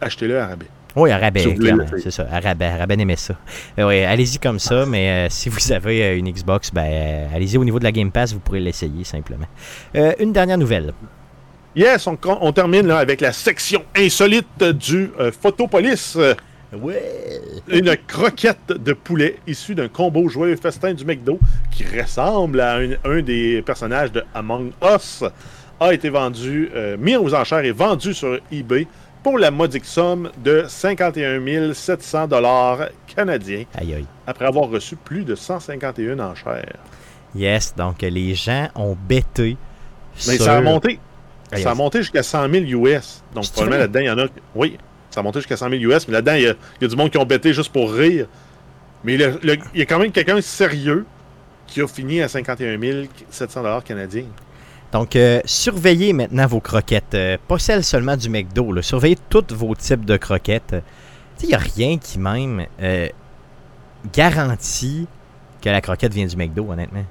achetez-le 0.00 0.38
à 0.38 0.46
rabais. 0.46 0.68
Oui, 0.94 1.10
à 1.10 1.18
rabais. 1.18 1.56
C'est 2.00 2.12
ça, 2.12 2.28
à 2.30 2.38
rabais. 2.38 2.66
À 2.66 2.76
rabais 2.76 2.94
aimait 2.94 3.16
ça. 3.16 3.34
Euh, 3.76 3.88
ouais, 3.88 4.04
allez-y 4.04 4.38
comme 4.38 4.60
ça, 4.60 4.86
mais 4.86 5.08
euh, 5.08 5.26
si 5.28 5.48
vous 5.48 5.72
avez 5.72 6.16
une 6.16 6.30
Xbox, 6.30 6.70
ben, 6.72 7.28
allez-y 7.34 7.58
au 7.58 7.64
niveau 7.64 7.80
de 7.80 7.84
la 7.84 7.90
Game 7.90 8.12
Pass, 8.12 8.32
vous 8.32 8.38
pourrez 8.38 8.60
l'essayer 8.60 9.02
simplement. 9.02 9.46
Une 10.20 10.32
dernière 10.32 10.58
nouvelle. 10.58 10.92
Yes, 11.74 12.06
on, 12.06 12.16
on 12.40 12.52
termine 12.52 12.86
là, 12.86 12.98
avec 12.98 13.20
la 13.20 13.32
section 13.32 13.82
insolite 13.96 14.62
du 14.62 15.10
Photopolis. 15.42 16.16
Ouais. 16.72 17.40
Une 17.68 17.96
croquette 18.06 18.68
de 18.72 18.92
poulet 18.92 19.36
issue 19.46 19.74
d'un 19.74 19.88
combo 19.88 20.28
joyeux 20.28 20.56
festin 20.56 20.92
du 20.92 21.04
McDo 21.04 21.38
qui 21.70 21.84
ressemble 21.98 22.60
à 22.60 22.76
un, 22.76 22.90
un 23.04 23.22
des 23.22 23.62
personnages 23.62 24.12
de 24.12 24.22
Among 24.34 24.72
Us 24.82 25.24
a 25.80 25.94
été 25.94 26.10
vendu, 26.10 26.68
euh, 26.74 26.96
mis 26.98 27.16
aux 27.16 27.34
enchères 27.34 27.64
et 27.64 27.70
vendu 27.72 28.12
sur 28.12 28.38
eBay 28.52 28.86
pour 29.22 29.38
la 29.38 29.50
modique 29.50 29.84
somme 29.86 30.30
de 30.44 30.64
51 30.68 31.72
700 31.72 32.28
dollars 32.28 32.88
canadiens 33.14 33.64
Aïe 33.74 33.94
aïe. 33.94 34.06
après 34.26 34.44
avoir 34.44 34.68
reçu 34.68 34.96
plus 34.96 35.24
de 35.24 35.34
151 35.34 36.18
enchères. 36.20 36.76
Yes, 37.34 37.74
donc 37.76 38.02
les 38.02 38.34
gens 38.34 38.68
ont 38.74 38.96
bêté. 39.08 39.56
Mais 40.26 40.34
sur- 40.36 40.44
ça 40.44 40.56
a 40.56 40.60
monté. 40.60 40.98
Aïe, 41.50 41.62
Ça 41.62 41.70
a 41.70 41.74
monté 41.74 41.98
jusqu'à 42.02 42.22
100 42.22 42.48
000 42.50 42.64
US. 42.84 43.22
Donc, 43.34 43.50
probablement 43.52 43.78
là-dedans, 43.80 44.00
il 44.00 44.06
y 44.06 44.10
en 44.10 44.18
a. 44.18 44.26
Oui, 44.54 44.76
ça 45.18 45.20
a 45.20 45.24
monté 45.24 45.40
jusqu'à 45.40 45.56
100 45.56 45.70
000 45.70 45.82
US, 45.82 46.06
mais 46.06 46.12
là-dedans, 46.12 46.34
il 46.34 46.42
y, 46.42 46.84
a, 46.84 46.88
du 46.88 46.94
monde 46.94 47.10
qui 47.10 47.18
ont 47.18 47.24
bêté 47.24 47.52
juste 47.52 47.72
pour 47.72 47.92
rire. 47.92 48.26
Mais 49.02 49.14
il 49.14 49.58
y 49.74 49.82
a 49.82 49.86
quand 49.86 49.98
même 49.98 50.12
quelqu'un 50.12 50.40
sérieux 50.40 51.04
qui 51.66 51.82
a 51.82 51.88
fini 51.88 52.22
à 52.22 52.28
51 52.28 52.78
700 53.28 53.80
canadiens. 53.80 54.26
Donc, 54.92 55.16
euh, 55.16 55.40
surveillez 55.44 56.12
maintenant 56.12 56.46
vos 56.46 56.60
croquettes. 56.60 57.14
Euh, 57.14 57.36
pas 57.48 57.58
celles 57.58 57.82
seulement 57.82 58.16
du 58.16 58.30
McDo. 58.30 58.80
Surveillez 58.80 59.18
tous 59.28 59.44
vos 59.50 59.74
types 59.74 60.04
de 60.04 60.16
croquettes. 60.16 60.76
Il 61.42 61.48
n'y 61.48 61.54
a 61.54 61.58
rien 61.58 61.98
qui 61.98 62.18
même 62.18 62.66
euh, 62.80 63.08
garantit 64.12 65.08
que 65.60 65.68
la 65.68 65.80
croquette 65.80 66.14
vient 66.14 66.26
du 66.26 66.36
McDo, 66.36 66.70
honnêtement. 66.70 67.04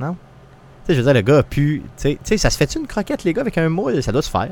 Non? 0.00 0.12
Tu 0.12 0.86
sais, 0.86 0.94
je 0.94 1.00
veux 1.00 1.04
dire, 1.04 1.14
le 1.14 1.20
gars 1.20 1.38
a 1.38 1.42
pu... 1.42 1.82
Tu 1.96 2.02
sais- 2.02 2.14
tu 2.14 2.20
sais, 2.24 2.36
ça 2.38 2.48
se 2.48 2.56
fait 2.56 2.74
une 2.74 2.86
croquette, 2.86 3.22
les 3.24 3.34
gars, 3.34 3.42
avec 3.42 3.58
un 3.58 3.68
moule? 3.68 4.02
Ça 4.02 4.12
doit 4.12 4.22
se 4.22 4.30
faire. 4.30 4.48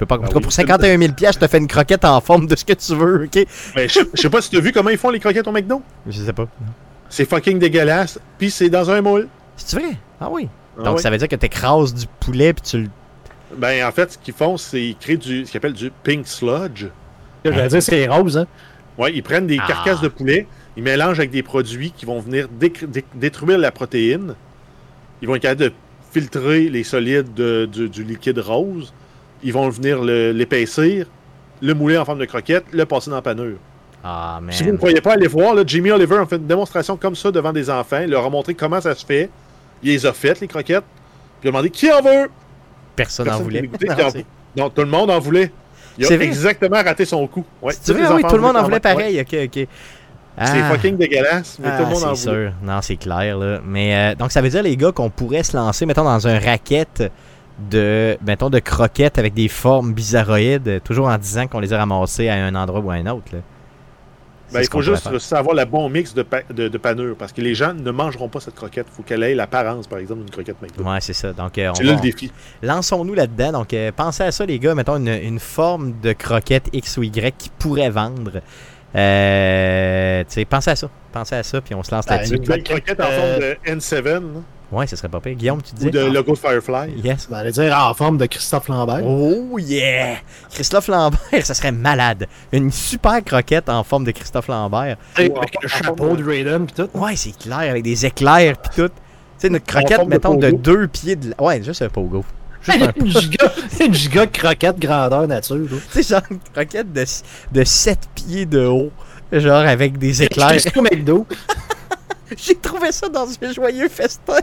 Je 0.00 0.06
peux 0.06 0.06
pas... 0.06 0.14
En 0.16 0.18
tout 0.20 0.28
cas, 0.28 0.36
oui. 0.36 0.42
pour 0.42 0.52
51 0.52 0.98
000 0.98 1.12
piastres, 1.12 1.40
je 1.42 1.46
te 1.46 1.50
fais 1.50 1.58
une 1.58 1.66
croquette 1.66 2.06
en 2.06 2.18
forme 2.22 2.46
de 2.46 2.56
ce 2.56 2.64
que 2.64 2.72
tu 2.72 2.94
veux, 2.94 3.24
OK? 3.24 3.46
Mais 3.76 3.86
je, 3.86 4.00
je 4.14 4.22
sais 4.22 4.30
pas 4.30 4.40
si 4.40 4.48
tu 4.48 4.56
as 4.56 4.60
vu 4.60 4.72
comment 4.72 4.88
ils 4.88 4.96
font 4.96 5.10
les 5.10 5.20
croquettes 5.20 5.46
au 5.46 5.52
McDo. 5.52 5.82
Je 6.06 6.22
sais 6.22 6.32
pas. 6.32 6.46
C'est 7.10 7.28
fucking 7.28 7.58
dégueulasse. 7.58 8.18
Puis 8.38 8.50
c'est 8.50 8.70
dans 8.70 8.90
un 8.90 9.02
moule. 9.02 9.28
C'est 9.56 9.78
vrai? 9.78 9.90
Ah 10.18 10.28
oui. 10.30 10.48
Ah 10.78 10.84
Donc, 10.84 11.00
ça 11.00 11.10
veut 11.10 11.18
dire 11.18 11.28
que 11.28 11.36
tu 11.36 11.44
écrases 11.44 11.92
du 11.92 12.06
poulet 12.18 12.54
puis 12.54 12.62
tu 12.62 12.78
le... 12.84 12.88
Ben, 13.58 13.86
en 13.86 13.92
fait, 13.92 14.12
ce 14.12 14.16
qu'ils 14.18 14.32
font, 14.32 14.56
c'est 14.56 14.78
qu'ils 14.78 14.96
créent 14.96 15.16
du, 15.18 15.44
ce 15.44 15.50
qu'ils 15.50 15.58
appellent 15.58 15.74
du 15.74 15.90
pink 16.02 16.26
sludge. 16.26 16.86
J'allais 17.44 17.68
dire, 17.68 17.82
c'est 17.82 18.08
rose, 18.08 18.38
hein? 18.38 18.46
Ouais, 18.96 19.12
ils 19.14 19.22
prennent 19.22 19.46
des 19.46 19.58
Ah. 19.62 19.66
carcasses 19.66 20.00
de 20.00 20.08
poulet, 20.08 20.46
ils 20.78 20.82
mélangent 20.82 21.18
avec 21.18 21.30
des 21.30 21.42
produits 21.42 21.90
qui 21.94 22.06
vont 22.06 22.20
venir 22.20 22.48
dé- 22.48 22.72
détruire 23.14 23.58
la 23.58 23.70
protéine. 23.70 24.34
Ils 25.20 25.28
vont 25.28 25.34
être 25.34 25.42
capables 25.42 25.60
de 25.60 25.72
filtrer 26.10 26.70
les 26.70 26.84
solides 26.84 27.34
de- 27.34 27.66
du, 27.70 27.88
du 27.90 28.02
liquide 28.04 28.38
rose. 28.38 28.94
Ils 29.42 29.52
vont 29.52 29.68
venir 29.68 30.02
l'épaissir, 30.02 31.06
le 31.62 31.74
mouler 31.74 31.96
en 31.98 32.04
forme 32.04 32.18
de 32.18 32.24
croquette, 32.26 32.64
le 32.72 32.84
passer 32.84 33.10
dans 33.10 33.16
la 33.16 33.22
panure. 33.22 33.56
Ah. 34.02 34.40
Si 34.50 34.62
vous 34.64 34.72
ne 34.72 34.76
croyez 34.76 35.00
pas, 35.00 35.12
allez 35.14 35.26
voir. 35.26 35.54
Là, 35.54 35.62
Jimmy 35.66 35.90
Oliver 35.90 36.16
a 36.18 36.26
fait 36.26 36.36
une 36.36 36.46
démonstration 36.46 36.96
comme 36.96 37.14
ça 37.14 37.30
devant 37.30 37.52
des 37.52 37.68
enfants. 37.68 38.00
Il 38.02 38.10
leur 38.10 38.24
a 38.24 38.30
montré 38.30 38.54
comment 38.54 38.80
ça 38.80 38.94
se 38.94 39.04
fait. 39.04 39.28
Il 39.82 39.90
les 39.90 40.06
a 40.06 40.12
faites, 40.12 40.40
les 40.40 40.48
croquettes. 40.48 40.84
Puis 41.40 41.44
il 41.44 41.48
a 41.48 41.50
demandé 41.52 41.70
qui 41.70 41.90
en 41.92 42.00
veut? 42.02 42.30
Personne 42.96 43.26
n'en 43.28 43.38
voulait. 43.40 43.68
Non, 44.56 44.64
en- 44.64 44.70
tout 44.70 44.80
le 44.82 44.86
monde 44.88 45.10
en 45.10 45.18
voulait. 45.18 45.50
Il 45.98 46.06
C'est 46.06 46.18
a 46.18 46.22
exactement 46.22 46.82
raté 46.82 47.04
son 47.04 47.26
coup. 47.26 47.44
Ouais, 47.60 47.74
tous 47.74 47.92
vrai, 47.92 48.02
les 48.02 48.08
oui, 48.14 48.22
tout 48.28 48.36
le 48.36 48.40
monde 48.40 48.56
en 48.56 48.62
voulait 48.62 48.80
pareil. 48.80 49.20
Ok, 49.20 49.34
ok. 49.44 49.66
C'est 50.42 50.60
Ah. 50.62 50.70
fucking 50.70 50.96
dégueulasse, 50.96 51.58
mais 51.60 51.68
tout 51.76 51.82
le 51.82 51.84
Ah, 51.84 51.90
monde 51.90 52.04
en 52.04 52.14
voulait. 52.14 52.16
sûr. 52.16 52.52
Non, 52.62 52.78
c'est 52.80 52.96
clair, 52.96 53.36
là. 53.36 53.60
Mais 53.66 53.94
euh, 53.94 54.14
donc, 54.14 54.32
ça 54.32 54.40
veut 54.40 54.48
dire, 54.48 54.62
les 54.62 54.76
gars, 54.76 54.92
qu'on 54.92 55.10
pourrait 55.10 55.42
se 55.42 55.54
lancer, 55.56 55.84
mettons, 55.84 56.04
dans 56.04 56.26
un 56.26 56.38
racket 56.38 57.10
de, 57.70 58.16
mettons, 58.26 58.50
de 58.50 58.58
croquettes 58.58 59.18
avec 59.18 59.34
des 59.34 59.48
formes 59.48 59.92
bizarroïdes, 59.92 60.68
euh, 60.68 60.80
toujours 60.80 61.08
en 61.08 61.18
disant 61.18 61.46
qu'on 61.46 61.60
les 61.60 61.72
a 61.72 61.78
ramassées 61.78 62.28
à 62.28 62.34
un 62.44 62.54
endroit 62.54 62.80
ou 62.80 62.90
à 62.90 62.94
un 62.94 63.06
autre, 63.06 63.26
là. 63.32 63.38
Ben, 64.52 64.62
il 64.62 64.68
faut 64.68 64.82
juste 64.82 65.16
savoir 65.20 65.54
le 65.54 65.64
bon 65.64 65.88
mix 65.88 66.12
de, 66.12 66.22
pa- 66.24 66.42
de, 66.52 66.66
de 66.66 66.76
panure 66.78 67.14
parce 67.16 67.32
que 67.32 67.40
les 67.40 67.54
gens 67.54 67.72
ne 67.72 67.90
mangeront 67.92 68.28
pas 68.28 68.40
cette 68.40 68.56
croquette. 68.56 68.86
Il 68.90 68.96
faut 68.96 69.02
qu'elle 69.04 69.22
ait 69.22 69.36
l'apparence, 69.36 69.86
par 69.86 70.00
exemple, 70.00 70.22
d'une 70.22 70.30
croquette 70.30 70.60
McDo. 70.60 70.82
Ouais, 70.82 71.00
c'est 71.00 71.12
ça. 71.12 71.32
Donc, 71.32 71.56
euh, 71.56 71.70
on 71.70 71.74
C'est 71.74 71.84
là 71.84 71.90
va- 71.92 71.96
le 71.98 72.02
défi. 72.02 72.32
lançons-nous 72.60 73.14
là-dedans. 73.14 73.52
Donc, 73.52 73.72
euh, 73.72 73.92
pensez 73.94 74.24
à 74.24 74.32
ça, 74.32 74.44
les 74.44 74.58
gars. 74.58 74.74
Mettons 74.74 74.96
une, 74.96 75.06
une 75.06 75.38
forme 75.38 76.00
de 76.00 76.12
croquette 76.12 76.68
X 76.72 76.96
ou 76.96 77.04
Y 77.04 77.32
qui 77.38 77.48
pourrait 77.60 77.90
vendre. 77.90 78.40
Euh, 78.96 80.20
tu 80.24 80.34
sais, 80.34 80.44
pensez 80.44 80.70
à 80.70 80.76
ça. 80.76 80.88
Pensez 81.12 81.34
à 81.36 81.42
ça, 81.44 81.60
puis 81.60 81.74
on 81.76 81.82
se 81.84 81.94
lance 81.94 82.06
Ben, 82.06 82.16
là-dessus. 82.16 82.34
Une 82.36 82.44
belle 82.44 82.62
croquette 82.64 83.00
en 83.00 83.04
Euh, 83.04 83.20
forme 83.20 83.40
de 83.40 83.78
N7 83.80 84.04
là, 84.04 84.20
Ouais, 84.72 84.86
ce 84.86 84.94
serait 84.94 85.08
pas 85.08 85.20
pire. 85.20 85.34
Guillaume, 85.34 85.60
tu 85.62 85.72
ou 85.72 85.76
disais? 85.76 85.90
de 85.90 86.00
logo 86.12 86.32
de 86.32 86.38
Firefly. 86.38 87.00
Yes. 87.02 87.26
On 87.30 87.34
allait 87.34 87.50
dire 87.50 87.76
en 87.76 87.92
forme 87.92 88.18
de 88.18 88.26
Christophe 88.26 88.68
Lambert. 88.68 89.04
Oh 89.04 89.58
yeah! 89.58 90.16
Christophe 90.52 90.86
Lambert, 90.88 91.18
ça 91.44 91.54
serait 91.54 91.72
malade. 91.72 92.26
Une 92.52 92.70
super 92.70 93.24
croquette 93.24 93.68
en 93.68 93.82
forme 93.82 94.04
de 94.04 94.12
Christophe 94.12 94.46
Lambert. 94.48 94.96
Ou 95.18 95.22
avec 95.38 95.56
le 95.62 95.68
chapeau 95.68 96.10
de- 96.16 96.22
de 96.22 96.28
Raiden 96.28 96.66
pis 96.66 96.74
tout. 96.74 96.88
Ouais, 96.94 97.16
c'est 97.16 97.36
clair, 97.36 97.58
avec 97.70 97.82
des 97.82 98.06
éclairs 98.06 98.56
pis 98.58 98.68
tout. 98.76 98.88
Tu 98.88 98.92
sais, 99.38 99.48
une 99.48 99.58
croquette, 99.60 100.00
de 100.00 100.04
mettons, 100.04 100.34
de, 100.34 100.50
deux 100.50 100.86
pieds 100.86 101.16
de... 101.16 101.34
Ouais, 101.40 101.62
juste 101.62 101.82
un 101.82 101.88
pogo. 101.88 102.24
Juste 102.62 102.82
un... 102.82 102.92
une, 102.96 103.06
giga, 103.10 103.52
une 103.80 103.94
giga 103.94 104.26
croquette 104.26 104.78
grandeur 104.78 105.26
nature. 105.26 105.56
là. 105.56 105.78
Tu 105.92 106.02
sais, 106.02 106.14
genre 106.14 106.22
une 106.30 106.38
croquette 106.52 106.92
de, 106.92 107.04
de 107.52 107.64
7 107.64 107.98
pieds 108.14 108.46
de 108.46 108.66
haut. 108.66 108.90
Genre 109.32 109.64
avec 109.66 109.96
des 109.98 110.22
éclairs. 110.22 110.58
J'ai 112.36 112.54
trouvé 112.54 112.92
ça 112.92 113.08
dans 113.08 113.26
un 113.42 113.52
joyeux 113.52 113.88
festin. 113.88 114.38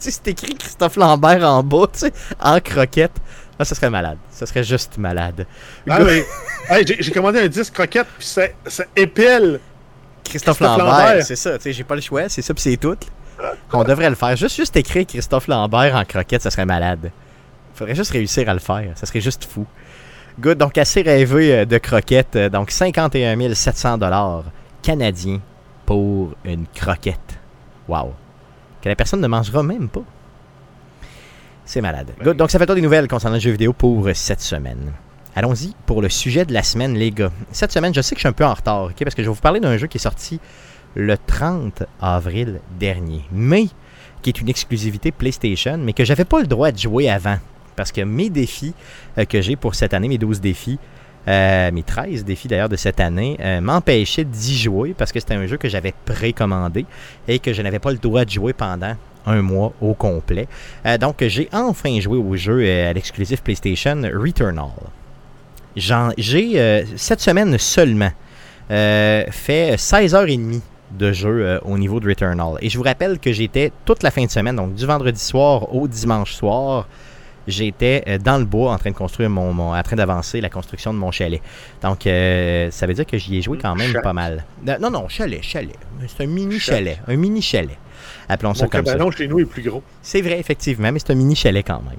Tu 0.00 0.10
sais, 0.10 0.20
c'est 0.22 0.30
écrit 0.30 0.54
Christophe 0.54 0.96
Lambert 0.96 1.42
en 1.44 1.62
bas, 1.62 1.86
tu 1.92 2.00
sais, 2.00 2.12
en 2.40 2.60
croquette. 2.60 3.12
Ah, 3.58 3.64
ça 3.64 3.74
serait 3.74 3.90
malade. 3.90 4.18
Ça 4.30 4.46
serait 4.46 4.64
juste 4.64 4.96
malade. 4.96 5.46
Ah, 5.88 6.00
hey, 6.70 6.84
j'ai 6.86 7.12
commandé 7.12 7.40
un 7.40 7.48
disque 7.48 7.74
croquette, 7.74 8.06
puis 8.18 8.26
ça, 8.26 8.42
ça 8.66 8.84
épelle. 8.96 9.60
Christophe, 10.24 10.58
Christophe 10.58 10.60
Lambert, 10.60 10.86
Lambert. 10.86 11.24
c'est 11.24 11.36
ça, 11.36 11.58
tu 11.58 11.64
sais, 11.64 11.72
j'ai 11.72 11.84
pas 11.84 11.94
le 11.94 12.00
choix, 12.00 12.28
c'est 12.28 12.42
ça, 12.42 12.54
puis 12.54 12.62
c'est 12.62 12.76
tout. 12.76 12.96
On 13.72 13.84
devrait 13.84 14.08
le 14.08 14.16
faire. 14.16 14.36
Juste, 14.36 14.56
juste 14.56 14.76
écrire 14.76 15.06
Christophe 15.06 15.48
Lambert 15.48 15.94
en 15.94 16.04
croquette, 16.04 16.42
ça 16.42 16.50
serait 16.50 16.66
malade. 16.66 17.10
Faudrait 17.74 17.94
juste 17.94 18.12
réussir 18.12 18.48
à 18.48 18.54
le 18.54 18.60
faire, 18.60 18.92
ça 18.94 19.06
serait 19.06 19.20
juste 19.20 19.44
fou. 19.44 19.66
Good, 20.38 20.58
donc 20.58 20.78
assez 20.78 21.02
rêvé 21.02 21.54
euh, 21.54 21.64
de 21.64 21.78
croquette, 21.78 22.36
euh, 22.36 22.48
donc 22.48 22.70
51 22.70 23.54
700 23.54 23.98
dollars 23.98 24.44
canadiens 24.82 25.40
pour 25.84 26.30
une 26.44 26.66
croquette. 26.74 27.38
Wow. 27.88 28.14
Que 28.82 28.88
la 28.88 28.96
personne 28.96 29.20
ne 29.20 29.26
mangera 29.26 29.62
même 29.62 29.88
pas. 29.88 30.02
C'est 31.64 31.80
malade. 31.80 32.12
Good, 32.22 32.36
donc 32.36 32.50
ça 32.50 32.58
fait 32.58 32.66
toi 32.66 32.74
des 32.74 32.80
nouvelles 32.80 33.06
concernant 33.06 33.36
le 33.36 33.40
jeu 33.40 33.52
vidéo 33.52 33.72
pour 33.72 34.08
cette 34.14 34.40
semaine. 34.40 34.92
Allons-y 35.36 35.74
pour 35.86 36.02
le 36.02 36.08
sujet 36.08 36.44
de 36.44 36.52
la 36.52 36.62
semaine, 36.62 36.94
les 36.94 37.12
gars. 37.12 37.30
Cette 37.52 37.70
semaine, 37.70 37.94
je 37.94 38.00
sais 38.00 38.14
que 38.14 38.18
je 38.18 38.22
suis 38.22 38.28
un 38.28 38.32
peu 38.32 38.44
en 38.44 38.54
retard, 38.54 38.84
ok, 38.84 39.04
parce 39.04 39.14
que 39.14 39.22
je 39.22 39.28
vais 39.28 39.34
vous 39.34 39.40
parler 39.40 39.60
d'un 39.60 39.76
jeu 39.76 39.86
qui 39.86 39.98
est 39.98 40.00
sorti 40.00 40.40
le 40.96 41.16
30 41.16 41.84
avril 42.00 42.60
dernier, 42.78 43.22
mais 43.30 43.68
qui 44.22 44.30
est 44.30 44.40
une 44.40 44.48
exclusivité 44.48 45.12
PlayStation, 45.12 45.78
mais 45.78 45.92
que 45.92 46.04
j'avais 46.04 46.24
pas 46.24 46.40
le 46.40 46.46
droit 46.46 46.72
de 46.72 46.78
jouer 46.78 47.08
avant. 47.08 47.38
Parce 47.76 47.92
que 47.92 48.00
mes 48.00 48.28
défis 48.28 48.74
euh, 49.18 49.24
que 49.24 49.40
j'ai 49.40 49.56
pour 49.56 49.74
cette 49.74 49.94
année, 49.94 50.08
mes 50.08 50.18
12 50.18 50.40
défis, 50.40 50.78
euh, 51.30 51.70
mes 51.70 51.82
13 51.82 52.24
défis 52.24 52.48
d'ailleurs 52.48 52.68
de 52.68 52.76
cette 52.76 52.98
année, 52.98 53.36
euh, 53.40 53.60
m'empêchaient 53.60 54.24
d'y 54.24 54.58
jouer 54.58 54.94
parce 54.96 55.12
que 55.12 55.20
c'était 55.20 55.34
un 55.34 55.46
jeu 55.46 55.56
que 55.56 55.68
j'avais 55.68 55.94
précommandé 56.04 56.86
et 57.28 57.38
que 57.38 57.52
je 57.52 57.62
n'avais 57.62 57.78
pas 57.78 57.92
le 57.92 57.98
droit 57.98 58.24
de 58.24 58.30
jouer 58.30 58.52
pendant 58.52 58.94
un 59.26 59.42
mois 59.42 59.72
au 59.80 59.94
complet. 59.94 60.48
Euh, 60.86 60.98
donc 60.98 61.22
j'ai 61.24 61.48
enfin 61.52 62.00
joué 62.00 62.18
au 62.18 62.34
jeu 62.36 62.62
euh, 62.64 62.90
à 62.90 62.92
l'exclusif 62.92 63.42
PlayStation 63.42 64.02
Returnal. 64.02 64.70
J'ai 65.76 66.84
cette 66.96 67.20
semaine 67.20 67.56
seulement 67.56 68.10
fait 68.68 69.76
16h30 69.76 70.60
de 70.98 71.12
jeu 71.12 71.60
au 71.64 71.78
niveau 71.78 72.00
de 72.00 72.08
Returnal. 72.08 72.54
Et 72.60 72.68
je 72.68 72.76
vous 72.76 72.82
rappelle 72.82 73.20
que 73.20 73.32
j'étais 73.32 73.70
toute 73.84 74.02
la 74.02 74.10
fin 74.10 74.24
de 74.24 74.30
semaine, 74.30 74.56
donc 74.56 74.74
du 74.74 74.84
vendredi 74.84 75.20
soir 75.20 75.72
au 75.72 75.86
dimanche 75.86 76.32
soir, 76.32 76.88
j'étais 77.50 78.02
euh, 78.08 78.18
dans 78.18 78.38
le 78.38 78.44
bois 78.44 78.72
en 78.72 78.78
train 78.78 78.90
de 78.90 78.96
construire 78.96 79.28
mon, 79.30 79.52
mon- 79.52 79.74
en 79.76 79.82
train 79.82 79.96
d'avancer 79.96 80.40
la 80.40 80.48
construction 80.48 80.92
de 80.94 80.98
mon 80.98 81.10
chalet. 81.10 81.40
Donc 81.82 82.06
euh, 82.06 82.70
ça 82.70 82.86
veut 82.86 82.94
dire 82.94 83.06
que 83.06 83.18
j'y 83.18 83.36
ai 83.38 83.42
joué 83.42 83.58
quand 83.58 83.74
même 83.74 83.88
Chalet. 83.88 84.02
pas 84.02 84.12
mal. 84.12 84.44
Non, 84.80 84.90
non, 84.90 85.08
chalet, 85.08 85.42
chalet. 85.42 85.74
C'est 86.06 86.22
un 86.24 86.26
mini 86.26 86.58
Chalet. 86.58 86.94
chalet. 86.96 87.00
Un 87.08 87.16
mini 87.16 87.42
chalet. 87.42 87.76
Appelons 88.28 88.54
ça 88.54 88.64
Mon 88.64 88.70
comme 88.70 88.86
ça. 88.86 88.92
cabanon 88.92 89.10
chez 89.10 89.28
nous 89.28 89.40
est 89.40 89.44
plus 89.44 89.62
gros. 89.62 89.82
C'est 90.00 90.22
vrai, 90.22 90.38
effectivement, 90.38 90.90
mais 90.92 90.98
c'est 91.00 91.10
un 91.12 91.16
mini 91.16 91.34
chalet 91.36 91.64
quand 91.66 91.82
même. 91.82 91.98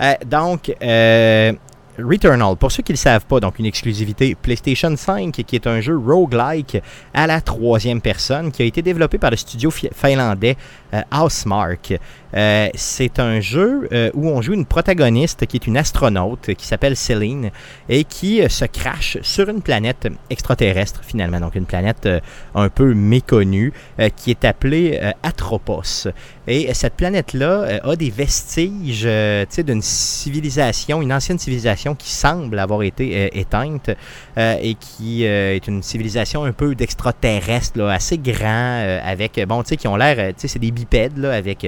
Euh, 0.00 0.14
donc, 0.24 0.72
euh, 0.82 1.52
Returnal, 1.96 2.56
pour 2.56 2.72
ceux 2.72 2.82
qui 2.82 2.90
ne 2.90 2.96
le 2.96 3.00
savent 3.00 3.24
pas, 3.24 3.38
donc 3.38 3.60
une 3.60 3.66
exclusivité 3.66 4.34
PlayStation 4.34 4.96
5 4.96 5.30
qui 5.30 5.54
est 5.54 5.66
un 5.68 5.80
jeu 5.80 5.96
roguelike 5.96 6.82
à 7.12 7.28
la 7.28 7.40
troisième 7.40 8.00
personne 8.00 8.50
qui 8.50 8.62
a 8.62 8.64
été 8.64 8.82
développé 8.82 9.16
par 9.16 9.30
le 9.30 9.36
studio 9.36 9.70
finlandais 9.70 10.56
euh, 10.92 11.02
Housemark. 11.12 11.94
Euh, 12.34 12.68
c'est 12.74 13.20
un 13.20 13.38
jeu 13.38 13.88
euh, 13.92 14.10
où 14.14 14.28
on 14.28 14.42
joue 14.42 14.54
une 14.54 14.66
protagoniste 14.66 15.46
qui 15.46 15.56
est 15.56 15.68
une 15.68 15.76
astronaute 15.76 16.54
qui 16.54 16.66
s'appelle 16.66 16.96
Céline 16.96 17.50
et 17.88 18.02
qui 18.02 18.42
se 18.48 18.64
crache 18.64 19.18
sur 19.22 19.48
une 19.48 19.62
planète 19.62 20.08
extraterrestre 20.30 21.00
finalement, 21.04 21.38
donc 21.38 21.54
une 21.54 21.66
planète 21.66 22.08
un 22.56 22.68
peu 22.70 22.92
méconnue 22.92 23.72
qui 24.16 24.32
est 24.32 24.44
appelée 24.44 25.00
Atropos. 25.22 26.08
Et 26.48 26.74
cette 26.74 26.94
planète-là 26.94 27.80
a 27.84 27.96
des 27.96 28.10
vestiges 28.10 29.04
d'une 29.04 29.82
civilisation, 29.82 31.00
une 31.00 31.12
ancienne 31.12 31.38
civilisation 31.38 31.83
qui 31.92 32.10
semble 32.10 32.58
avoir 32.58 32.82
été 32.82 33.38
éteinte 33.38 33.90
et 34.38 34.74
qui 34.80 35.24
est 35.24 35.66
une 35.66 35.82
civilisation 35.82 36.44
un 36.44 36.52
peu 36.52 36.74
d'extraterrestre, 36.74 37.80
assez 37.82 38.16
grand, 38.16 39.00
avec, 39.04 39.38
bon, 39.46 39.62
tu 39.62 39.70
sais, 39.70 39.76
qui 39.76 39.88
ont 39.88 39.96
l'air, 39.96 40.16
tu 40.16 40.34
sais, 40.38 40.48
c'est 40.48 40.58
des 40.58 40.70
bipèdes, 40.70 41.18
là, 41.18 41.32
avec 41.32 41.66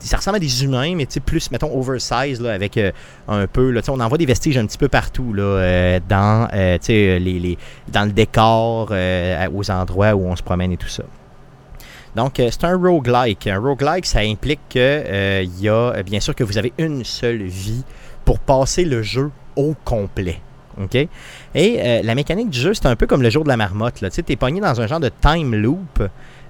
ça 0.00 0.16
ressemble 0.16 0.36
à 0.36 0.40
des 0.40 0.64
humains, 0.64 0.94
mais 0.94 1.06
plus, 1.24 1.50
mettons, 1.50 1.76
oversize, 1.76 2.40
là, 2.40 2.52
avec 2.52 2.76
euh, 2.76 2.92
un 3.26 3.46
peu, 3.46 3.70
là, 3.70 3.80
on 3.88 4.00
en 4.00 4.08
voit 4.08 4.18
des 4.18 4.26
vestiges 4.26 4.56
un 4.56 4.66
petit 4.66 4.78
peu 4.78 4.88
partout, 4.88 5.32
là, 5.32 5.42
euh, 5.42 6.00
dans, 6.08 6.48
euh, 6.52 6.78
les, 6.88 7.18
les, 7.18 7.58
dans 7.88 8.04
le 8.04 8.12
décor, 8.12 8.92
aux 9.54 9.70
endroits 9.70 10.14
où 10.14 10.26
on 10.26 10.36
se 10.36 10.42
promène 10.42 10.72
et 10.72 10.76
tout 10.76 10.88
ça. 10.88 11.04
Donc, 12.16 12.34
c'est 12.36 12.64
un 12.64 12.76
roguelike. 12.76 13.46
Un 13.46 13.58
roguelike, 13.58 14.06
ça 14.06 14.20
implique 14.20 14.60
qu'il 14.68 15.50
y 15.60 15.68
a, 15.68 16.02
bien 16.02 16.20
sûr, 16.20 16.34
que 16.34 16.42
vous 16.42 16.58
avez 16.58 16.72
une 16.78 17.04
seule 17.04 17.42
vie 17.42 17.84
pour 18.28 18.40
passer 18.40 18.84
le 18.84 19.02
jeu 19.02 19.30
au 19.56 19.74
complet. 19.86 20.42
Et 21.54 22.02
la 22.02 22.14
mécanique 22.14 22.50
du 22.50 22.58
jeu, 22.58 22.74
c'est 22.74 22.84
un 22.84 22.94
peu 22.94 23.06
comme 23.06 23.22
le 23.22 23.30
jour 23.30 23.42
de 23.42 23.48
la 23.48 23.56
marmotte. 23.56 23.94
Tu 23.94 24.22
es 24.28 24.36
pogné 24.36 24.60
dans 24.60 24.82
un 24.82 24.86
genre 24.86 25.00
de 25.00 25.08
time 25.08 25.54
loop 25.54 26.02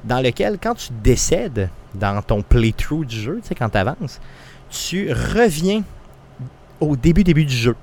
dans 0.03 0.21
lequel, 0.21 0.59
quand 0.61 0.75
tu 0.75 0.89
décèdes 1.05 1.71
dans 1.95 2.21
ton 2.21 2.43
playthrough 2.43 3.07
du 3.07 3.21
jeu, 3.21 3.41
quand 3.57 3.69
tu 3.69 3.79
avances, 3.79 4.21
tu 4.69 5.13
reviens 5.13 5.85
au 6.81 6.97
début, 6.97 7.23
début 7.23 7.45
du 7.45 7.55
jeu. 7.55 7.77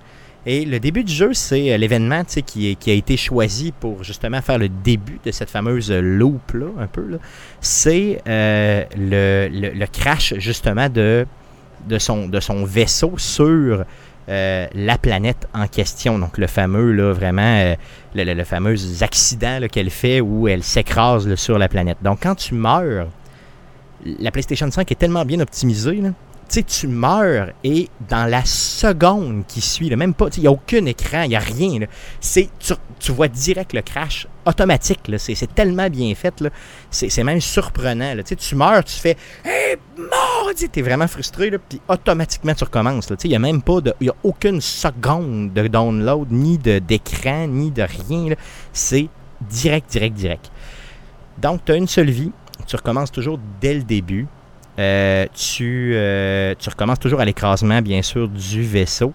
Et 0.46 0.66
le 0.66 0.82
début 0.82 1.06
du 1.06 1.14
jeu, 1.14 1.34
c'est 1.34 1.72
euh, 1.72 1.78
l'événement 1.78 2.24
qui, 2.26 2.78
a 2.88 2.92
été 2.92 3.16
choisi 3.16 3.72
pour 3.72 4.04
justement 4.04 4.42
faire 4.42 4.58
le 4.58 4.68
début 4.68 5.22
de 5.24 5.32
cette 5.32 5.50
fameuse 5.50 5.90
loop-là, 5.90 6.68
un 6.80 6.88
peu. 6.88 7.18
C'est 7.62 8.22
euh, 8.28 8.84
le, 8.98 9.86
crash 9.86 10.34
justement 10.38 10.90
de, 10.90 11.26
de, 11.88 12.00
son, 12.00 12.66
vaisseau 12.66 13.14
sur 13.18 13.86
euh, 14.28 14.68
la 14.74 14.98
planète 14.98 15.48
en 15.54 15.68
question. 15.68 16.18
Donc 16.18 16.38
le 16.38 16.48
fameux, 16.48 16.92
là, 16.92 17.14
vraiment, 17.14 17.42
euh, 17.42 17.76
le, 18.16 18.44
fameux 18.44 18.76
accident 19.02 19.60
qu'elle 19.72 19.90
fait 19.90 20.22
où 20.22 20.48
elle 20.48 20.64
s'écrase 20.64 21.36
sur 21.36 21.58
la 21.58 21.68
planète. 21.68 21.98
Donc 22.02 22.20
quand 22.24 22.36
tu 22.36 22.56
meurs, 22.56 23.08
la 24.06 24.32
PlayStation 24.32 24.70
5 24.70 24.92
est 24.92 24.96
tellement 24.96 25.26
bien 25.26 25.40
optimisée. 25.40 26.02
Tu 26.48 26.88
meurs 26.88 27.50
et 27.64 27.90
dans 28.08 28.30
la 28.30 28.46
seconde 28.46 29.44
qui 29.48 29.62
suit, 29.62 29.94
même 29.96 30.14
pas, 30.14 30.28
il 30.38 30.42
n'y 30.42 30.48
a 30.48 30.52
aucun 30.52 30.86
écran, 30.86 31.24
il 31.24 31.30
n'y 31.30 31.36
a 31.36 31.40
rien. 31.40 31.80
C'est, 32.22 32.50
tu, 33.00 33.12
vois 33.12 33.28
direct 33.28 33.74
le 33.74 33.82
crash 33.82 34.28
automatique. 34.46 35.12
C'est, 35.18 35.54
tellement 35.54 35.90
bien 35.90 36.14
fait. 36.16 36.44
C'est, 36.92 37.24
même 37.24 37.42
surprenant. 37.42 38.16
Tu 38.24 38.56
meurs, 38.56 38.84
tu 38.84 38.96
fais 38.96 39.18
mort! 40.16 40.52
Tu 40.56 40.80
es 40.80 40.82
vraiment 40.82 41.08
frustré, 41.08 41.52
puis 41.70 41.82
automatiquement 41.88 42.54
tu 42.54 42.64
recommences. 42.64 43.12
Il 43.24 43.30
n'y 43.30 43.36
a 43.36 43.40
même 43.40 43.62
pas 43.62 43.82
de. 43.82 43.94
Il 44.00 44.10
a 44.10 44.16
aucune 44.24 44.62
seconde 44.62 45.54
de 45.54 45.68
download, 45.68 46.28
ni 46.32 46.58
d'écran, 46.58 47.48
ni 47.48 47.72
de 47.72 47.84
rien. 47.84 48.36
C'est 48.72 49.10
direct, 49.42 49.92
direct, 49.92 50.16
direct. 50.16 50.52
Donc, 51.38 51.66
tu 51.66 51.72
as 51.72 51.76
une 51.76 51.88
seule 51.88 52.10
vie. 52.10 52.32
Tu 52.68 52.76
recommences 52.76 53.12
toujours 53.12 53.40
dès 53.60 53.74
le 53.74 53.84
début. 53.84 54.28
Euh, 54.78 55.26
tu, 55.34 55.94
euh, 55.94 56.54
tu, 56.58 56.70
recommences 56.70 57.00
toujours 57.00 57.22
à 57.22 57.26
l'écrasement, 57.26 57.82
bien 57.82 58.02
sûr, 58.02 58.28
du 58.28 58.64
vaisseau. 58.64 59.14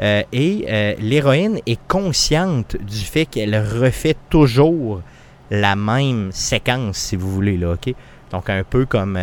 Euh, 0.00 0.22
et 0.32 0.96
l'héroïne 0.98 1.60
est 1.66 1.80
consciente 1.86 2.76
du 2.76 3.00
fait 3.00 3.26
qu'elle 3.26 3.56
refait 3.56 4.16
toujours 4.30 5.02
la 5.50 5.76
même 5.76 6.30
séquence, 6.32 6.96
si 6.96 7.16
vous 7.16 7.30
voulez, 7.30 7.56
là, 7.56 7.72
OK? 7.72 7.94
Donc, 8.30 8.48
un 8.48 8.62
peu 8.62 8.86
comme, 8.86 9.18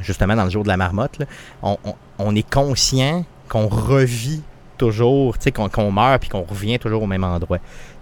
justement, 0.00 0.36
dans 0.36 0.44
le 0.44 0.50
jour 0.50 0.62
de 0.62 0.68
la 0.68 0.76
marmotte, 0.76 1.18
on, 1.62 2.34
est 2.34 2.48
conscient 2.48 3.24
qu'on 3.48 3.68
revit 3.68 4.42
toujours, 4.76 5.36
qu'on 5.54 5.92
meurt 5.92 6.20
puis 6.20 6.28
qu'on 6.28 6.42
revient 6.42 6.78
toujours 6.78 7.02
au 7.02 7.06
même 7.06 7.24
endroit. 7.24 7.58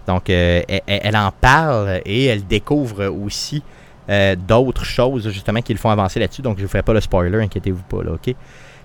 Donc, 0.07 0.29
elle, 0.29 1.15
en 1.15 1.31
parle 1.31 2.01
et 2.05 2.25
elle 2.25 2.45
découvre 2.45 3.05
aussi 3.05 3.63
euh, 4.09 4.37
d'autres 4.37 4.85
choses 4.85 5.29
justement 5.29 5.61
qui 5.61 5.73
le 5.73 5.79
font 5.79 5.89
avancer 5.89 6.19
là-dessus. 6.19 6.41
Donc 6.41 6.57
je 6.57 6.61
ne 6.61 6.67
vous 6.67 6.71
ferai 6.71 6.83
pas 6.83 6.93
le 6.93 7.01
spoiler, 7.01 7.41
inquiétez-vous 7.41 7.83
pas. 7.83 8.03
Là? 8.03 8.11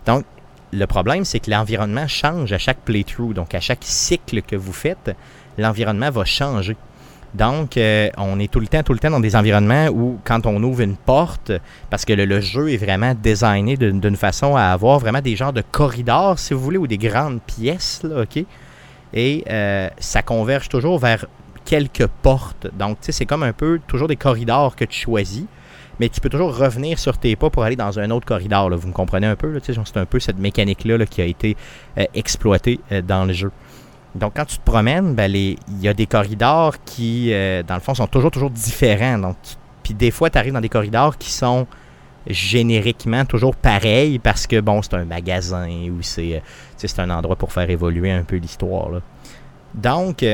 Donc 0.06 0.24
le 0.72 0.86
problème, 0.86 1.24
c'est 1.24 1.38
que 1.38 1.50
l'environnement 1.50 2.08
change 2.08 2.52
à 2.52 2.58
chaque 2.58 2.78
playthrough. 2.78 3.32
Donc 3.32 3.54
à 3.54 3.60
chaque 3.60 3.82
cycle 3.82 4.42
que 4.42 4.56
vous 4.56 4.72
faites, 4.72 5.14
l'environnement 5.58 6.10
va 6.10 6.24
changer. 6.24 6.76
Donc, 7.35 7.78
euh, 7.78 8.11
on 8.18 8.39
est 8.39 8.51
tout 8.51 8.61
le 8.61 8.66
temps, 8.66 8.83
tout 8.83 8.93
le 8.93 8.99
temps 8.99 9.11
dans 9.11 9.20
des 9.20 9.35
environnements 9.37 9.87
où, 9.89 10.18
quand 10.24 10.45
on 10.45 10.62
ouvre 10.62 10.83
une 10.83 10.97
porte, 10.97 11.53
parce 11.89 12.05
que 12.05 12.12
le, 12.12 12.41
jeu 12.41 12.70
est 12.72 12.76
vraiment 12.76 13.14
designé 13.14 13.76
d'une 13.76 14.16
façon 14.16 14.55
à 14.55 14.64
avoir 14.64 14.99
vraiment 14.99 15.22
des 15.22 15.35
genres 15.35 15.53
de 15.53 15.62
corridors, 15.62 16.39
si 16.39 16.53
vous 16.53 16.61
voulez, 16.61 16.78
ou 16.78 16.87
des 16.87 16.99
grandes 16.99 17.41
pièces, 17.41 18.03
là, 18.03 18.22
OK? 18.22 18.45
Et 19.14 19.45
euh, 19.49 19.89
ça 19.99 20.22
converge 20.22 20.68
toujours 20.68 20.99
vers 20.99 21.26
quelques 21.64 22.07
portes. 22.07 22.66
Donc, 22.74 23.01
tu 23.01 23.07
sais, 23.07 23.12
c'est 23.12 23.26
comme 23.26 23.43
un 23.43 23.53
peu 23.53 23.80
toujours 23.87 24.09
des 24.09 24.16
corridors 24.16 24.76
que 24.76 24.85
tu 24.85 25.01
choisis, 25.01 25.45
mais 26.01 26.09
tu 26.09 26.20
peux 26.20 26.28
toujours 26.28 26.57
revenir 26.57 26.99
sur 26.99 27.16
tes 27.16 27.37
pas 27.37 27.49
pour 27.49 27.62
aller 27.62 27.76
dans 27.76 27.99
un 27.99 28.11
autre 28.11 28.26
corridor. 28.26 28.70
Vous 28.76 28.89
me 28.89 28.93
comprenez 28.93 29.26
un 29.26 29.37
peu? 29.37 29.59
C'est 29.62 29.97
un 29.97 30.07
peu 30.07 30.20
cette 30.20 30.39
mécanique-là 30.39 31.05
qui 31.07 31.22
a 31.22 31.26
été 31.26 31.57
euh, 31.97 32.05
exploitée 32.14 32.80
dans 33.07 33.24
le 33.24 33.33
jeu. 33.33 33.51
Donc, 34.14 34.34
quand 34.36 34.44
tu 34.44 34.58
te 34.58 34.64
promènes, 34.64 35.14
ben, 35.14 35.34
il 35.34 35.56
y 35.80 35.88
a 35.88 35.94
des 35.94 36.06
corridors 36.06 36.82
qui, 36.84 37.32
euh, 37.32 37.62
dans 37.62 37.74
le 37.74 37.80
fond, 37.80 37.94
sont 37.94 38.06
toujours, 38.06 38.30
toujours 38.30 38.50
différents. 38.50 39.18
Donc, 39.18 39.36
puis 39.82 39.94
des 39.94 40.10
fois, 40.10 40.30
tu 40.30 40.38
arrives 40.38 40.52
dans 40.52 40.60
des 40.60 40.68
corridors 40.68 41.16
qui 41.16 41.30
sont 41.30 41.66
génériquement 42.26 43.24
toujours 43.24 43.56
pareils 43.56 44.18
parce 44.18 44.46
que, 44.46 44.60
bon, 44.60 44.82
c'est 44.82 44.94
un 44.94 45.04
magasin 45.04 45.68
ou 45.90 46.02
c'est 46.02 46.42
un 46.98 47.10
endroit 47.10 47.36
pour 47.36 47.52
faire 47.52 47.68
évoluer 47.68 48.12
un 48.12 48.22
peu 48.22 48.36
l'histoire. 48.36 48.90
Donc, 49.74 50.24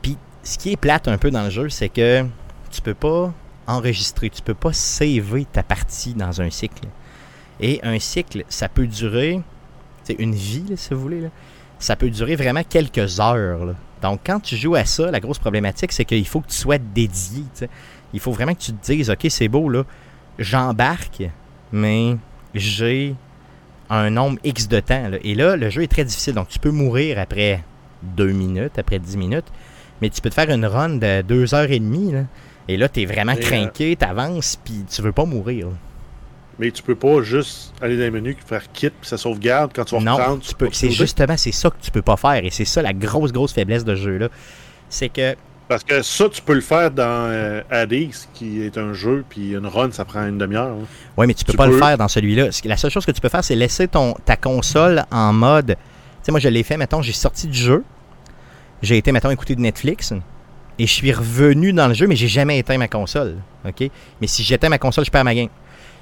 puis 0.00 0.16
ce 0.42 0.58
qui 0.58 0.72
est 0.72 0.76
plate 0.76 1.08
un 1.08 1.18
peu 1.18 1.30
dans 1.30 1.44
le 1.44 1.50
jeu, 1.50 1.68
c'est 1.68 1.88
que 1.88 2.24
tu 2.70 2.80
peux 2.82 2.94
pas 2.94 3.32
enregistrer, 3.66 4.30
tu 4.30 4.42
peux 4.42 4.54
pas 4.54 4.72
saver 4.72 5.46
ta 5.50 5.62
partie 5.62 6.14
dans 6.14 6.40
un 6.40 6.50
cycle. 6.50 6.86
Et 7.60 7.80
un 7.82 7.98
cycle, 7.98 8.44
ça 8.48 8.68
peut 8.68 8.86
durer, 8.86 9.40
c'est 10.04 10.14
une 10.14 10.34
vie, 10.34 10.64
si 10.76 10.94
vous 10.94 11.00
voulez, 11.00 11.30
ça 11.82 11.96
peut 11.96 12.10
durer 12.10 12.36
vraiment 12.36 12.62
quelques 12.68 13.20
heures. 13.20 13.74
Donc, 14.02 14.20
quand 14.24 14.40
tu 14.40 14.56
joues 14.56 14.74
à 14.74 14.84
ça, 14.84 15.10
la 15.10 15.20
grosse 15.20 15.38
problématique, 15.38 15.92
c'est 15.92 16.04
qu'il 16.04 16.26
faut 16.26 16.40
que 16.40 16.48
tu 16.48 16.56
sois 16.56 16.78
dédié. 16.78 17.44
Il 18.12 18.20
faut 18.20 18.32
vraiment 18.32 18.54
que 18.54 18.60
tu 18.60 18.72
te 18.72 18.92
dises, 18.92 19.10
OK, 19.10 19.26
c'est 19.28 19.48
beau, 19.48 19.68
là, 19.68 19.84
j'embarque, 20.38 21.22
mais 21.72 22.16
j'ai 22.54 23.14
un 23.90 24.10
nombre 24.10 24.38
X 24.44 24.68
de 24.68 24.80
temps. 24.80 25.10
Et 25.22 25.34
là, 25.34 25.56
le 25.56 25.70
jeu 25.70 25.82
est 25.82 25.90
très 25.90 26.04
difficile. 26.04 26.34
Donc, 26.34 26.48
tu 26.48 26.58
peux 26.58 26.70
mourir 26.70 27.18
après 27.18 27.62
deux 28.02 28.32
minutes, 28.32 28.78
après 28.78 28.98
dix 28.98 29.16
minutes 29.16 29.52
mais 30.02 30.10
tu 30.10 30.20
peux 30.20 30.28
te 30.28 30.34
faire 30.34 30.50
une 30.50 30.66
run 30.66 30.96
de 30.96 31.22
deux 31.22 31.54
heures 31.54 31.70
et 31.70 31.78
demie. 31.78 32.12
et 32.68 32.76
là, 32.76 32.88
tu 32.88 33.02
es 33.02 33.06
vraiment 33.06 33.36
craqué, 33.36 33.96
tu 33.96 34.04
avances, 34.04 34.58
puis 34.62 34.84
tu 34.90 35.00
veux 35.00 35.12
pas 35.12 35.24
mourir. 35.24 35.68
Mais 36.58 36.70
tu 36.70 36.82
peux 36.82 36.94
pas 36.94 37.22
juste 37.22 37.72
aller 37.80 37.96
dans 37.96 38.02
les 38.02 38.10
menus, 38.10 38.36
faire 38.46 38.70
quitte, 38.72 38.92
puis 39.00 39.08
ça 39.08 39.16
sauvegarde 39.16 39.72
quand 39.74 39.84
tu 39.84 39.94
vas 39.94 40.00
non, 40.00 40.38
tu 40.38 40.54
peux. 40.54 40.68
C'est 40.72 40.90
justement, 40.90 41.36
c'est 41.36 41.52
ça 41.52 41.70
que 41.70 41.76
tu 41.80 41.90
peux 41.90 42.02
pas 42.02 42.16
faire. 42.16 42.44
Et 42.44 42.50
c'est 42.50 42.64
ça 42.64 42.82
la 42.82 42.92
grosse, 42.92 43.32
grosse 43.32 43.52
faiblesse 43.52 43.84
de 43.84 43.94
ce 43.94 44.02
jeu-là. 44.02 44.28
C'est 44.88 45.08
que. 45.08 45.34
Parce 45.68 45.84
que 45.84 46.02
ça, 46.02 46.28
tu 46.28 46.42
peux 46.42 46.52
le 46.52 46.60
faire 46.60 46.90
dans 46.90 47.28
euh, 47.30 47.62
qui 48.34 48.62
est 48.62 48.76
un 48.76 48.92
jeu, 48.92 49.24
puis 49.26 49.52
une 49.52 49.66
run, 49.66 49.90
ça 49.92 50.04
prend 50.04 50.26
une 50.26 50.36
demi-heure. 50.36 50.76
Oui, 51.16 51.26
mais 51.26 51.32
tu 51.32 51.46
peux 51.46 51.54
pas 51.54 51.66
le 51.66 51.78
faire 51.78 51.96
dans 51.96 52.08
celui-là. 52.08 52.48
La 52.64 52.76
seule 52.76 52.90
chose 52.90 53.06
que 53.06 53.12
tu 53.12 53.22
peux 53.22 53.30
faire, 53.30 53.42
c'est 53.42 53.54
laisser 53.54 53.88
ton, 53.88 54.14
ta 54.26 54.36
console 54.36 55.04
en 55.10 55.32
mode. 55.32 55.68
Tu 55.68 55.76
sais, 56.24 56.32
moi, 56.32 56.40
je 56.40 56.48
l'ai 56.48 56.62
fait, 56.62 56.76
mettons, 56.76 57.00
j'ai 57.00 57.12
sorti 57.12 57.46
du 57.46 57.58
jeu, 57.58 57.84
j'ai 58.82 58.98
été, 58.98 59.12
mettons, 59.12 59.30
écouter 59.30 59.54
de 59.54 59.62
Netflix 59.62 60.12
et 60.78 60.86
je 60.86 60.92
suis 60.92 61.12
revenu 61.12 61.72
dans 61.72 61.88
le 61.88 61.94
jeu, 61.94 62.06
mais 62.06 62.16
j'ai 62.16 62.28
jamais 62.28 62.58
éteint 62.58 62.78
ma 62.78 62.88
console. 62.88 63.36
OK? 63.66 63.88
Mais 64.20 64.26
si 64.26 64.42
j'éteins 64.42 64.68
ma 64.68 64.78
console, 64.78 65.04
je 65.04 65.10
perds 65.10 65.24
ma 65.24 65.34
game. 65.34 65.48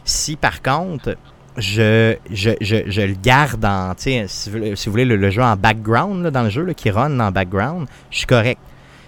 Si 0.04 0.36
par 0.36 0.62
contre, 0.62 1.16
je, 1.56 2.16
je, 2.30 2.50
je, 2.60 3.02
le 3.02 3.14
garde 3.14 3.64
en, 3.64 3.92
si 3.96 4.20
vous, 4.22 4.76
si 4.76 4.86
vous 4.86 4.92
voulez, 4.92 5.04
le, 5.04 5.30
jeu 5.30 5.42
en 5.42 5.56
background 5.56 6.26
dans 6.28 6.42
le 6.42 6.50
jeu, 6.50 6.66
qui 6.72 6.90
run 6.90 7.18
en 7.20 7.30
background, 7.30 7.86
je 8.10 8.18
suis 8.18 8.26
correct. 8.26 8.60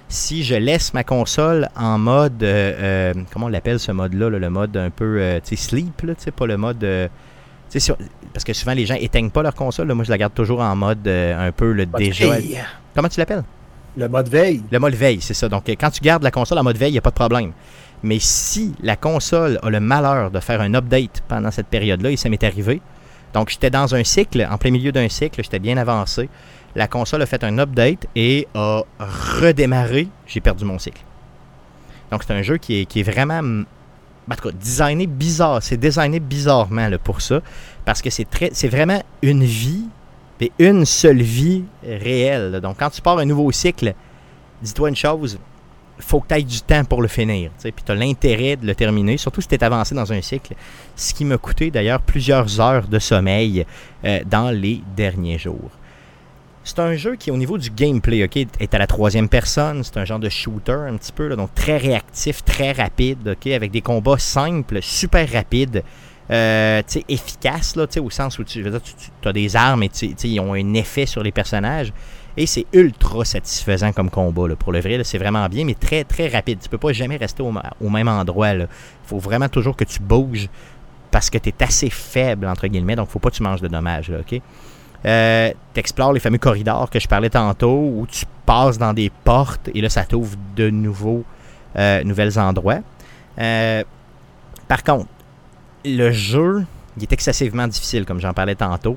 Si 0.08 0.44
je 0.44 0.54
laisse 0.54 0.92
ma 0.92 1.04
console 1.04 1.68
en 1.74 1.96
mode, 1.96 2.42
euh, 2.42 3.12
euh, 3.14 3.14
comment 3.32 3.46
on 3.46 3.48
l'appelle 3.48 3.80
ce 3.80 3.92
mode-là, 3.92 4.28
le 4.28 4.50
mode 4.50 4.76
un 4.76 4.90
peu, 4.90 5.18
euh, 5.18 5.40
sleep, 5.42 6.02
là, 6.02 6.14
pas 6.36 6.46
le 6.46 6.56
mode 6.58 6.86
sur- 7.74 7.96
parce 8.34 8.44
que 8.44 8.52
souvent 8.52 8.74
les 8.74 8.84
gens 8.84 8.96
éteignent 8.96 9.30
pas 9.30 9.42
leur 9.42 9.54
console. 9.54 9.92
Moi, 9.94 10.04
je 10.04 10.10
la 10.10 10.18
garde 10.18 10.34
toujours 10.34 10.60
en 10.60 10.76
mode 10.76 11.08
un 11.08 11.50
peu 11.52 11.72
le 11.72 11.86
déjà. 11.86 12.30
Veille. 12.30 12.58
Comment 12.94 13.08
tu 13.08 13.18
l'appelles? 13.20 13.44
Le 13.96 14.08
mode 14.08 14.28
veille. 14.28 14.62
Le 14.70 14.78
mode 14.78 14.94
veille, 14.94 15.20
c'est 15.20 15.34
ça. 15.34 15.48
Donc, 15.48 15.64
quand 15.68 15.90
tu 15.90 16.00
gardes 16.00 16.22
la 16.22 16.30
console 16.30 16.58
en 16.58 16.62
mode 16.62 16.76
veille, 16.76 16.90
il 16.90 16.94
n'y 16.94 16.98
a 16.98 17.02
pas 17.02 17.10
de 17.10 17.14
problème. 17.14 17.52
Mais 18.02 18.18
si 18.18 18.74
la 18.82 18.96
console 18.96 19.58
a 19.62 19.70
le 19.70 19.80
malheur 19.80 20.30
de 20.30 20.40
faire 20.40 20.60
un 20.60 20.74
update 20.74 21.22
pendant 21.28 21.50
cette 21.50 21.68
période-là, 21.68 22.10
et 22.10 22.16
ça 22.16 22.28
m'est 22.28 22.42
arrivé, 22.42 22.80
donc 23.32 23.50
j'étais 23.50 23.70
dans 23.70 23.94
un 23.94 24.04
cycle, 24.04 24.46
en 24.50 24.58
plein 24.58 24.70
milieu 24.70 24.92
d'un 24.92 25.08
cycle, 25.08 25.42
j'étais 25.42 25.58
bien 25.58 25.76
avancé, 25.76 26.28
la 26.74 26.88
console 26.88 27.22
a 27.22 27.26
fait 27.26 27.44
un 27.44 27.58
update 27.58 28.06
et 28.16 28.48
a 28.54 28.82
redémarré, 28.98 30.08
j'ai 30.26 30.40
perdu 30.40 30.64
mon 30.64 30.78
cycle. 30.78 31.02
Donc 32.10 32.24
c'est 32.26 32.32
un 32.34 32.42
jeu 32.42 32.58
qui 32.58 32.80
est, 32.80 33.02
vraiment, 33.02 33.64
en 34.30 34.34
tout 34.34 34.48
cas, 34.48 34.54
designé 34.54 35.06
bizarre. 35.06 35.62
C'est 35.62 35.76
designé 35.76 36.20
bizarrement 36.20 36.90
pour 37.02 37.20
ça, 37.20 37.40
parce 37.84 38.02
que 38.02 38.10
c'est 38.10 38.28
très, 38.28 38.50
c'est 38.52 38.68
vraiment 38.68 39.02
une 39.22 39.44
vie, 39.44 39.86
et 40.42 40.50
une 40.58 40.84
seule 40.84 41.22
vie 41.22 41.62
réelle. 41.84 42.60
Donc 42.60 42.78
quand 42.80 42.90
tu 42.90 43.00
pars 43.00 43.18
un 43.18 43.24
nouveau 43.24 43.52
cycle, 43.52 43.94
dis-toi 44.60 44.88
une 44.88 44.96
chose, 44.96 45.38
faut 45.98 46.20
que 46.20 46.28
tu 46.28 46.34
aies 46.34 46.42
du 46.42 46.60
temps 46.60 46.84
pour 46.84 47.02
le 47.02 47.08
finir. 47.08 47.50
Puis 47.60 47.72
tu 47.84 47.92
as 47.92 47.94
l'intérêt 47.94 48.56
de 48.56 48.66
le 48.66 48.74
terminer, 48.74 49.16
surtout 49.16 49.40
si 49.40 49.48
tu 49.48 49.54
es 49.54 49.64
avancé 49.64 49.94
dans 49.94 50.12
un 50.12 50.20
cycle. 50.20 50.54
Ce 50.96 51.14
qui 51.14 51.24
m'a 51.24 51.38
coûté 51.38 51.70
d'ailleurs 51.70 52.00
plusieurs 52.00 52.60
heures 52.60 52.88
de 52.88 52.98
sommeil 52.98 53.64
euh, 54.04 54.20
dans 54.24 54.50
les 54.50 54.80
derniers 54.96 55.38
jours. 55.38 55.70
C'est 56.64 56.78
un 56.78 56.94
jeu 56.94 57.16
qui, 57.16 57.30
au 57.32 57.36
niveau 57.36 57.58
du 57.58 57.70
gameplay, 57.70 58.22
ok, 58.22 58.36
est 58.36 58.74
à 58.74 58.78
la 58.78 58.86
troisième 58.86 59.28
personne. 59.28 59.82
C'est 59.82 59.96
un 59.96 60.04
genre 60.04 60.20
de 60.20 60.28
shooter 60.28 60.86
un 60.88 60.96
petit 60.96 61.12
peu, 61.12 61.34
donc 61.34 61.52
très 61.54 61.76
réactif, 61.76 62.44
très 62.44 62.72
rapide, 62.72 63.36
avec 63.46 63.72
des 63.72 63.80
combats 63.80 64.18
simples, 64.18 64.78
super 64.80 65.28
rapides, 65.30 65.82
euh, 66.30 66.82
efficaces, 67.08 67.76
au 67.76 68.10
sens 68.10 68.38
où 68.38 68.44
tu, 68.44 68.62
dire, 68.62 68.80
as 69.24 69.32
des 69.32 69.56
armes 69.56 69.82
et 69.82 69.90
ils 70.22 70.40
ont 70.40 70.54
un 70.54 70.74
effet 70.74 71.04
sur 71.04 71.22
les 71.22 71.32
personnages. 71.32 71.92
Et 72.36 72.46
c'est 72.46 72.66
ultra 72.72 73.24
satisfaisant 73.24 73.92
comme 73.92 74.10
combat. 74.10 74.48
là. 74.48 74.56
Pour 74.56 74.72
le 74.72 74.80
vrai, 74.80 75.02
c'est 75.04 75.18
vraiment 75.18 75.46
bien, 75.48 75.64
mais 75.64 75.74
très 75.74 76.04
très 76.04 76.28
rapide. 76.28 76.58
Tu 76.60 76.68
peux 76.68 76.78
pas 76.78 76.92
jamais 76.92 77.16
rester 77.16 77.42
au, 77.42 77.90
même 77.90 78.08
endroit. 78.08 78.54
Il 78.54 78.68
faut 79.04 79.18
vraiment 79.18 79.48
toujours 79.48 79.76
que 79.76 79.84
tu 79.84 80.00
bouges 80.00 80.48
parce 81.10 81.28
que 81.28 81.38
tu 81.38 81.50
es 81.50 81.62
assez 81.62 81.90
faible, 81.90 82.46
entre 82.46 82.66
guillemets. 82.66 82.96
Donc, 82.96 83.08
faut 83.10 83.18
pas 83.18 83.30
que 83.30 83.36
tu 83.36 83.42
manges 83.42 83.60
de 83.60 83.68
dommages. 83.68 84.12
Euh, 85.04 85.52
tu 85.74 85.80
explores 85.80 86.12
les 86.12 86.20
fameux 86.20 86.38
corridors 86.38 86.88
que 86.88 87.00
je 87.00 87.08
parlais 87.08 87.30
tantôt 87.30 87.76
où 87.76 88.06
tu 88.08 88.24
passes 88.46 88.78
dans 88.78 88.92
des 88.92 89.10
portes 89.24 89.68
et 89.74 89.80
là, 89.80 89.88
ça 89.88 90.04
t'ouvre 90.04 90.36
de 90.54 90.70
nouveaux 90.70 91.24
euh, 91.76 92.02
nouvelles 92.04 92.38
endroits. 92.38 92.80
Euh, 93.38 93.82
par 94.68 94.82
contre, 94.84 95.08
le 95.84 96.12
jeu, 96.12 96.64
il 96.96 97.02
est 97.02 97.12
excessivement 97.12 97.66
difficile, 97.66 98.04
comme 98.04 98.20
j'en 98.20 98.32
parlais 98.32 98.54
tantôt. 98.54 98.96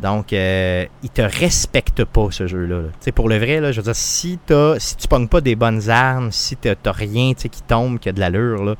Donc, 0.00 0.32
euh, 0.32 0.86
il 1.02 1.10
te 1.10 1.22
respecte 1.22 2.04
pas 2.04 2.28
ce 2.30 2.46
jeu-là. 2.46 2.82
là. 2.82 2.88
Tu 2.88 2.96
sais, 3.00 3.12
pour 3.12 3.28
le 3.28 3.36
vrai, 3.36 3.60
là, 3.60 3.72
je 3.72 3.80
veux 3.80 3.84
dire, 3.84 3.96
si, 3.96 4.38
t'as, 4.44 4.78
si 4.78 4.96
tu 4.96 5.06
pognes 5.06 5.28
pas 5.28 5.40
des 5.40 5.54
bonnes 5.54 5.90
armes, 5.90 6.32
si 6.32 6.56
t'as, 6.56 6.74
rien 6.86 7.34
qui 7.34 7.62
tombe, 7.62 7.98
qui 7.98 8.08
a 8.08 8.12
de 8.12 8.20
l'allure, 8.20 8.76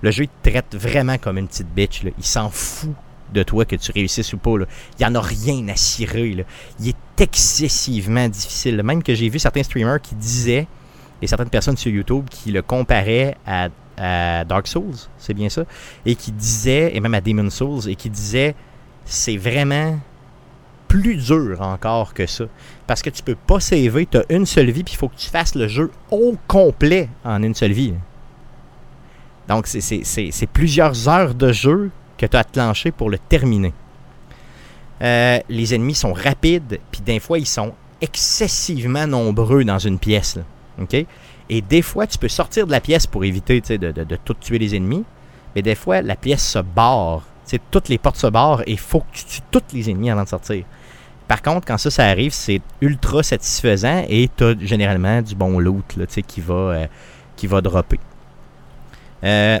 le 0.00 0.10
jeu 0.10 0.24
il 0.24 0.28
te 0.28 0.50
traite 0.50 0.76
vraiment 0.76 1.18
comme 1.18 1.38
une 1.38 1.48
petite 1.48 1.68
bitch. 1.68 2.02
là. 2.04 2.10
Il 2.18 2.24
s'en 2.24 2.50
fout 2.50 2.90
de 3.32 3.42
toi 3.42 3.64
que 3.64 3.76
tu 3.76 3.92
réussisses 3.92 4.32
ou 4.32 4.38
pas. 4.38 4.58
là. 4.58 4.66
Il 4.98 5.06
n'y 5.06 5.10
en 5.10 5.14
a 5.14 5.20
rien 5.20 5.66
à 5.68 5.76
cirer. 5.76 6.34
là. 6.34 6.44
Il 6.80 6.88
est 6.88 7.20
excessivement 7.20 8.28
difficile. 8.28 8.82
Même 8.82 9.02
que 9.02 9.14
j'ai 9.14 9.28
vu 9.28 9.38
certains 9.38 9.62
streamers 9.62 10.00
qui 10.00 10.14
disaient, 10.14 10.66
et 11.20 11.26
certaines 11.26 11.50
personnes 11.50 11.76
sur 11.76 11.90
YouTube 11.90 12.26
qui 12.30 12.52
le 12.52 12.62
comparaient 12.62 13.36
à, 13.46 13.68
à 13.96 14.44
Dark 14.44 14.66
Souls, 14.66 14.94
c'est 15.18 15.34
bien 15.34 15.48
ça, 15.48 15.64
et 16.06 16.14
qui 16.14 16.30
disaient, 16.32 16.94
et 16.94 17.00
même 17.00 17.14
à 17.14 17.20
Demon 17.20 17.50
Souls, 17.50 17.88
et 17.88 17.96
qui 17.96 18.08
disaient, 18.08 18.54
c'est 19.04 19.36
vraiment 19.36 19.98
plus 20.88 21.16
dur 21.16 21.60
encore 21.60 22.14
que 22.14 22.26
ça. 22.26 22.44
Parce 22.86 23.02
que 23.02 23.10
tu 23.10 23.22
peux 23.22 23.34
pas 23.34 23.60
saver, 23.60 24.06
tu 24.10 24.18
as 24.18 24.24
une 24.30 24.46
seule 24.46 24.70
vie, 24.70 24.82
puis 24.82 24.94
il 24.94 24.96
faut 24.96 25.08
que 25.08 25.16
tu 25.16 25.28
fasses 25.28 25.54
le 25.54 25.68
jeu 25.68 25.90
au 26.10 26.36
complet 26.48 27.08
en 27.24 27.42
une 27.42 27.54
seule 27.54 27.72
vie. 27.72 27.94
Donc, 29.46 29.66
c'est- 29.66 30.46
plusieurs 30.52 31.08
heures 31.08 31.34
de 31.34 31.52
jeu 31.52 31.90
que 32.16 32.26
tu 32.26 32.36
as 32.36 32.40
atlanché 32.40 32.90
pour 32.90 33.10
le 33.10 33.18
terminer. 33.18 33.72
Euh, 35.00 35.38
les 35.48 35.74
ennemis 35.74 35.94
sont 35.94 36.12
rapides, 36.12 36.80
puis 36.90 37.00
des 37.00 37.20
fois, 37.20 37.38
ils 37.38 37.46
sont 37.46 37.72
excessivement 38.00 39.06
nombreux 39.06 39.64
dans 39.64 39.78
une 39.78 39.98
pièce. 39.98 40.38
Et 41.50 41.62
des 41.62 41.82
fois, 41.82 42.06
tu 42.06 42.18
peux 42.18 42.28
sortir 42.28 42.66
de 42.66 42.72
la 42.72 42.80
pièce 42.80 43.06
pour 43.06 43.24
éviter 43.24 43.60
de, 43.60 44.16
tout 44.24 44.34
tuer 44.34 44.58
les 44.58 44.76
ennemis. 44.76 45.04
Mais 45.54 45.62
des 45.62 45.74
fois, 45.74 46.02
la 46.02 46.16
pièce 46.16 46.46
se 46.46 46.58
barre. 46.58 47.22
Toutes 47.70 47.88
les 47.88 47.96
portes 47.96 48.16
se 48.16 48.26
barrent 48.26 48.62
et 48.66 48.72
il 48.72 48.78
faut 48.78 49.00
que 49.00 49.06
tu 49.14 49.24
tues 49.24 49.40
tous 49.50 49.62
les 49.72 49.88
ennemis 49.88 50.10
avant 50.10 50.24
de 50.24 50.28
sortir. 50.28 50.64
Par 51.28 51.42
contre, 51.42 51.66
quand 51.66 51.76
ça, 51.76 51.90
ça 51.90 52.06
arrive, 52.06 52.32
c'est 52.32 52.62
ultra 52.80 53.22
satisfaisant 53.22 54.04
et 54.08 54.30
tu 54.34 54.44
as 54.44 54.54
généralement 54.58 55.20
du 55.20 55.34
bon 55.34 55.60
loot 55.60 55.84
qui, 56.26 56.40
va, 56.40 56.54
euh, 56.54 56.86
qui 57.36 57.46
va 57.46 57.60
dropper. 57.60 58.00
Euh, 59.22 59.58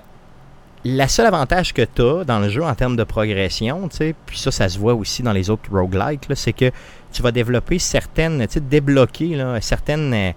la 0.84 1.08
seule 1.08 1.26
avantage 1.26 1.74
que 1.74 1.82
tu 1.82 2.00
as 2.02 2.24
dans 2.24 2.38
le 2.38 2.48
jeu 2.48 2.64
en 2.64 2.74
termes 2.74 2.96
de 2.96 3.04
progression, 3.04 3.88
puis 4.26 4.38
ça, 4.38 4.50
ça 4.50 4.68
se 4.68 4.78
voit 4.78 4.94
aussi 4.94 5.22
dans 5.22 5.32
les 5.32 5.50
autres 5.50 5.70
roguelikes, 5.70 6.24
c'est 6.34 6.54
que 6.54 6.70
tu 7.12 7.20
vas 7.20 7.32
développer 7.32 7.78
certaines, 7.78 8.46
débloquer 8.70 9.36
là, 9.36 9.60
certaines 9.60 10.14
euh, 10.14 10.32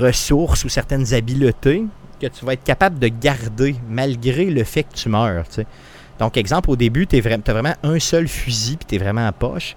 ressources 0.00 0.64
ou 0.64 0.68
certaines 0.68 1.14
habiletés 1.14 1.84
que 2.20 2.26
tu 2.26 2.44
vas 2.44 2.54
être 2.54 2.64
capable 2.64 2.98
de 2.98 3.08
garder 3.08 3.76
malgré 3.88 4.46
le 4.46 4.64
fait 4.64 4.82
que 4.82 4.94
tu 4.94 5.08
meurs. 5.08 5.44
Donc, 6.18 6.36
exemple, 6.36 6.70
au 6.70 6.76
début, 6.76 7.06
tu 7.06 7.16
as 7.16 7.20
vraiment 7.20 7.74
un 7.84 8.00
seul 8.00 8.26
fusil 8.26 8.76
puis 8.76 8.86
tu 8.86 8.94
es 8.96 8.98
vraiment 8.98 9.28
en 9.28 9.32
poche. 9.32 9.76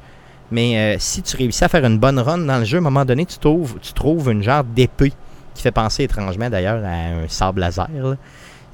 Mais 0.52 0.78
euh, 0.78 0.96
si 1.00 1.22
tu 1.22 1.38
réussis 1.38 1.64
à 1.64 1.70
faire 1.70 1.86
une 1.86 1.98
bonne 1.98 2.20
run 2.20 2.40
dans 2.40 2.60
le 2.60 2.66
jeu, 2.66 2.78
à 2.78 2.82
un 2.82 2.84
moment 2.84 3.06
donné, 3.06 3.26
tu 3.26 3.38
trouves, 3.38 4.30
une 4.30 4.44
genre 4.44 4.66
d'épée 4.66 5.14
qui 5.56 5.62
fait 5.64 5.72
penser 5.72 6.04
étrangement 6.04 6.50
d'ailleurs 6.50 6.84
à 6.84 7.24
un 7.24 7.28
sable 7.28 7.62
laser, 7.62 7.88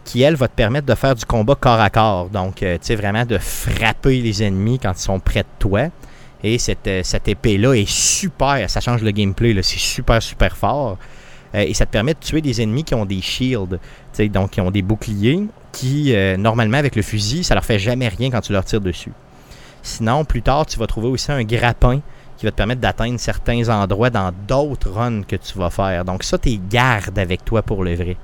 qui 0.03 0.21
elle 0.23 0.35
va 0.35 0.47
te 0.47 0.55
permettre 0.55 0.87
de 0.87 0.95
faire 0.95 1.13
du 1.13 1.25
combat 1.25 1.55
corps 1.55 1.79
à 1.79 1.89
corps. 1.91 2.29
Donc, 2.29 2.63
euh, 2.63 2.77
tu 2.79 2.87
sais, 2.87 2.95
vraiment 2.95 3.25
de 3.25 3.37
frapper 3.37 4.21
les 4.21 4.41
ennemis 4.41 4.79
quand 4.79 4.93
ils 4.93 5.01
sont 5.01 5.19
près 5.19 5.41
de 5.41 5.47
toi. 5.59 5.81
Et 6.43 6.57
cette, 6.57 6.87
euh, 6.87 7.01
cette 7.03 7.27
épée-là 7.27 7.73
est 7.73 7.89
super, 7.89 8.67
ça 8.69 8.79
change 8.79 9.03
le 9.03 9.11
gameplay, 9.11 9.55
c'est 9.61 9.79
super, 9.79 10.21
super 10.21 10.57
fort. 10.57 10.97
Et 11.53 11.73
ça 11.73 11.85
te 11.85 11.91
permet 11.91 12.13
de 12.13 12.19
tuer 12.19 12.41
des 12.41 12.61
ennemis 12.61 12.83
qui 12.83 12.93
ont 12.93 13.05
des 13.05 13.21
shields, 13.21 13.79
donc 14.29 14.51
qui 14.51 14.61
ont 14.61 14.69
des 14.69 14.81
boucliers, 14.81 15.47
qui, 15.71 16.13
normalement, 16.37 16.77
avec 16.77 16.95
le 16.95 17.01
fusil, 17.01 17.43
ça 17.43 17.55
leur 17.55 17.63
fait 17.63 17.79
jamais 17.79 18.09
rien 18.09 18.29
quand 18.29 18.41
tu 18.41 18.51
leur 18.51 18.65
tires 18.65 18.81
dessus. 18.81 19.13
Sinon, 19.87 20.25
plus 20.25 20.41
tard, 20.41 20.65
tu 20.65 20.77
vas 20.77 20.87
trouver 20.87 21.07
aussi 21.07 21.31
un 21.31 21.43
grappin 21.43 22.01
qui 22.37 22.45
va 22.45 22.51
te 22.51 22.57
permettre 22.57 22.81
d'atteindre 22.81 23.17
certains 23.19 23.69
endroits 23.69 24.09
dans 24.09 24.33
d'autres 24.47 24.91
runs 24.91 25.21
que 25.23 25.37
tu 25.37 25.57
vas 25.57 25.69
faire. 25.69 26.03
Donc 26.03 26.23
ça, 26.23 26.37
tu 26.37 26.59
gardes 26.69 27.17
avec 27.17 27.45
toi 27.45 27.61
pour 27.61 27.83
le 27.85 27.95
vrai. 27.95 28.17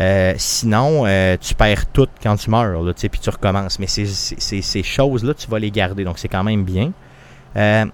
Euh, 0.00 0.34
sinon, 0.38 1.04
euh, 1.06 1.36
tu 1.40 1.54
perds 1.54 1.86
tout 1.86 2.06
quand 2.22 2.36
tu 2.36 2.50
meurs, 2.50 2.82
là, 2.82 2.92
puis 2.94 3.20
tu 3.20 3.30
recommences. 3.30 3.78
Mais 3.80 3.86
ces, 3.88 4.06
ces- 4.06 4.82
choses-là, 4.82 5.34
tu 5.34 5.48
vas 5.48 5.58
les 5.58 5.70
garder. 5.72 6.04
Donc 6.04 6.18
c'est 6.20 6.28
quand 6.28 6.44
même 6.44 6.62
bien. 6.64 6.92
Euh, 7.56 7.84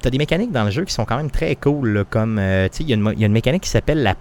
tu 0.00 0.08
as 0.08 0.10
des 0.10 0.18
mécaniques 0.18 0.52
dans 0.52 0.64
le 0.64 0.70
jeu 0.70 0.84
qui 0.86 0.94
sont 0.94 1.04
quand 1.04 1.16
même 1.18 1.30
très 1.30 1.54
cool. 1.56 1.90
là, 1.90 2.04
euh, 2.16 2.68
il 2.80 2.86
y, 2.86 2.90
y 2.90 2.94
a 2.94 3.26
une 3.26 3.32
mécanique 3.32 3.62
qui 3.64 3.70
s'appelle 3.70 4.02
la 4.02 4.14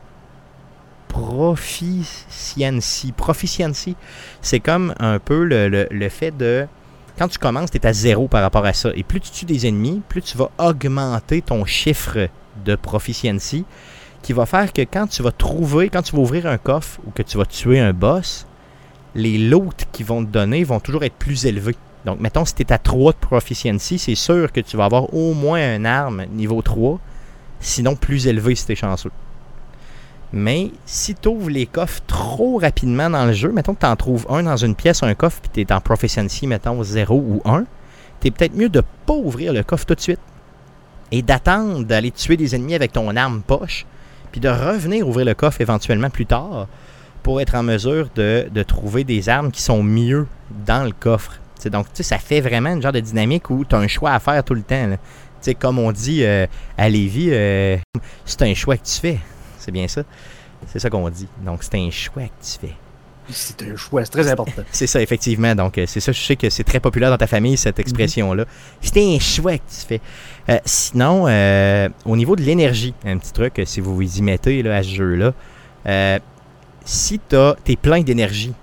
proficiency. 1.07 3.13
Proficiency, 3.13 3.95
c'est 4.41 4.59
comme 4.59 4.93
un 4.99 5.17
peu 5.19 5.45
le- 5.45 5.87
le 5.89 6.09
fait 6.09 6.31
de. 6.31 6.67
Quand 7.19 7.27
tu 7.27 7.37
commences, 7.37 7.69
tu 7.69 7.77
es 7.77 7.85
à 7.85 7.91
zéro 7.91 8.29
par 8.29 8.41
rapport 8.41 8.65
à 8.65 8.71
ça. 8.71 8.91
Et 8.95 9.03
plus 9.03 9.19
tu 9.19 9.31
tues 9.31 9.45
des 9.45 9.67
ennemis, 9.67 10.01
plus 10.07 10.21
tu 10.21 10.37
vas 10.37 10.51
augmenter 10.57 11.41
ton 11.41 11.65
chiffre 11.65 12.29
de 12.63 12.75
proficiency 12.75 13.65
qui 14.21 14.31
va 14.31 14.45
faire 14.45 14.71
que 14.71 14.83
quand 14.83 15.05
tu 15.07 15.21
vas 15.21 15.33
trouver, 15.33 15.89
quand 15.89 16.01
tu 16.01 16.15
vas 16.15 16.21
ouvrir 16.21 16.45
un 16.45 16.57
coffre 16.57 17.01
ou 17.05 17.11
que 17.11 17.21
tu 17.21 17.37
vas 17.37 17.45
tuer 17.45 17.81
un 17.81 17.91
boss, 17.91 18.47
les 19.15 19.37
loot 19.37 19.85
qu'ils 19.91 20.05
vont 20.05 20.23
te 20.23 20.29
donner 20.29 20.63
vont 20.63 20.79
toujours 20.79 21.03
être 21.03 21.15
plus 21.15 21.45
élevés. 21.45 21.75
Donc, 22.05 22.21
mettons, 22.21 22.45
si 22.45 22.53
tu 22.53 22.61
es 22.61 22.71
à 22.71 22.77
3 22.77 23.11
de 23.11 23.17
proficiency, 23.17 23.99
c'est 23.99 24.15
sûr 24.15 24.53
que 24.53 24.61
tu 24.61 24.77
vas 24.77 24.85
avoir 24.85 25.13
au 25.13 25.33
moins 25.33 25.75
une 25.75 25.85
arme 25.85 26.23
niveau 26.31 26.61
3, 26.61 27.01
sinon 27.59 27.97
plus 27.97 28.27
élevé 28.27 28.55
si 28.55 28.65
tu 28.65 28.71
es 28.71 28.75
chanceux. 28.75 29.11
Mais 30.31 30.71
si 30.85 31.15
tu 31.15 31.27
ouvres 31.29 31.49
les 31.49 31.65
coffres 31.65 32.01
trop 32.05 32.59
rapidement 32.59 33.09
dans 33.09 33.25
le 33.25 33.33
jeu, 33.33 33.51
mettons 33.51 33.73
que 33.73 33.79
tu 33.79 33.85
en 33.85 33.95
trouves 33.95 34.27
un 34.29 34.43
dans 34.43 34.57
une 34.57 34.75
pièce, 34.75 35.01
un 35.01 35.15
coffre, 35.15 35.41
puis 35.41 35.49
tu 35.53 35.61
es 35.61 35.73
en 35.73 35.81
proficiency, 35.81 36.45
mettons 36.45 36.83
0 36.83 37.15
ou 37.15 37.41
1, 37.45 37.65
tu 38.21 38.27
es 38.27 38.31
peut-être 38.31 38.55
mieux 38.55 38.69
de 38.69 38.83
pas 39.05 39.13
ouvrir 39.13 39.53
le 39.53 39.63
coffre 39.63 39.85
tout 39.85 39.95
de 39.95 40.01
suite 40.01 40.19
et 41.11 41.23
d'attendre 41.23 41.83
d'aller 41.83 42.11
tuer 42.11 42.37
des 42.37 42.55
ennemis 42.55 42.75
avec 42.75 42.91
ton 42.91 43.15
arme 43.15 43.41
poche, 43.41 43.85
puis 44.31 44.39
de 44.39 44.49
revenir 44.49 45.07
ouvrir 45.07 45.25
le 45.25 45.33
coffre 45.33 45.61
éventuellement 45.61 46.11
plus 46.11 46.27
tard 46.27 46.67
pour 47.23 47.41
être 47.41 47.55
en 47.55 47.63
mesure 47.63 48.09
de, 48.15 48.63
trouver 48.63 49.03
des 49.03 49.29
armes 49.29 49.51
qui 49.51 49.61
sont 49.61 49.81
mieux 49.81 50.27
dans 50.65 50.83
le 50.83 50.91
coffre. 50.91 51.39
T'sais, 51.57 51.69
donc, 51.69 51.87
ça 51.93 52.19
fait 52.19 52.39
vraiment 52.39 52.69
une 52.69 52.81
genre 52.81 52.91
de 52.91 52.99
dynamique 52.99 53.49
où 53.49 53.65
tu 53.65 53.75
as 53.75 53.79
un 53.79 53.87
choix 53.87 54.11
à 54.11 54.19
faire 54.19 54.43
tout 54.43 54.53
le 54.53 54.61
temps. 54.61 54.87
là. 54.87 54.97
Comme 55.59 55.79
on 55.79 55.91
dit 55.91 56.23
euh, 56.23 56.45
à 56.77 56.89
Lévis, 56.89 57.29
euh, 57.31 57.77
c'est 58.25 58.43
un 58.43 58.53
choix 58.53 58.77
que 58.77 58.85
tu 58.85 58.99
fais. 58.99 59.19
C'est 59.69 59.73
bien 59.73 59.87
ça. 59.87 60.01
C'est 60.65 60.79
ça 60.79 60.89
qu'on 60.89 61.07
dit. 61.09 61.27
Donc, 61.45 61.61
c'est 61.61 61.75
un 61.75 61.91
choix 61.91 62.23
que 62.23 62.43
tu 62.43 62.59
fais. 62.59 62.73
C'est 63.29 63.61
un 63.61 63.75
choix, 63.75 64.03
c'est 64.03 64.09
très 64.09 64.31
important. 64.31 64.63
C'est 64.71 64.87
ça, 64.87 64.99
effectivement. 64.99 65.53
Donc, 65.53 65.77
euh, 65.77 65.85
c'est 65.85 65.99
ça, 65.99 66.11
je 66.11 66.19
sais 66.19 66.35
que 66.35 66.49
c'est 66.49 66.63
très 66.63 66.79
populaire 66.79 67.11
dans 67.11 67.17
ta 67.17 67.27
famille, 67.27 67.55
cette 67.57 67.77
expression-là. 67.77 68.45
C'était 68.81 69.05
un 69.05 69.19
choix 69.19 69.55
que 69.59 69.69
tu 69.69 69.85
fais. 69.87 70.01
Euh, 70.49 70.57
sinon, 70.65 71.25
euh, 71.27 71.89
au 72.05 72.17
niveau 72.17 72.35
de 72.35 72.41
l'énergie, 72.41 72.95
un 73.05 73.19
petit 73.19 73.31
truc, 73.31 73.61
si 73.65 73.81
vous 73.81 73.93
vous 73.93 74.17
y 74.17 74.23
mettez 74.23 74.63
là, 74.63 74.77
à 74.77 74.81
ce 74.81 74.89
jeu-là, 74.89 75.33
euh, 75.85 76.17
si 76.83 77.19
tu 77.29 77.35
es 77.35 77.75
plein 77.75 78.01
d'énergie, 78.01 78.55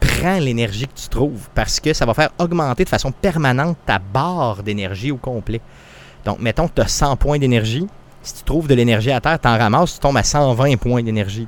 prends 0.00 0.38
l'énergie 0.38 0.86
que 0.86 1.00
tu 1.00 1.08
trouves 1.08 1.48
parce 1.54 1.80
que 1.80 1.94
ça 1.94 2.04
va 2.04 2.12
faire 2.12 2.28
augmenter 2.38 2.84
de 2.84 2.90
façon 2.90 3.12
permanente 3.12 3.78
ta 3.86 3.98
barre 3.98 4.62
d'énergie 4.62 5.12
au 5.12 5.16
complet. 5.16 5.62
Donc, 6.26 6.40
mettons 6.40 6.68
que 6.68 6.74
tu 6.74 6.82
as 6.82 6.88
100 6.88 7.16
points 7.16 7.38
d'énergie. 7.38 7.86
Si 8.22 8.34
tu 8.34 8.42
trouves 8.44 8.68
de 8.68 8.74
l'énergie 8.74 9.10
à 9.10 9.20
terre, 9.20 9.38
tu 9.40 9.48
en 9.48 9.56
ramasses, 9.58 9.94
tu 9.94 10.00
tombes 10.00 10.16
à 10.16 10.22
120 10.22 10.76
points 10.76 11.02
d'énergie. 11.02 11.46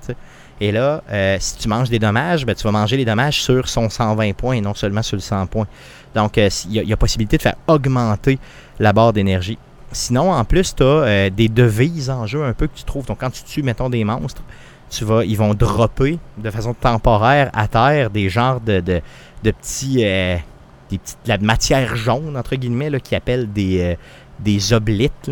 Et 0.61 0.73
là, 0.73 1.03
euh, 1.11 1.37
si 1.41 1.57
tu 1.59 1.69
manges 1.69 1.91
des 1.91 1.99
dommages, 1.99 2.47
ben, 2.47 2.55
tu 2.55 2.63
vas 2.65 2.71
manger 2.71 2.97
les 2.97 3.05
dommages 3.05 3.43
sur 3.43 3.69
son 3.69 3.89
120 3.91 4.33
points 4.35 4.55
et 4.55 4.61
non 4.61 4.75
seulement 4.75 5.03
sur 5.03 5.17
le 5.17 5.21
100 5.23 5.47
points. 5.47 5.67
Donc, 6.15 6.39
euh, 6.39 6.49
il 6.71 6.83
y, 6.89 6.93
a- 6.93 6.97
possibilité 6.97 7.37
de 7.37 7.43
faire 7.43 7.57
augmenter 7.67 8.39
la 8.79 8.93
barre 8.93 9.13
d'énergie. 9.13 9.59
Sinon, 9.91 10.31
en 10.33 10.45
plus, 10.45 10.75
tu 10.75 10.83
as 10.83 11.29
des 11.31 11.49
devises 11.49 12.09
en 12.11 12.27
jeu 12.27 12.43
un 12.45 12.53
peu 12.55 12.67
que 12.69 12.77
tu 12.77 12.85
trouves. 12.85 13.07
Donc, 13.07 13.19
quand 13.21 13.31
tu 13.31 13.43
tues, 13.43 13.63
mettons, 13.63 13.91
des 13.91 14.05
monstres, 14.05 14.43
tu 14.89 15.05
vas, 15.05 15.25
ils 15.25 15.37
vont 15.37 15.53
dropper 15.55 16.19
de 16.39 16.51
façon 16.51 16.75
temporaire 16.75 17.51
à 17.55 17.67
terre 17.69 18.09
des 18.11 18.29
genres 18.29 18.61
de, 18.61 18.81
de, 18.81 19.01
de 19.43 19.51
petits. 19.51 20.05
euh, 20.05 20.37
des 20.91 20.99
petites, 20.99 21.19
de 21.25 21.29
la 21.31 21.39
matière 21.39 21.97
jaune, 21.97 22.37
entre 22.37 22.55
guillemets, 22.57 22.91
là, 22.91 23.01
qui 23.01 23.15
appellent 23.15 23.51
des, 23.53 23.81
euh, 23.81 23.95
des 24.39 24.73
oblites. 24.75 25.31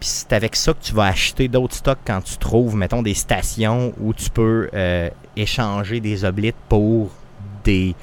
Puis 0.00 0.08
c'est 0.08 0.32
avec 0.32 0.54
ça 0.54 0.72
que 0.74 0.82
tu 0.82 0.94
vas 0.94 1.06
acheter 1.06 1.48
d'autres 1.48 1.74
stocks 1.74 1.98
quand 2.06 2.20
tu 2.22 2.36
trouves, 2.36 2.76
mettons, 2.76 3.02
des 3.02 3.14
stations 3.14 3.92
où 4.00 4.14
tu 4.14 4.30
peux 4.30 4.68
euh, 4.72 5.10
échanger 5.36 5.98
des 5.98 6.24
oblites 6.24 6.54
pour 6.68 7.10
des, 7.64 7.96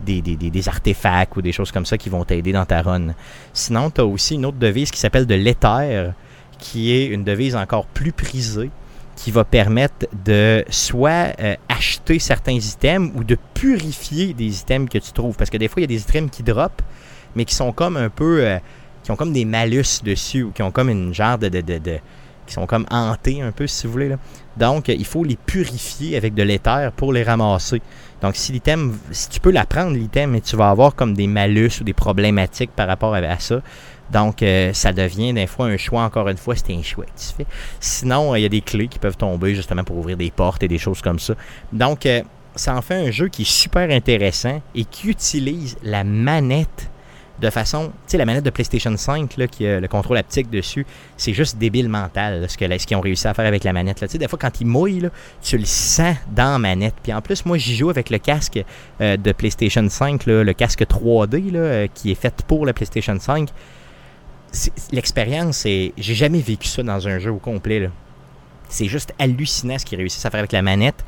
des, 0.00 0.22
des, 0.22 0.36
des- 0.36 0.68
artefacts 0.68 1.36
ou 1.36 1.42
des 1.42 1.52
choses 1.52 1.70
comme 1.70 1.84
ça 1.84 1.98
qui 1.98 2.08
vont 2.08 2.24
t'aider 2.24 2.52
dans 2.52 2.64
ta 2.64 2.80
run. 2.80 3.08
Sinon, 3.52 3.90
tu 3.90 4.00
as 4.00 4.06
aussi 4.06 4.36
une 4.36 4.46
autre 4.46 4.56
devise 4.56 4.90
qui 4.90 4.98
s'appelle 4.98 5.26
de 5.26 5.34
l'éther, 5.34 6.14
qui 6.58 6.90
est 6.92 7.06
une 7.06 7.22
devise 7.22 7.54
encore 7.54 7.84
plus 7.84 8.12
prisée, 8.12 8.70
qui 9.14 9.30
va 9.30 9.44
permettre 9.44 10.06
de 10.24 10.64
soit 10.70 11.38
euh, 11.38 11.54
acheter 11.68 12.18
certains 12.18 12.52
items 12.52 13.12
ou 13.14 13.24
de 13.24 13.36
purifier 13.52 14.32
des 14.32 14.60
items 14.60 14.88
que 14.88 14.96
tu 14.96 15.12
trouves. 15.12 15.36
Parce 15.36 15.50
que 15.50 15.58
des 15.58 15.68
fois, 15.68 15.80
il 15.80 15.82
y 15.82 15.84
a 15.84 15.98
des 15.98 16.00
items 16.00 16.30
qui 16.30 16.42
drop, 16.42 16.80
mais 17.36 17.44
qui 17.44 17.54
sont 17.54 17.72
comme 17.72 17.98
un 17.98 18.08
peu. 18.08 18.40
euh, 18.40 18.58
qui 19.02 19.10
ont 19.10 19.16
comme 19.16 19.32
des 19.32 19.44
malus 19.44 20.02
dessus 20.04 20.42
ou 20.44 20.50
qui 20.52 20.62
ont 20.62 20.70
comme 20.70 20.88
une 20.90 21.12
genre 21.12 21.38
de. 21.38 21.48
de, 21.48 21.60
de- 21.60 22.00
qui 22.44 22.54
sont 22.54 22.66
comme 22.66 22.86
hantés 22.90 23.40
un 23.40 23.52
peu, 23.52 23.68
si 23.68 23.86
vous 23.86 23.92
voulez. 23.92 24.16
Donc, 24.56 24.88
euh, 24.88 24.94
il 24.98 25.04
faut 25.04 25.22
les 25.22 25.36
purifier 25.36 26.16
avec 26.16 26.34
de 26.34 26.42
l'éther 26.42 26.90
pour 26.92 27.12
les 27.12 27.22
ramasser. 27.22 27.80
Donc, 28.20 28.34
si 28.34 28.50
l'item, 28.50 28.98
si 29.12 29.28
tu 29.28 29.38
peux 29.38 29.52
la 29.52 29.64
prendre, 29.64 29.96
l'item, 29.96 30.32
mais 30.32 30.40
tu 30.40 30.56
vas 30.56 30.70
avoir 30.70 30.96
comme 30.96 31.14
des 31.14 31.28
malus 31.28 31.70
ou 31.80 31.84
des 31.84 31.92
problématiques 31.92 32.72
par 32.72 32.88
rapport 32.88 33.14
à, 33.14 33.38
ça. 33.38 33.60
Donc, 34.12 34.42
euh, 34.42 34.72
ça 34.72 34.92
devient 34.92 35.32
des 35.32 35.46
fois 35.46 35.66
un 35.66 35.76
choix, 35.76 36.02
encore 36.02 36.28
une 36.28 36.36
fois, 36.36 36.56
c'est 36.56 36.72
un 36.72 36.82
choix 36.82 37.04
que 37.04 37.10
tu 37.16 37.32
fais. 37.36 37.46
Sinon, 37.78 38.32
euh, 38.32 38.38
il 38.38 38.42
y 38.42 38.46
a 38.46 38.48
des 38.48 38.60
clés 38.60 38.88
qui 38.88 38.98
peuvent 38.98 39.16
tomber 39.16 39.54
justement 39.54 39.84
pour 39.84 39.96
ouvrir 39.96 40.16
des 40.16 40.30
portes 40.32 40.62
et 40.64 40.68
des 40.68 40.78
choses 40.78 41.00
comme 41.00 41.20
ça. 41.20 41.34
Donc, 41.72 42.08
ça 42.54 42.76
en 42.76 42.82
fait 42.82 43.06
un 43.06 43.10
jeu 43.10 43.28
qui 43.28 43.42
est 43.42 43.50
super 43.50 43.88
intéressant 43.90 44.60
et 44.74 44.84
qui 44.84 45.08
utilise 45.08 45.76
la 45.82 46.04
manette 46.04 46.90
de 47.42 47.50
façon. 47.50 47.88
Tu 48.06 48.12
sais, 48.12 48.18
la 48.18 48.24
manette 48.24 48.44
de 48.44 48.50
PlayStation 48.50 48.96
5 48.96 49.36
là, 49.36 49.46
qui 49.48 49.66
a 49.66 49.80
le 49.80 49.88
contrôle 49.88 50.16
haptique 50.16 50.48
dessus, 50.48 50.86
c'est 51.16 51.34
juste 51.34 51.58
débile 51.58 51.88
mental 51.88 52.48
ce 52.48 52.56
qu'ils 52.56 52.96
ont 52.96 53.00
réussi 53.00 53.26
à 53.28 53.34
faire 53.34 53.46
avec 53.46 53.64
la 53.64 53.72
manette. 53.72 53.98
Tu 53.98 54.06
sais, 54.08 54.18
des 54.18 54.28
fois, 54.28 54.38
quand 54.38 54.60
ils 54.60 54.66
mouillent, 54.66 55.00
là, 55.00 55.08
tu 55.42 55.58
le 55.58 55.64
sens 55.64 56.16
dans 56.30 56.52
la 56.52 56.58
manette. 56.58 56.94
Puis 57.02 57.12
en 57.12 57.20
plus, 57.20 57.44
moi, 57.44 57.58
j'y 57.58 57.74
joue 57.76 57.90
avec 57.90 58.08
le 58.10 58.18
casque 58.18 58.62
euh, 59.00 59.16
de 59.16 59.32
PlayStation 59.32 59.86
5, 59.88 60.24
là, 60.26 60.44
le 60.44 60.52
casque 60.52 60.82
3D 60.84 61.50
là, 61.52 61.58
euh, 61.58 61.86
qui 61.92 62.12
est 62.12 62.14
fait 62.14 62.34
pour 62.46 62.64
la 62.64 62.72
PlayStation 62.72 63.18
5. 63.18 63.48
C'est- 64.52 64.72
L'expérience, 64.92 65.58
c'est. 65.58 65.92
J'ai 65.98 66.14
jamais 66.14 66.40
vécu 66.40 66.68
ça 66.68 66.82
dans 66.82 67.08
un 67.08 67.18
jeu 67.18 67.30
au 67.32 67.38
complet. 67.38 67.90
C'est 68.68 68.86
juste 68.86 69.12
hallucinant 69.18 69.78
ce 69.78 69.84
qu'ils 69.84 69.98
réussissent 69.98 70.24
à 70.24 70.30
faire 70.30 70.38
avec 70.40 70.52
la 70.52 70.62
manette 70.62 71.04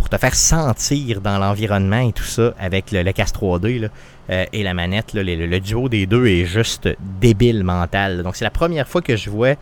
pour 0.00 0.08
te 0.08 0.16
faire 0.16 0.34
sentir 0.34 1.20
dans 1.20 1.38
l'environnement 1.38 2.00
et 2.00 2.12
tout 2.12 2.24
ça 2.24 2.54
avec 2.58 2.90
le, 2.90 3.02
le 3.02 3.12
casque 3.12 3.36
3D 3.36 3.82
là, 3.82 3.88
euh, 4.30 4.46
et 4.50 4.62
la 4.62 4.72
manette. 4.72 5.12
le, 5.12 5.58
duo 5.60 5.90
des 5.90 6.06
deux 6.06 6.26
est 6.26 6.46
juste 6.46 6.88
débile 7.20 7.64
mental. 7.64 8.22
Donc 8.22 8.34
c'est 8.34 8.46
la 8.46 8.50
première 8.50 8.88
fois 8.88 9.02
que 9.02 9.14
je 9.14 9.28
vois 9.28 9.56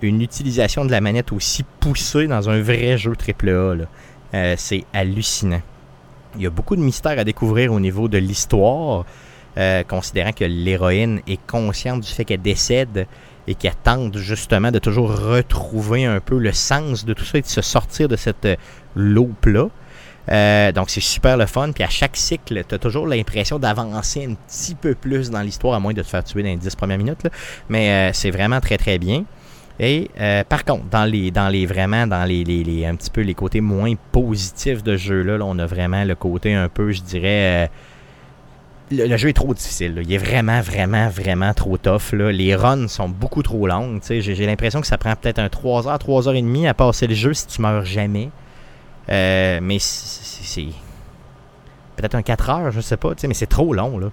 une 0.00 0.22
utilisation 0.22 0.84
de 0.84 0.92
la 0.92 1.00
manette 1.00 1.32
aussi 1.32 1.64
poussée 1.80 2.28
dans 2.28 2.48
un 2.48 2.62
vrai 2.62 2.98
jeu 2.98 3.14
AAA. 3.14 3.74
là. 3.74 3.84
Euh, 4.32 4.54
c'est 4.56 4.84
hallucinant. 4.92 5.60
Il 6.36 6.42
y 6.42 6.46
a 6.46 6.50
beaucoup 6.50 6.76
de 6.76 6.82
mystères 6.82 7.18
à 7.18 7.24
découvrir 7.24 7.72
au 7.72 7.80
niveau 7.80 8.06
de 8.06 8.18
l'histoire, 8.18 9.04
euh, 9.58 9.82
considérant 9.82 10.30
que 10.30 10.44
l'héroïne 10.44 11.20
est 11.26 11.44
consciente 11.48 12.02
du 12.02 12.08
fait 12.08 12.24
qu'elle 12.24 12.42
décède 12.42 13.08
et 13.48 13.56
qu'elle 13.56 13.74
tente 13.82 14.16
justement 14.18 14.70
de 14.70 14.78
toujours 14.78 15.10
retrouver 15.10 16.04
un 16.04 16.20
peu 16.20 16.38
le 16.38 16.52
sens 16.52 17.04
de 17.04 17.12
tout 17.12 17.24
ça 17.24 17.38
et 17.38 17.42
de 17.42 17.48
se 17.48 17.60
sortir 17.60 18.06
de 18.06 18.14
cette 18.14 18.46
loupe-là. 18.94 19.68
Euh, 20.30 20.70
donc 20.72 20.90
c'est 20.90 21.00
super 21.00 21.36
le 21.36 21.46
fun. 21.46 21.72
Puis 21.72 21.82
à 21.84 21.88
chaque 21.88 22.16
cycle, 22.16 22.62
tu 22.68 22.74
as 22.74 22.78
toujours 22.78 23.06
l'impression 23.06 23.58
d'avancer 23.58 24.24
un 24.26 24.34
petit 24.34 24.74
peu 24.74 24.94
plus 24.94 25.30
dans 25.30 25.40
l'histoire, 25.40 25.74
à 25.74 25.80
moins 25.80 25.92
de 25.92 26.02
te 26.02 26.06
faire 26.06 26.22
tuer 26.24 26.42
dans 26.42 26.48
les 26.50 26.56
10 26.56 26.76
premières 26.76 26.98
minutes. 26.98 27.26
Mais 27.68 27.90
euh, 27.90 28.12
c'est 28.12 28.30
vraiment 28.30 28.60
très 28.60 28.78
très 28.78 28.98
bien. 28.98 29.24
Et 29.82 30.10
euh, 30.20 30.44
par 30.44 30.64
contre, 30.64 30.84
dans 30.90 31.04
les, 31.04 31.30
dans 31.30 31.48
les 31.48 31.64
vraiment, 31.66 32.06
dans 32.06 32.24
les, 32.24 32.44
les- 32.44 32.62
les- 32.64 32.84
un 32.86 32.94
petit 32.96 33.10
peu 33.10 33.22
les 33.22 33.34
côtés 33.34 33.60
moins 33.62 33.94
positifs 34.12 34.82
de 34.82 34.96
jeu-là, 34.96 35.38
là, 35.38 35.44
on 35.46 35.58
a 35.58 35.66
vraiment 35.66 36.04
le 36.04 36.14
côté 36.14 36.54
un 36.54 36.68
peu, 36.68 36.92
je 36.92 37.00
dirais, 37.00 37.70
le, 38.90 39.16
jeu 39.16 39.28
est 39.28 39.32
trop 39.32 39.54
difficile. 39.54 40.00
Il 40.04 40.12
est 40.12 40.18
vraiment, 40.18 40.60
vraiment, 40.60 41.08
vraiment 41.08 41.54
trop 41.54 41.78
tough. 41.78 42.12
là. 42.12 42.30
Les 42.32 42.54
runs 42.54 42.88
sont 42.88 43.08
beaucoup 43.08 43.42
trop 43.42 43.66
longues. 43.66 44.00
j'ai 44.08 44.46
l'impression 44.46 44.80
que 44.80 44.86
ça 44.86 44.98
prend 44.98 45.14
peut-être 45.16 45.38
un 45.38 45.46
3h, 45.46 45.98
3h30 45.98 46.68
à 46.68 46.74
passer 46.74 47.06
le 47.06 47.14
jeu 47.14 47.32
si 47.32 47.46
tu 47.46 47.62
meurs 47.62 47.84
jamais. 47.84 48.28
Euh, 49.10 49.58
mais 49.62 49.78
c'est- 49.80 50.64
peut-être 51.96 52.14
un 52.14 52.22
4 52.22 52.50
heures, 52.50 52.70
je 52.70 52.80
sais 52.80 52.96
pas, 52.96 53.10
mais 53.26 53.34
c'est 53.34 53.46
trop 53.46 53.72
long. 53.74 53.98
là. 53.98 54.08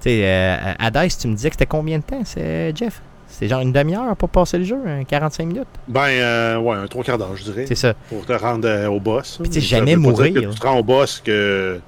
Tu 0.00 0.10
sais, 0.10 0.20
euh, 0.24 0.90
Dice, 1.02 1.18
tu 1.18 1.28
me 1.28 1.34
disais 1.34 1.50
que 1.50 1.54
c'était 1.54 1.66
combien 1.66 1.98
de 1.98 2.02
temps, 2.04 2.22
c'est 2.24 2.74
Jeff? 2.76 3.02
C'est 3.28 3.46
genre 3.48 3.60
une 3.60 3.72
demi-heure 3.72 4.16
pour 4.16 4.28
passer 4.28 4.58
le 4.58 4.64
jeu, 4.64 4.76
un 4.86 5.04
45 5.04 5.44
minutes? 5.46 5.68
Ben, 5.86 6.08
euh, 6.08 6.58
ouais, 6.58 6.76
un 6.76 6.86
trois 6.88 7.04
quarts 7.04 7.16
d'heure, 7.18 7.36
je 7.36 7.44
dirais. 7.44 7.64
C'est 7.66 7.76
ça. 7.76 7.94
Pour 8.08 8.26
te 8.26 8.32
rendre 8.32 8.66
euh, 8.68 8.88
au 8.88 8.98
boss. 8.98 9.38
Puis, 9.40 9.50
tu 9.50 9.60
jamais 9.60 9.94
mourir. 9.94 10.34
que 10.34 10.40
tu 10.40 10.58
te 10.58 10.66
rends 10.66 10.78
au 10.78 10.82
boss 10.82 11.20
que. 11.24 11.80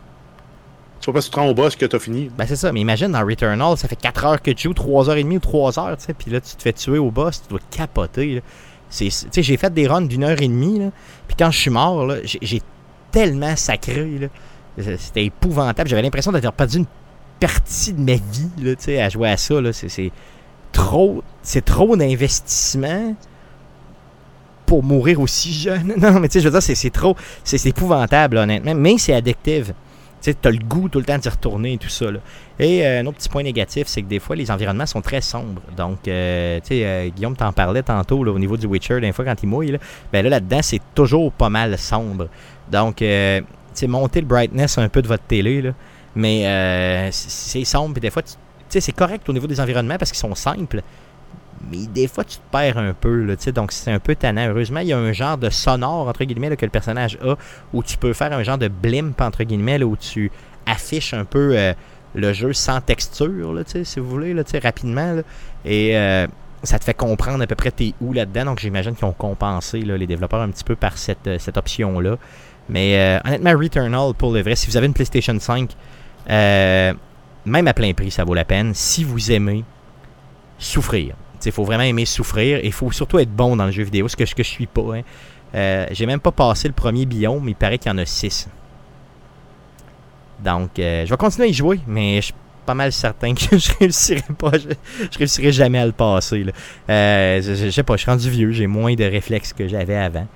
C'est 1.01 1.07
pas 1.07 1.15
parce 1.15 1.27
que 1.27 1.31
tu 1.31 1.35
te 1.35 1.41
rends 1.41 1.49
au 1.49 1.55
boss 1.55 1.75
que 1.75 1.85
t'as 1.85 1.99
fini. 1.99 2.31
Ben 2.39 2.47
c'est 2.47 2.55
ça, 2.55 2.71
mais 2.71 2.81
imagine 2.81 3.11
dans 3.11 3.27
Returnal, 3.27 3.77
ça 3.77 3.89
fait 3.89 3.97
4 3.97 4.25
heures 4.25 4.41
que 4.41 4.53
tu 4.53 4.69
joues, 4.69 4.73
3h30 4.75 5.35
ou 5.37 5.41
3 5.41 5.79
heures, 5.81 5.97
tu 5.97 6.05
sais, 6.05 6.15
puis 6.15 6.31
là 6.31 6.41
tu 6.41 6.55
te 6.55 6.63
fais 6.63 6.73
tuer 6.73 6.99
au 6.99 7.11
boss, 7.11 7.43
tu 7.43 7.49
dois 7.49 7.59
capoter. 7.73 8.37
là. 8.37 8.41
J'ai 8.93 9.57
fait 9.57 9.73
des 9.73 9.87
runs 9.87 10.03
d'une 10.03 10.25
heure 10.25 10.41
et 10.41 10.49
demie, 10.49 10.81
puis 11.27 11.37
quand 11.39 11.51
je 11.51 11.59
suis 11.59 11.71
mort, 11.71 12.13
j'ai, 12.25 12.61
tellement 13.11 13.57
sacré, 13.57 14.31
c'était 14.99 15.27
épouvantable. 15.27 15.89
J'avais 15.89 16.03
l'impression 16.03 16.33
d'avoir 16.33 16.53
perdu 16.55 16.79
une 16.79 16.87
partie 17.39 17.93
de 17.93 18.01
ma 18.01 18.15
vie, 18.15 18.99
à 18.99 19.09
jouer 19.09 19.31
à 19.31 19.37
ça. 19.37 19.55
C'est, 19.73 20.13
trop, 20.73 21.23
c'est 21.43 21.65
trop 21.65 21.97
d'investissement 21.97 23.15
pour 24.65 24.83
mourir 24.83 25.21
aussi 25.21 25.53
jeune. 25.53 25.95
Non, 25.99 26.19
mais 26.21 26.29
tu 26.29 26.35
sais, 26.35 26.41
je 26.41 26.49
veux 26.49 26.59
dire, 26.59 26.63
c'est, 26.63 26.91
trop, 26.91 27.17
c'est, 27.45 27.67
épouvantable, 27.67 28.39
honnêtement, 28.39 28.75
mais 28.75 28.97
c'est 28.99 29.13
addictive. 29.13 29.75
Tu 30.23 30.35
t'as 30.35 30.51
le 30.51 30.59
goût 30.59 30.89
tout 30.89 31.01
le 31.01 31.05
temps 31.05 31.19
d'y 31.19 31.29
retourner 31.29 31.73
et 31.75 31.79
tout 31.79 31.89
ça. 31.89 32.11
là. 32.11 32.21
Et 32.59 32.87
euh, 32.87 33.01
un 33.01 33.07
autre 33.07 33.19
petit 33.19 33.29
point 33.29 33.43
négatif, 33.43 33.89
c'est 33.89 34.03
que 34.03 34.07
des 34.07 34.21
fois, 34.21 34.37
les 34.37 34.51
environnements 34.51 34.87
sont 34.87 35.01
très 35.01 35.21
sombres. 35.21 35.63
Donc, 35.77 36.07
euh, 36.07 36.61
tu 36.61 36.69
sais, 36.69 36.87
euh, 36.87 37.09
Guillaume 37.09 37.37
t'en 37.37 37.53
parlait 37.53 37.83
tantôt 37.83 38.21
au 38.21 38.39
niveau 38.39 38.57
du 38.57 38.67
Witcher, 38.67 39.01
des 39.01 39.13
fois 39.13 39.25
quand 39.25 39.43
il 39.43 39.49
mouille. 39.49 39.73
Là, 39.73 39.79
ben 40.13 40.23
là, 40.23 40.31
là-dedans, 40.31 40.61
c'est 40.63 40.81
toujours 40.95 41.33
pas 41.33 41.49
mal 41.49 41.77
sombre. 41.77 42.29
Donc, 42.71 42.97
tu 42.97 43.05
sais, 43.05 43.87
montez 43.89 44.21
le 44.21 44.27
brightness 44.27 44.79
un 44.79 44.89
peu 44.89 45.03
de 45.03 45.09
votre 45.09 45.25
télé. 45.25 45.61
Là, 45.61 45.73
mais 46.15 47.11
c'est 47.11 47.65
sombre. 47.65 47.95
Puis 47.95 48.01
des 48.01 48.11
fois, 48.11 48.23
tu 48.23 48.35
sais, 48.69 48.81
c'est 48.81 48.93
correct 48.93 49.29
au 49.29 49.33
niveau 49.33 49.47
des 49.47 49.61
environnements 49.61 49.99
parce 49.99 50.13
qu'ils 50.13 50.21
sont 50.21 50.35
simples. 50.35 50.83
Mais 51.71 51.87
des 51.87 52.09
fois, 52.09 52.25
tu 52.25 52.39
te 52.39 52.43
perds 52.51 52.79
un 52.79 52.93
peu. 52.93 53.25
Là, 53.25 53.35
donc, 53.53 53.73
c'est 53.73 53.93
un 53.93 53.99
peu 53.99 54.15
tannant. 54.15 54.49
Heureusement, 54.49 54.81
il 54.81 54.89
y 54.89 54.93
a 54.93 54.99
un 54.99 55.13
genre 55.13 55.39
de 55.39 55.51
sonore, 55.51 56.09
entre 56.09 56.25
guillemets, 56.25 56.57
que 56.57 56.67
le 56.67 56.71
personnage 56.71 57.19
a 57.25 57.37
où 57.73 57.83
tu 57.83 57.97
peux 57.97 58.13
faire 58.13 58.33
un 58.33 58.43
genre 58.43 58.59
de 58.59 58.69
blimp, 58.69 59.21
entre 59.21 59.45
guillemets, 59.45 59.83
où 59.83 59.97
tu 59.97 60.31
affiches 60.67 61.15
un 61.15 61.25
peu 61.25 61.57
euh, 61.57 61.73
le 62.15 62.33
jeu 62.33 62.53
sans 62.53 62.81
texture, 62.81 63.53
là, 63.53 63.63
si 63.65 64.01
vous 64.01 64.09
voulez, 64.09 64.35
là, 64.35 64.43
rapidement. 64.63 65.23
et 65.65 65.97
euh, 65.97 66.27
ça 66.63 66.79
te 66.79 66.85
fait 66.85 66.95
comprendre 66.95 67.43
à 67.43 67.47
peu 67.47 67.55
près 67.55 67.71
t'es 67.71 67.95
où 68.01 68.13
là-dedans. 68.13 68.47
Donc 68.47 68.61
j'imagine 68.61 68.95
qu'ils 68.95 69.05
ont 69.05 69.13
compensé 69.13 69.81
les 69.81 70.07
développeurs 70.07 70.41
un 70.41 70.51
petit 70.51 70.65
peu 70.65 70.77
par 70.77 70.97
cette, 70.99 71.27
euh, 71.27 71.39
cette 71.39 71.57
option-là. 71.57 72.17
Mais 72.69 72.97
euh, 72.97 73.19
honnêtement, 73.25 73.59
Returnal, 73.59 74.15
pour 74.15 74.33
le 74.33 74.43
vrai, 74.43 74.55
si 74.55 74.69
vous 74.69 74.77
avez 74.77 74.87
une 74.87 74.95
PlayStation 74.95 75.37
5, 75.39 75.71
euh, 76.31 76.95
même 77.45 77.67
à 77.67 77.75
plein 77.75 77.93
prix, 77.93 78.11
ça 78.11 78.25
vaut 78.25 78.35
la 78.35 78.45
peine. 78.45 78.73
Si 78.75 79.03
vous 79.03 79.33
aimez 79.33 79.65
souffrir. 80.59 81.15
Il 81.45 81.53
faut 81.53 81.65
vraiment 81.65 81.85
aimer 81.85 82.05
souffrir 82.05 82.59
et 82.59 82.67
il 82.67 82.73
faut 82.73 82.91
surtout 82.91 83.19
être 83.19 83.31
bon 83.31 83.57
dans 83.57 83.67
le 83.67 83.73
jeu 83.73 83.83
vidéo, 83.83 84.09
ce 84.09 84.17
que, 84.17 84.25
ce 84.27 84.35
que 84.35 84.43
je 84.43 84.49
suis 84.49 84.67
pas. 84.67 84.97
Hein. 84.97 85.03
Euh, 85.55 85.87
J'ai 85.91 86.07
même 86.07 86.21
pas 86.21 86.33
passé 86.33 86.69
le 86.69 86.75
premier 86.75 87.07
biome, 87.07 87.43
mais 87.45 87.53
il 87.53 87.57
paraît 87.57 87.79
qu'il 87.79 87.91
y 87.91 87.95
en 87.95 87.99
a 87.99 88.07
six. 88.07 88.49
Donc, 90.43 90.71
je 90.77 91.09
vais 91.09 91.17
continuer 91.17 91.49
à 91.49 91.51
y 91.51 91.55
jouer, 91.55 91.81
mais 91.87 92.17
je 92.17 92.27
suis 92.27 92.35
pas 92.67 92.75
mal 92.75 92.93
certain 92.93 93.35
que 93.35 93.41
je 93.59 93.73
réussirai 93.79 94.23
pas. 94.37 94.53
Je, 94.59 95.19
réussirai 95.19 95.53
jamais 95.53 95.79
à 95.79 95.87
le 95.87 95.93
passer. 95.93 96.45
je, 96.89 97.41
je, 97.41 97.71
sais 97.71 97.83
pas, 97.83 97.97
je 97.97 98.03
suis 98.03 98.11
rendu 98.11 98.31
vieux, 98.31 98.51
j'ai 98.51 98.67
moins 98.67 98.95
de 98.95 99.05
réflexes 99.05 99.53
que 99.53 99.69
j'avais 99.69 99.97
avant. 99.97 100.27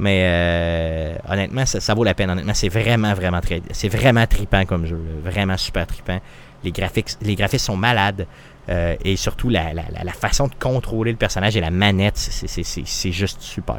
Mais 0.00 1.14
honnêtement, 1.28 1.66
ça, 1.66 1.94
vaut 1.94 2.04
la 2.04 2.14
peine. 2.14 2.30
Honnêtement, 2.30 2.54
c'est 2.54 2.70
vraiment, 2.70 3.12
vraiment 3.12 3.40
très. 3.40 3.60
C'est 3.72 3.90
vraiment 3.90 4.26
tripant 4.26 4.64
comme 4.64 4.86
jeu. 4.86 4.98
Vraiment 5.22 5.58
super 5.58 5.86
tripant. 5.86 6.20
Les 6.64 6.72
graphiques, 6.72 7.58
sont 7.58 7.76
malades. 7.76 8.26
Euh, 8.68 8.96
et 9.04 9.16
surtout, 9.16 9.48
la, 9.48 9.72
façon 10.12 10.46
de 10.46 10.54
contrôler 10.54 11.10
le 11.10 11.16
personnage 11.16 11.56
et 11.56 11.60
la 11.60 11.70
manette, 11.70 12.16
c'est 12.16 13.12
juste 13.12 13.40
super. 13.40 13.78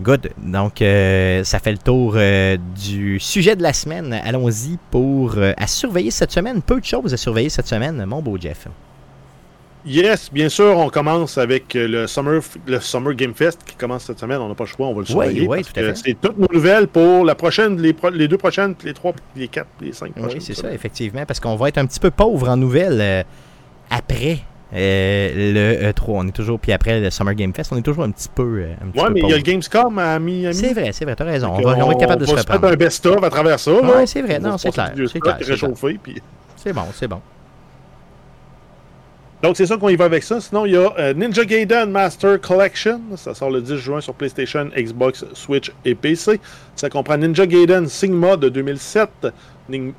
Good. 0.00 0.30
Donc, 0.38 0.80
euh, 0.80 1.42
ça 1.42 1.58
fait 1.58 1.72
le 1.72 1.78
tour 1.78 2.14
euh, 2.14 2.56
du 2.80 3.18
sujet 3.18 3.56
de 3.56 3.62
la 3.62 3.72
semaine. 3.72 4.12
Allons-y 4.12 4.78
pour 4.92 5.36
à 5.38 5.66
surveiller 5.66 6.12
cette 6.12 6.30
semaine. 6.30 6.62
Peu 6.62 6.78
de 6.78 6.84
choses 6.84 7.12
à 7.12 7.16
surveiller 7.16 7.48
cette 7.48 7.66
semaine, 7.66 8.04
mon 8.06 8.22
beau 8.22 8.38
Jeff. 8.38 8.68
Yes, 9.86 10.30
bien 10.32 10.48
sûr, 10.48 10.76
on 10.76 10.88
commence 10.88 11.38
avec 11.38 11.74
euh, 11.76 11.86
le 11.86 12.06
Summer, 12.06 12.42
le 12.66 12.80
Summer 12.80 13.14
Game 13.14 13.34
Fest 13.34 13.60
qui 13.64 13.76
commence 13.76 14.04
cette 14.04 14.18
semaine. 14.18 14.40
On 14.40 14.48
n'a 14.48 14.54
pas 14.54 14.64
le 14.64 14.68
choix, 14.68 14.86
on 14.88 14.94
va 14.94 15.00
le 15.00 15.06
surveiller. 15.06 15.42
Oui, 15.42 15.58
oui, 15.58 15.64
tout 15.64 15.78
à 15.80 15.82
fait. 15.82 15.94
C'est 15.94 16.16
toutes 16.20 16.38
nos 16.38 16.48
nouvelles 16.52 16.88
pour 16.88 17.24
la 17.24 17.34
prochaine, 17.34 17.80
les, 17.80 17.94
les, 18.12 18.28
deux 18.28 18.38
prochaines, 18.38 18.74
les 18.84 18.92
trois, 18.92 19.12
les 19.36 19.48
quatre, 19.48 19.68
les 19.80 19.92
cinq 19.92 20.12
prochaines. 20.12 20.38
Oui, 20.38 20.44
c'est 20.44 20.54
ça, 20.54 20.72
effectivement, 20.72 21.24
parce 21.26 21.40
qu'on 21.40 21.56
va 21.56 21.68
être 21.68 21.78
un 21.78 21.86
petit 21.86 22.00
peu 22.00 22.10
pauvre 22.10 22.48
en 22.48 22.56
nouvelles 22.56 23.00
euh, 23.00 23.22
après 23.90 24.38
euh, 24.74 25.52
le 25.54 25.92
E3. 25.92 26.04
On 26.08 26.26
est 26.26 26.32
toujours, 26.32 26.58
puis 26.58 26.72
après 26.72 27.00
le 27.00 27.10
Summer 27.10 27.34
Game 27.34 27.54
Fest, 27.54 27.72
on 27.72 27.76
est 27.76 27.82
toujours 27.82 28.04
un 28.04 28.10
petit 28.10 28.28
peu. 28.34 28.62
ouais, 28.62 29.10
mais 29.12 29.20
il 29.20 29.28
y 29.28 29.32
a 29.32 29.36
le 29.36 29.42
Gamescom 29.42 29.98
à 29.98 30.18
Miami. 30.18 30.54
C'est 30.54 30.74
vrai, 30.74 30.90
c'est 30.92 31.04
vrai, 31.04 31.14
t'as 31.14 31.24
raison. 31.24 31.52
On 31.54 31.60
va, 31.60 31.76
on, 31.76 31.86
va, 31.86 31.92
être 31.92 32.00
capable 32.00 32.22
de 32.22 32.26
se 32.26 32.34
reprendre. 32.34 32.60
On 32.64 32.66
va 32.66 32.72
un 32.72 32.76
best-of 32.76 33.22
à 33.22 33.30
travers 33.30 33.60
ça. 33.60 33.72
Oui, 33.72 34.06
c'est 34.06 34.22
vrai, 34.22 34.40
non, 34.40 34.58
c'est 34.58 34.72
clair. 34.72 34.92
C'est 35.10 35.20
clair. 35.20 35.38
C'est 36.56 36.72
bon, 36.72 36.82
c'est 36.92 37.06
bon. 37.06 37.20
Donc, 39.40 39.56
c'est 39.56 39.66
ça 39.66 39.76
qu'on 39.76 39.88
y 39.88 39.94
va 39.94 40.06
avec 40.06 40.24
ça. 40.24 40.40
Sinon, 40.40 40.66
il 40.66 40.72
y 40.72 40.76
a 40.76 40.92
euh, 40.98 41.14
Ninja 41.14 41.44
Gaiden 41.44 41.90
Master 41.90 42.40
Collection. 42.40 43.00
Ça 43.16 43.34
sort 43.34 43.50
le 43.50 43.62
10 43.62 43.76
juin 43.76 44.00
sur 44.00 44.12
PlayStation, 44.14 44.68
Xbox, 44.76 45.24
Switch 45.32 45.70
et 45.84 45.94
PC. 45.94 46.40
Ça 46.74 46.90
comprend 46.90 47.16
Ninja 47.16 47.46
Gaiden 47.46 47.86
Sigma 47.86 48.36
de 48.36 48.48
2007, 48.48 49.28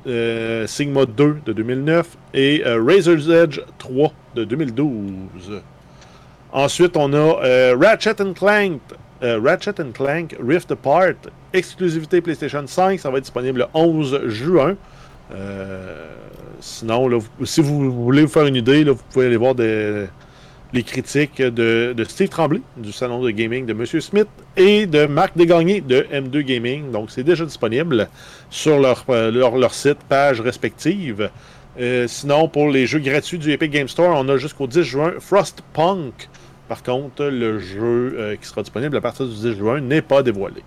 euh, 0.06 0.66
Sigma 0.66 1.06
2 1.06 1.38
de 1.46 1.52
2009 1.54 2.06
et 2.34 2.62
euh, 2.66 2.84
Razor's 2.84 3.28
Edge 3.30 3.60
3 3.78 4.12
de 4.34 4.44
2012. 4.44 5.62
Ensuite, 6.52 6.96
on 6.96 7.12
a 7.14 7.74
Ratchet 7.76 8.16
Clank. 8.34 8.80
Ratchet 9.22 9.74
Clank 9.94 10.36
Rift 10.42 10.72
Apart, 10.72 11.14
exclusivité 11.52 12.20
PlayStation 12.20 12.66
5. 12.66 12.98
Ça 13.00 13.10
va 13.10 13.18
être 13.18 13.24
disponible 13.24 13.60
le 13.60 13.66
11 13.72 14.26
juin. 14.26 14.76
Sinon, 16.60 17.08
si 17.44 17.62
vous 17.62 17.90
voulez 18.04 18.22
vous 18.22 18.28
faire 18.28 18.46
une 18.46 18.56
idée, 18.56 18.84
vous 18.84 18.98
pouvez 19.12 19.26
aller 19.26 19.36
voir 19.36 19.54
les 20.72 20.82
critiques 20.82 21.40
de, 21.42 21.94
Steve 22.06 22.28
Tremblay 22.28 22.60
du 22.76 22.92
salon 22.92 23.22
de 23.22 23.30
gaming 23.30 23.66
de 23.66 23.72
M. 23.72 23.86
Smith 23.86 24.28
et 24.56 24.86
de 24.86 25.06
Marc 25.06 25.36
Desgagnés 25.36 25.80
de 25.80 26.06
M2 26.12 26.40
Gaming. 26.42 26.90
Donc, 26.90 27.10
c'est 27.10 27.24
déjà 27.24 27.44
disponible 27.44 28.08
sur 28.50 28.78
leur, 28.78 29.04
euh, 29.08 29.30
leur, 29.30 29.74
site, 29.74 29.98
page 30.08 30.40
respective. 30.40 31.30
Euh, 31.80 32.06
sinon, 32.08 32.48
pour 32.48 32.68
les 32.68 32.86
jeux 32.86 32.98
gratuits 32.98 33.38
du 33.38 33.52
Epic 33.52 33.70
Game 33.70 33.88
Store, 33.88 34.16
on 34.16 34.28
a 34.28 34.36
jusqu'au 34.36 34.66
10 34.66 34.82
juin 34.82 35.12
Frostpunk. 35.18 36.28
Par 36.68 36.82
contre, 36.82 37.24
le 37.24 37.58
jeu 37.58 38.14
euh, 38.16 38.36
qui 38.36 38.46
sera 38.46 38.62
disponible 38.62 38.96
à 38.96 39.00
partir 39.00 39.26
du 39.26 39.34
10 39.34 39.56
juin 39.56 39.80
n'est 39.80 40.02
pas 40.02 40.22
dévoilé. 40.22 40.62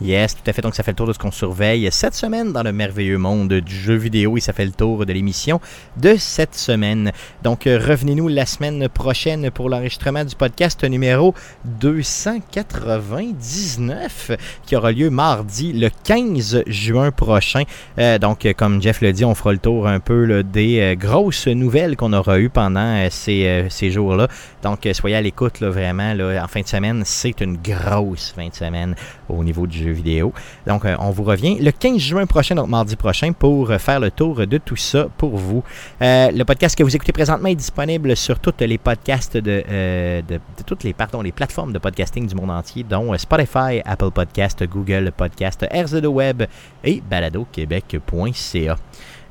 Yes, 0.00 0.34
tout 0.34 0.42
à 0.48 0.52
fait. 0.52 0.62
Donc, 0.62 0.74
ça 0.74 0.82
fait 0.82 0.90
le 0.90 0.96
tour 0.96 1.06
de 1.06 1.12
ce 1.12 1.18
qu'on 1.18 1.30
surveille 1.30 1.88
cette 1.92 2.14
semaine 2.14 2.52
dans 2.52 2.64
le 2.64 2.72
merveilleux 2.72 3.18
monde 3.18 3.52
du 3.52 3.74
jeu 3.74 3.94
vidéo 3.94 4.36
et 4.36 4.40
ça 4.40 4.52
fait 4.52 4.64
le 4.64 4.72
tour 4.72 5.06
de 5.06 5.12
l'émission 5.12 5.60
de 5.96 6.16
cette 6.18 6.56
semaine. 6.56 7.12
Donc, 7.44 7.68
euh, 7.68 7.78
revenez-nous 7.78 8.26
la 8.26 8.46
semaine 8.46 8.88
prochaine 8.88 9.48
pour 9.50 9.68
l'enregistrement 9.68 10.24
du 10.24 10.34
podcast 10.34 10.82
numéro 10.82 11.34
299 11.64 14.32
qui 14.66 14.74
aura 14.74 14.90
lieu 14.90 15.10
mardi 15.10 15.72
le 15.72 15.88
15 16.02 16.64
juin 16.66 17.12
prochain. 17.12 17.62
Euh, 17.98 18.18
donc, 18.18 18.52
comme 18.56 18.82
Jeff 18.82 19.02
le 19.02 19.12
dit, 19.12 19.24
on 19.24 19.36
fera 19.36 19.52
le 19.52 19.58
tour 19.58 19.86
un 19.86 20.00
peu 20.00 20.42
des 20.42 20.80
euh, 20.80 20.96
grosses 20.96 21.46
nouvelles 21.46 21.96
qu'on 21.96 22.12
aura 22.12 22.40
eues 22.40 22.50
pendant 22.50 23.06
ces, 23.10 23.66
ces 23.68 23.92
jours-là. 23.92 24.26
Donc, 24.64 24.88
soyez 24.94 25.14
à 25.14 25.20
l'écoute 25.20 25.62
vraiment. 25.62 26.12
Là, 26.14 26.42
en 26.42 26.48
fin 26.48 26.62
de 26.62 26.66
semaine, 26.66 27.02
c'est 27.04 27.40
une 27.40 27.56
grosse 27.56 28.32
fin 28.34 28.48
de 28.48 28.54
semaine 28.54 28.96
au 29.32 29.44
niveau 29.44 29.66
du 29.66 29.78
jeu 29.78 29.90
vidéo. 29.90 30.32
Donc, 30.66 30.84
euh, 30.84 30.96
on 30.98 31.10
vous 31.10 31.24
revient 31.24 31.58
le 31.58 31.70
15 31.70 31.98
juin 31.98 32.26
prochain, 32.26 32.54
donc 32.54 32.68
mardi 32.68 32.96
prochain, 32.96 33.32
pour 33.32 33.70
euh, 33.70 33.78
faire 33.78 34.00
le 34.00 34.10
tour 34.10 34.46
de 34.46 34.58
tout 34.58 34.76
ça 34.76 35.08
pour 35.16 35.36
vous. 35.36 35.62
Euh, 36.00 36.30
le 36.30 36.44
podcast 36.44 36.76
que 36.76 36.82
vous 36.82 36.94
écoutez 36.94 37.12
présentement 37.12 37.48
est 37.48 37.54
disponible 37.54 38.16
sur 38.16 38.38
toutes 38.38 38.60
les 38.60 38.78
podcasts 38.78 39.36
de, 39.36 40.22
toutes 40.66 40.84
les, 40.84 40.92
pardon, 40.92 41.22
les 41.22 41.32
plateformes 41.32 41.72
de 41.72 41.78
podcasting 41.78 42.26
du 42.26 42.34
monde 42.34 42.50
entier, 42.50 42.84
dont 42.88 43.16
Spotify, 43.18 43.80
Apple 43.84 44.10
Podcast, 44.10 44.62
Google 44.64 45.12
Podcast, 45.16 45.66
RZO 45.72 46.08
Web 46.08 46.44
et 46.84 47.02
baladoquebec.ca. 47.08 48.76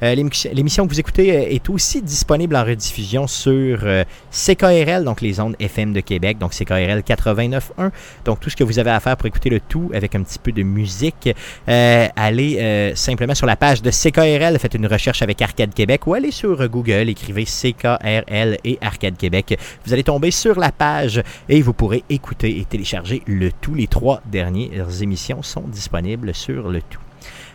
Euh, 0.04 0.16
l'émission 0.16 0.88
que 0.88 0.94
vous 0.94 1.00
écoutez 1.00 1.32
euh, 1.32 1.50
est 1.50 1.70
aussi 1.70 2.02
disponible 2.02 2.56
en 2.56 2.64
rediffusion 2.64 3.28
sur 3.28 3.82
euh, 3.84 4.04
CKRL, 4.32 5.04
donc 5.04 5.22
les 5.22 5.40
ondes 5.40 5.56
FM 5.60 5.94
de 5.94 6.00
Québec, 6.00 6.40
donc 6.40 6.54
CKRL 6.54 7.02
89.1. 7.02 7.92
Donc 8.26 8.40
tout 8.40 8.50
ce 8.50 8.56
que 8.56 8.64
vous 8.64 8.80
avez 8.80 8.90
à 8.90 9.00
faire 9.00 9.16
pour 9.16 9.28
écouter 9.28 9.50
le 9.50 9.60
tout 9.60 9.92
avec 9.94 10.16
un 10.16 10.24
petit 10.24 10.40
peu 10.40 10.52
de 10.52 10.64
musique, 10.64 11.30
allez 11.68 12.94
simplement 12.96 13.36
sur 13.36 13.46
la 13.46 13.56
page 13.56 13.82
de 13.82 13.92
CKRL, 13.92 14.58
faites 14.60 14.74
une 14.74 14.88
recherche 14.88 15.22
avec 15.22 15.42
Arcade 15.42 15.74
Québec 15.74 16.08
ou 16.08 16.14
allez 16.14 16.32
sur 16.32 16.68
Google, 16.68 17.10
écrivez 17.10 17.46
CKRL 17.46 18.58
et 18.64 18.78
Arcade 18.82 19.18
Québec. 19.18 19.58
Vous 19.86 19.94
allez 19.94 20.04
tomber 20.04 20.32
sur 20.32 20.60
la 20.60 20.72
page 20.72 21.22
et 21.50 21.62
vous 21.62 21.74
pourrez 21.74 22.04
écouter 22.10 22.60
et 22.60 22.66
télécharger 22.66 23.22
le 23.28 23.52
tout. 23.52 23.76
Les 23.76 23.88
trois 23.88 24.22
dernières 24.26 25.02
émissions 25.02 25.44
sont 25.44 25.68
disponibles 25.68 26.34
sur 26.34 26.70
le 26.70 26.82
tout. 26.82 27.11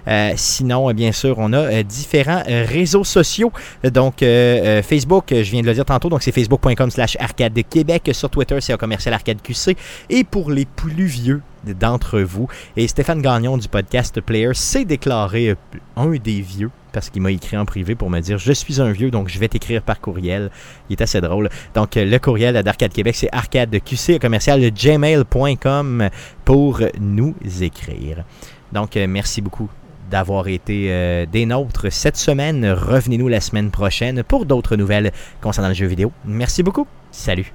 Euh, 0.09 0.33
sinon, 0.37 0.93
bien 0.93 1.13
sûr, 1.13 1.37
on 1.39 1.53
a 1.53 1.59
euh, 1.59 1.83
différents 1.83 2.43
euh, 2.49 2.65
réseaux 2.67 3.05
sociaux. 3.05 3.53
Donc, 3.85 4.19
Facebook, 4.19 5.27
je 5.31 5.51
viens 5.51 5.63
de 5.63 5.67
le 5.67 5.75
dire 5.75 5.85
tantôt, 5.85 6.09
donc 6.09 6.23
c'est 6.23 6.33
facebook.com 6.33 6.91
slash 6.91 7.17
arcade 7.21 7.53
de 7.53 7.63
Québec. 7.63 8.11
Sur 8.13 8.31
Twitter, 8.31 8.61
c'est 8.61 8.77
commercial 8.77 9.15
arcade 9.15 9.41
QC. 9.43 9.77
Et 10.11 10.25
pour 10.25 10.51
les 10.51 10.65
plus 10.65 11.07
vieux 11.07 11.43
d'entre 11.65 12.21
vous, 12.21 12.49
et 12.77 12.87
Stéphane 12.87 13.21
Gagnon 13.21 13.57
du 13.59 13.69
podcast 13.69 14.21
Player 14.21 14.51
s'est 14.55 14.85
déclaré 14.85 15.57
un 15.97 16.11
des 16.11 16.41
vieux 16.41 16.71
parce 16.93 17.11
qu'il 17.11 17.21
m'a 17.21 17.31
écrit 17.31 17.57
en 17.57 17.65
privé 17.65 17.95
pour 17.95 18.09
me 18.09 18.21
dire 18.21 18.39
je 18.39 18.53
suis 18.53 18.81
un 18.81 18.91
vieux 18.91 19.11
donc 19.11 19.29
je 19.29 19.39
vais 19.39 19.49
t'écrire 19.49 19.83
par 19.83 20.01
courriel. 20.01 20.51
Il 20.89 20.95
est 20.95 21.03
assez 21.03 21.21
drôle. 21.21 21.51
Donc 21.75 21.97
le 21.97 22.19
courriel 22.19 22.63
d'Arcade 22.63 22.93
Québec 22.93 23.17
c'est 23.17 23.29
arcadeqc 23.33 24.19
commercial 24.21 24.61
gmail.com 24.71 26.09
pour 26.45 26.81
nous 27.01 27.35
écrire. 27.61 28.25
Donc 28.73 28.97
merci 28.97 29.41
beaucoup 29.41 29.69
d'avoir 30.11 30.49
été 30.49 30.87
euh, 30.91 31.27
des 31.27 31.47
nôtres 31.47 31.93
cette 31.93 32.17
semaine. 32.17 32.67
Revenez-nous 32.67 33.29
la 33.29 33.41
semaine 33.41 33.71
prochaine 33.71 34.23
pour 34.23 34.47
d'autres 34.47 34.77
nouvelles 34.77 35.13
concernant 35.41 35.69
le 35.69 35.75
jeu 35.75 35.87
vidéo. 35.87 36.13
Merci 36.25 36.63
beaucoup. 36.63 36.87
Salut. 37.11 37.53